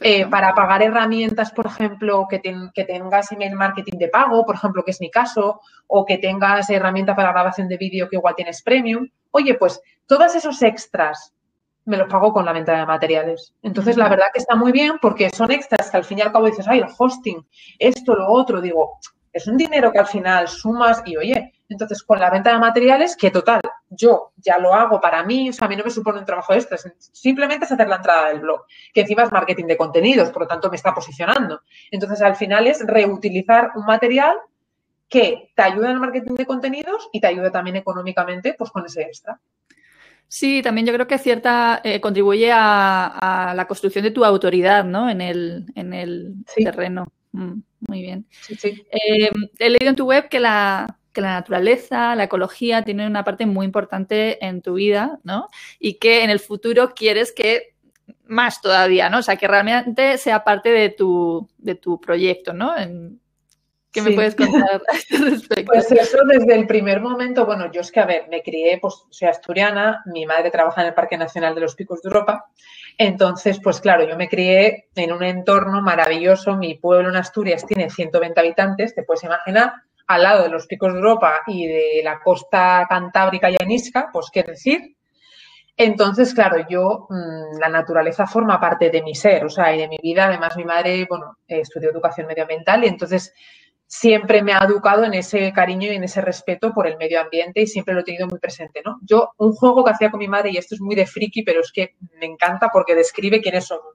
eh, 0.00 0.26
para 0.26 0.54
pagar 0.54 0.82
herramientas, 0.82 1.52
por 1.52 1.66
ejemplo, 1.66 2.26
que, 2.28 2.40
que, 2.40 2.84
tengas 2.84 3.32
email 3.32 3.54
marketing 3.54 3.98
de 3.98 4.08
pago, 4.08 4.44
por 4.44 4.54
ejemplo, 4.54 4.84
que 4.84 4.92
es 4.92 5.00
mi 5.00 5.10
caso, 5.10 5.60
o 5.86 6.04
que 6.04 6.18
tengas 6.18 6.70
herramienta 6.70 7.16
para 7.16 7.32
grabación 7.32 7.68
de 7.68 7.76
vídeo 7.76 8.08
que 8.08 8.16
igual 8.16 8.34
tienes 8.34 8.62
premium. 8.62 9.08
Oye, 9.30 9.54
pues 9.54 9.80
todos 10.06 10.34
esos 10.34 10.62
extras 10.62 11.34
me 11.84 11.96
los 11.96 12.08
pago 12.08 12.32
con 12.32 12.44
la 12.44 12.52
venta 12.52 12.76
de 12.76 12.86
materiales. 12.86 13.54
Entonces, 13.62 13.96
la 13.96 14.08
verdad 14.08 14.26
que 14.32 14.40
está 14.40 14.54
muy 14.54 14.72
bien 14.72 14.98
porque 15.00 15.30
son 15.30 15.50
extras 15.50 15.90
que 15.90 15.96
al 15.96 16.04
fin 16.04 16.18
y 16.18 16.22
al 16.22 16.32
cabo 16.32 16.46
dices, 16.46 16.68
ay, 16.68 16.78
el 16.78 16.86
hosting, 16.96 17.44
esto, 17.78 18.14
lo 18.14 18.28
otro. 18.28 18.60
Digo, 18.60 18.98
es 19.32 19.46
un 19.46 19.56
dinero 19.56 19.90
que 19.90 19.98
al 19.98 20.06
final 20.06 20.46
sumas 20.48 21.02
y, 21.04 21.16
oye, 21.16 21.52
entonces, 21.72 22.02
con 22.02 22.20
la 22.20 22.30
venta 22.30 22.52
de 22.52 22.58
materiales, 22.58 23.16
que 23.16 23.30
total, 23.30 23.60
yo 23.90 24.32
ya 24.36 24.58
lo 24.58 24.74
hago 24.74 25.00
para 25.00 25.24
mí, 25.24 25.50
o 25.50 25.52
sea, 25.52 25.66
a 25.66 25.68
mí 25.68 25.76
no 25.76 25.84
me 25.84 25.90
supone 25.90 26.18
un 26.18 26.24
trabajo 26.24 26.54
extra, 26.54 26.78
simplemente 26.98 27.64
es 27.64 27.72
hacer 27.72 27.88
la 27.88 27.96
entrada 27.96 28.28
del 28.28 28.40
blog, 28.40 28.64
que 28.92 29.00
encima 29.00 29.22
es 29.22 29.32
marketing 29.32 29.66
de 29.66 29.76
contenidos, 29.76 30.30
por 30.30 30.42
lo 30.42 30.48
tanto 30.48 30.70
me 30.70 30.76
está 30.76 30.94
posicionando. 30.94 31.62
Entonces, 31.90 32.22
al 32.22 32.36
final 32.36 32.66
es 32.66 32.84
reutilizar 32.86 33.70
un 33.74 33.84
material 33.84 34.36
que 35.08 35.52
te 35.54 35.62
ayuda 35.62 35.86
en 35.86 35.92
el 35.92 36.00
marketing 36.00 36.34
de 36.34 36.46
contenidos 36.46 37.08
y 37.12 37.20
te 37.20 37.26
ayuda 37.26 37.50
también 37.50 37.76
económicamente, 37.76 38.54
pues 38.56 38.70
con 38.70 38.86
ese 38.86 39.02
extra. 39.02 39.40
Sí, 40.26 40.62
también 40.62 40.86
yo 40.86 40.94
creo 40.94 41.06
que 41.06 41.18
cierta 41.18 41.82
eh, 41.84 42.00
contribuye 42.00 42.50
a, 42.50 43.52
la 43.54 43.66
construcción 43.66 44.04
de 44.04 44.10
tu 44.10 44.24
autoridad, 44.24 44.84
¿no? 44.84 45.10
En 45.10 45.20
el, 45.20 45.66
en 45.74 45.92
el 45.92 46.36
terreno. 46.56 47.04
Mm, 47.32 47.60
muy 47.88 48.00
bien. 48.00 48.26
Sí, 48.40 48.54
sí. 48.54 48.86
Eh, 48.90 49.30
he 49.58 49.68
leído 49.68 49.90
en 49.90 49.96
tu 49.96 50.06
web 50.06 50.30
que 50.30 50.40
la, 50.40 50.98
que 51.12 51.20
la 51.20 51.34
naturaleza, 51.34 52.14
la 52.14 52.24
ecología 52.24 52.82
tienen 52.82 53.08
una 53.08 53.24
parte 53.24 53.46
muy 53.46 53.66
importante 53.66 54.44
en 54.44 54.62
tu 54.62 54.74
vida, 54.74 55.18
¿no? 55.24 55.48
Y 55.78 55.94
que 55.94 56.24
en 56.24 56.30
el 56.30 56.40
futuro 56.40 56.94
quieres 56.94 57.32
que 57.32 57.74
más 58.24 58.60
todavía, 58.60 59.10
¿no? 59.10 59.18
O 59.18 59.22
sea, 59.22 59.36
que 59.36 59.46
realmente 59.46 60.18
sea 60.18 60.44
parte 60.44 60.70
de 60.70 60.88
tu, 60.90 61.48
de 61.58 61.74
tu 61.74 62.00
proyecto, 62.00 62.52
¿no? 62.52 62.74
¿Qué 63.92 64.00
me 64.00 64.12
puedes 64.12 64.34
contar 64.34 64.80
respecto? 65.10 65.70
Pues 65.70 65.92
eso 65.92 66.18
desde 66.26 66.54
el 66.54 66.66
primer 66.66 67.00
momento, 67.00 67.44
bueno, 67.44 67.70
yo 67.70 67.82
es 67.82 67.92
que, 67.92 68.00
a 68.00 68.06
ver, 68.06 68.26
me 68.30 68.42
crié, 68.42 68.78
pues 68.80 69.04
soy 69.10 69.28
asturiana, 69.28 70.02
mi 70.06 70.24
madre 70.24 70.50
trabaja 70.50 70.80
en 70.80 70.88
el 70.88 70.94
Parque 70.94 71.18
Nacional 71.18 71.54
de 71.54 71.60
los 71.60 71.74
Picos 71.74 72.00
de 72.00 72.08
Europa, 72.08 72.46
entonces, 72.96 73.60
pues 73.62 73.80
claro, 73.80 74.08
yo 74.08 74.16
me 74.16 74.28
crié 74.28 74.88
en 74.94 75.12
un 75.12 75.22
entorno 75.22 75.82
maravilloso, 75.82 76.56
mi 76.56 76.74
pueblo 76.74 77.10
en 77.10 77.16
Asturias 77.16 77.66
tiene 77.66 77.90
120 77.90 78.38
habitantes, 78.40 78.94
te 78.94 79.02
puedes 79.02 79.24
imaginar, 79.24 79.72
al 80.14 80.22
lado 80.22 80.42
de 80.42 80.48
los 80.48 80.66
picos 80.66 80.92
de 80.92 80.98
Europa 80.98 81.40
y 81.46 81.66
de 81.66 82.00
la 82.04 82.20
costa 82.20 82.86
cantábrica 82.88 83.50
y 83.50 83.56
anisca, 83.60 84.08
pues 84.12 84.28
qué 84.32 84.42
decir. 84.42 84.96
Entonces, 85.76 86.34
claro, 86.34 86.66
yo, 86.68 87.06
mm, 87.08 87.58
la 87.58 87.68
naturaleza 87.68 88.26
forma 88.26 88.60
parte 88.60 88.90
de 88.90 89.02
mi 89.02 89.14
ser, 89.14 89.44
o 89.44 89.48
sea, 89.48 89.74
y 89.74 89.78
de 89.78 89.88
mi 89.88 89.98
vida. 90.02 90.26
Además, 90.26 90.56
mi 90.56 90.64
madre, 90.64 91.06
bueno, 91.08 91.38
estudió 91.46 91.90
educación 91.90 92.26
medioambiental 92.26 92.84
y 92.84 92.88
entonces 92.88 93.32
siempre 93.86 94.42
me 94.42 94.52
ha 94.52 94.64
educado 94.64 95.04
en 95.04 95.14
ese 95.14 95.52
cariño 95.52 95.92
y 95.92 95.96
en 95.96 96.04
ese 96.04 96.20
respeto 96.20 96.72
por 96.72 96.86
el 96.86 96.96
medio 96.96 97.20
ambiente 97.20 97.60
y 97.62 97.66
siempre 97.66 97.94
lo 97.94 98.00
he 98.00 98.04
tenido 98.04 98.26
muy 98.26 98.38
presente, 98.38 98.80
¿no? 98.84 98.98
Yo, 99.02 99.32
un 99.38 99.52
juego 99.52 99.84
que 99.84 99.90
hacía 99.92 100.10
con 100.10 100.20
mi 100.20 100.28
madre, 100.28 100.50
y 100.50 100.56
esto 100.56 100.74
es 100.74 100.80
muy 100.80 100.94
de 100.94 101.06
friki, 101.06 101.42
pero 101.42 101.60
es 101.60 101.72
que 101.72 101.96
me 102.20 102.26
encanta 102.26 102.70
porque 102.72 102.94
describe 102.94 103.40
quiénes 103.40 103.66
somos. 103.66 103.94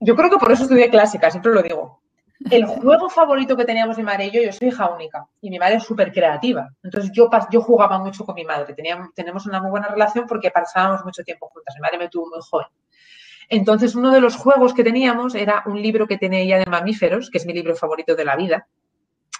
Yo 0.00 0.14
creo 0.14 0.30
que 0.30 0.38
por 0.38 0.52
eso 0.52 0.64
estudié 0.64 0.90
clásica, 0.90 1.30
siempre 1.30 1.52
lo 1.52 1.62
digo 1.62 2.02
el 2.50 2.66
juego 2.66 3.10
favorito 3.10 3.56
que 3.56 3.64
teníamos 3.64 3.96
mi 3.96 4.04
madre 4.04 4.26
y 4.26 4.30
yo, 4.30 4.42
yo 4.42 4.52
soy 4.52 4.68
hija 4.68 4.88
única 4.90 5.26
y 5.40 5.50
mi 5.50 5.58
madre 5.58 5.76
es 5.76 5.84
súper 5.84 6.12
creativa. 6.12 6.68
Entonces 6.82 7.10
yo, 7.12 7.28
yo 7.50 7.60
jugaba 7.60 7.98
mucho 7.98 8.24
con 8.24 8.34
mi 8.34 8.44
madre, 8.44 8.74
teníamos, 8.74 9.12
tenemos 9.14 9.46
una 9.46 9.60
muy 9.60 9.70
buena 9.70 9.88
relación 9.88 10.26
porque 10.26 10.50
pasábamos 10.50 11.04
mucho 11.04 11.24
tiempo 11.24 11.48
juntas. 11.48 11.74
Mi 11.74 11.80
madre 11.80 11.98
me 11.98 12.08
tuvo 12.08 12.28
muy 12.28 12.40
joven. 12.40 12.68
Entonces 13.48 13.94
uno 13.94 14.10
de 14.10 14.20
los 14.20 14.36
juegos 14.36 14.74
que 14.74 14.84
teníamos 14.84 15.34
era 15.34 15.62
un 15.66 15.80
libro 15.80 16.06
que 16.06 16.18
tenía 16.18 16.40
ella 16.40 16.58
de 16.58 16.66
mamíferos, 16.66 17.30
que 17.30 17.38
es 17.38 17.46
mi 17.46 17.54
libro 17.54 17.74
favorito 17.74 18.14
de 18.14 18.24
la 18.24 18.36
vida, 18.36 18.68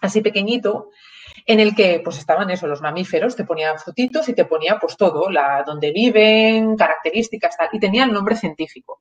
así 0.01 0.21
pequeñito, 0.23 0.91
en 1.47 1.61
el 1.61 1.75
que 1.75 2.01
pues 2.03 2.19
estaban 2.19 2.51
eso, 2.51 2.67
los 2.67 2.81
mamíferos, 2.81 3.37
te 3.37 3.45
ponía 3.45 3.77
fotitos 3.79 4.29
y 4.29 4.35
te 4.35 4.45
ponía 4.45 4.79
pues 4.81 4.97
todo, 4.97 5.31
la 5.31 5.63
dónde 5.65 5.93
viven, 5.93 6.77
características, 6.77 7.57
tal, 7.57 7.69
y 7.73 7.79
tenía 7.79 8.05
el 8.05 8.13
nombre 8.13 8.35
científico. 8.37 9.01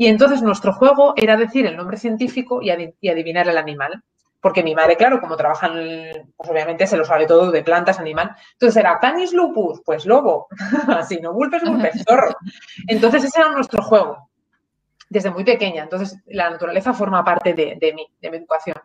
Y 0.00 0.06
entonces 0.06 0.40
nuestro 0.40 0.72
juego 0.72 1.12
era 1.14 1.36
decir 1.36 1.66
el 1.66 1.76
nombre 1.76 1.98
científico 1.98 2.62
y, 2.62 2.70
adivinar 2.70 3.46
el 3.46 3.58
animal. 3.58 4.02
Porque 4.40 4.62
mi 4.62 4.74
madre, 4.74 4.96
claro, 4.96 5.20
como 5.20 5.36
trabaja 5.36 5.66
en, 5.66 6.32
pues 6.38 6.48
obviamente 6.48 6.86
se 6.86 6.96
lo 6.96 7.04
sabe 7.04 7.26
todo 7.26 7.50
de 7.50 7.62
plantas, 7.62 8.00
animal. 8.00 8.34
Entonces 8.52 8.78
era 8.78 8.98
canis 8.98 9.34
lupus, 9.34 9.82
pues 9.84 10.06
lobo. 10.06 10.48
Así, 10.88 11.20
no 11.20 11.34
vulpes, 11.34 11.62
vulpes, 11.64 12.02
zorro. 12.08 12.34
Entonces 12.88 13.24
ese 13.24 13.40
era 13.40 13.50
nuestro 13.50 13.82
juego, 13.82 14.30
desde 15.10 15.30
muy 15.30 15.44
pequeña. 15.44 15.82
Entonces 15.82 16.16
la 16.28 16.48
naturaleza 16.48 16.94
forma 16.94 17.22
parte 17.22 17.52
de, 17.52 17.76
de 17.78 17.92
mi 17.92 18.36
educación. 18.38 18.76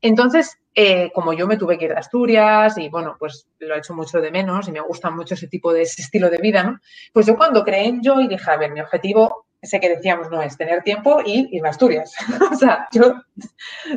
Entonces, 0.00 0.56
eh, 0.72 1.10
como 1.12 1.32
yo 1.32 1.48
me 1.48 1.56
tuve 1.56 1.76
que 1.76 1.86
ir 1.86 1.92
a 1.92 1.98
Asturias 1.98 2.78
y 2.78 2.88
bueno, 2.88 3.16
pues 3.18 3.48
lo 3.58 3.74
he 3.74 3.78
hecho 3.78 3.94
mucho 3.94 4.20
de 4.20 4.30
menos 4.30 4.68
y 4.68 4.72
me 4.72 4.80
gusta 4.80 5.10
mucho 5.10 5.34
ese 5.34 5.48
tipo 5.48 5.72
de 5.72 5.82
ese 5.82 6.02
estilo 6.02 6.30
de 6.30 6.38
vida, 6.38 6.62
¿no? 6.62 6.78
Pues 7.12 7.26
yo 7.26 7.36
cuando 7.36 7.64
creé 7.64 7.86
en 7.86 8.00
yo 8.00 8.20
y 8.20 8.28
dije, 8.28 8.48
a 8.48 8.56
ver, 8.56 8.70
mi 8.70 8.80
objetivo 8.80 9.47
ese 9.60 9.80
que 9.80 9.88
decíamos 9.88 10.30
no 10.30 10.40
es 10.40 10.56
tener 10.56 10.82
tiempo 10.82 11.20
y 11.24 11.48
irme 11.52 11.68
a 11.68 11.70
Asturias. 11.70 12.14
o 12.52 12.54
sea, 12.54 12.88
yo 12.92 13.14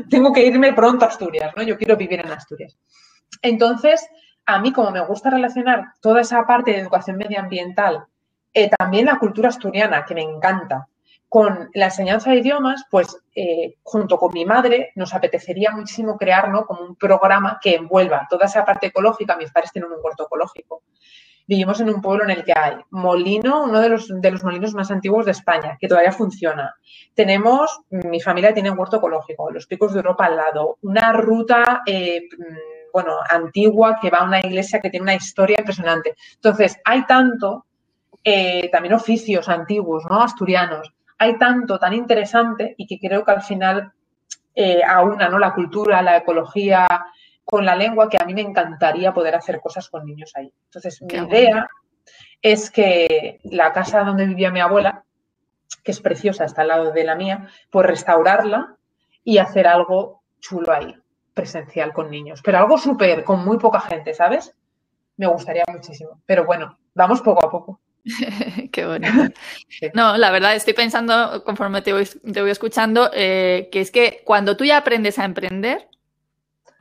tengo 0.10 0.34
que 0.34 0.46
irme 0.46 0.74
pronto 0.74 1.06
a 1.06 1.10
Asturias, 1.10 1.54
¿no? 1.56 1.64
Yo 1.64 1.78
quiero 1.78 1.96
vivir 1.98 2.20
en 2.20 2.32
Asturias. 2.32 2.78
Entonces, 3.42 4.08
a 4.46 4.60
mí 4.60 4.74
como 4.74 4.92
me 4.92 5.06
gusta 5.06 5.30
relacionar 5.30 5.94
toda 6.02 6.22
esa 6.22 6.46
parte 6.46 6.72
de 6.72 6.80
educación 6.80 7.18
medioambiental, 7.18 8.06
eh, 8.54 8.70
también 8.78 9.06
la 9.06 9.20
cultura 9.20 9.50
asturiana, 9.50 10.06
que 10.06 10.16
me 10.16 10.22
encanta, 10.22 10.88
con 11.30 11.70
la 11.74 11.86
enseñanza 11.86 12.32
de 12.32 12.40
idiomas, 12.40 12.84
pues 12.92 13.18
eh, 13.34 13.76
junto 13.84 14.18
con 14.18 14.34
mi 14.34 14.44
madre 14.44 14.92
nos 14.96 15.14
apetecería 15.14 15.72
muchísimo 15.72 16.18
crear 16.18 16.50
¿no? 16.50 16.66
como 16.66 16.82
un 16.82 16.98
programa 16.98 17.58
que 17.62 17.76
envuelva 17.76 18.28
toda 18.30 18.48
esa 18.48 18.66
parte 18.66 18.88
ecológica. 18.88 19.38
Mis 19.38 19.50
padres 19.50 19.72
tienen 19.72 19.92
un 19.92 20.00
huerto 20.04 20.26
ecológico 20.26 20.84
vivimos 21.52 21.82
en 21.82 21.90
un 21.90 22.02
pueblo 22.02 22.24
en 22.24 22.30
el 22.30 22.46
que 22.46 22.54
hay 22.56 22.78
molino, 22.92 23.66
uno 23.66 23.82
de 23.82 23.90
los, 23.90 24.08
de 24.08 24.32
los 24.32 24.42
molinos 24.42 24.74
más 24.74 24.90
antiguos 24.90 25.26
de 25.26 25.32
España, 25.32 25.78
que 25.78 25.90
todavía 25.90 26.14
funciona. 26.14 26.74
Tenemos, 27.14 27.82
mi 27.90 28.22
familia 28.22 28.54
tiene 28.54 28.72
un 28.72 28.80
huerto 28.80 28.96
ecológico, 28.96 29.52
los 29.52 29.68
picos 29.68 29.92
de 29.92 30.00
Europa 30.00 30.28
al 30.28 30.38
lado, 30.38 30.78
una 30.84 31.12
ruta, 31.12 31.82
eh, 31.86 32.22
mm, 32.38 32.92
bueno, 32.94 33.18
antigua 33.30 34.00
que 34.02 34.10
va 34.10 34.20
a 34.20 34.24
una 34.24 34.40
iglesia 34.40 34.80
que 34.80 34.90
tiene 34.90 35.04
una 35.04 35.16
historia 35.16 35.58
impresionante. 35.60 36.16
Entonces, 36.36 36.80
hay 36.86 37.06
tanto, 37.06 37.66
eh, 38.24 38.70
también 38.72 38.94
oficios 38.94 39.50
antiguos, 39.50 40.06
¿no? 40.10 40.22
Asturianos, 40.22 40.94
hay 41.18 41.38
tanto 41.38 41.78
tan 41.78 41.92
interesante 41.92 42.76
y 42.78 42.88
que 42.88 42.98
creo 42.98 43.26
que 43.26 43.32
al 43.32 43.42
final 43.42 43.92
eh, 44.56 44.82
aúna, 44.88 45.28
¿no? 45.28 45.38
La 45.38 45.54
cultura, 45.54 46.02
la 46.02 46.16
ecología, 46.16 46.88
con 47.46 47.66
la 47.66 47.76
lengua 47.76 48.10
que 48.10 48.18
a 48.22 48.26
mí 48.26 48.34
me 48.34 48.42
encantaría 48.42 49.14
poder 49.14 49.36
hacer 49.36 49.60
cosas 49.60 49.90
con 49.90 50.06
niños 50.06 50.32
ahí. 50.36 50.52
Entonces, 50.66 51.02
mi 51.02 51.14
idea 51.14 51.68
es 52.42 52.72
que 52.72 53.40
la 53.44 53.74
casa 53.74 54.04
donde 54.04 54.26
vivía 54.26 54.52
mi 54.52 54.60
abuela, 54.60 55.04
que 55.84 55.92
es 55.92 56.00
preciosa, 56.00 56.46
está 56.46 56.62
al 56.62 56.70
lado 56.70 56.92
de 56.92 57.04
la 57.04 57.16
mía, 57.16 57.50
pues 57.70 57.88
restaurarla 57.88 58.76
y 59.24 59.38
hacer 59.38 59.68
algo 59.68 60.24
chulo 60.40 60.74
ahí, 60.74 60.96
presencial 61.34 61.94
con 61.94 62.10
niños. 62.10 62.42
Pero 62.44 62.58
algo 62.58 62.78
súper, 62.78 63.24
con 63.24 63.44
muy 63.44 63.58
poca 63.58 63.80
gente, 63.80 64.14
¿sabes? 64.14 64.56
Me 65.18 65.28
gustaría 65.28 65.64
muchísimo. 65.72 66.22
Pero 66.26 66.46
bueno, 66.46 66.78
vamos 66.94 67.22
poco 67.22 67.46
a 67.46 67.52
poco. 67.52 67.80
Qué 68.72 68.86
bonito. 68.86 69.12
No, 69.94 70.18
la 70.18 70.32
verdad, 70.32 70.56
estoy 70.56 70.74
pensando, 70.74 71.44
conforme 71.44 71.82
te 71.82 71.94
voy, 71.94 72.06
te 72.06 72.42
voy 72.42 72.52
escuchando, 72.52 73.10
eh, 73.14 73.70
que 73.72 73.82
es 73.82 73.92
que 73.92 74.22
cuando 74.26 74.56
tú 74.58 74.64
ya 74.64 74.78
aprendes 74.78 75.18
a 75.18 75.26
emprender, 75.26 75.88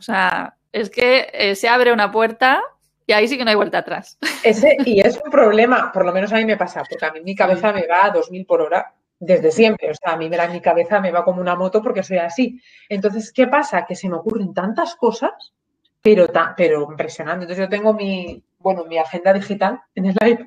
o 0.01 0.03
sea, 0.03 0.57
es 0.73 0.89
que 0.89 1.29
eh, 1.33 1.55
se 1.55 1.69
abre 1.69 1.93
una 1.93 2.11
puerta 2.11 2.63
y 3.07 3.13
ahí 3.13 3.29
sí 3.29 3.37
que 3.37 3.45
no 3.45 3.51
hay 3.51 3.57
vuelta 3.57 3.79
atrás. 3.79 4.19
Ese, 4.43 4.79
y 4.87 5.01
es 5.01 5.21
un 5.23 5.31
problema, 5.31 5.93
por 5.93 6.07
lo 6.07 6.13
menos 6.13 6.33
a 6.33 6.37
mí 6.37 6.47
me 6.47 6.57
pasa, 6.57 6.83
porque 6.89 7.05
a 7.05 7.13
mí 7.13 7.21
mi 7.21 7.35
cabeza 7.35 7.73
me 7.73 7.87
va 7.87 8.07
a 8.07 8.11
2000 8.11 8.47
por 8.47 8.63
hora 8.63 8.95
desde 9.19 9.51
siempre. 9.51 9.91
O 9.91 9.95
sea, 9.95 10.15
a 10.15 10.17
mí 10.17 10.31
me 10.31 10.39
da 10.39 10.49
mi 10.49 10.61
cabeza 10.63 11.01
me 11.01 11.13
va 11.13 11.23
como 11.23 11.43
una 11.43 11.55
moto 11.55 11.83
porque 11.83 12.03
soy 12.03 12.17
así. 12.17 12.59
Entonces, 12.89 13.31
¿qué 13.31 13.47
pasa? 13.47 13.85
Que 13.85 13.95
se 13.95 14.09
me 14.09 14.17
ocurren 14.17 14.55
tantas 14.55 14.97
cosas, 14.97 15.53
pero, 16.01 16.27
pero 16.57 16.89
impresionante. 16.91 17.45
Entonces, 17.45 17.67
yo 17.67 17.69
tengo 17.69 17.93
mi, 17.93 18.43
bueno, 18.59 18.87
mi 18.87 18.97
agenda 18.97 19.35
digital 19.35 19.81
en 19.95 20.07
el 20.07 20.15
iPad. 20.15 20.47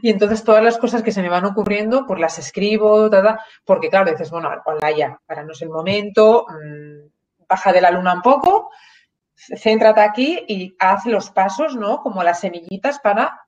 Y 0.00 0.10
entonces 0.10 0.42
todas 0.44 0.62
las 0.62 0.76
cosas 0.76 1.02
que 1.02 1.12
se 1.12 1.22
me 1.22 1.28
van 1.28 1.44
ocurriendo, 1.44 2.04
pues 2.06 2.20
las 2.20 2.38
escribo, 2.38 3.08
porque 3.64 3.88
claro, 3.88 4.10
dices, 4.10 4.30
bueno, 4.30 4.50
ponla 4.64 4.90
ya, 4.90 5.20
ahora 5.28 5.44
no 5.44 5.52
es 5.52 5.62
el 5.62 5.70
momento, 5.70 6.46
mm, 6.48 7.11
baja 7.52 7.72
de 7.72 7.80
la 7.80 7.90
luna 7.90 8.14
un 8.14 8.22
poco 8.22 8.70
céntrate 9.36 10.00
aquí 10.00 10.44
y 10.48 10.74
haz 10.78 11.06
los 11.06 11.30
pasos, 11.30 11.76
¿no? 11.76 12.02
Como 12.02 12.22
las 12.22 12.40
semillitas 12.40 12.98
para 13.00 13.40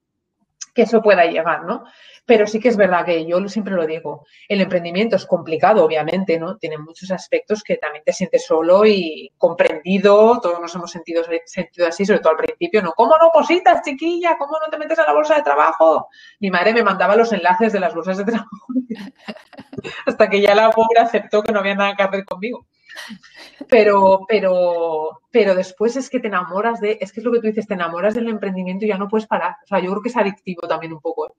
que 0.75 0.83
eso 0.83 1.01
pueda 1.01 1.25
llegar, 1.25 1.65
¿no? 1.65 1.85
Pero 2.27 2.49
sí 2.49 2.59
que 2.59 2.69
es 2.69 2.77
verdad 2.77 3.05
que 3.05 3.25
yo 3.27 3.49
siempre 3.49 3.75
lo 3.75 3.87
digo, 3.87 4.27
el 4.49 4.61
emprendimiento 4.61 5.15
es 5.15 5.25
complicado, 5.25 5.85
obviamente, 5.85 6.37
¿no? 6.37 6.57
Tiene 6.57 6.79
muchos 6.79 7.13
aspectos 7.13 7.63
que 7.63 7.77
también 7.77 8.03
te 8.03 8.13
sientes 8.13 8.45
solo 8.45 8.85
y 8.85 9.31
comprendido, 9.39 10.41
todos 10.41 10.61
nos 10.61 10.75
hemos 10.75 10.91
sentido, 10.91 11.23
sentido 11.47 11.87
así, 11.87 12.05
sobre 12.05 12.19
todo 12.19 12.33
al 12.33 12.39
principio, 12.39 12.83
¿no? 12.83 12.93
¿Cómo 12.93 13.17
no 13.19 13.31
positas, 13.33 13.83
chiquilla? 13.85 14.37
¿Cómo 14.37 14.59
no 14.59 14.69
te 14.69 14.79
metes 14.79 14.99
a 14.99 15.05
la 15.05 15.13
bolsa 15.13 15.37
de 15.37 15.43
trabajo? 15.43 16.09
Mi 16.41 16.51
madre 16.51 16.75
me 16.75 16.83
mandaba 16.83 17.15
los 17.15 17.33
enlaces 17.33 17.73
de 17.73 17.79
las 17.79 17.95
bolsas 17.95 18.19
de 18.19 18.25
trabajo 18.25 18.67
hasta 20.07 20.29
que 20.29 20.41
ya 20.41 20.57
la 20.57 20.71
pobre 20.71 21.01
aceptó 21.01 21.41
que 21.43 21.53
no 21.53 21.61
había 21.61 21.77
nada 21.77 21.95
que 21.95 22.03
hacer 22.03 22.25
conmigo. 22.25 22.67
Pero, 23.69 24.25
pero, 24.29 25.21
pero 25.31 25.55
después 25.55 25.97
es 25.97 26.11
que 26.11 26.21
te 26.21 26.29
enamoras 26.29 26.81
de, 26.81 26.99
es 27.01 27.13
que 27.13 27.21
es 27.21 27.25
lo 27.25 27.33
que 27.33 27.41
tú 27.41 27.47
dices, 27.47 27.67
te 27.67 27.75
enamoras 27.75 28.15
del 28.15 28.29
emprendimiento 28.29 28.85
y 28.85 28.89
ya 28.89 28.99
no 28.99 29.09
puedes 29.09 29.27
parar. 29.27 29.57
O 29.65 29.67
sea, 29.67 29.81
yo 29.81 29.91
creo 29.91 30.03
que 30.03 30.09
es 30.09 30.17
adictivo 30.17 30.69
también 30.69 30.93
un 30.93 31.01
poco. 31.01 31.27
¿eh? 31.27 31.33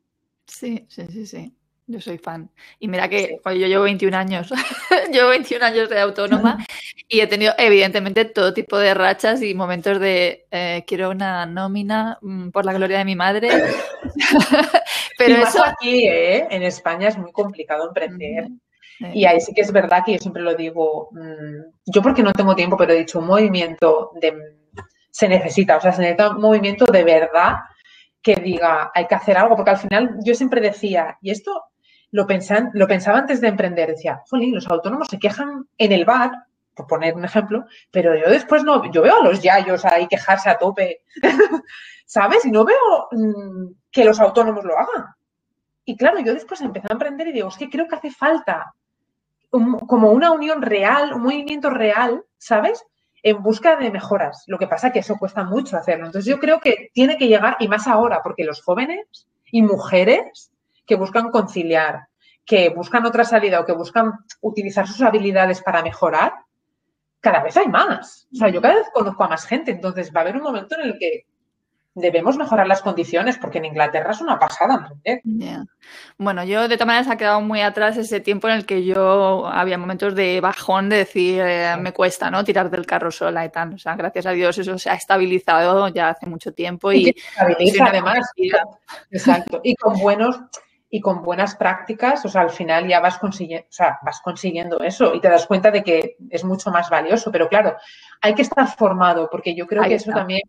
Sí, 0.45 0.85
sí, 0.89 1.05
sí, 1.07 1.25
sí. 1.25 1.55
Yo 1.87 2.01
soy 2.01 2.17
fan. 2.17 2.49
Y 2.79 2.87
mira 2.87 3.07
que 3.07 3.39
yo 3.45 3.67
llevo 3.67 3.83
21 3.83 4.17
años, 4.17 4.51
llevo 5.11 5.29
21 5.29 5.63
años 5.63 5.87
de 5.87 5.99
autónoma 5.99 6.65
y 7.07 7.19
he 7.19 7.27
tenido 7.27 7.53
evidentemente 7.59 8.25
todo 8.25 8.55
tipo 8.55 8.79
de 8.79 8.95
rachas 8.95 9.43
y 9.43 9.53
momentos 9.53 9.99
de 9.99 10.47
eh, 10.49 10.83
quiero 10.87 11.11
una 11.11 11.45
nómina 11.45 12.17
mm, 12.21 12.49
por 12.49 12.65
la 12.65 12.73
gloria 12.73 12.97
de 12.97 13.05
mi 13.05 13.15
madre. 13.15 13.49
Pero 15.17 15.43
eso 15.43 15.63
aquí, 15.63 16.07
¿eh? 16.07 16.47
en 16.49 16.63
España 16.63 17.09
es 17.09 17.17
muy 17.19 17.31
complicado 17.31 17.87
emprender. 17.87 18.47
Y 18.99 19.25
ahí 19.25 19.41
sí 19.41 19.53
que 19.53 19.61
es 19.61 19.71
verdad 19.71 20.03
que 20.05 20.13
yo 20.13 20.19
siempre 20.19 20.41
lo 20.41 20.55
digo, 20.55 21.09
mm, 21.11 21.91
yo 21.91 22.01
porque 22.01 22.23
no 22.23 22.31
tengo 22.31 22.55
tiempo, 22.55 22.77
pero 22.77 22.93
he 22.93 22.99
dicho 22.99 23.19
un 23.19 23.27
movimiento 23.27 24.11
de, 24.21 24.33
se 25.11 25.27
necesita, 25.27 25.77
o 25.77 25.81
sea, 25.81 25.91
se 25.91 26.01
necesita 26.01 26.31
un 26.31 26.41
movimiento 26.41 26.85
de 26.85 27.03
verdad 27.03 27.55
que 28.21 28.35
diga, 28.35 28.91
hay 28.93 29.07
que 29.07 29.15
hacer 29.15 29.37
algo, 29.37 29.55
porque 29.55 29.71
al 29.71 29.77
final 29.77 30.17
yo 30.23 30.33
siempre 30.33 30.61
decía, 30.61 31.17
y 31.21 31.31
esto 31.31 31.63
lo, 32.11 32.25
pensan, 32.25 32.71
lo 32.73 32.87
pensaba 32.87 33.19
antes 33.19 33.41
de 33.41 33.49
emprender, 33.49 33.89
decía, 33.89 34.21
jolín, 34.29 34.55
los 34.55 34.67
autónomos 34.67 35.07
se 35.09 35.19
quejan 35.19 35.67
en 35.77 35.91
el 35.91 36.05
bar, 36.05 36.31
por 36.73 36.87
poner 36.87 37.15
un 37.15 37.25
ejemplo, 37.25 37.65
pero 37.91 38.15
yo 38.15 38.29
después 38.29 38.63
no, 38.63 38.91
yo 38.91 39.01
veo 39.01 39.17
a 39.17 39.23
los 39.23 39.41
yayos 39.41 39.85
ahí 39.85 40.07
quejarse 40.07 40.49
a 40.49 40.57
tope, 40.57 41.01
¿sabes? 42.05 42.45
Y 42.45 42.51
no 42.51 42.65
veo 42.65 43.07
mm, 43.11 43.73
que 43.91 44.05
los 44.05 44.19
autónomos 44.19 44.63
lo 44.63 44.77
hagan. 44.77 45.05
Y 45.85 45.95
claro, 45.95 46.19
yo 46.19 46.33
después 46.33 46.59
empecé 46.61 46.87
a 46.89 46.93
emprender 46.93 47.27
y 47.27 47.31
digo, 47.31 47.49
es 47.49 47.57
que 47.57 47.69
creo 47.69 47.87
que 47.87 47.95
hace 47.95 48.11
falta 48.11 48.73
como 49.49 50.11
una 50.11 50.31
unión 50.31 50.61
real, 50.61 51.13
un 51.13 51.23
movimiento 51.23 51.69
real, 51.69 52.23
¿sabes? 52.37 52.83
En 53.23 53.41
busca 53.41 53.75
de 53.75 53.91
mejoras. 53.91 54.43
Lo 54.47 54.57
que 54.57 54.67
pasa 54.67 54.87
es 54.87 54.93
que 54.93 54.99
eso 54.99 55.17
cuesta 55.17 55.43
mucho 55.43 55.77
hacerlo. 55.77 56.05
Entonces 56.05 56.29
yo 56.29 56.39
creo 56.39 56.59
que 56.59 56.89
tiene 56.93 57.17
que 57.17 57.27
llegar, 57.27 57.57
y 57.59 57.67
más 57.67 57.87
ahora, 57.87 58.21
porque 58.23 58.43
los 58.43 58.61
jóvenes 58.61 59.27
y 59.51 59.61
mujeres 59.61 60.51
que 60.85 60.95
buscan 60.95 61.31
conciliar, 61.31 62.07
que 62.45 62.69
buscan 62.69 63.05
otra 63.05 63.23
salida 63.23 63.59
o 63.59 63.65
que 63.65 63.73
buscan 63.73 64.13
utilizar 64.41 64.87
sus 64.87 65.01
habilidades 65.01 65.61
para 65.61 65.81
mejorar, 65.81 66.33
cada 67.19 67.41
vez 67.41 67.57
hay 67.57 67.67
más. 67.67 68.27
O 68.31 68.35
sea, 68.35 68.49
yo 68.49 68.61
cada 68.61 68.75
vez 68.75 68.87
conozco 68.93 69.23
a 69.23 69.29
más 69.29 69.45
gente, 69.45 69.71
entonces 69.71 70.11
va 70.15 70.19
a 70.19 70.21
haber 70.21 70.35
un 70.37 70.43
momento 70.43 70.75
en 70.75 70.81
el 70.81 70.99
que 70.99 71.25
debemos 71.95 72.37
mejorar 72.37 72.67
las 72.67 72.81
condiciones, 72.81 73.37
porque 73.37 73.57
en 73.57 73.65
Inglaterra 73.65 74.11
es 74.11 74.19
una 74.19 74.37
pasada. 74.37 74.91
Bueno, 76.17 76.43
yo 76.43 76.67
de 76.67 76.75
todas 76.75 76.87
maneras 76.87 77.07
ha 77.09 77.17
quedado 77.17 77.39
muy 77.39 77.61
atrás 77.61 77.95
ese 77.97 78.19
tiempo 78.19 78.49
en 78.49 78.55
el 78.55 78.65
que 78.65 78.83
yo 78.83 79.47
había 79.47 79.77
momentos 79.77 80.13
de 80.13 80.41
bajón 80.41 80.89
de 80.89 80.97
decir, 80.97 81.41
eh, 81.41 81.75
me 81.79 81.93
cuesta, 81.93 82.29
¿no? 82.29 82.43
Tirar 82.43 82.69
del 82.69 82.85
carro 82.85 83.11
sola 83.11 83.45
y 83.45 83.49
tal. 83.49 83.73
O 83.73 83.77
sea, 83.77 83.95
gracias 83.95 84.25
a 84.25 84.31
Dios 84.31 84.57
eso 84.57 84.77
se 84.77 84.89
ha 84.89 84.95
estabilizado 84.95 85.87
ya 85.87 86.09
hace 86.09 86.25
mucho 86.25 86.53
tiempo. 86.53 86.91
Y, 86.91 87.15
estabiliza 87.15 87.85
además. 87.85 88.29
Exacto. 89.09 89.61
Y 89.63 89.75
con 89.75 89.97
buenos 89.97 90.37
y 90.89 90.99
con 91.01 91.23
buenas 91.23 91.55
prácticas, 91.55 92.23
o 92.25 92.29
sea, 92.29 92.41
al 92.41 92.51
final 92.51 92.87
ya 92.87 92.99
vas 92.99 93.17
consiguiendo, 93.17 93.67
o 93.67 93.73
sea, 93.73 93.99
vas 94.03 94.21
consiguiendo 94.21 94.79
eso 94.79 95.13
y 95.13 95.19
te 95.19 95.29
das 95.29 95.45
cuenta 95.45 95.71
de 95.71 95.83
que 95.83 96.15
es 96.29 96.43
mucho 96.43 96.71
más 96.71 96.89
valioso. 96.89 97.31
Pero 97.31 97.47
claro, 97.47 97.75
hay 98.21 98.33
que 98.35 98.43
estar 98.43 98.67
formado, 98.67 99.29
porque 99.29 99.55
yo 99.55 99.65
creo 99.65 99.83
que 99.83 99.95
eso 99.95 100.11
también 100.11 100.41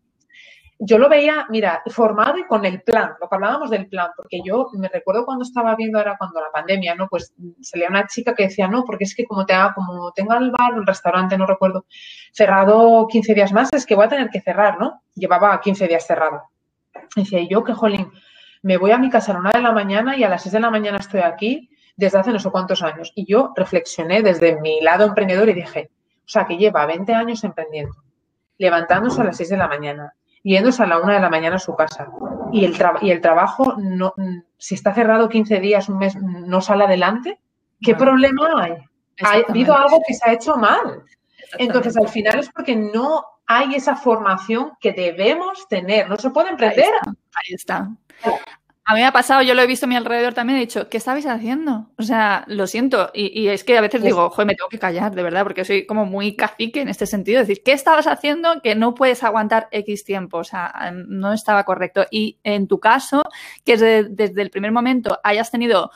yo 0.78 0.98
lo 0.98 1.08
veía, 1.08 1.46
mira, 1.48 1.82
formado 1.86 2.38
y 2.38 2.46
con 2.46 2.64
el 2.64 2.82
plan, 2.82 3.12
lo 3.20 3.28
que 3.28 3.34
hablábamos 3.34 3.70
del 3.70 3.88
plan, 3.88 4.10
porque 4.16 4.40
yo 4.44 4.68
me 4.74 4.88
recuerdo 4.88 5.24
cuando 5.24 5.44
estaba 5.44 5.74
viendo 5.74 5.98
ahora 5.98 6.16
cuando 6.18 6.40
la 6.40 6.50
pandemia, 6.52 6.94
¿no? 6.94 7.08
Pues 7.08 7.32
salía 7.62 7.88
una 7.88 8.06
chica 8.06 8.34
que 8.34 8.44
decía, 8.44 8.68
no, 8.68 8.84
porque 8.84 9.04
es 9.04 9.14
que 9.14 9.24
como, 9.24 9.46
te 9.46 9.54
como 9.74 10.12
tenga 10.12 10.36
el 10.36 10.50
bar 10.50 10.74
el 10.74 10.86
restaurante, 10.86 11.38
no 11.38 11.46
recuerdo, 11.46 11.86
cerrado 12.32 13.06
15 13.08 13.34
días 13.34 13.52
más, 13.52 13.72
es 13.72 13.86
que 13.86 13.94
voy 13.94 14.04
a 14.04 14.10
tener 14.10 14.28
que 14.28 14.40
cerrar, 14.40 14.78
¿no? 14.78 15.02
Llevaba 15.14 15.58
15 15.60 15.88
días 15.88 16.06
cerrado. 16.06 16.42
decía, 17.16 17.40
yo 17.48 17.64
que 17.64 17.72
jolín, 17.72 18.12
me 18.62 18.76
voy 18.76 18.90
a 18.90 18.98
mi 18.98 19.08
casa 19.08 19.32
a 19.32 19.34
la 19.34 19.40
una 19.40 19.50
de 19.52 19.62
la 19.62 19.72
mañana 19.72 20.16
y 20.16 20.24
a 20.24 20.28
las 20.28 20.42
6 20.42 20.52
de 20.52 20.60
la 20.60 20.70
mañana 20.70 20.98
estoy 20.98 21.20
aquí 21.20 21.70
desde 21.96 22.18
hace 22.18 22.32
no 22.32 22.38
sé 22.38 22.50
cuántos 22.50 22.82
años. 22.82 23.12
Y 23.14 23.24
yo 23.24 23.52
reflexioné 23.56 24.22
desde 24.22 24.60
mi 24.60 24.80
lado 24.82 25.06
emprendedor 25.06 25.48
y 25.48 25.54
dije, 25.54 25.90
o 26.18 26.28
sea, 26.28 26.46
que 26.46 26.56
lleva 26.58 26.84
20 26.84 27.14
años 27.14 27.44
emprendiendo, 27.44 27.94
levantándose 28.58 29.22
a 29.22 29.24
las 29.24 29.36
6 29.38 29.48
de 29.50 29.56
la 29.56 29.68
mañana, 29.68 30.12
yéndose 30.46 30.80
a 30.84 30.86
la 30.86 31.00
una 31.00 31.14
de 31.14 31.20
la 31.20 31.28
mañana 31.28 31.56
a 31.56 31.58
su 31.58 31.74
casa. 31.74 32.08
Y 32.52 32.64
el, 32.64 32.76
y 33.02 33.10
el 33.10 33.20
trabajo, 33.20 33.74
no, 33.78 34.14
si 34.56 34.76
está 34.76 34.94
cerrado 34.94 35.28
15 35.28 35.58
días, 35.58 35.88
un 35.88 35.98
mes, 35.98 36.16
no 36.16 36.60
sale 36.60 36.84
adelante, 36.84 37.40
¿qué 37.80 37.96
problema 37.96 38.62
hay? 38.62 38.74
Ha 39.24 39.42
habido 39.48 39.76
algo 39.76 40.00
que 40.06 40.14
se 40.14 40.30
ha 40.30 40.32
hecho 40.32 40.56
mal. 40.56 41.02
Entonces, 41.58 41.96
al 41.96 42.08
final 42.08 42.38
es 42.38 42.50
porque 42.50 42.76
no 42.76 43.24
hay 43.46 43.74
esa 43.74 43.96
formación 43.96 44.72
que 44.80 44.92
debemos 44.92 45.66
tener. 45.68 46.08
No 46.08 46.16
se 46.16 46.30
puede 46.30 46.50
emprender. 46.50 46.92
Ahí 47.04 47.54
está. 47.54 47.90
A 48.88 48.94
mí 48.94 49.00
me 49.00 49.06
ha 49.06 49.12
pasado, 49.12 49.42
yo 49.42 49.54
lo 49.54 49.62
he 49.62 49.66
visto 49.66 49.86
a 49.86 49.88
mi 49.88 49.96
alrededor 49.96 50.32
también, 50.32 50.58
he 50.58 50.60
dicho, 50.60 50.88
¿qué 50.88 50.98
estabais 50.98 51.26
haciendo? 51.26 51.90
O 51.98 52.04
sea, 52.04 52.44
lo 52.46 52.68
siento. 52.68 53.10
Y, 53.12 53.48
es 53.48 53.64
que 53.64 53.76
a 53.76 53.80
veces 53.80 54.00
digo, 54.00 54.30
joder, 54.30 54.46
me 54.46 54.54
tengo 54.54 54.68
que 54.68 54.78
callar, 54.78 55.12
de 55.12 55.24
verdad, 55.24 55.42
porque 55.42 55.64
soy 55.64 55.86
como 55.86 56.06
muy 56.06 56.36
cacique 56.36 56.82
en 56.82 56.88
este 56.88 57.04
sentido. 57.04 57.40
Es 57.40 57.48
decir, 57.48 57.64
¿qué 57.64 57.72
estabas 57.72 58.06
haciendo 58.06 58.60
que 58.62 58.76
no 58.76 58.94
puedes 58.94 59.24
aguantar 59.24 59.66
X 59.72 60.04
tiempo? 60.04 60.38
O 60.38 60.44
sea, 60.44 60.92
no 60.94 61.32
estaba 61.32 61.64
correcto. 61.64 62.06
Y 62.12 62.38
en 62.44 62.68
tu 62.68 62.78
caso, 62.78 63.24
que 63.64 63.76
desde, 63.76 64.40
el 64.40 64.50
primer 64.50 64.70
momento 64.70 65.18
hayas 65.24 65.50
tenido 65.50 65.90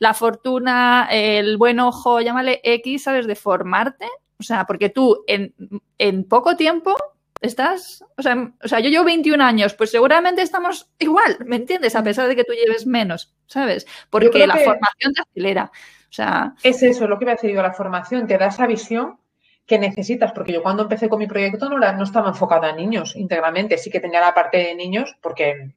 la 0.00 0.12
fortuna, 0.12 1.06
el 1.12 1.56
buen 1.58 1.78
ojo, 1.78 2.20
llámale 2.20 2.60
X, 2.64 3.04
¿sabes? 3.04 3.28
De 3.28 3.36
formarte. 3.36 4.06
O 4.40 4.42
sea, 4.42 4.64
porque 4.66 4.88
tú 4.88 5.22
en, 5.28 5.54
en 5.96 6.24
poco 6.24 6.56
tiempo 6.56 6.96
estás, 7.42 8.04
o 8.16 8.22
sea, 8.22 8.52
o 8.62 8.68
sea, 8.68 8.80
yo 8.80 8.88
llevo 8.88 9.04
21 9.04 9.42
años, 9.42 9.74
pues 9.74 9.90
seguramente 9.90 10.42
estamos 10.42 10.88
igual, 10.98 11.38
¿me 11.44 11.56
entiendes? 11.56 11.94
A 11.96 12.02
pesar 12.02 12.28
de 12.28 12.36
que 12.36 12.44
tú 12.44 12.52
lleves 12.52 12.86
menos, 12.86 13.34
¿sabes? 13.46 13.86
Porque 14.08 14.46
la 14.46 14.56
formación 14.56 15.12
te 15.12 15.22
acelera. 15.22 15.70
O 16.08 16.14
sea, 16.14 16.54
es 16.62 16.82
eso, 16.82 17.06
lo 17.08 17.18
que 17.18 17.24
me 17.24 17.32
ha 17.32 17.36
dicho, 17.36 17.60
la 17.60 17.72
formación 17.72 18.26
te 18.26 18.38
da 18.38 18.46
esa 18.46 18.66
visión 18.66 19.18
que 19.66 19.78
necesitas, 19.78 20.32
porque 20.32 20.52
yo 20.52 20.62
cuando 20.62 20.84
empecé 20.84 21.08
con 21.08 21.18
mi 21.18 21.26
proyecto 21.26 21.68
no, 21.68 21.78
no 21.78 22.04
estaba 22.04 22.28
enfocada 22.28 22.68
a 22.68 22.76
niños 22.76 23.16
íntegramente, 23.16 23.78
sí 23.78 23.90
que 23.90 24.00
tenía 24.00 24.20
la 24.20 24.34
parte 24.34 24.58
de 24.58 24.74
niños 24.74 25.16
porque 25.20 25.72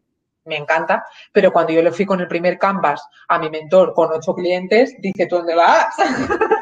me 0.45 0.57
encanta, 0.57 1.05
pero 1.31 1.51
cuando 1.51 1.73
yo 1.73 1.81
le 1.81 1.91
fui 1.91 2.05
con 2.05 2.19
el 2.21 2.27
primer 2.27 2.57
canvas 2.57 3.01
a 3.27 3.39
mi 3.39 3.49
mentor 3.49 3.93
con 3.93 4.11
ocho 4.11 4.33
clientes, 4.33 4.95
dice, 4.99 5.25
¿tú 5.25 5.37
dónde 5.37 5.55
vas? 5.55 5.95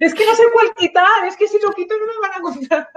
es 0.00 0.14
que 0.14 0.26
no 0.26 0.34
sé 0.34 0.42
cuál 0.52 0.72
quitar, 0.74 1.24
es 1.26 1.36
que 1.36 1.48
si 1.48 1.58
lo 1.60 1.72
quito 1.72 1.94
no 1.98 2.06
me 2.06 2.28
van 2.28 2.38
a 2.38 2.40
comprar. 2.40 2.88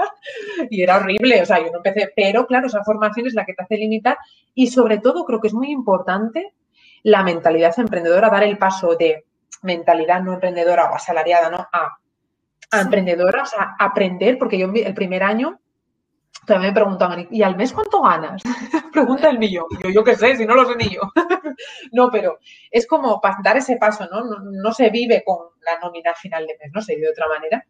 Y 0.70 0.84
era 0.84 0.97
horrible, 0.97 1.41
o 1.41 1.45
sea, 1.45 1.60
yo 1.60 1.72
no 1.72 1.78
empecé, 1.78 2.12
pero 2.16 2.45
claro, 2.45 2.68
esa 2.68 2.84
formación 2.84 3.28
es 3.28 3.34
la 3.34 3.45
que 3.45 3.54
te 3.54 3.64
hace 3.64 3.78
limitar 3.78 4.18
y 4.54 4.68
sobre 4.68 4.99
todo 4.99 5.26
creo 5.26 5.39
que 5.39 5.47
es 5.47 5.54
muy 5.54 5.72
importante 5.72 6.54
la 7.04 7.24
mentalidad 7.24 7.78
emprendedora, 7.80 8.30
dar 8.30 8.43
el 8.43 8.58
paso 8.58 8.95
de 8.95 9.26
mentalidad 9.64 10.22
no 10.22 10.34
emprendedora 10.34 10.91
o 10.91 10.95
asalariada, 10.95 11.49
¿no? 11.49 11.58
A, 11.58 11.97
a 12.72 12.82
emprendedora, 12.82 13.43
o 13.43 13.45
sea, 13.45 13.76
aprender, 13.80 14.38
porque 14.38 14.58
yo 14.58 14.72
el 14.74 14.93
primer 14.93 15.24
año 15.24 15.60
también 16.45 16.73
me 16.73 16.79
preguntaban, 16.79 17.27
¿y 17.29 17.43
al 17.43 17.55
mes 17.55 17.71
cuánto 17.71 18.01
ganas? 18.01 18.41
Pregunta 18.91 19.29
el 19.29 19.39
mío. 19.39 19.67
Yo, 19.84 19.89
yo 19.89 20.03
qué 20.03 20.15
sé, 20.15 20.36
si 20.36 20.45
no 20.45 20.55
lo 20.55 20.65
sé 20.65 20.75
ni 20.75 20.89
yo. 20.89 21.01
no, 21.91 22.09
pero 22.09 22.39
es 22.69 22.88
como 22.88 23.21
dar 23.43 23.57
ese 23.57 23.77
paso, 23.77 24.07
¿no? 24.11 24.23
¿no? 24.23 24.73
se 24.73 24.89
vive 24.89 25.23
con 25.25 25.38
la 25.61 25.79
nómina 25.79 26.13
final 26.15 26.47
de 26.47 26.57
mes, 26.59 26.71
¿no? 26.73 26.82
Se 26.82 26.95
vive 26.95 27.07
de 27.07 27.13
otra 27.13 27.27
manera. 27.27 27.65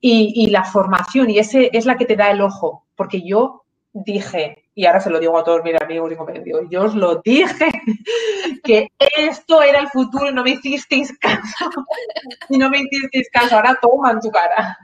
Y, 0.00 0.32
y, 0.34 0.46
la 0.48 0.64
formación, 0.64 1.28
y 1.28 1.38
ese 1.38 1.70
es 1.72 1.84
la 1.84 1.96
que 1.96 2.06
te 2.06 2.16
da 2.16 2.30
el 2.30 2.40
ojo, 2.40 2.86
porque 2.96 3.22
yo 3.22 3.64
dije, 3.92 4.64
y 4.74 4.86
ahora 4.86 5.00
se 5.00 5.10
lo 5.10 5.18
digo 5.18 5.36
a 5.36 5.44
todos 5.44 5.62
mis 5.62 5.80
amigos 5.80 6.12
y 6.12 6.16
compañeros, 6.16 6.62
yo 6.70 6.84
os 6.84 6.94
lo 6.94 7.20
dije, 7.22 7.66
que 8.64 8.88
esto 8.98 9.62
era 9.62 9.80
el 9.80 9.88
futuro 9.88 10.30
y 10.30 10.32
no 10.32 10.42
me 10.42 10.50
hicisteis 10.50 11.16
caso. 11.18 11.70
y 12.48 12.56
no 12.56 12.70
me 12.70 12.78
hicisteis 12.78 13.28
caso, 13.30 13.56
ahora 13.56 13.78
toma 13.80 14.12
en 14.12 14.20
tu 14.20 14.30
cara. 14.30 14.78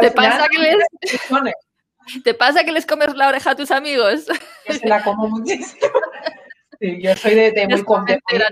¿Te 0.00 0.10
pasa 0.10 0.48
que 0.48 0.58
les... 0.58 0.76
¿Te 2.24 2.34
pasa 2.34 2.64
que 2.64 2.72
les 2.72 2.86
comes 2.86 3.14
la 3.14 3.28
oreja 3.28 3.50
a 3.50 3.56
tus 3.56 3.70
amigos? 3.70 4.26
Yo 4.66 4.74
se 4.74 4.86
la 4.86 5.02
como 5.02 5.28
muchísimo. 5.28 5.88
Sí, 6.80 7.02
yo 7.02 7.16
soy 7.16 7.34
de, 7.34 7.66
muy, 7.66 7.84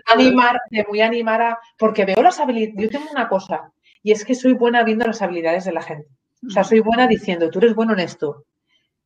animar, 0.07 0.61
de 0.71 0.85
muy 0.89 1.01
animar 1.01 1.43
a, 1.43 1.59
porque 1.79 2.05
veo 2.05 2.21
las 2.21 2.41
habilidades, 2.41 2.75
yo 2.77 2.91
tengo 2.91 3.11
una 3.13 3.29
cosa, 3.29 3.71
y 4.03 4.11
es 4.11 4.25
que 4.25 4.35
soy 4.35 4.53
buena 4.53 4.83
viendo 4.83 5.07
las 5.07 5.23
habilidades 5.23 5.65
de 5.65 5.73
la 5.73 5.83
gente. 5.83 6.09
O 6.47 6.51
sea, 6.51 6.65
soy 6.65 6.81
buena 6.81 7.07
diciendo, 7.07 7.51
tú 7.51 7.61
eres 7.61 7.75
bueno 7.75 7.93
en 7.93 8.01
esto, 8.01 8.45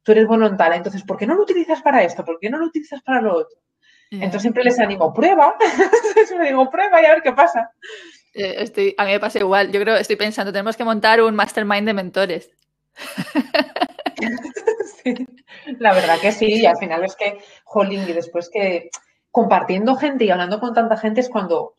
tú 0.03 0.13
eres 0.13 0.27
bueno 0.27 0.47
en 0.47 0.57
tal, 0.57 0.73
entonces, 0.73 1.03
¿por 1.03 1.19
qué 1.19 1.27
no 1.27 1.35
lo 1.35 1.43
utilizas 1.43 1.83
para 1.83 2.03
esto? 2.03 2.25
¿Por 2.25 2.39
qué 2.41 2.49
no 2.49 2.59
lo 2.59 2.67
utilizas 2.67 3.03
para 3.03 3.21
lo 3.21 3.35
otro? 3.35 3.59
Entonces 4.11 4.43
siempre 4.43 4.65
les 4.65 4.79
animo, 4.81 5.13
prueba, 5.13 5.55
me 6.39 6.47
digo, 6.47 6.69
prueba 6.71 7.01
y 7.01 7.05
a 7.05 7.11
ver 7.11 7.23
qué 7.23 7.33
pasa. 7.33 7.71
Eh, 8.33 8.55
estoy, 8.59 8.95
a 8.97 9.05
mí 9.05 9.13
me 9.13 9.21
pasa 9.21 9.39
igual, 9.39 9.71
yo 9.71 9.81
creo, 9.81 9.97
estoy 9.97 10.17
pensando, 10.17 10.51
tenemos 10.51 10.77
que 10.77 10.85
montar 10.85 11.23
un 11.23 11.35
mastermind 11.35 11.87
de 11.87 11.95
mentores. 11.95 12.51
la 15.79 15.95
verdad 15.95 16.19
que 16.21 16.33
sí, 16.33 16.61
y 16.61 16.67
al 16.67 16.77
final 16.77 17.05
es 17.05 17.17
que, 17.17 17.39
jolín, 17.65 18.09
y 18.09 18.13
después 18.13 18.51
que 18.53 18.91
compartiendo 19.31 19.97
gente 19.97 20.25
y 20.25 20.31
hablando 20.31 20.61
con 20.61 20.75
tanta 20.75 20.97
gente 20.97 21.21
es 21.21 21.29
cuando, 21.29 21.61
o 21.63 21.77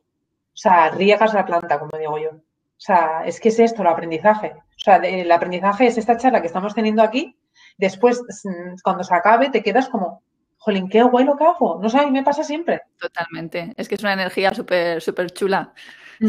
sea, 0.53 0.89
riegas 0.89 1.33
la 1.33 1.45
planta, 1.45 1.79
como 1.79 1.97
digo 1.97 2.17
yo. 2.17 2.29
O 2.31 2.83
sea, 2.83 3.23
es 3.25 3.39
que 3.39 3.49
es 3.49 3.59
esto, 3.59 3.83
el 3.83 3.89
aprendizaje. 3.89 4.53
O 4.55 4.79
sea, 4.79 4.95
el 4.95 5.31
aprendizaje 5.31 5.87
es 5.87 5.97
esta 5.97 6.17
charla 6.17 6.41
que 6.41 6.47
estamos 6.47 6.73
teniendo 6.73 7.03
aquí. 7.03 7.37
Después, 7.77 8.21
cuando 8.83 9.03
se 9.03 9.13
acabe, 9.13 9.49
te 9.49 9.61
quedas 9.61 9.87
como, 9.87 10.23
jolín, 10.57 10.89
qué 10.89 11.03
guay 11.03 11.25
lo 11.25 11.37
que 11.37 11.43
hago. 11.43 11.79
No 11.79 11.89
sé, 11.89 11.99
a 11.99 12.05
mí 12.05 12.11
me 12.11 12.23
pasa 12.23 12.43
siempre. 12.43 12.81
Totalmente. 12.97 13.73
Es 13.77 13.87
que 13.87 13.95
es 13.95 14.01
una 14.01 14.13
energía 14.13 14.53
súper, 14.53 15.01
súper 15.01 15.29
chula. 15.31 15.73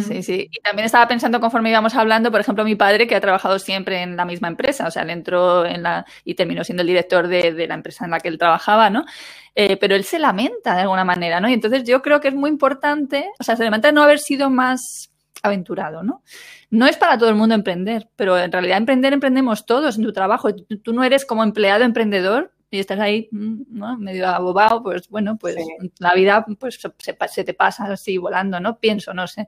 Sí, 0.00 0.22
sí. 0.22 0.48
Y 0.50 0.60
también 0.62 0.86
estaba 0.86 1.06
pensando 1.06 1.38
conforme 1.38 1.68
íbamos 1.68 1.94
hablando, 1.94 2.30
por 2.30 2.40
ejemplo, 2.40 2.64
mi 2.64 2.76
padre 2.76 3.06
que 3.06 3.14
ha 3.14 3.20
trabajado 3.20 3.58
siempre 3.58 4.00
en 4.00 4.16
la 4.16 4.24
misma 4.24 4.48
empresa, 4.48 4.86
o 4.86 4.90
sea, 4.90 5.02
él 5.02 5.10
entró 5.10 5.66
en 5.66 5.82
la 5.82 6.06
y 6.24 6.34
terminó 6.34 6.64
siendo 6.64 6.80
el 6.80 6.86
director 6.86 7.28
de, 7.28 7.52
de 7.52 7.66
la 7.66 7.74
empresa 7.74 8.06
en 8.06 8.12
la 8.12 8.18
que 8.20 8.28
él 8.28 8.38
trabajaba, 8.38 8.88
¿no? 8.88 9.04
Eh, 9.54 9.76
pero 9.76 9.94
él 9.94 10.04
se 10.04 10.18
lamenta 10.18 10.74
de 10.76 10.82
alguna 10.82 11.04
manera, 11.04 11.40
¿no? 11.40 11.48
Y 11.50 11.52
entonces 11.52 11.84
yo 11.84 12.00
creo 12.00 12.20
que 12.22 12.28
es 12.28 12.34
muy 12.34 12.48
importante, 12.48 13.28
o 13.38 13.44
sea, 13.44 13.54
se 13.54 13.64
lamenta 13.64 13.92
no 13.92 14.02
haber 14.02 14.18
sido 14.18 14.48
más 14.48 15.12
aventurado, 15.42 16.02
¿no? 16.02 16.22
No 16.70 16.86
es 16.86 16.96
para 16.96 17.18
todo 17.18 17.28
el 17.28 17.34
mundo 17.34 17.54
emprender, 17.54 18.08
pero 18.16 18.38
en 18.38 18.50
realidad 18.50 18.78
emprender 18.78 19.12
emprendemos 19.12 19.66
todos 19.66 19.98
en 19.98 20.04
tu 20.04 20.12
trabajo. 20.14 20.54
Tú 20.82 20.94
no 20.94 21.04
eres 21.04 21.26
como 21.26 21.42
empleado 21.42 21.84
emprendedor, 21.84 22.54
y 22.72 22.80
estás 22.80 22.98
ahí 22.98 23.28
mm, 23.30 23.62
¿no? 23.68 23.98
medio 23.98 24.26
abobado, 24.26 24.82
pues 24.82 25.08
bueno, 25.08 25.36
pues 25.36 25.56
la 25.98 26.14
vida 26.14 26.44
pues 26.58 26.80
se, 26.80 27.44
te 27.44 27.54
pasa 27.54 27.84
así 27.84 28.16
volando, 28.16 28.58
¿no? 28.60 28.78
Pienso, 28.78 29.12
no 29.12 29.26
sé. 29.26 29.46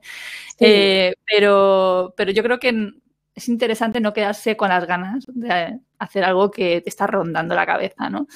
Eh, 0.59 1.13
pero, 1.25 2.13
pero 2.15 2.31
yo 2.31 2.43
creo 2.43 2.59
que 2.59 2.93
es 3.33 3.49
interesante 3.49 3.99
no 3.99 4.13
quedarse 4.13 4.55
con 4.55 4.69
las 4.69 4.85
ganas 4.85 5.25
de 5.27 5.79
hacer 5.97 6.23
algo 6.23 6.51
que 6.51 6.81
te 6.81 6.89
está 6.89 7.07
rondando 7.07 7.55
la 7.55 7.65
cabeza, 7.65 8.11
¿no? 8.11 8.27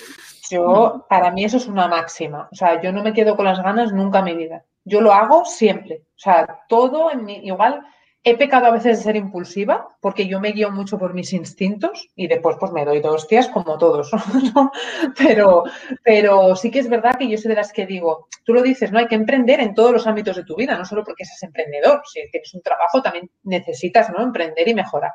Yo, 0.50 1.06
para 1.08 1.32
mí 1.32 1.46
eso 1.46 1.58
es 1.58 1.68
una 1.68 1.88
máxima. 1.88 2.50
O 2.52 2.56
sea, 2.56 2.82
yo 2.82 2.92
no 2.92 3.04
me 3.04 3.14
quedo 3.14 3.36
con 3.36 3.46
las 3.46 3.62
ganas 3.62 3.94
nunca 3.94 4.20
en 4.20 4.26
mi 4.26 4.36
vida. 4.36 4.66
Yo 4.84 5.02
lo 5.02 5.14
hago 5.14 5.46
siempre. 5.46 6.06
O 6.16 6.20
sea, 6.20 6.62
todo 6.68 7.12
en 7.12 7.26
mi, 7.26 7.36
igual 7.46 7.86
He 8.22 8.36
pecado 8.36 8.66
a 8.66 8.72
veces 8.72 8.98
de 8.98 9.04
ser 9.04 9.16
impulsiva 9.16 9.96
porque 10.02 10.28
yo 10.28 10.42
me 10.42 10.52
guío 10.52 10.72
mucho 10.72 10.98
por 11.00 11.14
mis 11.14 11.32
instintos 11.32 12.10
y 12.16 12.28
después 12.28 12.58
pues 12.60 12.74
me 12.74 12.84
doy 12.84 13.00
dos 13.00 13.28
días 13.30 13.48
como 13.48 13.78
todos. 13.78 14.12
pero, 15.18 15.64
pero 16.04 16.56
sí 16.58 16.70
que 16.70 16.80
es 16.80 16.90
verdad 16.90 17.18
que 17.18 17.30
yo 17.30 17.38
soy 17.38 17.50
de 17.50 17.56
las 17.56 17.72
que 17.72 17.86
digo, 17.86 18.28
tú 18.44 18.54
lo 18.54 18.62
dices, 18.62 18.92
no 18.92 19.00
hay 19.00 19.08
que 19.08 19.16
emprender 19.16 19.62
en 19.62 19.74
todos 19.74 19.94
los 19.94 20.06
ámbitos 20.06 20.36
de 20.36 20.44
tu 20.44 20.58
vida, 20.58 20.78
no 20.78 20.84
solo 20.84 21.06
porque 21.06 21.24
seas 21.24 21.44
emprendedor. 21.44 22.02
Si 22.06 22.20
tienes 22.30 22.54
un 22.54 22.62
trabajo 22.62 23.02
también 23.02 23.32
necesitas 23.44 24.10
¿no? 24.10 24.22
emprender 24.22 24.68
y 24.68 24.74
mejorar. 24.74 25.14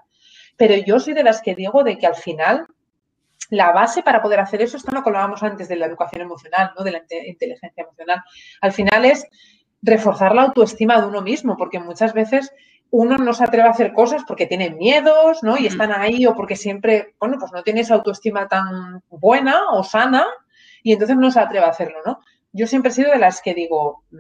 Pero 0.57 0.75
yo 0.75 0.99
soy 0.99 1.13
de 1.13 1.25
las 1.25 1.43
que 1.43 1.55
digo 1.55 1.85
de 1.85 1.99
que 1.99 2.07
al 2.07 2.15
final 2.15 2.67
la 3.51 3.73
base 3.73 4.03
para 4.03 4.23
poder 4.23 4.41
hacer 4.41 4.63
eso, 4.63 4.79
esto 4.79 4.93
lo 4.93 5.03
que 5.03 5.11
hablábamos 5.11 5.43
antes 5.43 5.69
de 5.69 5.77
la 5.77 5.87
educación 5.87 6.23
emocional, 6.23 6.73
¿no? 6.77 6.85
de 6.85 6.93
la 6.93 7.03
inteligencia 7.27 7.83
emocional. 7.83 8.23
Al 8.63 8.73
final 8.73 9.05
es 9.05 9.27
reforzar 9.83 10.35
la 10.35 10.43
autoestima 10.43 11.01
de 11.01 11.07
uno 11.07 11.21
mismo, 11.21 11.57
porque 11.57 11.79
muchas 11.79 12.15
veces 12.15 12.53
uno 12.97 13.19
no 13.19 13.33
se 13.35 13.43
atreve 13.43 13.67
a 13.67 13.73
hacer 13.73 13.93
cosas 13.93 14.23
porque 14.25 14.47
tiene 14.47 14.71
miedos, 14.71 15.43
¿no? 15.43 15.59
Y 15.59 15.67
están 15.67 15.91
ahí 15.91 16.27
o 16.27 16.37
porque 16.37 16.55
siempre, 16.55 17.17
bueno, 17.19 17.39
pues 17.41 17.51
no 17.51 17.65
tiene 17.65 17.81
esa 17.81 17.97
autoestima 17.97 18.47
tan 18.47 19.03
buena 19.11 19.73
o 19.73 19.83
sana 19.83 20.25
y 20.85 20.93
entonces 20.93 21.17
no 21.17 21.33
se 21.33 21.41
atreve 21.41 21.67
a 21.67 21.71
hacerlo, 21.71 21.99
¿no? 22.07 22.21
Yo 22.53 22.69
siempre 22.69 22.93
he 22.93 22.95
sido 22.95 23.11
de 23.11 23.19
las 23.19 23.43
que 23.43 23.53
digo, 23.53 24.05
mm, 24.13 24.17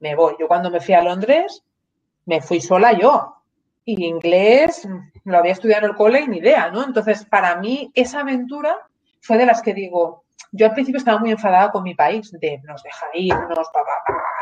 me 0.00 0.14
voy. 0.14 0.36
Yo 0.40 0.48
cuando 0.48 0.70
me 0.70 0.80
fui 0.80 0.94
a 0.94 1.02
Londres, 1.02 1.62
me 2.24 2.40
fui 2.40 2.62
sola 2.62 2.98
yo. 2.98 3.34
Y 3.84 4.06
inglés 4.06 4.88
mm, 4.88 5.28
lo 5.30 5.36
había 5.36 5.52
estudiado 5.52 5.84
en 5.84 5.90
el 5.90 5.96
cole 5.96 6.20
y 6.22 6.28
ni 6.28 6.38
idea, 6.38 6.70
¿no? 6.70 6.84
Entonces, 6.84 7.26
para 7.26 7.56
mí, 7.56 7.92
esa 7.94 8.20
aventura 8.20 8.74
fue 9.20 9.36
de 9.36 9.44
las 9.44 9.60
que 9.60 9.74
digo, 9.74 10.24
yo 10.52 10.64
al 10.64 10.72
principio 10.72 10.98
estaba 10.98 11.18
muy 11.18 11.30
enfadada 11.30 11.70
con 11.70 11.82
mi 11.82 11.94
país, 11.94 12.32
de 12.40 12.58
nos 12.64 12.82
deja 12.82 13.06
ir, 13.12 13.34
nos 13.34 13.68
pa, 13.68 13.82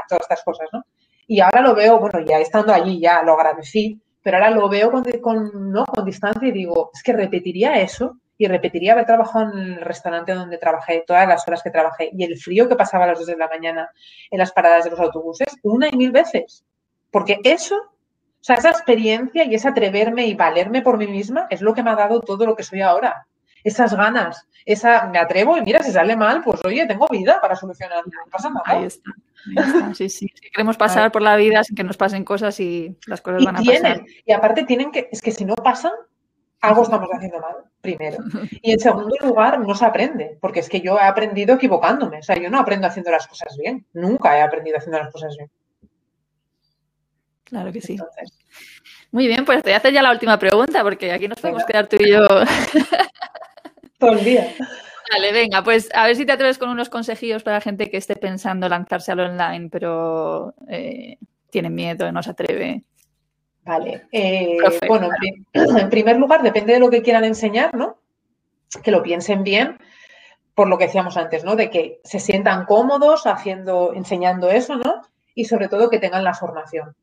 todas 0.08 0.22
estas 0.22 0.44
cosas, 0.44 0.68
¿no? 0.72 0.84
Y 1.26 1.40
ahora 1.40 1.60
lo 1.60 1.74
veo, 1.74 1.98
bueno, 1.98 2.20
ya 2.20 2.38
estando 2.38 2.72
allí 2.72 3.00
ya 3.00 3.22
lo 3.22 3.34
agradecí, 3.34 4.00
pero 4.22 4.38
ahora 4.38 4.50
lo 4.50 4.68
veo 4.68 4.90
con, 4.90 5.72
¿no? 5.72 5.84
con 5.86 6.04
distancia 6.04 6.48
y 6.48 6.52
digo, 6.52 6.90
es 6.92 7.02
que 7.02 7.12
repetiría 7.12 7.80
eso 7.80 8.18
y 8.38 8.46
repetiría 8.46 8.92
haber 8.92 9.06
trabajado 9.06 9.52
en 9.52 9.58
el 9.58 9.80
restaurante 9.80 10.34
donde 10.34 10.58
trabajé, 10.58 11.04
todas 11.06 11.26
las 11.26 11.46
horas 11.46 11.62
que 11.62 11.70
trabajé 11.70 12.10
y 12.12 12.24
el 12.24 12.36
frío 12.36 12.68
que 12.68 12.76
pasaba 12.76 13.04
a 13.04 13.08
las 13.08 13.18
2 13.18 13.28
de 13.28 13.36
la 13.36 13.48
mañana 13.48 13.90
en 14.30 14.38
las 14.38 14.52
paradas 14.52 14.84
de 14.84 14.90
los 14.90 15.00
autobuses, 15.00 15.56
una 15.62 15.88
y 15.88 15.96
mil 15.96 16.10
veces. 16.10 16.64
Porque 17.10 17.40
eso, 17.44 17.76
o 17.76 18.42
sea, 18.44 18.56
esa 18.56 18.70
experiencia 18.70 19.44
y 19.44 19.54
ese 19.54 19.68
atreverme 19.68 20.26
y 20.26 20.34
valerme 20.34 20.82
por 20.82 20.98
mí 20.98 21.06
misma 21.06 21.46
es 21.50 21.62
lo 21.62 21.72
que 21.72 21.82
me 21.82 21.90
ha 21.90 21.96
dado 21.96 22.20
todo 22.20 22.46
lo 22.46 22.54
que 22.54 22.62
soy 22.62 22.82
ahora. 22.82 23.26
Esas 23.64 23.94
ganas, 23.94 24.46
esa, 24.64 25.06
me 25.06 25.18
atrevo 25.18 25.56
y 25.56 25.62
mira, 25.62 25.82
si 25.82 25.90
sale 25.90 26.14
mal, 26.16 26.42
pues 26.44 26.64
oye, 26.64 26.86
tengo 26.86 27.06
vida 27.08 27.40
para 27.40 27.56
solucionar, 27.56 28.04
no 28.04 28.30
pasa 28.30 28.50
nada. 28.50 28.62
Ahí 28.64 28.84
está. 28.84 29.10
Sí, 29.94 30.08
sí, 30.08 30.28
Queremos 30.52 30.76
pasar 30.76 31.12
por 31.12 31.22
la 31.22 31.36
vida 31.36 31.62
sin 31.64 31.76
que 31.76 31.84
nos 31.84 31.96
pasen 31.96 32.24
cosas 32.24 32.58
y 32.60 32.96
las 33.06 33.20
cosas 33.20 33.44
van 33.44 33.56
a 33.56 33.62
pasar. 33.62 34.04
Y 34.24 34.32
aparte 34.32 34.64
tienen 34.64 34.90
que, 34.90 35.08
es 35.10 35.22
que 35.22 35.30
si 35.30 35.44
no 35.44 35.54
pasan, 35.54 35.92
algo 36.60 36.82
estamos 36.82 37.08
haciendo 37.12 37.40
mal, 37.40 37.56
primero. 37.80 38.18
Y 38.62 38.72
en 38.72 38.80
segundo 38.80 39.14
lugar, 39.20 39.60
no 39.60 39.74
se 39.74 39.84
aprende, 39.84 40.38
porque 40.40 40.60
es 40.60 40.68
que 40.68 40.80
yo 40.80 40.98
he 40.98 41.02
aprendido 41.02 41.54
equivocándome. 41.54 42.18
O 42.18 42.22
sea, 42.22 42.36
yo 42.36 42.50
no 42.50 42.58
aprendo 42.58 42.86
haciendo 42.86 43.10
las 43.10 43.26
cosas 43.26 43.56
bien. 43.56 43.86
Nunca 43.92 44.36
he 44.36 44.42
aprendido 44.42 44.78
haciendo 44.78 44.98
las 44.98 45.12
cosas 45.12 45.36
bien. 45.36 45.50
Claro 47.44 47.72
que 47.72 47.80
sí. 47.80 47.96
Muy 49.12 49.28
bien, 49.28 49.44
pues 49.44 49.62
te 49.62 49.70
voy 49.70 49.74
a 49.74 49.76
hacer 49.78 49.92
ya 49.92 50.02
la 50.02 50.10
última 50.10 50.38
pregunta, 50.38 50.82
porque 50.82 51.12
aquí 51.12 51.28
nos 51.28 51.40
podemos 51.40 51.64
quedar 51.64 51.86
tú 51.86 51.96
y 52.00 52.10
yo. 52.10 52.26
Todo 53.98 54.12
el 54.12 54.24
día. 54.24 54.54
Vale, 55.12 55.32
venga, 55.32 55.62
pues 55.62 55.88
a 55.94 56.06
ver 56.06 56.16
si 56.16 56.26
te 56.26 56.32
atreves 56.32 56.58
con 56.58 56.68
unos 56.68 56.88
consejillos 56.88 57.42
para 57.42 57.58
la 57.58 57.60
gente 57.60 57.90
que 57.90 57.96
esté 57.96 58.16
pensando 58.16 58.68
lanzarse 58.68 59.12
al 59.12 59.20
online, 59.20 59.68
pero 59.70 60.54
eh, 60.68 61.18
tiene 61.50 61.70
miedo, 61.70 62.10
no 62.10 62.22
se 62.22 62.30
atreve. 62.30 62.82
Vale. 63.64 64.06
Eh, 64.12 64.58
bueno, 64.86 65.08
en 65.52 65.90
primer 65.90 66.16
lugar, 66.16 66.42
depende 66.42 66.74
de 66.74 66.80
lo 66.80 66.90
que 66.90 67.02
quieran 67.02 67.24
enseñar, 67.24 67.74
¿no? 67.74 67.98
Que 68.82 68.90
lo 68.90 69.02
piensen 69.02 69.42
bien, 69.42 69.78
por 70.54 70.68
lo 70.68 70.78
que 70.78 70.86
decíamos 70.86 71.16
antes, 71.16 71.44
¿no? 71.44 71.56
De 71.56 71.70
que 71.70 72.00
se 72.04 72.18
sientan 72.18 72.64
cómodos 72.64 73.26
haciendo, 73.26 73.92
enseñando 73.94 74.50
eso, 74.50 74.76
¿no? 74.76 75.02
Y 75.34 75.44
sobre 75.44 75.68
todo 75.68 75.90
que 75.90 75.98
tengan 75.98 76.24
la 76.24 76.34
formación. 76.34 76.96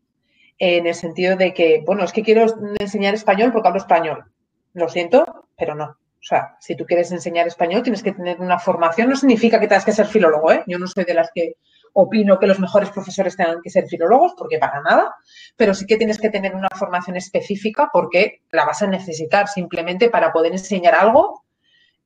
En 0.57 0.87
el 0.87 0.95
sentido 0.95 1.35
de 1.35 1.53
que, 1.53 1.83
bueno, 1.85 2.03
es 2.03 2.13
que 2.13 2.23
quiero 2.23 2.45
enseñar 2.79 3.13
español 3.13 3.51
porque 3.51 3.67
hablo 3.67 3.79
español. 3.79 4.25
Lo 4.73 4.89
siento, 4.89 5.47
pero 5.57 5.75
no. 5.75 5.97
O 6.23 6.25
sea, 6.25 6.55
si 6.57 6.77
tú 6.77 6.85
quieres 6.85 7.11
enseñar 7.11 7.47
español, 7.47 7.83
tienes 7.83 8.01
que 8.01 8.13
tener 8.13 8.39
una 8.39 8.57
formación. 8.57 9.09
No 9.09 9.15
significa 9.17 9.59
que 9.59 9.67
tengas 9.67 9.83
que 9.83 9.91
ser 9.91 10.05
filólogo, 10.05 10.53
¿eh? 10.53 10.63
Yo 10.67 10.79
no 10.79 10.87
soy 10.87 11.03
de 11.03 11.13
las 11.13 11.29
que 11.35 11.57
opino 11.91 12.39
que 12.39 12.47
los 12.47 12.61
mejores 12.61 12.91
profesores 12.91 13.35
tengan 13.35 13.61
que 13.61 13.69
ser 13.69 13.87
filólogos, 13.87 14.33
porque 14.37 14.57
para 14.57 14.81
nada, 14.81 15.13
pero 15.57 15.73
sí 15.73 15.85
que 15.85 15.97
tienes 15.97 16.19
que 16.19 16.29
tener 16.29 16.55
una 16.55 16.69
formación 16.69 17.17
específica 17.17 17.89
porque 17.91 18.41
la 18.51 18.63
vas 18.63 18.81
a 18.81 18.87
necesitar 18.87 19.49
simplemente 19.49 20.09
para 20.09 20.31
poder 20.31 20.53
enseñar 20.53 20.95
algo, 20.95 21.43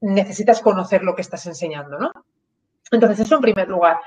necesitas 0.02 0.62
conocer 0.62 1.04
lo 1.04 1.16
que 1.16 1.22
estás 1.22 1.46
enseñando, 1.46 2.00
¿no? 2.00 2.12
Entonces, 2.92 3.20
eso 3.20 3.36
en 3.36 3.42
primer 3.42 3.70
lugar. 3.70 4.00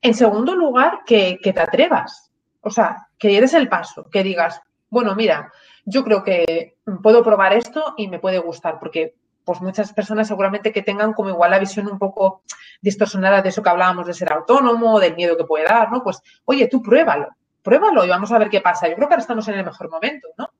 En 0.00 0.14
segundo 0.14 0.56
lugar, 0.56 1.00
que, 1.04 1.38
que 1.42 1.52
te 1.52 1.60
atrevas, 1.60 2.32
o 2.62 2.70
sea, 2.70 3.08
que 3.18 3.38
des 3.38 3.52
el 3.52 3.68
paso, 3.68 4.08
que 4.10 4.22
digas, 4.22 4.62
bueno, 4.88 5.14
mira, 5.14 5.52
yo 5.84 6.04
creo 6.04 6.24
que 6.24 6.78
puedo 7.02 7.22
probar 7.22 7.52
esto 7.52 7.94
y 7.98 8.08
me 8.08 8.18
puede 8.18 8.38
gustar, 8.38 8.78
porque 8.78 9.14
pues 9.48 9.62
muchas 9.62 9.94
personas 9.94 10.28
seguramente 10.28 10.72
que 10.74 10.82
tengan 10.82 11.14
como 11.14 11.30
igual 11.30 11.50
la 11.50 11.58
visión 11.58 11.88
un 11.90 11.98
poco 11.98 12.42
distorsionada 12.82 13.40
de 13.40 13.48
eso 13.48 13.62
que 13.62 13.70
hablábamos 13.70 14.06
de 14.06 14.12
ser 14.12 14.30
autónomo, 14.30 15.00
del 15.00 15.16
miedo 15.16 15.38
que 15.38 15.44
puede 15.44 15.64
dar, 15.64 15.90
¿no? 15.90 16.02
Pues, 16.02 16.20
oye, 16.44 16.68
tú 16.68 16.82
pruébalo, 16.82 17.28
pruébalo 17.62 18.04
y 18.04 18.10
vamos 18.10 18.30
a 18.30 18.36
ver 18.36 18.50
qué 18.50 18.60
pasa. 18.60 18.88
Yo 18.88 18.94
creo 18.96 19.08
que 19.08 19.14
ahora 19.14 19.22
estamos 19.22 19.48
en 19.48 19.54
el 19.54 19.64
mejor 19.64 19.90
momento, 19.90 20.28
¿no? 20.36 20.50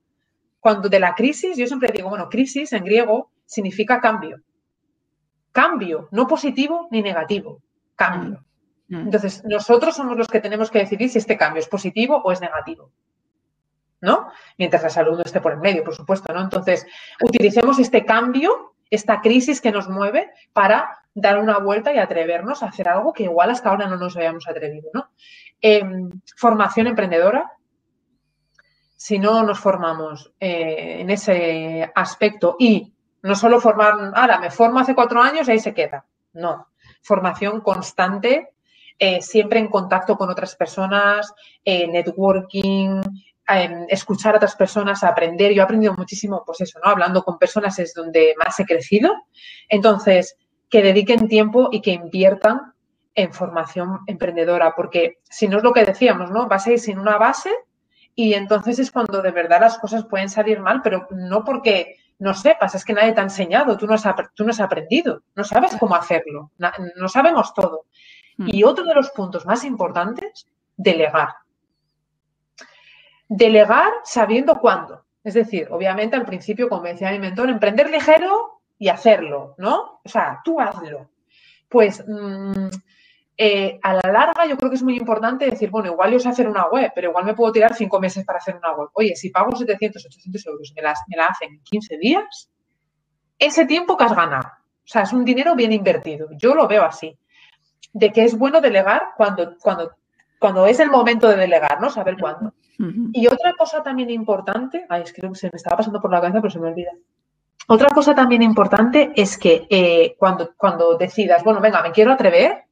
Cuando 0.59 0.89
de 0.89 1.01
la 1.01 1.15
crisis, 1.15 1.59
yo 1.59 1.67
siempre 1.67 1.93
digo, 1.93 2.09
bueno, 2.09 2.31
crisis 2.31 2.73
en 2.73 2.83
griego 2.83 3.31
significa 3.45 4.01
cambio. 4.01 4.41
Cambio, 5.53 6.09
no 6.11 6.27
positivo 6.27 6.89
ni 6.91 7.03
negativo, 7.03 7.61
cambio. 7.95 8.43
Mm. 8.89 8.97
Mm. 8.97 9.01
Entonces, 9.01 9.45
nosotros 9.45 9.97
somos 9.97 10.17
los 10.17 10.29
que 10.29 10.41
tenemos 10.41 10.71
que 10.71 10.79
decidir 10.79 11.11
si 11.11 11.19
este 11.19 11.37
cambio 11.37 11.61
es 11.61 11.69
positivo 11.69 12.23
o 12.25 12.33
es 12.33 12.41
negativo. 12.41 12.91
¿No? 14.01 14.29
Mientras 14.57 14.83
la 14.83 14.89
salud 14.89 15.19
no 15.19 15.25
esté 15.25 15.43
por 15.43 15.53
el 15.53 15.59
medio, 15.59 15.85
por 15.85 15.95
supuesto, 15.95 16.33
¿no? 16.33 16.41
Entonces, 16.41 16.87
utilicemos 17.21 17.79
este 17.79 18.07
cambio 18.07 18.77
esta 18.91 19.21
crisis 19.21 19.61
que 19.61 19.73
nos 19.73 19.89
mueve 19.89 20.31
para 20.53 20.99
dar 21.15 21.39
una 21.39 21.59
vuelta 21.59 21.93
y 21.93 21.99
atrevernos 21.99 22.63
a 22.63 22.67
hacer 22.67 22.89
algo 22.89 23.13
que 23.13 23.25
igual 23.25 23.51
hasta 23.51 23.71
ahora 23.71 23.89
no 23.89 23.97
nos 23.97 24.17
habíamos 24.17 24.49
atrevido. 24.49 24.91
¿no? 24.95 25.11
Em, 25.61 26.11
formación 26.37 26.87
emprendedora. 26.87 27.53
Si 28.97 29.19
no 29.19 29.43
nos 29.43 29.59
formamos 29.61 30.33
eh, 30.41 31.01
en 31.01 31.11
ese 31.11 31.91
aspecto 31.95 32.57
y 32.59 32.93
no 33.23 33.35
solo 33.35 33.61
formar, 33.61 34.13
ahora 34.15 34.39
me 34.39 34.51
formo 34.51 34.81
hace 34.81 34.95
cuatro 34.95 35.23
años 35.23 35.49
y 35.49 35.53
ahí 35.53 35.59
se 35.59 35.75
queda. 35.75 36.05
No, 36.33 36.69
formación 37.03 37.61
constante, 37.61 38.51
eh, 38.99 39.23
siempre 39.23 39.61
en 39.61 39.69
contacto 39.69 40.17
con 40.17 40.31
otras 40.31 40.57
personas, 40.57 41.33
eh, 41.65 41.87
networking, 41.87 43.01
escuchar 43.89 44.35
a 44.35 44.37
otras 44.39 44.57
personas, 44.57 45.03
aprender. 45.05 45.53
Yo 45.53 45.63
he 45.63 45.65
aprendido 45.65 45.95
muchísimo, 45.95 46.43
pues 46.45 46.61
eso, 46.61 46.79
¿no? 46.85 46.91
Hablando 46.91 47.23
con 47.23 47.39
personas 47.39 47.79
es 47.79 47.95
donde 47.95 48.35
más 48.39 48.59
he 48.61 48.67
crecido. 48.67 49.13
Entonces, 49.69 50.37
que 50.69 50.83
dediquen 50.83 51.29
tiempo 51.29 51.69
y 51.73 51.81
que 51.81 51.93
inviertan 51.93 52.73
en 53.15 53.33
formación 53.33 54.01
emprendedora, 54.07 54.75
porque 54.77 55.19
si 55.25 55.49
no 55.49 55.57
es 55.57 55.65
lo 55.65 55.73
que 55.73 55.85
decíamos, 55.85 56.31
¿no? 56.31 56.47
Vas 56.47 56.67
a 56.67 56.73
ir 56.73 56.79
sin 56.79 56.99
una 56.99 57.19
base 57.19 57.51
y 58.15 58.35
entonces 58.35 58.79
es 58.79 58.93
cuando 58.93 59.23
de 59.23 59.31
verdad 59.31 59.61
las 59.61 59.79
cosas 59.79 60.05
pueden 60.05 60.29
salir 60.29 60.61
mal, 60.61 60.83
pero 60.83 61.09
no 61.11 61.45
porque 61.45 61.97
no 62.19 62.35
sepas, 62.35 62.75
es 62.75 62.85
que 62.85 62.93
nadie 62.93 63.13
te 63.13 63.21
ha 63.21 63.25
enseñado, 63.25 63.77
tú 63.77 63.87
no 63.87 63.95
has, 63.95 64.05
tú 64.35 64.45
no 64.45 64.51
has 64.51 64.61
aprendido, 64.61 65.23
no 65.35 65.45
sabes 65.45 65.77
cómo 65.79 65.95
hacerlo, 65.95 66.51
no 66.97 67.09
sabemos 67.09 67.55
todo. 67.55 67.87
Mm. 68.37 68.49
Y 68.53 68.65
otro 68.65 68.85
de 68.85 68.95
los 68.95 69.11
puntos 69.11 69.47
más 69.47 69.65
importantes, 69.65 70.47
delegar. 70.77 71.29
Delegar 73.29 73.93
sabiendo 74.05 74.59
cuándo. 74.59 75.05
Es 75.23 75.35
decir, 75.35 75.69
obviamente 75.71 76.17
al 76.17 76.25
principio, 76.25 76.69
como 76.69 76.85
decía 76.85 77.11
mi 77.11 77.19
mentor, 77.19 77.51
emprender 77.51 77.91
ligero 77.91 78.63
y 78.79 78.89
hacerlo, 78.89 79.55
¿no? 79.59 80.01
O 80.05 80.09
sea, 80.09 80.41
tú 80.45 80.61
hazlo. 80.61 81.11
Pues 81.69 82.03
mm, 82.07 82.69
eh, 83.37 83.79
a 83.83 83.95
la 83.95 84.13
larga 84.13 84.47
yo 84.47 84.57
creo 84.57 84.71
que 84.71 84.77
es 84.77 84.83
muy 84.83 84.97
importante 84.97 85.45
decir, 85.45 85.71
bueno, 85.71 85.93
igual 85.93 86.13
yo 86.13 86.19
sé 86.19 86.29
hacer 86.29 86.49
una 86.49 86.67
web, 86.67 86.91
pero 86.95 87.11
igual 87.11 87.25
me 87.25 87.35
puedo 87.35 87.53
tirar 87.53 87.75
cinco 87.75 88.01
meses 88.01 88.25
para 88.25 88.39
hacer 88.39 88.57
una 88.57 88.73
web. 88.73 88.89
Oye, 88.95 89.15
si 89.17 89.31
pago 89.31 89.55
700, 89.55 90.05
800 90.07 90.47
euros 90.47 90.71
y 90.71 90.75
me, 90.75 90.83
me 91.09 91.17
la 91.17 91.27
hacen 91.27 91.51
en 91.53 91.63
15 91.63 91.99
días, 91.99 92.51
ese 93.39 93.67
tiempo 93.67 93.97
que 93.97 94.05
has 94.05 94.17
ganado. 94.17 94.49
O 94.49 94.91
sea, 94.91 95.03
es 95.03 95.13
un 95.13 95.25
dinero 95.25 95.55
bien 95.55 95.73
invertido. 95.73 96.29
Yo 96.33 96.55
lo 96.55 96.67
veo 96.67 96.83
así. 96.83 97.17
De 97.93 98.11
que 98.11 98.25
es 98.25 98.37
bueno 98.37 98.61
delegar 98.61 99.11
cuando, 99.17 99.57
cuando, 99.61 99.93
cuando 100.41 100.67
es 100.67 100.81
el 100.81 100.91
momento 100.91 101.29
de 101.29 101.37
delegar, 101.37 101.81
¿no? 101.81 101.91
Saber 101.91 102.17
cuándo. 102.19 102.55
Y 103.13 103.27
otra 103.27 103.55
cosa 103.55 103.83
también 103.83 104.11
importante, 104.11 104.87
ay, 104.89 105.03
es 105.03 105.13
que 105.13 105.23
se 105.35 105.47
me 105.51 105.57
estaba 105.57 105.79
pasando 105.79 106.01
por 106.01 106.13
la 106.13 106.21
cabeza, 106.21 106.41
pero 106.41 106.51
se 106.51 106.61
me 106.61 106.69
olvida. 106.69 106.93
Otra 107.67 107.91
cosa 107.91 108.15
también 108.15 108.41
importante 108.43 109.13
es 109.17 109.37
que 109.37 109.67
eh, 109.69 110.15
cuando, 110.17 110.55
cuando 110.57 110.97
decidas, 110.97 111.43
bueno, 111.43 111.61
venga, 111.61 111.83
me 111.83 111.91
quiero 111.91 112.13
atrever, 112.13 112.65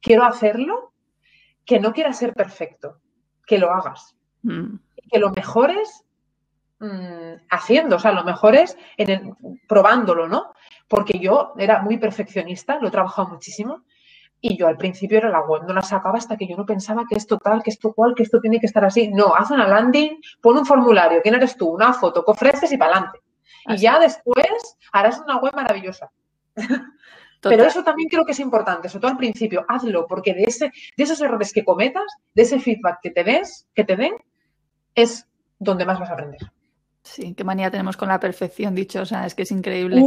quiero 0.00 0.24
hacerlo, 0.24 0.92
que 1.64 1.78
no 1.78 1.92
quieras 1.92 2.18
ser 2.18 2.34
perfecto, 2.34 3.00
que 3.46 3.58
lo 3.58 3.70
hagas. 3.70 4.16
Mm. 4.42 4.76
Que 5.10 5.18
lo 5.18 5.30
mejores 5.30 6.04
mm, 6.80 7.34
haciendo, 7.50 7.96
o 7.96 7.98
sea, 7.98 8.12
lo 8.12 8.24
mejores 8.24 8.78
en 8.96 9.36
probándolo, 9.68 10.26
¿no? 10.26 10.54
Porque 10.88 11.18
yo 11.18 11.52
era 11.58 11.82
muy 11.82 11.98
perfeccionista, 11.98 12.78
lo 12.80 12.88
he 12.88 12.90
trabajado 12.90 13.28
muchísimo 13.28 13.84
y 14.46 14.58
yo 14.58 14.68
al 14.68 14.76
principio 14.76 15.16
era 15.16 15.30
la 15.30 15.40
web, 15.40 15.62
no 15.66 15.72
la 15.72 15.80
sacaba 15.80 16.18
hasta 16.18 16.36
que 16.36 16.46
yo 16.46 16.54
no 16.54 16.66
pensaba 16.66 17.04
que 17.08 17.16
esto 17.16 17.38
tal, 17.38 17.62
que 17.62 17.70
esto 17.70 17.94
cual, 17.94 18.14
que 18.14 18.24
esto 18.24 18.42
tiene 18.42 18.60
que 18.60 18.66
estar 18.66 18.84
así. 18.84 19.08
No, 19.08 19.34
haz 19.34 19.50
una 19.50 19.66
landing, 19.66 20.20
pon 20.42 20.58
un 20.58 20.66
formulario, 20.66 21.22
quién 21.22 21.34
eres 21.34 21.56
tú, 21.56 21.70
una 21.70 21.94
foto, 21.94 22.22
que 22.22 22.30
ofreces 22.30 22.70
y 22.70 22.76
para 22.76 22.92
adelante. 22.92 23.20
Y 23.68 23.78
ya 23.78 23.98
después 23.98 24.76
harás 24.92 25.18
una 25.20 25.38
web 25.38 25.54
maravillosa. 25.54 26.10
Pero 27.40 27.64
eso 27.64 27.82
también 27.82 28.10
creo 28.10 28.26
que 28.26 28.32
es 28.32 28.40
importante, 28.40 28.90
sobre 28.90 29.00
todo 29.00 29.12
al 29.12 29.16
principio, 29.16 29.64
hazlo, 29.66 30.06
porque 30.06 30.34
de, 30.34 30.44
ese, 30.44 30.70
de 30.94 31.04
esos 31.04 31.22
errores 31.22 31.50
que 31.50 31.64
cometas, 31.64 32.04
de 32.34 32.42
ese 32.42 32.60
feedback 32.60 32.98
que 33.02 33.12
te 33.12 33.24
des, 33.24 33.66
que 33.74 33.84
te 33.84 33.96
den, 33.96 34.12
es 34.94 35.26
donde 35.58 35.86
más 35.86 35.98
vas 35.98 36.10
a 36.10 36.12
aprender. 36.12 36.40
Sí, 37.04 37.34
qué 37.34 37.44
manía 37.44 37.70
tenemos 37.70 37.98
con 37.98 38.08
la 38.08 38.18
perfección 38.18 38.74
dichosa, 38.74 39.26
es 39.26 39.34
que 39.34 39.42
es 39.42 39.50
increíble. 39.52 40.02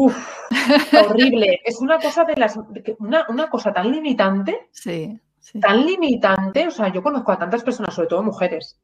horrible. 1.08 1.62
es 1.64 1.80
una 1.80 2.00
cosa 2.00 2.24
de 2.24 2.36
las 2.36 2.60
una, 2.98 3.50
cosa 3.50 3.72
tan 3.72 3.92
limitante. 3.92 4.68
Sí, 4.72 5.18
Tan 5.62 5.86
limitante. 5.86 6.68
O 6.68 6.72
sea, 6.72 6.92
yo 6.92 7.04
conozco 7.04 7.32
a 7.32 7.38
tantas 7.38 7.64
personas, 7.64 7.94
sobre 7.94 8.08
todo 8.08 8.24
mujeres, 8.24 8.80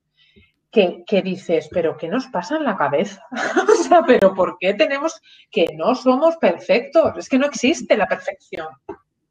que, 0.71 1.21
dices, 1.23 1.67
pero 1.71 1.97
¿qué 1.97 2.07
nos 2.07 2.27
pasa 2.27 2.55
en 2.55 2.65
la 2.65 2.77
cabeza? 2.77 3.25
o 3.67 3.83
sea, 3.83 4.03
pero 4.05 4.33
¿por 4.35 4.57
qué 4.59 4.75
tenemos 4.75 5.19
que 5.51 5.65
no 5.75 5.95
somos 5.95 6.37
perfectos? 6.37 7.17
Es 7.17 7.27
que 7.27 7.39
no 7.39 7.47
existe 7.47 7.97
la 7.97 8.05
perfección. 8.05 8.67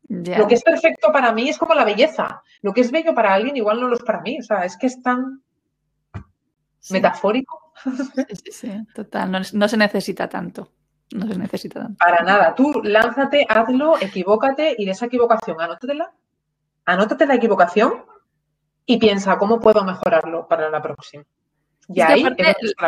Lo 0.09 0.47
que 0.49 0.57
es 0.57 0.63
perfecto 0.63 1.13
para 1.13 1.33
mí 1.33 1.49
es 1.49 1.57
como 1.57 1.75
la 1.75 1.85
belleza. 1.85 2.43
Lo 2.63 2.73
que 2.73 2.81
es 2.81 2.91
bello 2.91 3.15
para 3.15 3.33
alguien 3.33 3.57
igual 3.57 3.81
no 3.81 3.87
lo 3.87 3.95
es 3.95 4.03
para 4.03 4.21
mí. 4.21 4.39
O 4.41 4.43
sea, 4.43 4.65
es 4.65 4.77
que 4.77 4.89
es 4.89 5.01
tan 5.01 5.41
metafórico. 6.91 7.62
Sí, 8.45 8.53
sí, 8.53 8.87
total. 8.95 9.31
No, 9.53 9.69
se 9.69 9.77
necesita 9.77 10.29
tanto. 10.29 10.73
No 11.15 11.27
se 11.27 11.37
necesita 11.37 11.81
tanto. 11.81 11.99
Para 11.99 12.25
nada. 12.25 12.55
Tú 12.55 12.81
lánzate, 12.83 13.47
hazlo, 13.49 14.01
equivócate 14.01 14.75
y 14.79 14.85
de 14.85 14.93
esa 14.93 15.07
equivocación 15.07 15.61
anótatela. 15.61 16.13
Anótate 16.85 17.27
la 17.27 17.35
equivocación 17.35 18.05
y 18.87 18.99
piensa 18.99 19.39
cómo 19.39 19.61
puedo 19.61 19.85
mejorarlo 19.85 20.49
para 20.49 20.71
la 20.71 20.81
próxima. 20.83 21.25
Y 21.89 22.01
ahí 22.01 22.25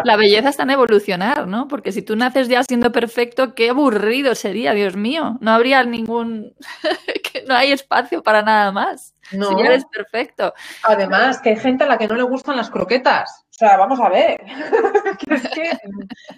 la 0.05 0.17
belleza 0.17 0.49
está 0.49 0.63
en 0.63 0.71
evolucionar, 0.71 1.47
¿no? 1.49 1.67
Porque 1.69 1.93
si 1.93 2.03
tú 2.03 2.17
naces 2.17 2.49
ya 2.49 2.63
siendo 2.63 2.93
perfecto, 2.93 3.55
qué 3.55 3.71
aburrido 3.71 4.35
sería, 4.35 4.73
Dios 4.73 4.97
mío. 4.97 5.37
No 5.41 5.51
habría 5.51 5.83
ningún. 5.85 6.55
que 7.33 7.43
no 7.43 7.55
hay 7.55 7.73
espacio 7.73 8.23
para 8.23 8.43
nada 8.43 8.71
más. 8.73 9.15
No. 9.33 9.49
Si 9.49 9.57
ya 9.57 9.65
eres 9.67 9.85
perfecto. 9.87 10.55
Además, 10.85 11.41
que 11.41 11.51
hay 11.51 11.57
gente 11.57 11.85
a 11.85 11.89
la 11.89 11.99
que 11.99 12.07
no 12.07 12.15
le 12.15 12.23
gustan 12.23 12.57
las 12.57 12.71
croquetas. 12.71 13.44
O 13.55 13.57
sea, 13.57 13.77
vamos 13.77 14.01
a 14.01 14.09
ver. 14.09 14.45
que, 15.55 15.79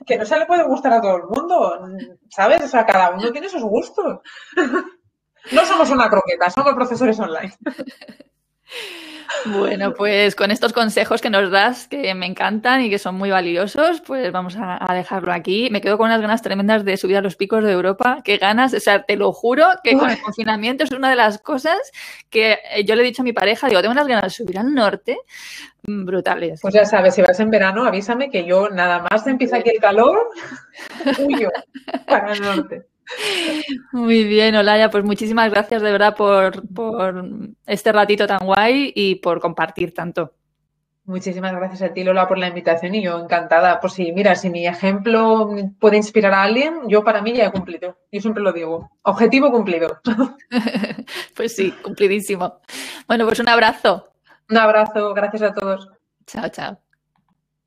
que, 0.06 0.18
no 0.18 0.26
se 0.26 0.38
le 0.38 0.44
puede 0.44 0.64
gustar 0.64 0.92
a 0.92 1.00
todo 1.00 1.16
el 1.16 1.22
mundo. 1.22 1.80
¿Sabes? 2.28 2.62
O 2.62 2.68
sea, 2.68 2.84
cada 2.84 3.10
uno 3.10 3.32
tiene 3.32 3.48
sus 3.48 3.62
gustos. 3.62 4.18
no 5.52 5.64
somos 5.64 5.88
una 5.90 6.10
croqueta, 6.10 6.50
somos 6.50 6.74
profesores 6.74 7.18
online. 7.18 7.54
Bueno, 9.46 9.94
pues 9.94 10.34
con 10.34 10.50
estos 10.50 10.72
consejos 10.72 11.20
que 11.20 11.30
nos 11.30 11.50
das, 11.50 11.88
que 11.88 12.14
me 12.14 12.26
encantan 12.26 12.82
y 12.82 12.90
que 12.90 12.98
son 12.98 13.14
muy 13.14 13.30
valiosos, 13.30 14.00
pues 14.00 14.32
vamos 14.32 14.56
a, 14.58 14.92
dejarlo 14.94 15.32
aquí. 15.32 15.68
Me 15.70 15.80
quedo 15.80 15.98
con 15.98 16.06
unas 16.06 16.20
ganas 16.20 16.42
tremendas 16.42 16.84
de 16.84 16.96
subir 16.96 17.16
a 17.16 17.20
los 17.20 17.36
picos 17.36 17.62
de 17.62 17.72
Europa. 17.72 18.22
Qué 18.24 18.38
ganas, 18.38 18.74
o 18.74 18.80
sea, 18.80 19.02
te 19.02 19.16
lo 19.16 19.32
juro 19.32 19.66
que 19.82 19.96
con 19.96 20.10
el 20.10 20.20
confinamiento 20.20 20.84
es 20.84 20.90
una 20.90 21.10
de 21.10 21.16
las 21.16 21.38
cosas 21.38 21.78
que 22.30 22.58
eh, 22.72 22.84
yo 22.84 22.94
le 22.94 23.02
he 23.02 23.04
dicho 23.04 23.22
a 23.22 23.24
mi 23.24 23.32
pareja, 23.32 23.68
digo, 23.68 23.80
tengo 23.80 23.92
unas 23.92 24.08
ganas 24.08 24.24
de 24.24 24.30
subir 24.30 24.58
al 24.58 24.74
norte 24.74 25.18
mm, 25.86 26.04
brutales. 26.04 26.60
Pues 26.60 26.74
ya 26.74 26.84
sabes, 26.84 27.14
si 27.14 27.22
vas 27.22 27.38
en 27.40 27.50
verano, 27.50 27.84
avísame 27.84 28.30
que 28.30 28.44
yo 28.44 28.68
nada 28.68 29.06
más 29.10 29.26
empieza 29.26 29.58
aquí 29.58 29.70
el 29.70 29.80
calor, 29.80 30.18
huyo 31.18 31.50
para 32.06 32.32
el 32.32 32.40
norte. 32.40 32.86
Muy 33.92 34.24
bien, 34.24 34.54
Olaya, 34.56 34.90
pues 34.90 35.04
muchísimas 35.04 35.50
gracias 35.50 35.82
de 35.82 35.92
verdad 35.92 36.16
por, 36.16 36.62
este 37.66 37.92
ratito 37.92 38.26
tan 38.26 38.44
guay 38.44 38.92
y 38.94 39.16
por 39.16 39.40
compartir 39.40 39.94
tanto. 39.94 40.34
Muchísimas 41.04 41.54
gracias 41.54 41.82
a 41.82 41.94
ti, 41.94 42.02
Lola, 42.02 42.26
por 42.26 42.36
la 42.36 42.48
invitación 42.48 42.96
y 42.96 43.02
yo 43.02 43.16
encantada. 43.16 43.78
Pues 43.80 43.92
sí, 43.92 44.10
mira, 44.12 44.34
si 44.34 44.50
mi 44.50 44.66
ejemplo 44.66 45.48
puede 45.78 45.98
inspirar 45.98 46.34
a 46.34 46.42
alguien, 46.42 46.80
yo 46.88 47.04
para 47.04 47.22
mí 47.22 47.32
ya 47.32 47.46
he 47.46 47.52
cumplido. 47.52 47.96
Yo 48.10 48.20
siempre 48.20 48.42
lo 48.42 48.52
digo. 48.52 48.90
Objetivo 49.02 49.52
cumplido. 49.52 50.00
pues 51.36 51.54
sí, 51.54 51.70
cumplidísimo. 51.82 52.58
Bueno, 53.06 53.24
pues 53.24 53.38
un 53.38 53.48
abrazo. 53.48 54.08
Un 54.50 54.56
abrazo, 54.56 55.14
gracias 55.14 55.42
a 55.42 55.54
todos. 55.54 55.88
Chao, 56.26 56.48
chao. 56.48 56.78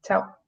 Chao. 0.03 0.39